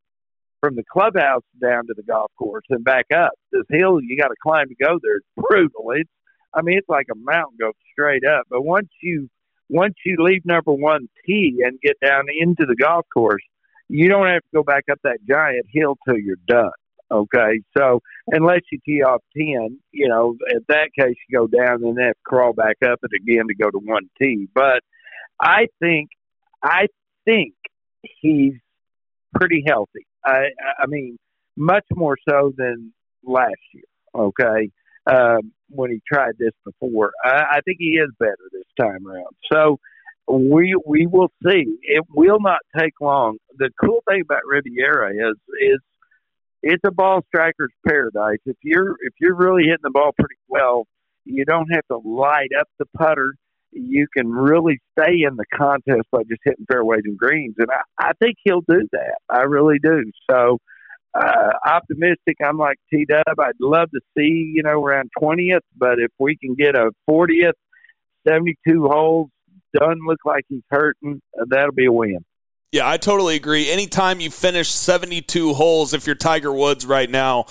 from 0.60 0.76
the 0.76 0.84
clubhouse 0.90 1.42
down 1.60 1.86
to 1.86 1.94
the 1.96 2.02
golf 2.02 2.30
course 2.38 2.64
and 2.70 2.84
back 2.84 3.06
up. 3.14 3.32
This 3.52 3.64
hill 3.70 4.00
you 4.00 4.16
got 4.16 4.28
to 4.28 4.36
climb 4.42 4.68
to 4.68 4.74
go 4.74 4.98
there. 5.02 5.16
It's 5.16 5.26
brutal. 5.36 5.92
It's, 5.94 6.10
I 6.54 6.62
mean, 6.62 6.78
it's 6.78 6.88
like 6.88 7.06
a 7.10 7.16
mountain 7.16 7.56
goes 7.60 7.74
straight 7.92 8.24
up. 8.24 8.44
But 8.50 8.62
once 8.62 8.88
you 9.02 9.28
once 9.68 9.94
you 10.04 10.16
leave 10.18 10.44
number 10.44 10.72
one 10.72 11.08
tee 11.24 11.62
and 11.64 11.80
get 11.80 11.96
down 12.04 12.24
into 12.40 12.66
the 12.66 12.74
golf 12.74 13.06
course, 13.12 13.42
you 13.88 14.08
don't 14.08 14.26
have 14.26 14.42
to 14.42 14.48
go 14.54 14.62
back 14.62 14.84
up 14.90 14.98
that 15.04 15.18
giant 15.28 15.66
hill 15.72 15.96
till 16.06 16.18
you're 16.18 16.36
done. 16.46 16.70
Okay, 17.12 17.60
so 17.76 18.00
unless 18.28 18.60
you 18.70 18.78
tee 18.84 19.02
off 19.02 19.20
ten, 19.36 19.78
you 19.90 20.08
know, 20.08 20.36
in 20.52 20.60
that 20.68 20.90
case 20.96 21.16
you 21.28 21.38
go 21.38 21.46
down 21.46 21.82
and 21.82 21.96
then 21.96 22.06
have 22.06 22.14
to 22.14 22.20
crawl 22.24 22.52
back 22.52 22.76
up 22.84 23.00
it 23.02 23.10
again 23.16 23.46
to 23.48 23.54
go 23.54 23.70
to 23.70 23.78
one 23.78 24.08
tee. 24.20 24.48
But 24.54 24.82
I 25.40 25.66
think, 25.80 26.10
I 26.62 26.86
think 27.24 27.54
he's 28.20 28.54
pretty 29.34 29.64
healthy. 29.66 30.06
I, 30.24 30.46
I 30.78 30.86
mean, 30.86 31.18
much 31.56 31.84
more 31.94 32.16
so 32.28 32.52
than 32.56 32.92
last 33.24 33.60
year. 33.72 33.84
Okay, 34.14 34.70
um, 35.06 35.52
when 35.68 35.90
he 35.90 36.02
tried 36.12 36.32
this 36.38 36.52
before, 36.64 37.12
I, 37.24 37.44
I 37.52 37.60
think 37.64 37.76
he 37.78 37.90
is 37.90 38.10
better 38.18 38.36
this 38.52 38.64
time 38.78 39.06
around. 39.06 39.36
So 39.52 39.78
we 40.28 40.74
we 40.86 41.06
will 41.06 41.30
see. 41.44 41.78
It 41.82 42.04
will 42.10 42.40
not 42.40 42.60
take 42.76 42.94
long. 43.00 43.38
The 43.56 43.70
cool 43.82 44.02
thing 44.08 44.22
about 44.22 44.42
Riviera 44.46 45.12
is 45.12 45.36
is 45.60 45.78
it's 46.62 46.82
a 46.84 46.90
ball 46.90 47.22
striker's 47.28 47.72
paradise. 47.86 48.38
If 48.44 48.56
you're 48.62 48.96
if 49.02 49.14
you're 49.20 49.36
really 49.36 49.62
hitting 49.62 49.78
the 49.82 49.90
ball 49.90 50.12
pretty 50.18 50.40
well, 50.48 50.86
you 51.24 51.44
don't 51.44 51.68
have 51.72 51.86
to 51.88 51.98
light 51.98 52.50
up 52.58 52.68
the 52.78 52.86
putter. 52.96 53.34
You 53.72 54.06
can 54.16 54.30
really 54.30 54.80
stay 54.98 55.22
in 55.22 55.36
the 55.36 55.44
contest 55.54 56.08
by 56.10 56.22
just 56.24 56.40
hitting 56.44 56.66
fairways 56.70 57.02
and 57.04 57.16
greens, 57.16 57.54
and 57.58 57.68
I, 57.70 58.08
I 58.08 58.12
think 58.20 58.36
he'll 58.44 58.62
do 58.62 58.88
that. 58.92 59.18
I 59.28 59.42
really 59.42 59.78
do. 59.82 60.10
So 60.30 60.58
uh, 61.14 61.52
optimistic. 61.66 62.36
I'm 62.44 62.58
like 62.58 62.78
T 62.92 63.04
Dub. 63.04 63.38
I'd 63.38 63.54
love 63.60 63.90
to 63.90 64.00
see 64.16 64.52
you 64.54 64.62
know 64.62 64.82
around 64.82 65.10
twentieth, 65.18 65.64
but 65.76 65.98
if 65.98 66.10
we 66.18 66.36
can 66.36 66.54
get 66.54 66.76
a 66.76 66.90
fortieth, 67.06 67.56
seventy 68.26 68.56
two 68.66 68.86
holes, 68.86 69.30
doesn't 69.74 70.06
look 70.06 70.20
like 70.24 70.44
he's 70.48 70.62
hurting, 70.70 71.20
uh, 71.38 71.44
that'll 71.48 71.72
be 71.72 71.86
a 71.86 71.92
win. 71.92 72.24
Yeah, 72.72 72.88
I 72.88 72.98
totally 72.98 73.34
agree. 73.34 73.68
Anytime 73.68 74.20
you 74.20 74.30
finish 74.30 74.70
72 74.70 75.54
holes, 75.54 75.92
if 75.92 76.06
you're 76.06 76.14
Tiger 76.14 76.52
Woods 76.52 76.86
right 76.86 77.10
now, 77.10 77.46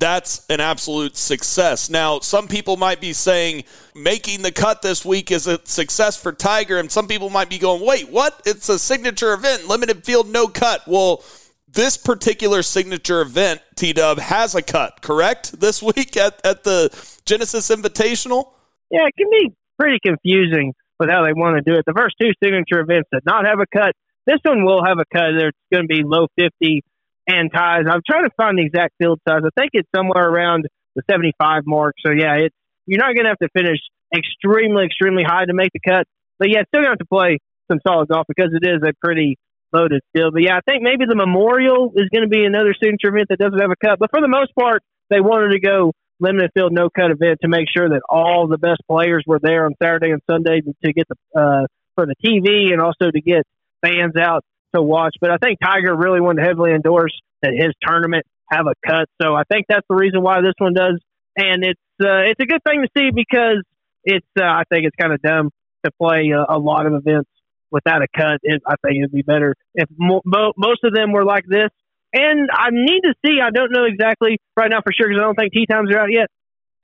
that's 0.00 0.46
an 0.48 0.60
absolute 0.60 1.16
success. 1.16 1.90
Now, 1.90 2.20
some 2.20 2.48
people 2.48 2.76
might 2.76 3.00
be 3.00 3.12
saying 3.12 3.64
making 3.94 4.42
the 4.42 4.50
cut 4.50 4.82
this 4.82 5.04
week 5.04 5.30
is 5.30 5.46
a 5.46 5.60
success 5.64 6.20
for 6.20 6.32
Tiger, 6.32 6.78
and 6.78 6.90
some 6.90 7.06
people 7.06 7.30
might 7.30 7.50
be 7.50 7.58
going, 7.58 7.84
wait, 7.84 8.08
what? 8.08 8.40
It's 8.46 8.68
a 8.68 8.78
signature 8.78 9.32
event, 9.34 9.68
limited 9.68 10.04
field, 10.04 10.28
no 10.28 10.48
cut. 10.48 10.82
Well, 10.88 11.22
this 11.68 11.96
particular 11.96 12.62
signature 12.62 13.20
event, 13.20 13.60
T 13.76 13.92
Dub, 13.92 14.18
has 14.18 14.54
a 14.54 14.62
cut, 14.62 15.02
correct? 15.02 15.60
This 15.60 15.82
week 15.82 16.16
at, 16.16 16.44
at 16.44 16.64
the 16.64 16.88
Genesis 17.26 17.68
Invitational? 17.68 18.52
Yeah, 18.90 19.06
it 19.06 19.14
can 19.16 19.30
be 19.30 19.54
pretty 19.78 19.98
confusing 20.04 20.72
with 20.98 21.10
how 21.10 21.24
they 21.24 21.32
want 21.32 21.56
to 21.56 21.62
do 21.62 21.78
it. 21.78 21.84
The 21.86 21.94
first 21.96 22.16
two 22.20 22.32
signature 22.42 22.80
events 22.80 23.08
did 23.12 23.22
not 23.24 23.46
have 23.46 23.60
a 23.60 23.66
cut. 23.66 23.94
This 24.26 24.38
one 24.42 24.64
will 24.64 24.84
have 24.84 24.98
a 24.98 25.04
cut. 25.12 25.34
It's 25.34 25.56
going 25.72 25.84
to 25.84 25.88
be 25.88 26.02
low 26.04 26.26
50 26.38 26.82
and 27.30 27.50
ties. 27.52 27.84
I'm 27.86 28.02
trying 28.08 28.24
to 28.24 28.34
find 28.36 28.58
the 28.58 28.66
exact 28.66 28.94
field 28.98 29.20
size. 29.26 29.42
I 29.44 29.50
think 29.58 29.70
it's 29.72 29.88
somewhere 29.94 30.26
around 30.26 30.66
the 30.96 31.02
75 31.10 31.62
mark. 31.66 31.94
So, 32.04 32.10
yeah, 32.12 32.46
it's, 32.46 32.56
you're 32.86 32.98
not 32.98 33.14
going 33.14 33.24
to 33.24 33.30
have 33.30 33.42
to 33.42 33.48
finish 33.54 33.78
extremely, 34.10 34.84
extremely 34.84 35.22
high 35.22 35.44
to 35.44 35.54
make 35.54 35.70
the 35.72 35.80
cut. 35.80 36.04
But, 36.38 36.48
yeah, 36.50 36.66
still 36.68 36.82
going 36.82 36.96
to 36.96 36.98
have 36.98 37.04
to 37.06 37.12
play 37.12 37.38
some 37.70 37.78
solid 37.86 38.08
golf 38.08 38.26
because 38.26 38.50
it 38.50 38.66
is 38.66 38.82
a 38.82 38.92
pretty 39.02 39.38
loaded 39.72 40.02
field. 40.12 40.34
But, 40.34 40.42
yeah, 40.42 40.58
I 40.58 40.60
think 40.66 40.82
maybe 40.82 41.06
the 41.06 41.14
Memorial 41.14 41.92
is 41.94 42.08
going 42.10 42.26
to 42.26 42.32
be 42.32 42.44
another 42.44 42.74
signature 42.74 43.14
event 43.14 43.28
that 43.30 43.38
doesn't 43.38 43.60
have 43.60 43.70
a 43.70 43.78
cut. 43.78 43.98
But 43.98 44.10
for 44.10 44.20
the 44.20 44.28
most 44.28 44.50
part, 44.58 44.82
they 45.10 45.20
wanted 45.20 45.54
to 45.54 45.60
go 45.60 45.92
limited 46.18 46.50
field 46.54 46.72
no 46.72 46.90
cut 46.90 47.10
event 47.10 47.38
to 47.42 47.48
make 47.48 47.66
sure 47.74 47.88
that 47.88 48.02
all 48.08 48.46
the 48.46 48.58
best 48.58 48.82
players 48.88 49.24
were 49.26 49.40
there 49.40 49.64
on 49.64 49.72
Saturday 49.82 50.10
and 50.10 50.20
Sunday 50.30 50.60
to 50.60 50.92
get 50.92 51.06
the 51.08 51.16
uh, 51.38 51.66
for 51.94 52.06
the 52.06 52.14
TV 52.24 52.72
and 52.72 52.80
also 52.80 53.10
to 53.10 53.20
get 53.20 53.44
fans 53.82 54.14
out 54.20 54.44
to 54.74 54.82
watch. 54.82 55.16
But 55.20 55.30
I 55.30 55.36
think 55.36 55.58
Tiger 55.62 55.94
really 55.96 56.20
wanted 56.20 56.42
to 56.42 56.48
heavily 56.48 56.72
endorse 56.72 57.18
that 57.42 57.52
his 57.52 57.72
tournament 57.82 58.26
have 58.50 58.66
a 58.66 58.74
cut. 58.86 59.08
So 59.22 59.34
I 59.34 59.42
think 59.50 59.66
that's 59.68 59.86
the 59.88 59.96
reason 59.96 60.22
why 60.22 60.40
this 60.40 60.54
one 60.58 60.74
does. 60.74 61.00
And 61.36 61.64
it's 61.64 61.80
uh, 62.02 62.26
it's 62.26 62.40
a 62.40 62.46
good 62.46 62.62
thing 62.66 62.82
to 62.82 62.88
see 62.96 63.10
because 63.14 63.62
it's 64.04 64.26
uh, 64.38 64.44
I 64.44 64.62
think 64.70 64.86
it's 64.86 64.96
kind 65.00 65.12
of 65.12 65.20
dumb 65.22 65.50
to 65.84 65.90
play 66.00 66.30
a, 66.30 66.54
a 66.54 66.58
lot 66.58 66.86
of 66.86 66.94
events 66.94 67.30
without 67.70 68.02
a 68.02 68.08
cut. 68.14 68.40
It, 68.42 68.62
I 68.66 68.74
think 68.84 68.98
it'd 68.98 69.12
be 69.12 69.22
better 69.22 69.54
if 69.74 69.88
mo- 69.96 70.22
mo- 70.24 70.52
most 70.56 70.84
of 70.84 70.92
them 70.94 71.12
were 71.12 71.24
like 71.24 71.44
this. 71.46 71.70
And 72.12 72.50
I 72.52 72.70
need 72.72 73.02
to 73.02 73.14
see. 73.24 73.38
I 73.40 73.50
don't 73.50 73.70
know 73.70 73.84
exactly 73.84 74.38
right 74.56 74.68
now 74.68 74.80
for 74.82 74.92
sure 74.92 75.08
because 75.08 75.20
I 75.20 75.24
don't 75.24 75.36
think 75.36 75.52
tee 75.52 75.66
times 75.70 75.94
are 75.94 76.00
out 76.00 76.10
yet. 76.10 76.26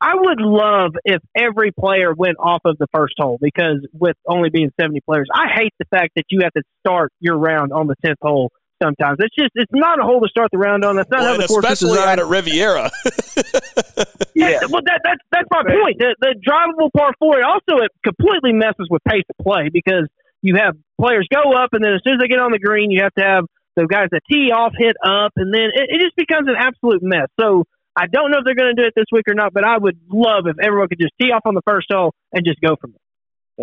I 0.00 0.14
would 0.14 0.40
love 0.40 0.92
if 1.04 1.22
every 1.36 1.72
player 1.72 2.12
went 2.14 2.36
off 2.38 2.60
of 2.64 2.76
the 2.78 2.86
first 2.94 3.14
hole 3.18 3.38
because 3.40 3.86
with 3.92 4.16
only 4.28 4.50
being 4.50 4.70
70 4.78 5.00
players, 5.00 5.26
I 5.32 5.46
hate 5.54 5.72
the 5.78 5.86
fact 5.86 6.12
that 6.16 6.24
you 6.28 6.40
have 6.42 6.52
to 6.52 6.62
start 6.80 7.12
your 7.20 7.36
round 7.38 7.72
on 7.72 7.86
the 7.86 7.96
10th 8.04 8.20
hole 8.20 8.52
sometimes. 8.82 9.16
It's 9.20 9.34
just, 9.34 9.52
it's 9.54 9.72
not 9.72 9.98
a 9.98 10.02
hole 10.02 10.20
to 10.20 10.28
start 10.28 10.50
the 10.52 10.58
round 10.58 10.84
on. 10.84 10.96
That's 10.96 11.08
not 11.10 11.20
well, 11.20 11.34
how 11.34 11.40
the 11.40 11.46
course 11.46 11.64
especially 11.64 11.98
out 11.98 12.18
at 12.18 12.26
Riviera. 12.26 12.90
yeah. 14.34 14.60
Well, 14.68 14.84
that, 14.84 15.00
that's, 15.02 15.24
that's 15.32 15.48
my 15.50 15.62
point. 15.64 15.96
The, 15.98 16.14
the 16.20 16.34
drivable 16.44 16.90
par 16.94 17.12
four, 17.18 17.38
it 17.38 17.44
also, 17.44 17.82
it 17.82 17.90
completely 18.04 18.52
messes 18.52 18.88
with 18.90 19.02
pace 19.08 19.24
of 19.30 19.42
play 19.42 19.70
because 19.72 20.08
you 20.42 20.56
have 20.56 20.76
players 21.00 21.26
go 21.32 21.56
up 21.56 21.70
and 21.72 21.82
then 21.82 21.94
as 21.94 22.00
soon 22.04 22.14
as 22.14 22.20
they 22.20 22.28
get 22.28 22.38
on 22.38 22.52
the 22.52 22.58
green, 22.58 22.90
you 22.90 23.00
have 23.02 23.14
to 23.14 23.24
have 23.24 23.44
the 23.76 23.86
guys 23.86 24.08
that 24.12 24.20
tee 24.30 24.52
off 24.52 24.72
hit 24.76 24.96
up 25.02 25.32
and 25.36 25.52
then 25.52 25.72
it, 25.72 25.88
it 25.88 26.00
just 26.04 26.16
becomes 26.16 26.48
an 26.48 26.56
absolute 26.58 27.02
mess. 27.02 27.28
So, 27.40 27.64
I 27.96 28.06
don't 28.06 28.30
know 28.30 28.38
if 28.38 28.44
they're 28.44 28.54
going 28.54 28.76
to 28.76 28.80
do 28.80 28.86
it 28.86 28.92
this 28.94 29.06
week 29.10 29.24
or 29.26 29.34
not, 29.34 29.54
but 29.54 29.64
I 29.64 29.78
would 29.78 29.98
love 30.12 30.44
if 30.46 30.58
everyone 30.62 30.88
could 30.88 31.00
just 31.00 31.14
tee 31.20 31.32
off 31.32 31.42
on 31.46 31.54
the 31.54 31.62
first 31.66 31.86
hole 31.90 32.12
and 32.30 32.44
just 32.44 32.60
go 32.60 32.76
from 32.76 32.92
there. 32.92 33.00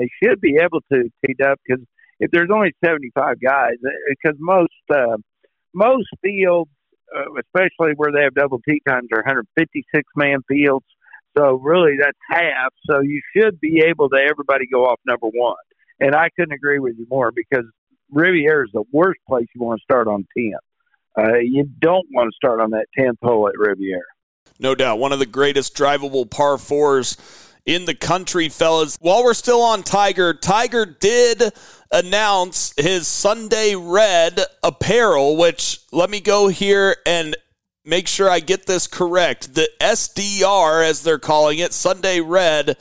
They 0.03 0.09
should 0.21 0.41
be 0.41 0.57
able 0.57 0.81
to 0.91 1.03
tee 1.23 1.36
up 1.43 1.59
because 1.63 1.86
if 2.19 2.31
there's 2.31 2.49
only 2.51 2.73
75 2.84 3.39
guys, 3.39 3.73
because 4.09 4.36
uh, 4.36 4.39
most 4.39 4.71
uh, 4.91 5.17
most 5.75 6.07
fields, 6.23 6.71
uh, 7.15 7.29
especially 7.45 7.93
where 7.95 8.11
they 8.11 8.23
have 8.23 8.34
double 8.34 8.59
tee 8.67 8.81
times, 8.88 9.09
are 9.13 9.21
156 9.21 10.03
man 10.15 10.39
fields. 10.47 10.86
So 11.38 11.59
really, 11.59 11.97
that's 11.99 12.17
half. 12.27 12.73
So 12.89 13.01
you 13.01 13.21
should 13.36 13.59
be 13.59 13.84
able 13.86 14.09
to 14.09 14.17
everybody 14.17 14.65
go 14.65 14.86
off 14.86 14.99
number 15.05 15.27
one. 15.27 15.55
And 15.99 16.15
I 16.15 16.29
couldn't 16.36 16.53
agree 16.53 16.79
with 16.79 16.95
you 16.97 17.05
more 17.07 17.31
because 17.31 17.65
Riviera 18.11 18.65
is 18.65 18.71
the 18.73 18.84
worst 18.91 19.19
place 19.27 19.45
you 19.53 19.61
want 19.61 19.79
to 19.79 19.84
start 19.84 20.07
on 20.07 20.25
10. 20.36 20.53
Uh, 21.15 21.38
you 21.38 21.65
don't 21.79 22.07
want 22.11 22.31
to 22.31 22.36
start 22.36 22.59
on 22.59 22.71
that 22.71 22.88
10th 22.97 23.17
hole 23.21 23.47
at 23.47 23.53
Riviera 23.57 24.01
no 24.59 24.75
doubt. 24.75 24.99
One 24.99 25.11
of 25.11 25.19
the 25.19 25.25
greatest 25.25 25.75
drivable 25.75 26.29
par 26.29 26.57
fours 26.57 27.17
in 27.65 27.85
the 27.85 27.95
country, 27.95 28.49
fellas. 28.49 28.97
While 28.99 29.23
we're 29.23 29.33
still 29.33 29.61
on 29.61 29.83
Tiger, 29.83 30.33
Tiger 30.33 30.85
did 30.85 31.41
announce 31.91 32.73
his 32.77 33.07
Sunday 33.07 33.75
Red 33.75 34.39
apparel, 34.63 35.37
which 35.37 35.79
let 35.91 36.09
me 36.09 36.19
go 36.19 36.47
here 36.47 36.97
and 37.05 37.35
make 37.85 38.07
sure 38.07 38.29
I 38.29 38.39
get 38.39 38.65
this 38.65 38.87
correct. 38.87 39.53
The 39.53 39.69
SDR, 39.79 40.87
as 40.87 41.03
they're 41.03 41.19
calling 41.19 41.59
it, 41.59 41.73
Sunday 41.73 42.19
Red, 42.21 42.77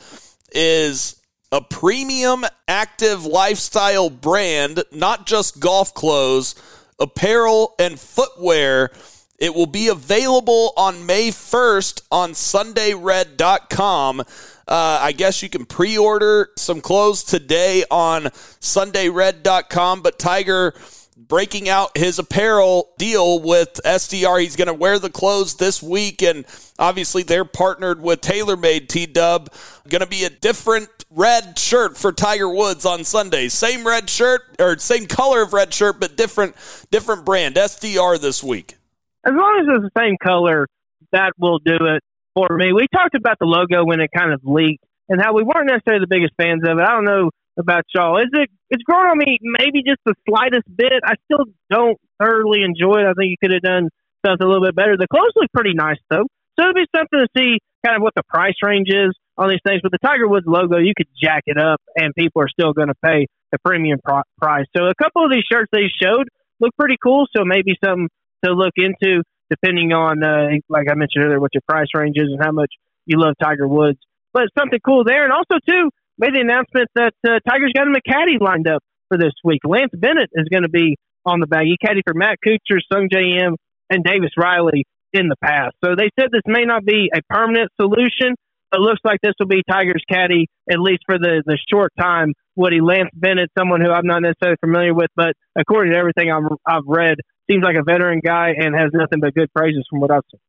is 0.53 1.17
a 1.51 1.61
premium 1.61 2.45
active 2.67 3.25
lifestyle 3.25 4.09
brand, 4.09 4.83
not 4.91 5.27
just 5.27 5.61
golf 5.61 5.93
clothes, 5.95 6.55
apparel, 6.99 7.75
and 7.79 8.01
footwear 8.01 8.91
it 9.39 9.55
will 9.55 9.67
be 9.67 9.89
available 9.89 10.73
on 10.77 11.05
May 11.05 11.29
1st 11.31 12.03
on 12.11 12.31
SundayRed.com. 12.33 14.21
Uh, 14.21 14.25
I 14.69 15.13
guess 15.13 15.43
you 15.43 15.49
can 15.49 15.67
pre 15.67 15.99
order 15.99 16.51
some 16.57 16.81
clothes 16.81 17.25
today 17.25 17.85
on 17.91 18.25
SundayRed.com, 18.25 20.03
but 20.03 20.19
Tiger 20.19 20.75
breaking 21.17 21.69
out 21.69 21.97
his 21.97 22.19
apparel 22.19 22.91
deal 22.99 23.41
with 23.41 23.81
SDR. 23.85 24.41
He's 24.41 24.57
going 24.57 24.69
to 24.69 24.75
wear 24.75 24.99
the 24.99 25.11
clothes 25.11 25.57
this 25.57 25.83
week, 25.83 26.23
and 26.23 26.47
obviously 26.79 27.23
they're 27.23 27.45
partnered 27.45 28.01
with 28.01 28.21
TaylorMade 28.21 28.89
T 28.89 29.07
Dub. 29.07 29.51
Going 29.89 30.03
to 30.03 30.07
be 30.07 30.25
a 30.25 30.31
different 30.31 30.89
red 31.11 31.59
shirt 31.59 31.97
for 31.97 32.13
Tiger 32.13 32.49
Woods 32.49 32.87
on 32.87 33.05
Sunday. 33.05 33.49
Same 33.49 33.87
red 33.87 34.09
shirt 34.09 34.43
or 34.59 34.79
same 34.79 35.07
color 35.07 35.43
of 35.43 35.53
red 35.53 35.73
shirt, 35.75 35.99
but 35.99 36.17
different 36.17 36.55
different 36.91 37.25
brand 37.25 37.57
SDR 37.57 38.21
this 38.21 38.43
week 38.43 38.77
as 39.25 39.33
long 39.35 39.61
as 39.61 39.67
it's 39.69 39.93
the 39.93 40.01
same 40.01 40.17
color, 40.23 40.67
that 41.13 41.33
will 41.39 41.59
do 41.59 41.77
it 41.77 42.03
for 42.35 42.49
me. 42.57 42.73
We 42.73 42.87
talked 42.93 43.15
about 43.15 43.39
the 43.39 43.47
logo 43.47 43.85
when 43.85 44.01
it 44.01 44.11
kind 44.15 44.33
of 44.33 44.41
leaked 44.45 44.85
and 45.09 45.21
how 45.21 45.35
we 45.35 45.43
weren't 45.43 45.69
necessarily 45.69 46.01
the 46.01 46.11
biggest 46.11 46.35
fans 46.37 46.63
of 46.67 46.79
it. 46.79 46.83
I 46.83 46.91
don't 46.93 47.05
know 47.05 47.31
about 47.59 47.85
y'all. 47.95 48.19
Is 48.19 48.31
it? 48.33 48.49
It's 48.71 48.83
grown 48.83 49.07
on 49.07 49.19
me 49.19 49.39
maybe 49.43 49.83
just 49.83 50.01
the 50.07 50.15
slightest 50.29 50.65
bit. 50.75 51.05
I 51.05 51.15
still 51.27 51.45
don't 51.71 51.99
thoroughly 52.19 52.63
enjoy 52.63 53.01
it. 53.01 53.07
I 53.07 53.13
think 53.13 53.31
you 53.31 53.37
could 53.43 53.53
have 53.53 53.63
done 53.63 53.91
something 54.25 54.45
a 54.45 54.49
little 54.49 54.65
bit 54.65 54.75
better. 54.75 54.97
The 54.97 55.09
clothes 55.09 55.37
look 55.37 55.53
pretty 55.53 55.75
nice 55.75 55.99
though, 56.09 56.25
so 56.59 56.65
it'd 56.65 56.75
be 56.75 56.87
something 56.97 57.21
to 57.21 57.29
see 57.37 57.59
kind 57.85 57.97
of 57.97 58.03
what 58.03 58.15
the 58.15 58.23
price 58.23 58.55
range 58.63 58.89
is 58.89 59.13
on 59.37 59.51
these 59.51 59.61
things. 59.67 59.81
But 59.83 59.93
the 59.93 59.99
Tiger 59.99 60.29
Woods 60.29 60.47
logo, 60.47 60.79
you 60.79 60.95
could 60.97 61.09
jack 61.21 61.43
it 61.47 61.59
up, 61.59 61.81
and 61.97 62.15
people 62.15 62.41
are 62.43 62.49
still 62.49 62.73
going 62.73 62.89
to 62.89 62.99
pay 63.05 63.27
the 63.51 63.59
premium 63.65 63.99
pro- 64.03 64.23
price. 64.41 64.67
So 64.77 64.85
a 64.85 64.95
couple 64.95 65.25
of 65.25 65.31
these 65.31 65.45
shirts 65.51 65.69
they 65.73 65.91
showed 66.03 66.29
look 66.61 66.75
pretty 66.79 66.97
cool. 67.03 67.27
So 67.37 67.45
maybe 67.45 67.77
something 67.85 68.09
to 68.45 68.53
look 68.53 68.75
into 68.77 69.23
depending 69.51 69.93
on, 69.93 70.23
uh, 70.25 70.57
like 70.69 70.89
I 70.91 70.95
mentioned 70.95 71.25
earlier, 71.25 71.41
what 71.41 71.53
your 71.53 71.63
price 71.69 71.89
range 71.95 72.17
is 72.17 72.29
and 72.33 72.41
how 72.43 72.53
much 72.53 72.73
you 73.05 73.21
love 73.21 73.35
Tiger 73.43 73.69
Woods. 73.69 73.99
But 74.33 74.49
something 74.59 74.81
cool 74.85 75.05
there. 75.05 75.25
And 75.25 75.33
also, 75.33 75.61
too, 75.69 75.91
made 76.17 76.35
the 76.35 76.41
announcement 76.41 76.89
that 76.95 77.13
uh, 77.27 77.39
Tiger's 77.49 77.73
got 77.75 77.87
him 77.87 77.95
a 77.95 78.01
caddy 78.01 78.39
lined 78.41 78.67
up 78.67 78.83
for 79.09 79.19
this 79.19 79.35
week. 79.45 79.61
Lance 79.65 79.93
Bennett 79.93 80.31
is 80.33 80.49
going 80.49 80.63
to 80.63 80.71
be 80.71 80.97
on 81.27 81.41
the 81.41 81.47
bag. 81.47 81.67
He 81.67 81.77
caddy 81.77 82.01
for 82.07 82.15
Matt 82.15 82.39
Kuchar, 82.45 82.81
Sungjae 82.91 83.45
Im, 83.45 83.57
and 83.91 84.03
Davis 84.03 84.33
Riley 84.39 84.85
in 85.13 85.29
the 85.29 85.37
past. 85.45 85.77
So 85.85 85.95
they 85.95 86.09
said 86.19 86.31
this 86.33 86.47
may 86.47 86.65
not 86.65 86.85
be 86.85 87.11
a 87.15 87.21
permanent 87.29 87.71
solution, 87.79 88.35
but 88.71 88.81
looks 88.81 89.01
like 89.05 89.21
this 89.23 89.35
will 89.39 89.47
be 89.47 89.63
Tiger's 89.69 90.03
caddy 90.11 90.47
at 90.71 90.81
least 90.81 91.03
for 91.05 91.19
the 91.19 91.43
the 91.45 91.59
short 91.71 91.93
time. 92.01 92.33
Woody 92.57 92.81
Lance 92.81 93.11
Bennett, 93.15 93.51
someone 93.59 93.81
who 93.81 93.91
I'm 93.91 94.07
not 94.07 94.23
necessarily 94.23 94.57
familiar 94.61 94.95
with, 94.95 95.11
but 95.17 95.33
according 95.59 95.93
to 95.93 95.99
everything 95.99 96.31
I've, 96.31 96.45
I've 96.67 96.87
read, 96.87 97.17
seems 97.51 97.63
like 97.63 97.77
a 97.77 97.83
veteran 97.83 98.21
guy 98.25 98.55
and 98.57 98.75
has 98.75 98.91
nothing 98.93 99.21
but 99.21 99.35
good 99.35 99.53
praises 99.53 99.87
from 99.89 100.01
what 100.01 100.11
I've 100.11 100.23
seen. 100.31 100.41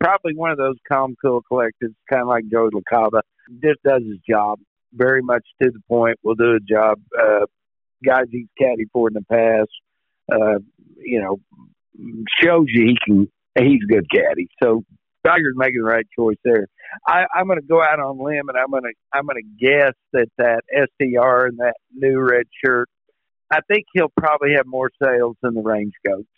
Probably 0.00 0.34
one 0.34 0.50
of 0.50 0.58
those 0.58 0.76
calm, 0.90 1.14
cool 1.22 1.42
collectives, 1.50 1.94
kind 2.10 2.22
of 2.22 2.28
like 2.28 2.44
Joe 2.50 2.70
LaCava. 2.70 3.22
Just 3.62 3.82
does 3.84 4.02
his 4.02 4.18
job 4.28 4.58
very 4.92 5.22
much 5.22 5.46
to 5.62 5.70
the 5.70 5.80
point. 5.88 6.18
Will 6.22 6.34
do 6.34 6.56
a 6.56 6.60
job. 6.60 7.00
Uh, 7.16 7.46
guys 8.04 8.26
he's 8.30 8.46
caddy 8.58 8.86
for 8.92 9.08
in 9.08 9.14
the 9.14 9.22
past, 9.22 9.70
uh, 10.32 10.58
you 10.96 11.20
know, 11.20 11.38
shows 12.40 12.66
you 12.68 12.86
he 12.86 12.96
can. 13.04 13.30
He's 13.56 13.80
a 13.84 13.92
good 13.92 14.10
caddy. 14.10 14.48
So 14.62 14.82
Tiger's 15.24 15.54
making 15.56 15.82
the 15.82 15.84
right 15.84 16.06
choice 16.18 16.38
there. 16.44 16.66
I, 17.06 17.24
I'm 17.34 17.46
going 17.46 17.60
to 17.60 17.66
go 17.66 17.82
out 17.82 18.00
on 18.00 18.18
limb 18.18 18.48
and 18.48 18.58
I'm 18.58 18.70
going 18.70 18.84
to 18.84 18.92
I'm 19.12 19.26
going 19.26 19.42
to 19.42 19.66
guess 19.66 19.94
that 20.12 20.28
that 20.38 20.62
STR 20.68 21.46
and 21.46 21.58
that 21.58 21.74
new 21.94 22.18
red 22.20 22.46
shirt. 22.64 22.88
I 23.52 23.60
think 23.68 23.84
he'll 23.92 24.12
probably 24.16 24.54
have 24.56 24.66
more 24.66 24.90
sales 25.02 25.36
than 25.42 25.54
the 25.54 25.60
range 25.60 25.92
goats. 26.06 26.28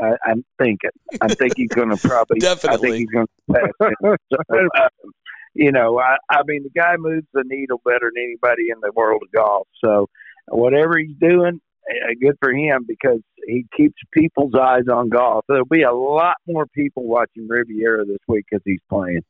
I, 0.00 0.12
I'm 0.24 0.44
thinking. 0.58 0.90
I 1.20 1.28
think 1.28 1.54
he's 1.56 1.68
going 1.68 1.90
to 1.96 1.96
probably. 1.96 2.38
Definitely. 2.38 2.88
I 2.88 2.92
think 2.92 2.96
he's 2.96 3.10
going 3.10 3.26
to 3.26 3.54
pass. 3.54 4.16
So, 4.32 4.38
uh, 4.78 4.88
you 5.54 5.72
know, 5.72 5.98
I, 5.98 6.16
I 6.30 6.42
mean, 6.46 6.62
the 6.62 6.80
guy 6.80 6.96
moves 6.98 7.26
the 7.32 7.44
needle 7.46 7.80
better 7.84 8.12
than 8.14 8.22
anybody 8.22 8.68
in 8.70 8.80
the 8.80 8.92
world 8.94 9.22
of 9.24 9.32
golf. 9.32 9.66
So, 9.82 10.08
whatever 10.48 10.98
he's 10.98 11.16
doing, 11.18 11.60
uh, 11.90 12.14
good 12.20 12.36
for 12.40 12.52
him 12.52 12.84
because 12.86 13.20
he 13.46 13.64
keeps 13.76 13.96
people's 14.12 14.54
eyes 14.54 14.88
on 14.92 15.08
golf. 15.08 15.44
There'll 15.48 15.64
be 15.64 15.82
a 15.82 15.92
lot 15.92 16.36
more 16.46 16.66
people 16.66 17.04
watching 17.04 17.48
Riviera 17.48 18.04
this 18.04 18.18
week 18.28 18.44
because 18.50 18.62
he's 18.64 18.80
playing. 18.90 19.22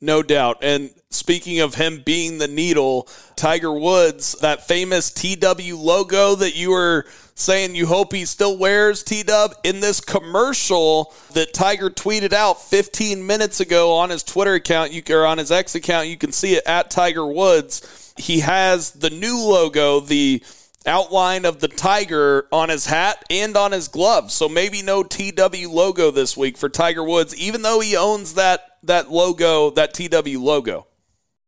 No 0.00 0.22
doubt. 0.22 0.58
And 0.62 0.90
speaking 1.10 1.60
of 1.60 1.74
him 1.74 2.02
being 2.04 2.38
the 2.38 2.48
needle, 2.48 3.06
Tiger 3.36 3.72
Woods, 3.72 4.34
that 4.40 4.66
famous 4.66 5.10
TW 5.10 5.76
logo 5.76 6.34
that 6.36 6.56
you 6.56 6.70
were 6.70 7.06
saying 7.34 7.74
you 7.74 7.86
hope 7.86 8.12
he 8.12 8.24
still 8.24 8.56
wears, 8.56 9.02
T 9.02 9.22
Dub, 9.22 9.52
in 9.62 9.80
this 9.80 10.00
commercial 10.00 11.12
that 11.34 11.52
Tiger 11.52 11.90
tweeted 11.90 12.32
out 12.32 12.62
15 12.62 13.26
minutes 13.26 13.60
ago 13.60 13.92
on 13.92 14.10
his 14.10 14.22
Twitter 14.22 14.54
account, 14.54 14.92
you 14.92 15.02
or 15.10 15.26
on 15.26 15.38
his 15.38 15.52
X 15.52 15.74
account, 15.74 16.08
you 16.08 16.16
can 16.16 16.32
see 16.32 16.54
it 16.54 16.64
at 16.66 16.90
Tiger 16.90 17.26
Woods. 17.26 18.14
He 18.16 18.40
has 18.40 18.92
the 18.92 19.10
new 19.10 19.38
logo, 19.38 20.00
the 20.00 20.42
outline 20.86 21.44
of 21.44 21.60
the 21.60 21.68
tiger 21.68 22.46
on 22.50 22.70
his 22.70 22.86
hat 22.86 23.22
and 23.28 23.54
on 23.54 23.72
his 23.72 23.88
gloves. 23.88 24.32
So 24.32 24.48
maybe 24.48 24.80
no 24.80 25.02
TW 25.02 25.68
logo 25.68 26.10
this 26.10 26.36
week 26.38 26.56
for 26.56 26.70
Tiger 26.70 27.04
Woods, 27.04 27.36
even 27.36 27.60
though 27.62 27.80
he 27.80 27.96
owns 27.96 28.34
that 28.34 28.69
that 28.84 29.10
logo, 29.10 29.70
that 29.70 29.94
TW 29.94 30.38
logo. 30.38 30.86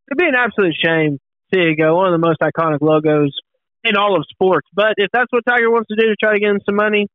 It'd 0.09 0.18
be 0.18 0.26
an 0.26 0.35
absolute 0.35 0.74
shame 0.74 1.18
to 1.18 1.57
see 1.57 1.61
it 1.61 1.76
go. 1.76 1.97
One 1.97 2.12
of 2.12 2.20
the 2.20 2.26
most 2.26 2.41
iconic 2.41 2.80
logos 2.80 3.33
in 3.85 3.97
all 3.97 4.16
of 4.16 4.24
sports. 4.30 4.68
But 4.74 4.95
if 4.97 5.11
that's 5.12 5.30
what 5.30 5.45
Tiger 5.49 5.70
wants 5.70 5.89
to 5.89 5.97
do 5.97 6.09
to 6.09 6.16
try 6.16 6.35
to 6.35 6.41
get 6.41 6.51
him 6.51 6.61
some 6.64 6.76
money, 6.76 7.09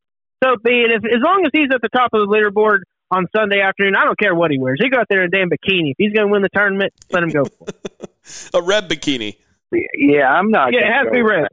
so 0.44 0.56
be 0.64 0.82
it. 0.82 0.92
If, 0.92 1.06
as 1.06 1.22
long 1.24 1.44
as 1.46 1.52
he's 1.54 1.70
at 1.74 1.82
the 1.82 1.90
top 1.90 2.12
of 2.14 2.28
the 2.28 2.34
leaderboard 2.34 2.80
on 3.10 3.26
Sunday 3.36 3.62
afternoon, 3.62 3.96
I 3.96 4.06
don't 4.06 4.20
care 4.20 4.36
what 4.36 4.52
he 4.52 4.60
wears. 4.60 4.80
He 4.82 4.90
go 4.90 5.00
out 5.00 5.08
there 5.10 5.24
in 5.24 5.28
a 5.28 5.30
damn 5.30 5.50
bikini. 5.50 5.92
If 5.92 5.98
he's 5.98 6.14
going 6.14 6.28
to 6.28 6.32
win 6.32 6.42
the 6.42 6.50
tournament, 6.50 6.94
let 7.12 7.24
him 7.24 7.30
go 7.30 7.46
for 7.46 7.68
it. 7.68 8.10
a 8.54 8.62
red 8.62 8.90
bikini. 8.90 9.38
Yeah, 9.72 10.28
I'm 10.28 10.52
not. 10.52 10.74
Yeah, 10.74 10.88
it 10.88 10.94
has 10.94 11.06
to 11.06 11.12
be 11.12 11.22
red. 11.22 11.48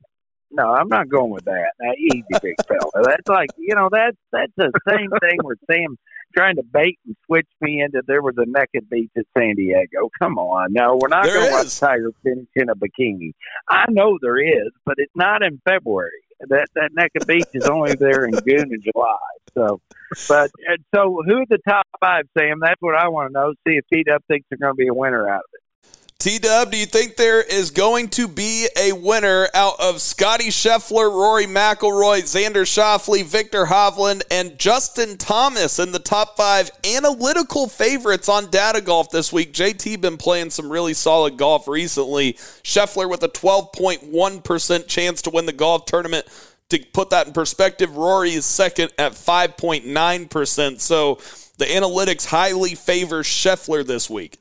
No, 0.54 0.72
I'm 0.72 0.88
not 0.88 1.08
going 1.08 1.30
with 1.30 1.44
that. 1.46 1.72
Now, 1.80 1.92
easy, 1.98 2.24
big 2.40 2.54
fella. 2.68 3.04
That's 3.04 3.28
like 3.28 3.50
you 3.58 3.74
know 3.74 3.88
that's 3.90 4.16
that's 4.32 4.52
the 4.56 4.72
same 4.88 5.10
thing 5.20 5.38
where 5.42 5.56
Sam 5.68 5.96
trying 6.34 6.56
to 6.56 6.62
bait 6.62 6.98
and 7.06 7.16
switch 7.26 7.48
me 7.60 7.82
into 7.82 8.02
there 8.06 8.22
was 8.22 8.34
a 8.38 8.44
naked 8.46 8.88
beach 8.88 9.10
at 9.16 9.24
San 9.36 9.54
Diego. 9.56 10.10
Come 10.18 10.38
on, 10.38 10.72
no, 10.72 10.98
we're 11.00 11.08
not 11.08 11.24
going 11.24 11.46
to 11.46 11.52
watch 11.52 11.78
Tiger 11.78 12.10
finish 12.22 12.46
in 12.54 12.68
a 12.68 12.74
bikini. 12.74 13.32
I 13.68 13.84
know 13.88 14.18
there 14.20 14.38
is, 14.38 14.70
but 14.84 14.94
it's 14.98 15.12
not 15.16 15.42
in 15.42 15.60
February. 15.64 16.10
That 16.48 16.68
that 16.74 16.90
naked 16.94 17.26
beach 17.26 17.46
is 17.54 17.66
only 17.66 17.94
there 17.94 18.24
in 18.24 18.32
June 18.46 18.70
and 18.70 18.82
July. 18.82 19.16
So, 19.54 19.80
but 20.28 20.50
uh, 20.70 20.76
so 20.94 21.22
who 21.26 21.38
are 21.38 21.46
the 21.48 21.58
top 21.66 21.86
five, 22.00 22.26
Sam? 22.36 22.58
That's 22.60 22.80
what 22.80 22.94
I 22.94 23.08
want 23.08 23.30
to 23.30 23.32
know. 23.32 23.54
See 23.66 23.76
if 23.76 23.84
T 23.92 24.04
Dub 24.04 24.22
thinks 24.28 24.46
they're 24.50 24.58
going 24.58 24.74
to 24.74 24.76
be 24.76 24.88
a 24.88 24.94
winner 24.94 25.28
out 25.28 25.38
of 25.38 25.50
it. 25.52 25.63
T 26.24 26.38
Dub, 26.38 26.70
do 26.70 26.78
you 26.78 26.86
think 26.86 27.16
there 27.16 27.42
is 27.42 27.70
going 27.70 28.08
to 28.08 28.26
be 28.26 28.66
a 28.78 28.92
winner 28.92 29.46
out 29.52 29.74
of 29.78 30.00
Scottie 30.00 30.48
Scheffler, 30.48 31.10
Rory 31.10 31.44
McIlroy, 31.44 32.22
Xander 32.22 32.62
Schauffele, 32.62 33.22
Viktor 33.22 33.66
Hovland, 33.66 34.22
and 34.30 34.58
Justin 34.58 35.18
Thomas 35.18 35.78
in 35.78 35.92
the 35.92 35.98
top 35.98 36.38
five 36.38 36.70
analytical 36.96 37.68
favorites 37.68 38.30
on 38.30 38.50
Data 38.50 38.80
Golf 38.80 39.10
this 39.10 39.34
week? 39.34 39.52
JT 39.52 40.00
been 40.00 40.16
playing 40.16 40.48
some 40.48 40.72
really 40.72 40.94
solid 40.94 41.36
golf 41.36 41.68
recently. 41.68 42.32
Scheffler 42.62 43.06
with 43.06 43.22
a 43.22 43.28
12.1% 43.28 44.86
chance 44.86 45.20
to 45.20 45.28
win 45.28 45.44
the 45.44 45.52
golf 45.52 45.84
tournament. 45.84 46.24
To 46.70 46.78
put 46.94 47.10
that 47.10 47.26
in 47.26 47.34
perspective, 47.34 47.98
Rory 47.98 48.30
is 48.30 48.46
second 48.46 48.92
at 48.96 49.12
5.9%. 49.12 50.80
So 50.80 51.16
the 51.58 51.66
analytics 51.66 52.24
highly 52.24 52.74
favor 52.74 53.22
Scheffler 53.22 53.86
this 53.86 54.08
week. 54.08 54.38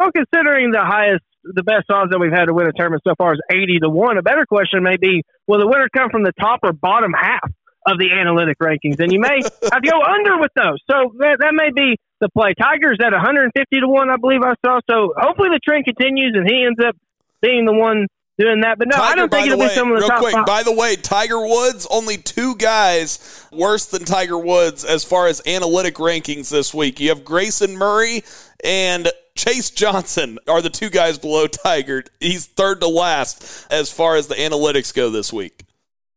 Well, 0.00 0.12
considering 0.16 0.70
the 0.70 0.80
highest, 0.80 1.20
the 1.44 1.62
best 1.62 1.84
odds 1.92 2.10
that 2.10 2.18
we've 2.18 2.32
had 2.32 2.46
to 2.46 2.54
win 2.54 2.66
a 2.66 2.72
tournament 2.72 3.02
so 3.06 3.12
far 3.18 3.34
is 3.34 3.40
80 3.52 3.80
to 3.84 3.90
1, 3.90 4.16
a 4.16 4.22
better 4.22 4.46
question 4.46 4.82
may 4.82 4.96
be 4.96 5.22
will 5.46 5.60
the 5.60 5.68
winner 5.68 5.88
come 5.94 6.08
from 6.08 6.24
the 6.24 6.32
top 6.40 6.60
or 6.62 6.72
bottom 6.72 7.12
half 7.12 7.44
of 7.84 7.98
the 7.98 8.08
analytic 8.08 8.56
rankings? 8.62 8.98
And 8.98 9.12
you 9.12 9.20
may 9.20 9.44
have 9.44 9.82
to 9.82 9.90
go 9.90 10.00
under 10.00 10.40
with 10.40 10.52
those. 10.56 10.80
So 10.90 11.12
that, 11.20 11.44
that 11.44 11.52
may 11.52 11.68
be 11.68 12.00
the 12.18 12.30
play. 12.30 12.54
Tiger's 12.56 12.96
at 13.04 13.12
150 13.12 13.52
to 13.52 13.88
1, 13.88 14.08
I 14.08 14.16
believe 14.16 14.40
I 14.40 14.54
saw. 14.64 14.80
So 14.88 15.12
hopefully 15.20 15.50
the 15.52 15.60
trend 15.62 15.84
continues 15.84 16.32
and 16.34 16.48
he 16.48 16.64
ends 16.64 16.80
up 16.80 16.96
being 17.42 17.66
the 17.66 17.74
one 17.74 18.06
doing 18.38 18.62
that. 18.62 18.78
But 18.78 18.88
no, 18.88 18.96
Tiger, 18.96 19.12
I 19.12 19.14
don't 19.16 19.30
think 19.30 19.46
it'll 19.48 19.58
way, 19.58 19.68
be 19.68 19.74
some 19.74 19.92
of 19.92 19.96
the 19.96 20.00
real 20.00 20.08
top 20.08 20.18
quick, 20.20 20.32
five. 20.32 20.46
By 20.46 20.62
the 20.62 20.72
way, 20.72 20.96
Tiger 20.96 21.40
Woods, 21.44 21.86
only 21.90 22.16
two 22.16 22.56
guys 22.56 23.46
worse 23.52 23.84
than 23.84 24.06
Tiger 24.06 24.38
Woods 24.38 24.82
as 24.82 25.04
far 25.04 25.26
as 25.26 25.42
analytic 25.46 25.96
rankings 25.96 26.48
this 26.50 26.72
week. 26.72 27.00
You 27.00 27.10
have 27.10 27.22
Grayson 27.22 27.76
Murray 27.76 28.24
and 28.64 29.10
Chase 29.40 29.70
Johnson 29.70 30.38
are 30.46 30.60
the 30.60 30.68
two 30.68 30.90
guys 30.90 31.16
below 31.16 31.46
Tiger. 31.46 32.04
He's 32.20 32.44
third 32.44 32.82
to 32.82 32.88
last 32.88 33.66
as 33.72 33.90
far 33.90 34.16
as 34.16 34.26
the 34.26 34.34
analytics 34.34 34.92
go 34.92 35.08
this 35.08 35.32
week. 35.32 35.64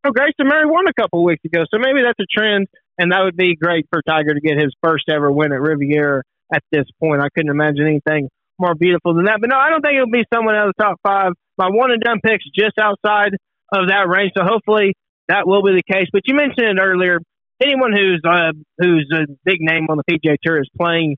Oh, 0.03 0.11
Grayson 0.11 0.45
Murray 0.45 0.65
won 0.65 0.89
a 0.89 1.01
couple 1.01 1.23
weeks 1.23 1.39
ago, 1.45 1.63
so 1.71 1.79
maybe 1.79 2.01
that's 2.03 2.19
a 2.19 2.27
trend, 2.29 2.67
and 2.97 3.13
that 3.13 3.21
would 3.23 3.37
be 3.37 3.55
great 3.55 3.87
for 3.89 4.01
Tiger 4.05 4.33
to 4.33 4.41
get 4.41 4.59
his 4.59 4.75
first 4.83 5.05
ever 5.07 5.31
win 5.31 5.53
at 5.53 5.61
Riviera 5.61 6.23
at 6.53 6.63
this 6.69 6.83
point. 6.99 7.21
I 7.21 7.29
couldn't 7.33 7.49
imagine 7.49 7.87
anything 7.87 8.27
more 8.59 8.75
beautiful 8.75 9.13
than 9.13 9.23
that. 9.23 9.37
But 9.39 9.51
no, 9.51 9.55
I 9.55 9.69
don't 9.69 9.79
think 9.79 9.95
it'll 9.95 10.11
be 10.11 10.25
someone 10.33 10.55
out 10.55 10.67
of 10.67 10.73
the 10.77 10.83
top 10.83 10.99
five. 11.01 11.31
My 11.57 11.69
one 11.69 11.91
and 11.91 12.03
done 12.03 12.19
picks 12.21 12.43
just 12.53 12.77
outside 12.77 13.37
of 13.71 13.87
that 13.87 14.09
range, 14.09 14.33
so 14.35 14.43
hopefully 14.43 14.95
that 15.29 15.47
will 15.47 15.63
be 15.63 15.71
the 15.71 15.93
case. 15.93 16.07
But 16.11 16.23
you 16.25 16.35
mentioned 16.35 16.77
it 16.77 16.77
earlier. 16.77 17.21
Anyone 17.63 17.93
who's 17.93 18.21
uh, 18.27 18.51
who's 18.79 19.09
a 19.13 19.31
big 19.45 19.61
name 19.61 19.87
on 19.87 19.95
the 19.95 20.03
PGA 20.11 20.35
Tour 20.43 20.59
is 20.59 20.69
playing 20.77 21.15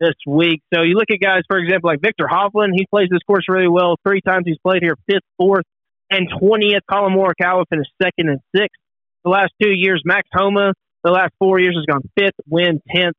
this 0.00 0.14
week. 0.26 0.62
So 0.72 0.82
you 0.82 0.94
look 0.94 1.10
at 1.10 1.20
guys, 1.20 1.42
for 1.48 1.58
example, 1.58 1.90
like 1.90 2.00
Viktor 2.00 2.26
Hovland. 2.30 2.70
He 2.74 2.86
plays 2.86 3.08
this 3.10 3.22
course 3.26 3.44
really 3.48 3.68
well. 3.68 3.96
Three 4.06 4.20
times 4.20 4.44
he's 4.46 4.58
played 4.58 4.82
here, 4.82 4.96
fifth, 5.06 5.24
fourth, 5.36 5.64
and 6.10 6.28
twentieth. 6.38 6.82
Collin 6.90 7.14
Morikawa 7.14 7.64
finished 7.68 7.90
second 8.02 8.28
and 8.28 8.40
sixth. 8.54 8.78
The 9.24 9.30
last 9.30 9.52
two 9.62 9.70
years, 9.70 10.02
Max 10.04 10.28
Homa, 10.32 10.74
the 11.02 11.10
last 11.10 11.32
four 11.38 11.58
years 11.58 11.76
has 11.76 11.86
gone 11.86 12.02
fifth, 12.16 12.34
win 12.48 12.80
tenth, 12.94 13.16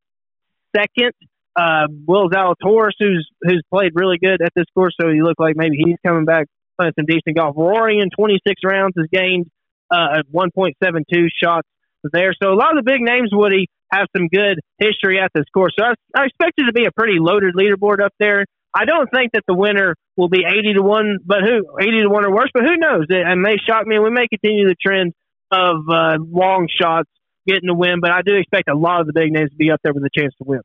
second. 0.76 1.14
Uh, 1.56 1.88
Will 2.06 2.30
Zalatoris, 2.30 2.92
who's 3.00 3.30
who's 3.42 3.64
played 3.74 3.92
really 3.96 4.18
good 4.18 4.42
at 4.42 4.52
this 4.56 4.66
course, 4.74 4.94
so 5.00 5.08
you 5.10 5.24
look 5.24 5.40
like 5.40 5.56
maybe 5.56 5.78
he's 5.78 5.96
coming 6.06 6.26
back 6.26 6.48
playing 6.78 6.94
some 6.98 7.06
decent 7.06 7.38
golf. 7.38 7.56
Rory 7.58 8.00
in 8.00 8.10
26 8.10 8.62
rounds 8.66 8.94
has 8.98 9.08
gained 9.12 9.50
uh, 9.90 10.24
1.72 10.34 11.28
shots 11.42 11.68
there. 12.12 12.34
So 12.42 12.52
a 12.52 12.56
lot 12.56 12.78
of 12.78 12.84
the 12.84 12.92
big 12.92 13.02
names, 13.02 13.30
Woody, 13.32 13.68
have 13.92 14.08
some 14.16 14.28
good 14.28 14.60
history 14.78 15.20
at 15.20 15.32
this 15.34 15.46
course. 15.54 15.74
So 15.78 15.86
I, 15.86 15.94
I 16.16 16.26
expect 16.26 16.54
it 16.58 16.66
to 16.66 16.74
be 16.74 16.86
a 16.86 16.92
pretty 16.92 17.18
loaded 17.20 17.56
leaderboard 17.56 18.04
up 18.04 18.14
there. 18.20 18.46
I 18.74 18.86
don't 18.86 19.10
think 19.10 19.32
that 19.34 19.44
the 19.48 19.56
winner 19.56 19.96
will 20.18 20.28
be 20.28 20.44
80 20.46 20.74
to 20.74 20.82
1, 20.82 21.20
but 21.26 21.40
who 21.42 21.78
80 21.80 22.02
to 22.02 22.10
1 22.10 22.26
or 22.26 22.34
worse, 22.34 22.50
but 22.54 22.64
who 22.64 22.76
knows? 22.76 23.06
It, 23.10 23.26
it 23.26 23.36
may 23.38 23.56
shock 23.66 23.88
me. 23.88 24.00
We 24.00 24.10
may 24.10 24.28
continue 24.28 24.68
the 24.68 24.76
trend 24.76 25.14
of 25.52 25.78
uh, 25.90 26.18
long 26.20 26.68
shots 26.70 27.10
getting 27.48 27.68
the 27.68 27.76
win, 27.76 28.02
but 28.02 28.12
I 28.12 28.22
do 28.22 28.36
expect 28.36 28.70
a 28.70 28.76
lot 28.76 29.02
of 29.02 29.08
the 29.08 29.14
big 29.14 29.32
names 29.32 29.52
to 29.52 29.56
be 29.56 29.72
up 29.72 29.80
there 29.84 29.94
with 29.94 30.04
a 30.04 30.10
chance 30.14 30.34
to 30.40 30.44
win. 30.44 30.62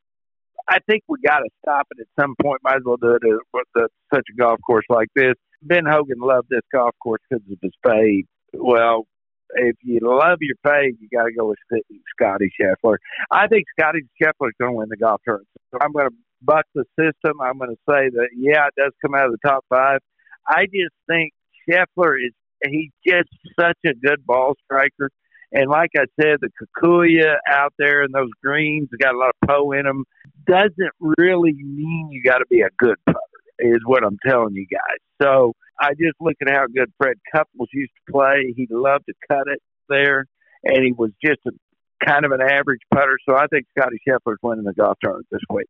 I 0.67 0.79
think 0.87 1.03
we 1.07 1.17
got 1.23 1.39
to 1.39 1.49
stop 1.63 1.87
it 1.91 2.01
at 2.01 2.07
some 2.21 2.35
point. 2.41 2.61
Might 2.63 2.77
as 2.77 2.81
well 2.85 2.97
do 2.97 3.15
it 3.15 3.23
at 3.23 3.89
such 4.13 4.25
a 4.31 4.37
golf 4.37 4.59
course 4.65 4.85
like 4.89 5.07
this. 5.15 5.33
Ben 5.61 5.85
Hogan 5.85 6.19
loved 6.19 6.47
this 6.49 6.61
golf 6.71 6.95
course 7.01 7.21
because 7.29 7.43
of 7.51 7.57
his 7.61 7.71
fade. 7.85 8.25
Well, 8.53 9.05
if 9.55 9.75
you 9.83 9.99
love 10.01 10.37
your 10.41 10.55
fade, 10.63 10.97
you 10.99 11.07
got 11.11 11.25
to 11.25 11.33
go 11.33 11.47
with 11.47 11.59
Scottie 12.15 12.51
Scheffler. 12.59 12.97
I 13.31 13.47
think 13.47 13.65
Scottie 13.77 14.07
Scheffler 14.21 14.49
is 14.49 14.55
going 14.59 14.73
to 14.73 14.77
win 14.77 14.89
the 14.89 14.97
golf 14.97 15.21
tournament. 15.25 15.47
So 15.71 15.77
I'm 15.81 15.91
going 15.91 16.09
to 16.09 16.15
buck 16.41 16.65
the 16.73 16.85
system. 16.99 17.39
I'm 17.41 17.57
going 17.57 17.69
to 17.69 17.81
say 17.89 18.09
that 18.09 18.29
yeah, 18.35 18.67
it 18.67 18.73
does 18.77 18.93
come 19.01 19.15
out 19.15 19.25
of 19.25 19.31
the 19.31 19.47
top 19.47 19.65
five. 19.69 19.99
I 20.47 20.65
just 20.65 20.95
think 21.07 21.33
Scheffler 21.69 22.15
is 22.15 22.33
he's 22.67 22.91
just 23.05 23.29
such 23.59 23.77
a 23.85 23.93
good 23.93 24.25
ball 24.25 24.55
striker. 24.65 25.09
And 25.53 25.69
like 25.69 25.91
I 25.97 26.05
said, 26.19 26.37
the 26.39 26.49
Kikuyu 26.61 27.35
out 27.49 27.73
there 27.77 28.03
and 28.03 28.13
those 28.13 28.29
greens 28.43 28.87
got 29.01 29.15
a 29.15 29.17
lot 29.17 29.31
of 29.41 29.49
Poa 29.49 29.77
in 29.77 29.85
them. 29.85 30.05
Doesn't 30.47 30.93
really 31.17 31.53
mean 31.53 32.09
you 32.11 32.23
got 32.23 32.37
to 32.37 32.45
be 32.49 32.61
a 32.61 32.69
good 32.77 32.95
putter, 33.05 33.19
is 33.61 33.79
what 33.85 34.03
I'm 34.03 34.17
telling 34.27 34.55
you 34.55 34.65
guys. 34.65 34.99
So 35.21 35.53
I 35.79 35.91
just 35.91 36.15
look 36.19 36.35
at 36.41 36.51
how 36.51 36.65
good 36.67 36.91
Fred 36.97 37.17
Couples 37.33 37.69
used 37.73 37.91
to 38.05 38.11
play. 38.11 38.53
He 38.55 38.67
loved 38.69 39.05
to 39.07 39.13
cut 39.29 39.47
it 39.47 39.61
there, 39.89 40.25
and 40.63 40.83
he 40.83 40.91
was 40.91 41.11
just 41.23 41.39
a 41.47 41.51
kind 42.05 42.25
of 42.25 42.31
an 42.31 42.41
average 42.41 42.81
putter. 42.93 43.17
So 43.27 43.35
I 43.35 43.47
think 43.47 43.65
Scottie 43.77 44.01
Scheffler's 44.07 44.39
winning 44.41 44.65
the 44.65 44.73
golf 44.73 44.97
tournament 45.01 45.27
this 45.31 45.41
week. 45.49 45.67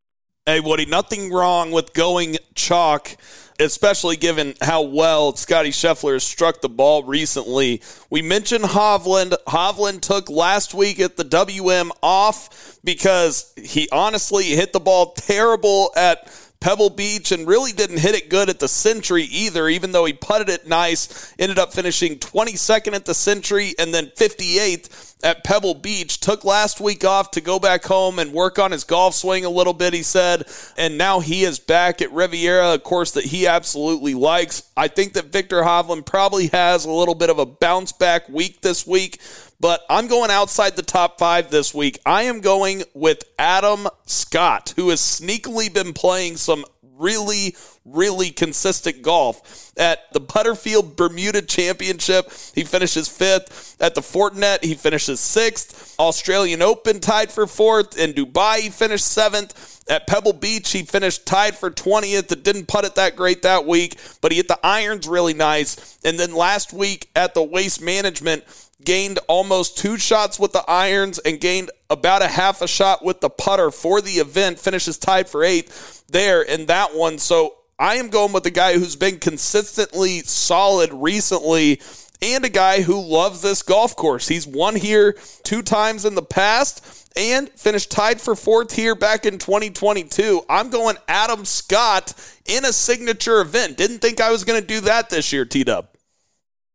Hey, 0.47 0.59
Woody, 0.59 0.87
nothing 0.87 1.31
wrong 1.31 1.69
with 1.69 1.93
going 1.93 2.37
chalk, 2.55 3.15
especially 3.59 4.15
given 4.15 4.55
how 4.59 4.81
well 4.81 5.35
Scotty 5.35 5.69
Scheffler 5.69 6.13
has 6.13 6.23
struck 6.23 6.61
the 6.61 6.69
ball 6.69 7.03
recently. 7.03 7.79
We 8.09 8.23
mentioned 8.23 8.63
Hovland. 8.63 9.35
Hovland 9.47 10.01
took 10.01 10.31
last 10.31 10.73
week 10.73 10.99
at 10.99 11.15
the 11.15 11.23
WM 11.23 11.91
off 12.01 12.79
because 12.83 13.53
he 13.55 13.87
honestly 13.91 14.45
hit 14.45 14.73
the 14.73 14.79
ball 14.79 15.13
terrible 15.13 15.91
at 15.95 16.27
Pebble 16.61 16.91
Beach 16.91 17.31
and 17.31 17.47
really 17.47 17.73
didn't 17.73 17.99
hit 17.99 18.13
it 18.13 18.29
good 18.29 18.47
at 18.47 18.59
the 18.59 18.67
Sentry 18.67 19.23
either, 19.23 19.67
even 19.67 19.91
though 19.91 20.05
he 20.05 20.13
putted 20.13 20.47
it 20.47 20.67
nice. 20.67 21.33
Ended 21.39 21.57
up 21.57 21.73
finishing 21.73 22.19
22nd 22.19 22.93
at 22.93 23.05
the 23.05 23.15
Sentry 23.15 23.73
and 23.79 23.91
then 23.91 24.11
58th 24.15 25.15
at 25.23 25.43
Pebble 25.43 25.73
Beach. 25.73 26.19
Took 26.19 26.45
last 26.45 26.79
week 26.79 27.03
off 27.03 27.31
to 27.31 27.41
go 27.41 27.57
back 27.57 27.83
home 27.83 28.19
and 28.19 28.31
work 28.31 28.59
on 28.59 28.71
his 28.71 28.83
golf 28.83 29.15
swing 29.15 29.43
a 29.43 29.49
little 29.49 29.73
bit, 29.73 29.93
he 29.93 30.03
said. 30.03 30.47
And 30.77 30.99
now 30.99 31.19
he 31.19 31.43
is 31.43 31.57
back 31.57 31.99
at 31.99 32.11
Riviera, 32.11 32.73
a 32.73 32.79
course 32.79 33.11
that 33.11 33.25
he 33.25 33.47
absolutely 33.47 34.13
likes. 34.13 34.63
I 34.77 34.87
think 34.87 35.13
that 35.13 35.31
Viktor 35.31 35.63
Hovland 35.63 36.05
probably 36.05 36.47
has 36.47 36.85
a 36.85 36.91
little 36.91 37.15
bit 37.15 37.31
of 37.31 37.39
a 37.39 37.45
bounce 37.45 37.91
back 37.91 38.29
week 38.29 38.61
this 38.61 38.85
week 38.85 39.19
but 39.61 39.85
I'm 39.89 40.07
going 40.07 40.31
outside 40.31 40.75
the 40.75 40.81
top 40.81 41.19
five 41.19 41.51
this 41.51 41.73
week. 41.73 41.99
I 42.03 42.23
am 42.23 42.41
going 42.41 42.83
with 42.95 43.23
Adam 43.37 43.87
Scott, 44.07 44.73
who 44.75 44.89
has 44.89 44.99
sneakily 44.99 45.71
been 45.71 45.93
playing 45.93 46.37
some 46.37 46.65
really, 46.97 47.55
really 47.85 48.31
consistent 48.31 49.01
golf. 49.03 49.71
At 49.77 50.11
the 50.13 50.19
Butterfield 50.19 50.95
Bermuda 50.95 51.43
Championship, 51.43 52.31
he 52.53 52.63
finishes 52.63 53.07
fifth. 53.07 53.77
At 53.79 53.95
the 53.95 54.01
Fortinet, 54.01 54.63
he 54.63 54.73
finishes 54.73 55.19
sixth. 55.19 55.95
Australian 55.99 56.61
Open 56.61 56.99
tied 56.99 57.31
for 57.31 57.45
fourth. 57.45 57.97
In 57.97 58.13
Dubai, 58.13 58.59
he 58.59 58.69
finished 58.69 59.05
seventh. 59.05 59.79
At 59.89 60.07
Pebble 60.07 60.33
Beach, 60.33 60.71
he 60.71 60.83
finished 60.83 61.25
tied 61.25 61.55
for 61.55 61.69
20th. 61.69 62.31
It 62.31 62.43
didn't 62.43 62.67
putt 62.67 62.85
it 62.85 62.95
that 62.95 63.15
great 63.15 63.41
that 63.43 63.65
week, 63.65 63.97
but 64.21 64.31
he 64.31 64.37
hit 64.37 64.47
the 64.47 64.59
irons 64.63 65.07
really 65.07 65.33
nice. 65.33 65.99
And 66.03 66.19
then 66.19 66.33
last 66.33 66.73
week 66.73 67.09
at 67.15 67.33
the 67.33 67.43
Waste 67.43 67.81
Management, 67.81 68.43
gained 68.83 69.19
almost 69.27 69.77
two 69.77 69.97
shots 69.97 70.39
with 70.39 70.53
the 70.53 70.63
irons 70.67 71.19
and 71.19 71.39
gained 71.39 71.71
about 71.89 72.21
a 72.21 72.27
half 72.27 72.61
a 72.61 72.67
shot 72.67 73.03
with 73.03 73.21
the 73.21 73.29
putter 73.29 73.71
for 73.71 74.01
the 74.01 74.13
event, 74.13 74.59
finishes 74.59 74.97
tied 74.97 75.29
for 75.29 75.43
eighth 75.43 76.05
there 76.07 76.41
in 76.41 76.65
that 76.67 76.95
one. 76.95 77.17
So 77.17 77.55
I 77.77 77.95
am 77.95 78.09
going 78.09 78.33
with 78.33 78.43
the 78.43 78.51
guy 78.51 78.77
who's 78.77 78.95
been 78.95 79.19
consistently 79.19 80.19
solid 80.19 80.91
recently 80.93 81.81
and 82.21 82.45
a 82.45 82.49
guy 82.49 82.81
who 82.81 83.01
loves 83.01 83.41
this 83.41 83.63
golf 83.63 83.95
course. 83.95 84.27
He's 84.27 84.45
won 84.45 84.75
here 84.75 85.17
two 85.43 85.61
times 85.61 86.05
in 86.05 86.15
the 86.15 86.21
past 86.21 87.09
and 87.17 87.49
finished 87.49 87.91
tied 87.91 88.21
for 88.21 88.35
fourth 88.35 88.73
here 88.73 88.95
back 88.95 89.25
in 89.25 89.37
2022. 89.37 90.43
I'm 90.47 90.69
going 90.69 90.97
Adam 91.07 91.45
Scott 91.45 92.13
in 92.45 92.63
a 92.63 92.71
signature 92.71 93.41
event. 93.41 93.77
Didn't 93.77 93.99
think 93.99 94.21
I 94.21 94.31
was 94.31 94.43
going 94.43 94.61
to 94.61 94.65
do 94.65 94.81
that 94.81 95.09
this 95.09 95.33
year, 95.33 95.45
T 95.45 95.63
Dub. 95.63 95.90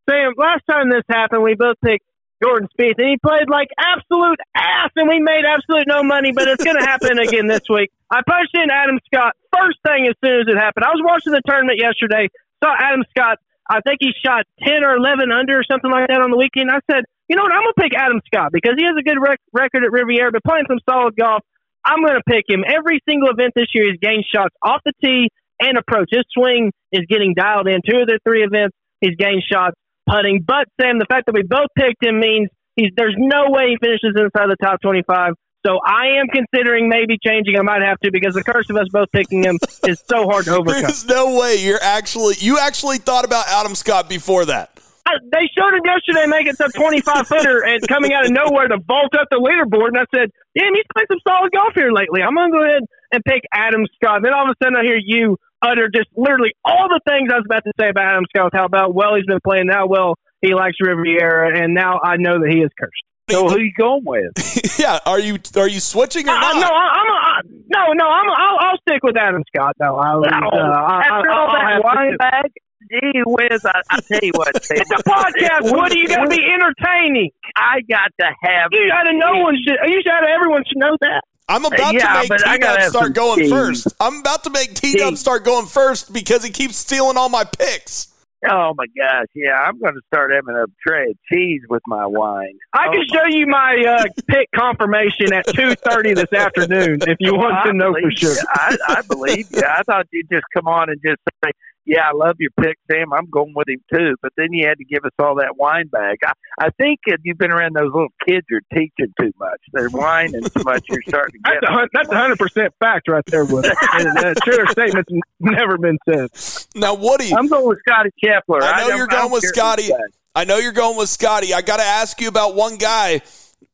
Sam, 0.09 0.35
last 0.37 0.63
time 0.71 0.91
this 0.91 1.03
happened, 1.09 1.43
we 1.43 1.55
both 1.55 1.77
picked 1.85 2.05
Jordan 2.43 2.69
Spieth, 2.79 2.99
and 2.99 3.09
he 3.09 3.17
played 3.17 3.49
like 3.49 3.69
absolute 3.79 4.39
ass, 4.55 4.91
and 4.95 5.09
we 5.09 5.21
made 5.21 5.45
absolute 5.49 5.89
no 5.89 6.03
money. 6.03 6.33
But 6.33 6.49
it's 6.49 6.63
going 6.63 6.77
to 6.77 6.85
happen 6.85 7.19
again 7.19 7.47
this 7.47 7.65
week. 7.69 7.91
I 8.11 8.21
punched 8.27 8.55
in 8.55 8.71
Adam 8.71 9.01
Scott 9.07 9.35
first 9.51 9.79
thing 9.87 10.07
as 10.07 10.15
soon 10.23 10.45
as 10.45 10.47
it 10.47 10.57
happened. 10.57 10.85
I 10.85 10.93
was 10.93 11.03
watching 11.03 11.33
the 11.33 11.43
tournament 11.47 11.81
yesterday, 11.81 12.29
saw 12.63 12.75
Adam 12.79 13.03
Scott. 13.11 13.39
I 13.69 13.81
think 13.81 13.99
he 13.99 14.13
shot 14.23 14.45
ten 14.63 14.85
or 14.85 14.95
eleven 14.95 15.33
under 15.33 15.59
or 15.59 15.65
something 15.65 15.91
like 15.91 16.07
that 16.09 16.21
on 16.21 16.31
the 16.31 16.37
weekend. 16.37 16.71
I 16.71 16.79
said, 16.91 17.03
you 17.27 17.35
know 17.35 17.43
what, 17.43 17.53
I'm 17.53 17.67
going 17.67 17.75
to 17.75 17.83
pick 17.83 17.95
Adam 17.99 18.21
Scott 18.27 18.53
because 18.53 18.75
he 18.79 18.85
has 18.85 18.95
a 18.95 19.03
good 19.03 19.19
rec- 19.19 19.43
record 19.53 19.83
at 19.83 19.91
Riviera, 19.91 20.31
but 20.31 20.45
playing 20.45 20.69
some 20.69 20.79
solid 20.89 21.17
golf. 21.17 21.43
I'm 21.83 22.05
going 22.05 22.15
to 22.19 22.27
pick 22.29 22.45
him. 22.49 22.63
Every 22.67 23.01
single 23.09 23.31
event 23.31 23.55
this 23.55 23.67
year, 23.75 23.91
he's 23.91 23.99
gained 23.99 24.25
shots 24.27 24.55
off 24.63 24.83
the 24.85 24.93
tee 25.03 25.31
and 25.59 25.79
approach. 25.79 26.11
His 26.11 26.25
swing 26.31 26.73
is 26.93 27.07
getting 27.09 27.35
dialed 27.35 27.67
in. 27.67 27.81
Two 27.83 27.99
of 28.03 28.07
the 28.07 28.19
three 28.23 28.45
events, 28.45 28.77
he's 29.01 29.17
gained 29.17 29.43
shots 29.51 29.75
putting. 30.07 30.43
But 30.47 30.67
Sam, 30.81 30.99
the 30.99 31.07
fact 31.09 31.27
that 31.27 31.35
we 31.35 31.43
both 31.43 31.69
picked 31.77 32.05
him 32.05 32.21
means 32.21 32.49
he's 32.75 32.91
there's 32.97 33.15
no 33.19 33.51
way 33.51 33.75
he 33.75 33.77
finishes 33.81 34.15
inside 34.17 34.49
the 34.49 34.57
top 34.63 34.81
25. 34.81 35.35
So 35.67 35.81
I 35.85 36.23
am 36.23 36.29
considering 36.29 36.89
maybe 36.89 37.19
changing. 37.19 37.59
I 37.59 37.63
might 37.63 37.83
have 37.83 37.99
to 38.01 38.13
because 38.13 38.35
the 38.35 38.45
curse 38.45 38.71
of 38.71 38.77
us 38.77 38.87
both 38.93 39.11
picking 39.11 39.43
him 39.43 39.59
is 39.87 40.03
so 40.07 40.29
hard 40.29 40.45
to 40.45 40.59
overcome. 40.59 40.83
There's 40.83 41.07
no 41.07 41.37
way 41.37 41.57
you're 41.57 41.83
actually 41.83 42.37
you 42.39 42.59
actually 42.59 42.99
thought 42.99 43.25
about 43.25 43.47
Adam 43.49 43.75
Scott 43.75 44.09
before 44.09 44.45
that. 44.47 44.71
I, 45.07 45.19
they 45.31 45.47
showed 45.57 45.75
him 45.75 45.83
yesterday 45.87 46.27
making 46.27 46.55
some 46.55 46.71
25 46.71 47.27
footer 47.27 47.65
and 47.65 47.79
coming 47.87 48.13
out 48.13 48.27
of 48.27 48.33
nowhere 48.33 48.67
to 48.67 48.79
vault 48.87 49.15
up 49.15 49.29
the 49.31 49.39
leaderboard. 49.39 49.95
And 49.95 49.99
I 49.99 50.07
said, 50.15 50.31
"Damn, 50.57 50.75
he's 50.75 50.87
played 50.95 51.07
some 51.09 51.23
solid 51.27 51.51
golf 51.53 51.75
here 51.75 51.91
lately. 51.91 52.23
I'm 52.23 52.35
gonna 52.35 52.51
go 52.51 52.63
ahead 52.63 52.83
and 53.13 53.23
pick 53.25 53.43
Adam 53.53 53.87
Scott." 53.95 54.23
Then 54.23 54.35
all 54.35 54.51
of 54.51 54.55
a 54.55 54.65
sudden, 54.65 54.77
I 54.77 54.83
hear 54.83 54.99
you 55.03 55.37
utter 55.71 55.89
just 55.95 56.09
literally 56.17 56.53
all 56.65 56.89
the 56.89 57.01
things 57.09 57.31
I 57.33 57.37
was 57.37 57.45
about 57.47 57.65
to 57.65 57.73
say 57.81 57.89
about 57.91 58.05
Adam 58.07 58.25
Scott. 58.35 58.51
How 58.55 58.65
about 58.65 58.95
well 58.95 59.15
he's 59.17 59.27
been 59.27 59.41
playing, 59.45 59.69
how 59.71 59.87
well 59.87 60.15
he 60.41 60.55
likes 60.55 60.77
Riviera, 60.81 61.59
and 61.63 61.75
now 61.75 61.99
I 62.03 62.17
know 62.17 62.39
that 62.41 62.51
he 62.51 62.61
is 62.61 62.71
cursed. 62.79 63.03
So 63.29 63.49
who 63.49 63.59
you 63.59 63.73
going 63.77 64.05
with? 64.05 64.79
yeah, 64.79 65.01
are 65.05 65.19
you 65.19 65.39
are 65.57 65.69
you 65.69 65.81
switching 65.81 66.29
or 66.29 66.33
Uh, 66.33 66.39
not? 66.41 66.55
no, 66.61 66.69
I, 66.69 66.87
I'm 66.95 67.09
a, 67.11 67.19
I, 67.19 67.41
no, 67.75 67.93
no, 67.93 68.07
I'm 68.07 68.29
a, 68.29 68.33
I'll, 68.39 68.59
I'll 68.71 68.79
stick 68.89 69.03
with 69.03 69.17
Adam 69.17 69.43
Scott. 69.53 69.75
No, 69.81 69.97
I'll, 69.97 70.23
uh, 70.23 70.29
After 70.29 70.47
I, 70.57 71.35
all 71.35 71.49
I'll 71.49 71.55
that 71.55 71.65
have 71.67 71.83
to 71.83 71.87
wine 71.87 72.09
stick- 72.11 72.19
bag, 72.19 72.51
gee 72.87 73.23
whiz, 73.27 73.67
I, 73.67 73.83
I 73.91 73.99
tell 74.07 74.21
you 74.23 74.31
what, 74.37 74.63
Sam, 74.63 74.77
It's 74.79 74.91
a 74.93 75.03
podcast. 75.03 75.75
What 75.75 75.91
do 75.91 75.99
you 75.99 76.07
got 76.07 76.23
to 76.23 76.31
be 76.31 76.39
entertaining? 76.55 77.31
I 77.57 77.81
got 77.91 78.13
to 78.21 78.27
have. 78.43 78.69
You 78.71 78.87
got 78.89 79.05
to 79.11 79.13
know 79.19 79.43
one 79.43 79.57
should. 79.59 79.75
You 79.91 79.99
should. 80.05 80.13
have 80.13 80.23
Everyone 80.23 80.63
should 80.69 80.79
know 80.79 80.97
that. 81.01 81.23
I'm 81.49 81.65
about 81.65 81.95
Yeah, 81.95 82.13
to 82.13 82.19
make 82.21 82.29
but 82.29 82.47
I 82.47 82.57
T 82.57 82.61
gotta 82.63 82.81
Dub 82.83 82.91
start 82.91 83.15
going 83.15 83.39
cheese. 83.41 83.51
first. 83.51 83.89
I'm 84.01 84.19
about 84.21 84.43
to 84.45 84.51
make 84.51 84.75
T 84.75 84.97
Dub 84.97 85.17
start 85.17 85.45
going 85.45 85.67
first 85.67 86.13
because 86.13 86.45
he 86.45 86.51
keeps 86.51 86.77
stealing 86.77 87.17
all 87.17 87.29
my 87.29 87.45
picks. 87.45 88.09
Oh 88.49 88.75
my 88.77 88.85
gosh, 88.97 89.27
yeah, 89.35 89.55
I'm 89.55 89.79
going 89.81 89.95
to 89.95 90.01
start 90.13 90.31
having 90.31 90.55
a 90.55 90.67
tray 90.87 91.11
of 91.11 91.17
cheese 91.33 91.63
with 91.71 91.83
my 91.87 92.07
wine. 92.07 92.53
I 92.75 92.89
can 92.93 93.01
Oh, 93.01 93.15
show 93.17 93.27
you 93.29 93.47
my 93.47 93.83
uh, 93.89 94.05
pick 94.29 94.49
confirmation 94.55 95.33
at 95.33 95.47
two 95.49 95.75
thirty 95.75 96.15
this 96.15 96.33
afternoon 96.33 96.99
if 97.09 97.17
you 97.19 97.35
want 97.35 97.55
I 97.55 97.65
to 97.65 97.73
know 97.73 97.93
for 98.01 98.11
sure. 98.11 98.37
I, 98.51 98.77
I 98.89 99.03
believe 99.03 99.47
Yeah, 99.53 99.75
I 99.79 99.83
thought 99.85 100.07
you'd 100.13 100.29
just 100.31 100.45
come 100.55 100.69
on 100.69 100.91
and 100.91 101.01
just 101.05 101.19
say, 101.45 101.51
"Yeah, 101.87 102.09
I 102.09 102.13
love 102.15 102.37
your 102.39 102.51
pick, 102.61 102.77
Sam. 102.91 103.13
I'm 103.13 103.31
going 103.31 103.53
with 103.55 103.69
him 103.69 103.81
too." 103.93 104.17
But 104.21 104.33
then 104.37 104.49
you 104.53 104.67
had 104.67 104.79
to 104.79 104.85
give 104.85 105.05
us 105.05 105.13
all 105.19 105.37
that 105.37 105.57
wine 105.57 105.87
bag. 105.89 106.19
I, 106.25 106.33
I 106.59 106.71
think 106.79 107.01
if 107.07 107.21
you've 107.25 107.39
been 107.39 107.53
around 107.53 107.75
those 107.75 107.93
little 107.93 108.13
kids, 108.29 108.47
you're 108.51 108.61
teaching 108.75 109.13
too 109.21 109.33
much. 109.39 109.61
They're 109.73 109.89
whining 109.89 110.43
too 110.43 110.63
much. 110.65 110.85
You're 110.89 111.03
starting 111.09 111.41
to 111.45 111.51
That's 111.61 111.61
get. 111.61 111.71
a 111.71 111.89
that's 111.93 112.09
a 112.11 112.17
hundred 112.17 112.39
percent 112.39 112.75
fact 112.81 113.09
right 113.09 113.25
there. 113.27 113.45
With 113.45 113.63
that 113.65 114.37
truer 114.45 114.67
statement's 114.67 115.11
never 115.41 115.79
been 115.79 115.99
said. 116.09 116.31
Now, 116.75 116.95
Woody, 116.95 117.33
I'm 117.35 117.47
going 117.49 117.67
with 117.69 117.79
Scottie 117.87 118.11
Scheffler. 118.23 118.63
I 118.63 118.81
know 118.83 118.89
don't- 118.89 118.99
you're 118.99 119.07
going 119.07 119.33
with 119.33 119.45
Scottie. 119.45 119.91
I 120.35 120.45
know 120.45 120.59
you're 120.59 120.73
going 120.73 120.99
with 120.99 121.09
Scottie. 121.09 121.55
I 121.55 121.63
got 121.63 121.79
to 121.79 121.83
ask 121.83 122.21
you 122.21 122.29
about 122.29 122.55
one 122.55 122.77
guy, 122.77 123.23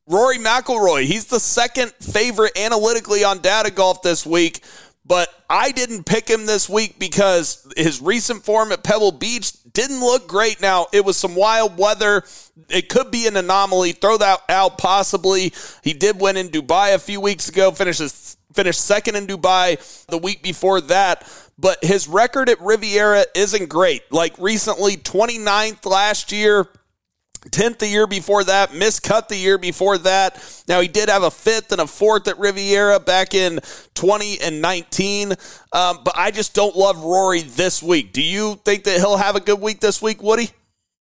Rory 0.07 0.37
McIlroy. 0.37 1.03
He's 1.03 1.25
the 1.25 1.39
second 1.39 1.91
favorite 1.93 2.57
analytically 2.57 3.25
on 3.25 3.39
Data 3.39 3.69
Golf 3.69 4.01
this 4.01 4.25
week, 4.25 4.61
but 5.05 5.29
I 5.49 5.71
didn't 5.71 6.05
pick 6.05 6.29
him 6.29 6.45
this 6.45 6.69
week 6.69 6.97
because 6.97 7.67
his 7.75 8.01
recent 8.01 8.43
form 8.43 8.71
at 8.71 8.83
Pebble 8.83 9.11
Beach 9.11 9.51
didn't 9.73 9.99
look 9.99 10.27
great. 10.27 10.61
Now, 10.61 10.87
it 10.93 11.03
was 11.03 11.17
some 11.17 11.35
wild 11.35 11.77
weather. 11.77 12.23
It 12.69 12.89
could 12.89 13.11
be 13.11 13.27
an 13.27 13.35
anomaly. 13.35 13.91
Throw 13.93 14.17
that 14.17 14.41
out 14.47 14.77
possibly. 14.77 15.53
He 15.83 15.93
did 15.93 16.21
win 16.21 16.37
in 16.37 16.49
Dubai 16.49 16.95
a 16.95 16.99
few 16.99 17.19
weeks 17.19 17.49
ago, 17.49 17.71
finishes 17.71 18.37
finished 18.53 18.81
second 18.81 19.15
in 19.15 19.25
Dubai 19.25 20.05
the 20.07 20.17
week 20.17 20.43
before 20.43 20.79
that. 20.81 21.27
But 21.57 21.83
his 21.83 22.07
record 22.07 22.49
at 22.49 22.61
Riviera 22.61 23.25
isn't 23.35 23.67
great. 23.67 24.11
Like 24.11 24.37
recently, 24.37 24.95
29th 24.95 25.85
last 25.85 26.31
year, 26.31 26.67
10th 27.51 27.79
the 27.79 27.87
year 27.87 28.07
before 28.07 28.43
that, 28.43 28.71
miscut 28.71 29.27
the 29.27 29.35
year 29.35 29.57
before 29.57 29.97
that. 29.99 30.63
Now, 30.67 30.81
he 30.81 30.87
did 30.87 31.09
have 31.09 31.23
a 31.23 31.31
fifth 31.31 31.71
and 31.71 31.81
a 31.81 31.87
fourth 31.87 32.27
at 32.27 32.39
Riviera 32.39 32.99
back 32.99 33.33
in 33.33 33.59
20 33.95 34.39
and 34.41 34.61
19. 34.61 35.31
Um, 35.31 35.99
but 36.03 36.13
I 36.15 36.31
just 36.31 36.53
don't 36.53 36.75
love 36.75 37.03
Rory 37.03 37.41
this 37.41 37.83
week. 37.83 38.13
Do 38.13 38.21
you 38.21 38.55
think 38.63 38.83
that 38.85 38.99
he'll 38.99 39.17
have 39.17 39.35
a 39.35 39.39
good 39.39 39.59
week 39.61 39.79
this 39.79 40.01
week, 40.01 40.21
Woody? 40.23 40.49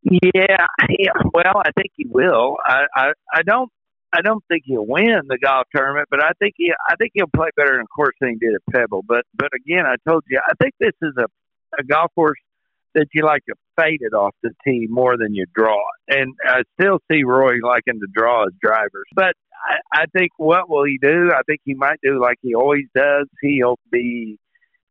Yeah, 0.02 0.66
yeah. 0.98 1.10
Well, 1.34 1.62
I 1.64 1.70
think 1.76 1.90
he 1.96 2.06
will. 2.08 2.56
I, 2.64 2.84
I, 2.94 3.12
I 3.34 3.42
don't. 3.42 3.70
I 4.12 4.22
don't 4.22 4.42
think 4.48 4.62
he'll 4.64 4.86
win 4.86 5.22
the 5.28 5.36
golf 5.36 5.66
tournament, 5.74 6.06
but 6.10 6.24
I 6.24 6.30
think 6.38 6.54
he. 6.56 6.72
I 6.88 6.94
think 6.96 7.10
he'll 7.14 7.26
play 7.34 7.48
better 7.56 7.78
in 7.80 7.86
course 7.86 8.14
than 8.20 8.30
he 8.30 8.36
did 8.36 8.54
at 8.54 8.62
Pebble. 8.72 9.02
But, 9.06 9.24
but 9.34 9.50
again, 9.54 9.84
I 9.84 9.96
told 10.08 10.22
you, 10.30 10.40
I 10.46 10.52
think 10.62 10.74
this 10.78 10.94
is 11.02 11.12
a, 11.18 11.26
a 11.78 11.84
golf 11.84 12.12
course 12.14 12.38
that 12.94 13.08
you 13.12 13.24
like 13.24 13.44
to 13.46 13.54
fade 13.78 14.00
it 14.00 14.14
off 14.14 14.34
the 14.42 14.50
tee 14.64 14.86
more 14.88 15.16
than 15.16 15.34
you 15.34 15.46
draw 15.54 15.78
it. 15.78 16.18
And 16.18 16.34
I 16.44 16.62
still 16.80 16.98
see 17.10 17.22
Roy 17.24 17.54
liking 17.62 18.00
to 18.00 18.06
draw 18.12 18.44
his 18.44 18.54
drivers. 18.60 19.06
But 19.14 19.34
I, 19.54 20.02
I 20.02 20.04
think 20.16 20.32
what 20.36 20.68
will 20.68 20.84
he 20.84 20.98
do? 21.00 21.30
I 21.34 21.42
think 21.46 21.60
he 21.64 21.74
might 21.74 21.98
do 22.02 22.20
like 22.20 22.38
he 22.42 22.54
always 22.54 22.86
does. 22.94 23.26
He'll 23.42 23.78
be 23.90 24.38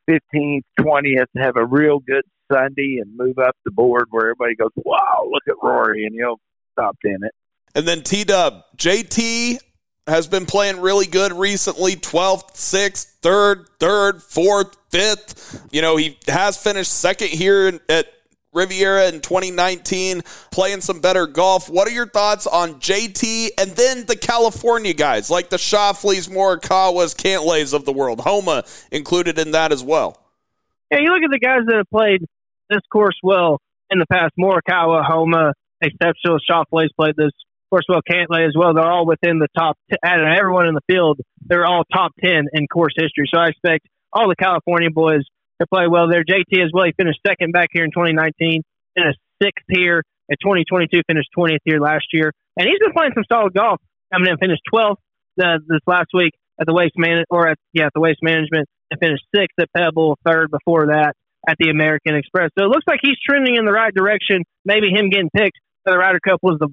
15th, 0.10 0.64
20th, 0.80 1.26
have 1.38 1.58
a 1.58 1.66
real 1.66 2.00
good 2.00 2.24
Sunday 2.52 3.00
and 3.02 3.16
move 3.18 3.40
up 3.40 3.56
the 3.66 3.72
board 3.72 4.06
where 4.12 4.28
everybody 4.28 4.56
goes, 4.56 4.72
wow, 4.76 5.28
look 5.30 5.44
at 5.48 5.56
Rory, 5.64 6.06
and 6.06 6.14
he'll 6.14 6.40
stop 6.74 6.98
in 7.04 7.18
it. 7.24 7.34
And 7.74 7.88
then 7.88 8.04
T 8.04 8.24
Dub, 8.24 8.64
JT 8.78 9.60
has 10.08 10.28
been 10.28 10.46
playing 10.46 10.80
really 10.82 11.08
good 11.08 11.34
recently 11.34 11.96
12th, 11.96 12.54
6th, 12.54 13.20
3rd, 13.22 13.66
3rd, 13.80 14.14
4th, 14.22 14.76
5th. 14.92 15.68
You 15.72 15.82
know, 15.82 15.98
he 15.98 16.18
has 16.28 16.58
finished 16.58 16.94
second 16.94 17.30
here 17.30 17.80
at 17.90 18.08
Riviera 18.56 19.10
in 19.10 19.22
2019, 19.22 20.22
playing 20.52 20.82
some 20.82 21.00
better 21.00 21.28
golf. 21.28 21.70
What 21.70 21.88
are 21.88 21.92
your 21.92 22.08
thoughts 22.08 22.48
on 22.48 22.76
JT 22.76 23.50
and 23.58 23.72
then 23.72 24.06
the 24.06 24.16
California 24.16 24.94
guys 24.94 25.30
like 25.30 25.50
the 25.50 25.58
Schauffele's, 25.58 26.28
Morikawas, 26.28 27.16
Cantlays 27.16 27.74
of 27.74 27.86
the 27.86 27.94
world? 27.94 28.22
Homa 28.22 28.64
included 28.92 29.38
in 29.38 29.52
that 29.52 29.72
as 29.72 29.84
well. 29.84 30.22
Yeah, 30.92 31.00
you 31.00 31.12
look 31.12 31.24
at 31.24 31.32
the 31.32 31.40
guys 31.40 31.62
that 31.68 31.76
have 31.76 31.90
played 31.90 32.26
this 32.70 32.82
course 32.92 33.18
well 33.22 33.60
in 33.90 34.00
the 34.00 34.06
past. 34.12 34.34
Morikawa, 34.40 35.04
Homa, 35.06 35.54
exceptional. 35.82 36.38
Schauffele's 36.40 36.92
played 36.98 37.16
this 37.18 37.32
course 37.70 37.86
well. 37.90 38.02
Cantlay 38.10 38.48
as 38.48 38.56
well. 38.58 38.74
They're 38.74 38.90
all 38.90 39.06
within 39.06 39.40
the 39.40 39.48
top. 39.58 39.78
T- 39.92 39.98
everyone 40.04 40.68
in 40.68 40.76
the 40.76 40.82
field, 40.88 41.20
they're 41.42 41.66
all 41.66 41.84
top 41.92 42.14
ten 42.24 42.46
in 42.54 42.68
course 42.68 42.94
history. 42.96 43.26
So 43.34 43.40
I 43.40 43.48
expect 43.48 43.88
all 44.14 44.30
the 44.30 44.36
California 44.36 44.90
boys 44.90 45.24
to 45.62 45.68
play 45.68 45.88
well 45.88 46.10
there. 46.10 46.24
JT 46.24 46.64
as 46.64 46.72
well. 46.74 46.86
He 46.86 46.94
finished 46.98 47.20
second 47.26 47.52
back 47.52 47.70
here 47.72 47.84
in 47.84 47.92
2019, 47.92 48.62
finished 48.96 49.20
sixth 49.42 49.66
here 49.70 50.04
in 50.30 50.38
2022, 50.42 51.02
finished 51.08 51.30
20th 51.38 51.64
here 51.64 51.80
last 51.80 52.06
year, 52.14 52.32
and 52.58 52.68
he's 52.68 52.80
been 52.80 52.94
playing 52.94 53.12
some 53.14 53.24
solid 53.32 53.54
golf. 53.54 53.80
I 54.14 54.20
mean, 54.20 54.36
finished 54.40 54.62
12th 54.74 54.98
uh, 55.42 55.60
this 55.68 55.82
last 55.88 56.10
week 56.14 56.34
at 56.60 56.68
the 56.68 56.74
waste 56.74 56.96
man 56.98 57.24
or 57.30 57.48
at 57.48 57.58
yeah 57.74 57.88
at 57.88 57.94
the 57.94 58.02
waste 58.02 58.20
management, 58.22 58.68
and 58.92 59.00
finished 59.00 59.24
sixth 59.36 59.56
at 59.60 59.70
Pebble, 59.76 60.18
third 60.26 60.52
before 60.52 60.88
that 60.88 61.14
at 61.48 61.58
the 61.60 61.70
American 61.70 62.16
Express. 62.16 62.50
So 62.58 62.66
it 62.66 62.70
looks 62.70 62.86
like 62.88 63.00
he's 63.02 63.18
trending 63.24 63.56
in 63.56 63.66
the 63.66 63.72
right 63.72 63.94
direction. 63.94 64.44
Maybe 64.64 64.90
him 64.90 65.10
getting 65.10 65.30
picked 65.30 65.60
for 65.84 65.94
the 65.94 65.98
Ryder 65.98 66.20
Cup 66.20 66.40
was 66.42 66.58
the 66.60 66.70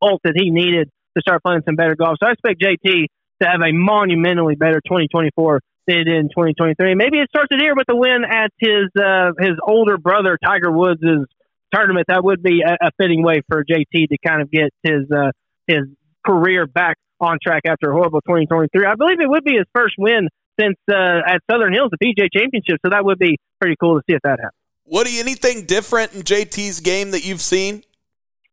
bolt 0.00 0.20
that 0.24 0.34
he 0.36 0.50
needed 0.50 0.90
to 1.16 1.20
start 1.20 1.42
playing 1.42 1.62
some 1.64 1.76
better 1.76 1.94
golf. 1.94 2.16
So 2.20 2.28
I 2.28 2.32
expect 2.32 2.60
JT 2.60 3.06
to 3.42 3.48
have 3.48 3.60
a 3.60 3.72
monumentally 3.72 4.56
better 4.56 4.80
2024 4.80 5.60
did 5.86 6.08
in 6.08 6.28
2023. 6.28 6.94
Maybe 6.94 7.18
it 7.18 7.28
starts 7.28 7.48
it 7.50 7.60
here 7.60 7.74
with 7.74 7.86
the 7.86 7.96
win 7.96 8.24
at 8.24 8.50
his 8.58 8.90
uh, 8.96 9.32
his 9.38 9.56
older 9.66 9.98
brother 9.98 10.38
Tiger 10.42 10.70
Woods' 10.70 11.26
tournament. 11.72 12.06
That 12.08 12.24
would 12.24 12.42
be 12.42 12.62
a, 12.66 12.86
a, 12.86 12.90
fitting 12.98 13.22
way 13.22 13.42
for 13.48 13.64
JT 13.64 14.08
to 14.08 14.16
kind 14.24 14.42
of 14.42 14.50
get 14.50 14.70
his 14.82 15.10
uh, 15.10 15.30
his 15.66 15.84
career 16.24 16.66
back 16.66 16.96
on 17.20 17.38
track 17.42 17.62
after 17.66 17.90
a 17.90 17.94
horrible 17.94 18.20
2023. 18.22 18.86
I 18.86 18.94
believe 18.94 19.20
it 19.20 19.28
would 19.28 19.44
be 19.44 19.56
his 19.56 19.66
first 19.74 19.94
win 19.98 20.28
since 20.60 20.76
uh, 20.90 21.20
at 21.26 21.40
Southern 21.50 21.72
Hills, 21.72 21.90
the 21.90 21.98
PGA 21.98 22.28
Championship. 22.32 22.78
So 22.84 22.90
that 22.90 23.04
would 23.04 23.18
be 23.18 23.38
pretty 23.60 23.76
cool 23.80 23.98
to 23.98 24.02
see 24.08 24.14
if 24.14 24.22
that 24.22 24.38
happens. 24.40 24.52
Woody, 24.84 25.18
anything 25.18 25.64
different 25.66 26.14
in 26.14 26.22
JT's 26.22 26.80
game 26.80 27.10
that 27.10 27.24
you've 27.24 27.40
seen? 27.40 27.82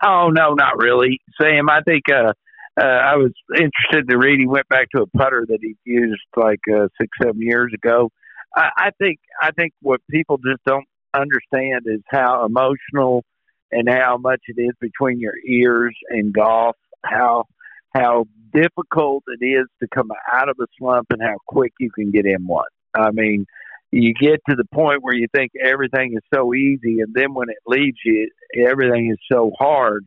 Oh 0.03 0.29
no, 0.29 0.53
not 0.53 0.77
really, 0.77 1.21
Sam. 1.39 1.69
I 1.69 1.81
think 1.81 2.03
uh, 2.09 2.33
uh, 2.79 2.83
I 2.83 3.15
was 3.17 3.31
interested 3.55 4.09
to 4.09 4.17
read. 4.17 4.39
He 4.39 4.47
went 4.47 4.67
back 4.67 4.89
to 4.95 5.03
a 5.03 5.17
putter 5.17 5.45
that 5.47 5.59
he 5.61 5.75
used 5.83 6.21
like 6.35 6.61
uh, 6.73 6.87
six, 6.99 7.09
seven 7.21 7.41
years 7.41 7.71
ago. 7.73 8.09
I, 8.55 8.69
I 8.77 8.89
think 8.99 9.19
I 9.41 9.51
think 9.51 9.73
what 9.81 10.01
people 10.09 10.37
just 10.37 10.63
don't 10.65 10.87
understand 11.13 11.81
is 11.85 12.01
how 12.09 12.45
emotional 12.45 13.23
and 13.71 13.87
how 13.89 14.17
much 14.17 14.41
it 14.47 14.59
is 14.59 14.73
between 14.79 15.19
your 15.19 15.35
ears 15.47 15.95
and 16.09 16.33
golf. 16.33 16.75
How 17.03 17.45
how 17.93 18.25
difficult 18.53 19.23
it 19.27 19.45
is 19.45 19.67
to 19.81 19.87
come 19.93 20.09
out 20.31 20.49
of 20.49 20.57
a 20.59 20.65
slump 20.79 21.07
and 21.11 21.21
how 21.21 21.37
quick 21.47 21.73
you 21.79 21.91
can 21.91 22.11
get 22.11 22.25
in 22.25 22.47
one. 22.47 22.65
I 22.95 23.11
mean, 23.11 23.45
you 23.91 24.13
get 24.13 24.41
to 24.49 24.55
the 24.55 24.65
point 24.73 25.03
where 25.03 25.15
you 25.15 25.27
think 25.35 25.51
everything 25.63 26.13
is 26.13 26.23
so 26.33 26.53
easy, 26.55 27.01
and 27.01 27.13
then 27.13 27.33
when 27.33 27.49
it 27.49 27.57
leaves 27.67 27.97
you, 28.03 28.29
everything 28.67 29.11
is 29.11 29.19
so 29.31 29.51
hard. 29.59 30.05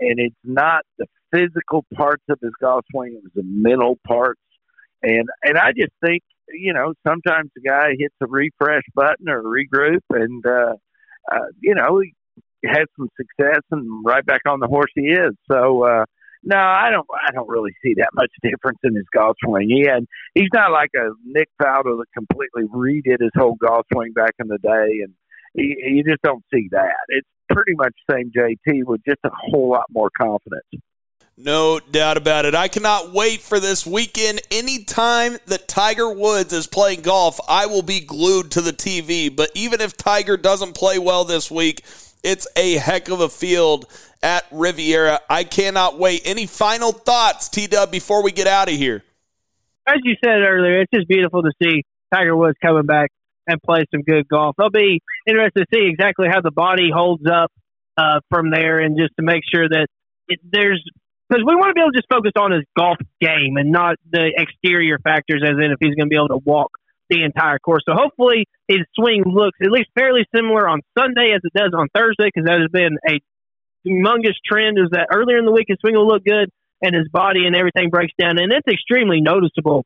And 0.00 0.20
it's 0.20 0.36
not 0.44 0.84
the 0.98 1.06
physical 1.32 1.84
parts 1.94 2.24
of 2.28 2.38
his 2.40 2.52
golf 2.60 2.84
swing; 2.90 3.14
it 3.14 3.22
was 3.22 3.32
the 3.34 3.42
mental 3.44 3.98
parts. 4.06 4.40
And 5.02 5.28
and 5.42 5.56
I 5.56 5.72
just 5.76 5.92
think 6.04 6.22
you 6.48 6.72
know 6.72 6.94
sometimes 7.06 7.50
the 7.54 7.62
guy 7.62 7.90
hits 7.98 8.14
a 8.20 8.26
refresh 8.26 8.84
button 8.94 9.28
or 9.28 9.42
regroup, 9.42 10.00
and 10.10 10.44
uh, 10.46 10.74
uh, 11.30 11.46
you 11.60 11.74
know 11.74 12.00
he 12.00 12.14
has 12.64 12.86
some 12.98 13.08
success 13.16 13.62
and 13.70 14.04
right 14.04 14.24
back 14.24 14.42
on 14.46 14.60
the 14.60 14.66
horse 14.66 14.90
he 14.94 15.06
is. 15.06 15.34
So 15.50 15.84
uh, 15.84 16.04
no, 16.42 16.56
I 16.56 16.90
don't. 16.90 17.06
I 17.12 17.32
don't 17.32 17.48
really 17.48 17.72
see 17.82 17.94
that 17.98 18.10
much 18.14 18.30
difference 18.42 18.78
in 18.84 18.94
his 18.94 19.06
golf 19.14 19.36
swing. 19.44 19.68
He 19.68 19.86
had, 19.88 20.04
he's 20.34 20.50
not 20.52 20.70
like 20.70 20.90
a 20.96 21.10
Nick 21.24 21.48
Faldo 21.60 21.98
that 21.98 22.06
completely 22.14 22.64
redid 22.64 23.20
his 23.20 23.32
whole 23.36 23.56
golf 23.56 23.86
swing 23.92 24.12
back 24.12 24.34
in 24.38 24.48
the 24.48 24.58
day, 24.58 25.02
and 25.02 25.14
he, 25.54 25.76
you 25.78 26.04
just 26.04 26.22
don't 26.22 26.44
see 26.52 26.68
that. 26.70 26.94
It's 27.08 27.28
pretty 27.50 27.74
much 27.74 27.94
same 28.10 28.30
JT 28.30 28.84
with 28.84 29.00
just 29.06 29.20
a 29.24 29.30
whole 29.32 29.70
lot 29.70 29.86
more 29.90 30.10
confidence. 30.16 30.64
No 31.40 31.78
doubt 31.78 32.16
about 32.16 32.46
it. 32.46 32.56
I 32.56 32.66
cannot 32.66 33.12
wait 33.12 33.40
for 33.40 33.60
this 33.60 33.86
weekend. 33.86 34.40
Anytime 34.50 35.38
that 35.46 35.68
Tiger 35.68 36.10
Woods 36.10 36.52
is 36.52 36.66
playing 36.66 37.02
golf, 37.02 37.38
I 37.48 37.66
will 37.66 37.82
be 37.82 38.00
glued 38.00 38.50
to 38.52 38.60
the 38.60 38.72
TV. 38.72 39.34
But 39.34 39.52
even 39.54 39.80
if 39.80 39.96
Tiger 39.96 40.36
doesn't 40.36 40.74
play 40.74 40.98
well 40.98 41.24
this 41.24 41.48
week, 41.48 41.84
it's 42.24 42.48
a 42.56 42.78
heck 42.78 43.08
of 43.08 43.20
a 43.20 43.28
field 43.28 43.86
at 44.20 44.46
Riviera. 44.50 45.20
I 45.30 45.44
cannot 45.44 45.96
wait. 45.96 46.22
Any 46.24 46.46
final 46.46 46.90
thoughts, 46.90 47.48
T 47.48 47.68
Dub, 47.68 47.92
before 47.92 48.24
we 48.24 48.32
get 48.32 48.48
out 48.48 48.68
of 48.68 48.74
here? 48.74 49.04
As 49.86 49.98
you 50.02 50.16
said 50.22 50.42
earlier, 50.42 50.80
it's 50.80 50.90
just 50.92 51.06
beautiful 51.06 51.42
to 51.42 51.52
see 51.62 51.84
Tiger 52.12 52.36
Woods 52.36 52.58
coming 52.60 52.86
back 52.86 53.12
and 53.46 53.62
play 53.62 53.84
some 53.92 54.02
good 54.02 54.26
golf. 54.26 54.56
I'll 54.58 54.70
be 54.70 55.00
interested 55.24 55.60
to 55.60 55.66
see 55.72 55.86
exactly 55.88 56.26
how 56.28 56.40
the 56.40 56.50
body 56.50 56.90
holds 56.92 57.24
up 57.30 57.52
uh, 57.96 58.18
from 58.28 58.50
there, 58.50 58.80
and 58.80 58.98
just 58.98 59.12
to 59.20 59.22
make 59.22 59.42
sure 59.54 59.68
that 59.68 59.86
it, 60.26 60.40
there's 60.42 60.82
because 61.28 61.44
we 61.46 61.54
want 61.54 61.70
to 61.70 61.74
be 61.74 61.80
able 61.80 61.92
to 61.92 61.98
just 61.98 62.08
focus 62.08 62.32
on 62.38 62.52
his 62.52 62.64
golf 62.76 62.98
game 63.20 63.56
and 63.56 63.70
not 63.70 63.96
the 64.10 64.32
exterior 64.36 64.98
factors, 64.98 65.42
as 65.44 65.56
in 65.56 65.70
if 65.72 65.78
he's 65.80 65.94
going 65.94 66.08
to 66.08 66.12
be 66.12 66.16
able 66.16 66.28
to 66.28 66.42
walk 66.44 66.72
the 67.10 67.22
entire 67.22 67.58
course. 67.58 67.82
So 67.88 67.94
hopefully 67.94 68.46
his 68.66 68.80
swing 68.94 69.24
looks 69.26 69.58
at 69.62 69.70
least 69.70 69.88
fairly 69.94 70.26
similar 70.34 70.68
on 70.68 70.80
Sunday 70.96 71.32
as 71.34 71.40
it 71.44 71.52
does 71.52 71.72
on 71.76 71.88
Thursday, 71.94 72.28
because 72.32 72.46
that 72.46 72.60
has 72.60 72.70
been 72.70 72.98
a 73.08 73.20
humongous 73.86 74.36
trend 74.44 74.78
is 74.78 74.90
that 74.92 75.08
earlier 75.12 75.38
in 75.38 75.46
the 75.46 75.52
week 75.52 75.66
his 75.68 75.78
swing 75.80 75.94
will 75.94 76.06
look 76.06 76.24
good 76.24 76.50
and 76.82 76.94
his 76.94 77.08
body 77.08 77.46
and 77.46 77.56
everything 77.56 77.90
breaks 77.90 78.12
down, 78.18 78.38
and 78.38 78.52
it's 78.52 78.68
extremely 78.68 79.20
noticeable. 79.20 79.84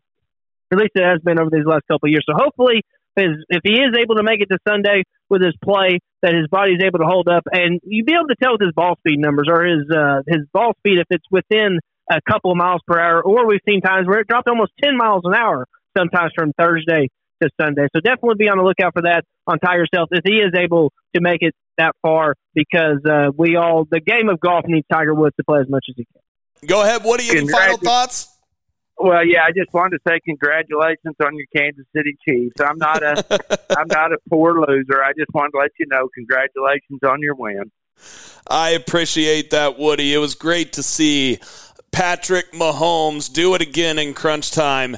At 0.71 0.79
least 0.79 0.93
it 0.95 1.05
has 1.05 1.21
been 1.21 1.39
over 1.39 1.51
these 1.51 1.67
last 1.67 1.83
couple 1.87 2.09
of 2.09 2.11
years. 2.11 2.25
So 2.27 2.35
hopefully, 2.37 2.83
his, 3.17 3.45
if 3.49 3.61
he 3.65 3.75
is 3.81 3.95
able 3.99 4.17
to 4.17 4.23
make 4.23 4.41
it 4.41 4.49
to 4.51 4.59
Sunday 4.67 5.05
with 5.29 5.43
his 5.43 5.55
play, 5.63 5.99
that 6.23 6.35
his 6.35 6.47
body 6.49 6.73
is 6.73 6.83
able 6.85 6.99
to 7.01 7.07
hold 7.07 7.29
up, 7.29 7.43
and 7.51 7.81
you'd 7.85 8.07
be 8.07 8.15
able 8.15 8.29
to 8.29 8.37
tell 8.41 8.53
with 8.53 8.61
his 8.61 8.73
ball 8.75 8.97
speed 8.99 9.19
numbers 9.19 9.49
or 9.51 9.65
his 9.65 9.85
uh, 9.91 10.23
his 10.27 10.47
ball 10.53 10.73
speed 10.79 10.99
if 10.99 11.07
it's 11.11 11.27
within 11.31 11.79
a 12.11 12.21
couple 12.29 12.51
of 12.51 12.57
miles 12.57 12.81
per 12.87 12.99
hour, 12.99 13.23
or 13.23 13.47
we've 13.47 13.61
seen 13.69 13.81
times 13.81 14.07
where 14.07 14.21
it 14.21 14.29
dropped 14.29 14.49
almost 14.49 14.73
ten 14.83 14.97
miles 14.97 15.23
an 15.25 15.35
hour 15.35 15.67
sometimes 15.97 16.33
from 16.35 16.53
Thursday 16.59 17.09
to 17.43 17.51
Sunday. 17.61 17.89
So 17.95 18.01
definitely 18.01 18.37
be 18.39 18.49
on 18.49 18.59
the 18.59 18.65
lookout 18.65 18.93
for 18.93 19.03
that 19.03 19.25
on 19.47 19.59
Tiger's 19.59 19.89
health 19.93 20.09
if 20.13 20.23
he 20.25 20.37
is 20.37 20.53
able 20.57 20.93
to 21.15 21.21
make 21.21 21.43
it 21.43 21.55
that 21.79 21.95
far 22.03 22.35
because 22.55 23.05
uh, 23.09 23.31
we 23.37 23.57
all 23.57 23.87
the 23.91 24.01
game 24.01 24.29
of 24.29 24.41
golf 24.41 24.65
needs 24.67 24.87
Tiger 24.91 25.15
Woods 25.15 25.35
to 25.37 25.45
play 25.45 25.61
as 25.61 25.69
much 25.69 25.87
as 25.89 25.95
he 25.97 26.05
can. 26.05 26.69
Go 26.69 26.83
ahead, 26.83 27.03
Woody. 27.05 27.29
Any 27.31 27.49
final 27.49 27.77
thoughts? 27.77 28.32
Well, 28.99 29.27
yeah, 29.27 29.43
I 29.45 29.51
just 29.57 29.73
wanted 29.73 29.99
to 29.99 30.11
say 30.11 30.21
congratulations 30.25 31.17
on 31.25 31.37
your 31.37 31.47
Kansas 31.57 31.85
City 31.95 32.17
Chiefs. 32.29 32.55
I'm 32.61 32.79
not 32.79 33.03
a 33.03 33.25
I'm 33.79 33.89
not 33.89 34.13
a 34.13 34.19
poor 34.29 34.61
loser. 34.61 35.03
I 35.03 35.13
just 35.19 35.33
wanted 35.35 35.53
to 35.53 35.59
let 35.59 35.71
you 35.79 35.87
know 35.89 36.09
congratulations 36.15 37.01
on 37.07 37.21
your 37.21 37.35
win. 37.35 37.71
I 38.49 38.71
appreciate 38.71 39.51
that, 39.51 39.79
Woody. 39.79 40.13
It 40.13 40.19
was 40.19 40.35
great 40.35 40.73
to 40.75 40.83
see 40.83 41.39
Patrick 41.91 42.53
Mahomes 42.53 43.33
do 43.33 43.55
it 43.55 43.63
again 43.63 43.99
in 43.99 44.15
crunch 44.15 44.51
time 44.51 44.97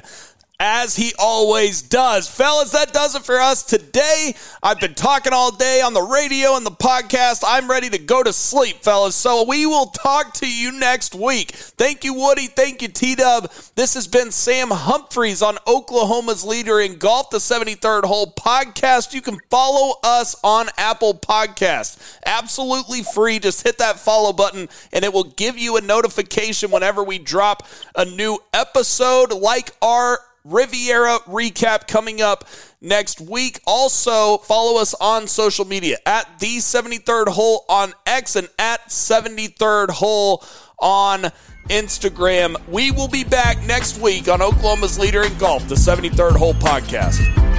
as 0.59 0.95
he 0.95 1.13
always 1.19 1.81
does. 1.81 2.29
Fellas, 2.29 2.71
that 2.71 2.93
does 2.93 3.15
it 3.15 3.23
for 3.23 3.39
us 3.39 3.63
today. 3.63 4.33
I've 4.63 4.79
been 4.79 4.93
talking 4.93 5.33
all 5.33 5.51
day 5.51 5.81
on 5.81 5.93
the 5.93 6.01
radio 6.01 6.55
and 6.55 6.65
the 6.65 6.71
podcast. 6.71 7.43
I'm 7.45 7.69
ready 7.69 7.89
to 7.89 7.97
go 7.97 8.23
to 8.23 8.31
sleep, 8.31 8.77
fellas. 8.77 9.15
So 9.15 9.43
we 9.43 9.65
will 9.65 9.87
talk 9.87 10.33
to 10.35 10.49
you 10.49 10.71
next 10.71 11.13
week. 11.13 11.51
Thank 11.51 12.03
you, 12.03 12.13
Woody. 12.13 12.47
Thank 12.47 12.81
you, 12.81 12.87
T 12.87 13.15
Dub. 13.15 13.51
This 13.75 13.95
has 13.95 14.07
been 14.07 14.31
Sam 14.31 14.69
Humphreys 14.71 15.41
on 15.41 15.57
Oklahoma's 15.67 16.45
Leader 16.45 16.79
in 16.79 16.97
Golf, 16.97 17.31
the 17.31 17.37
73rd 17.37 18.05
Hole 18.05 18.31
podcast. 18.31 19.13
You 19.13 19.21
can 19.21 19.37
follow 19.49 19.95
us 20.03 20.35
on 20.43 20.69
Apple 20.77 21.15
Podcast. 21.15 22.19
Absolutely 22.25 23.03
free. 23.03 23.39
Just 23.39 23.63
hit 23.63 23.77
that 23.79 23.99
follow 23.99 24.31
button 24.31 24.69
and 24.93 25.03
it 25.03 25.11
will 25.11 25.23
give 25.23 25.57
you 25.57 25.75
a 25.75 25.81
notification 25.81 26.71
whenever 26.71 27.03
we 27.03 27.19
drop 27.19 27.67
a 27.95 28.05
new 28.05 28.39
episode 28.53 29.33
like 29.33 29.71
our 29.81 30.19
Riviera 30.45 31.17
recap 31.27 31.87
coming 31.87 32.21
up 32.21 32.47
next 32.79 33.19
week. 33.19 33.59
Also, 33.65 34.37
follow 34.37 34.79
us 34.79 34.93
on 34.93 35.27
social 35.27 35.65
media 35.65 35.97
at 36.05 36.39
the 36.39 36.57
73rd 36.57 37.29
hole 37.29 37.65
on 37.67 37.93
X 38.05 38.35
and 38.35 38.47
at 38.59 38.87
73rd 38.89 39.89
hole 39.89 40.45
on 40.79 41.31
Instagram. 41.69 42.55
We 42.67 42.91
will 42.91 43.07
be 43.07 43.23
back 43.23 43.61
next 43.65 43.99
week 43.99 44.27
on 44.29 44.41
Oklahoma's 44.41 44.99
Leader 44.99 45.23
in 45.23 45.35
Golf, 45.37 45.67
the 45.67 45.75
73rd 45.75 46.37
Hole 46.37 46.53
Podcast. 46.53 47.54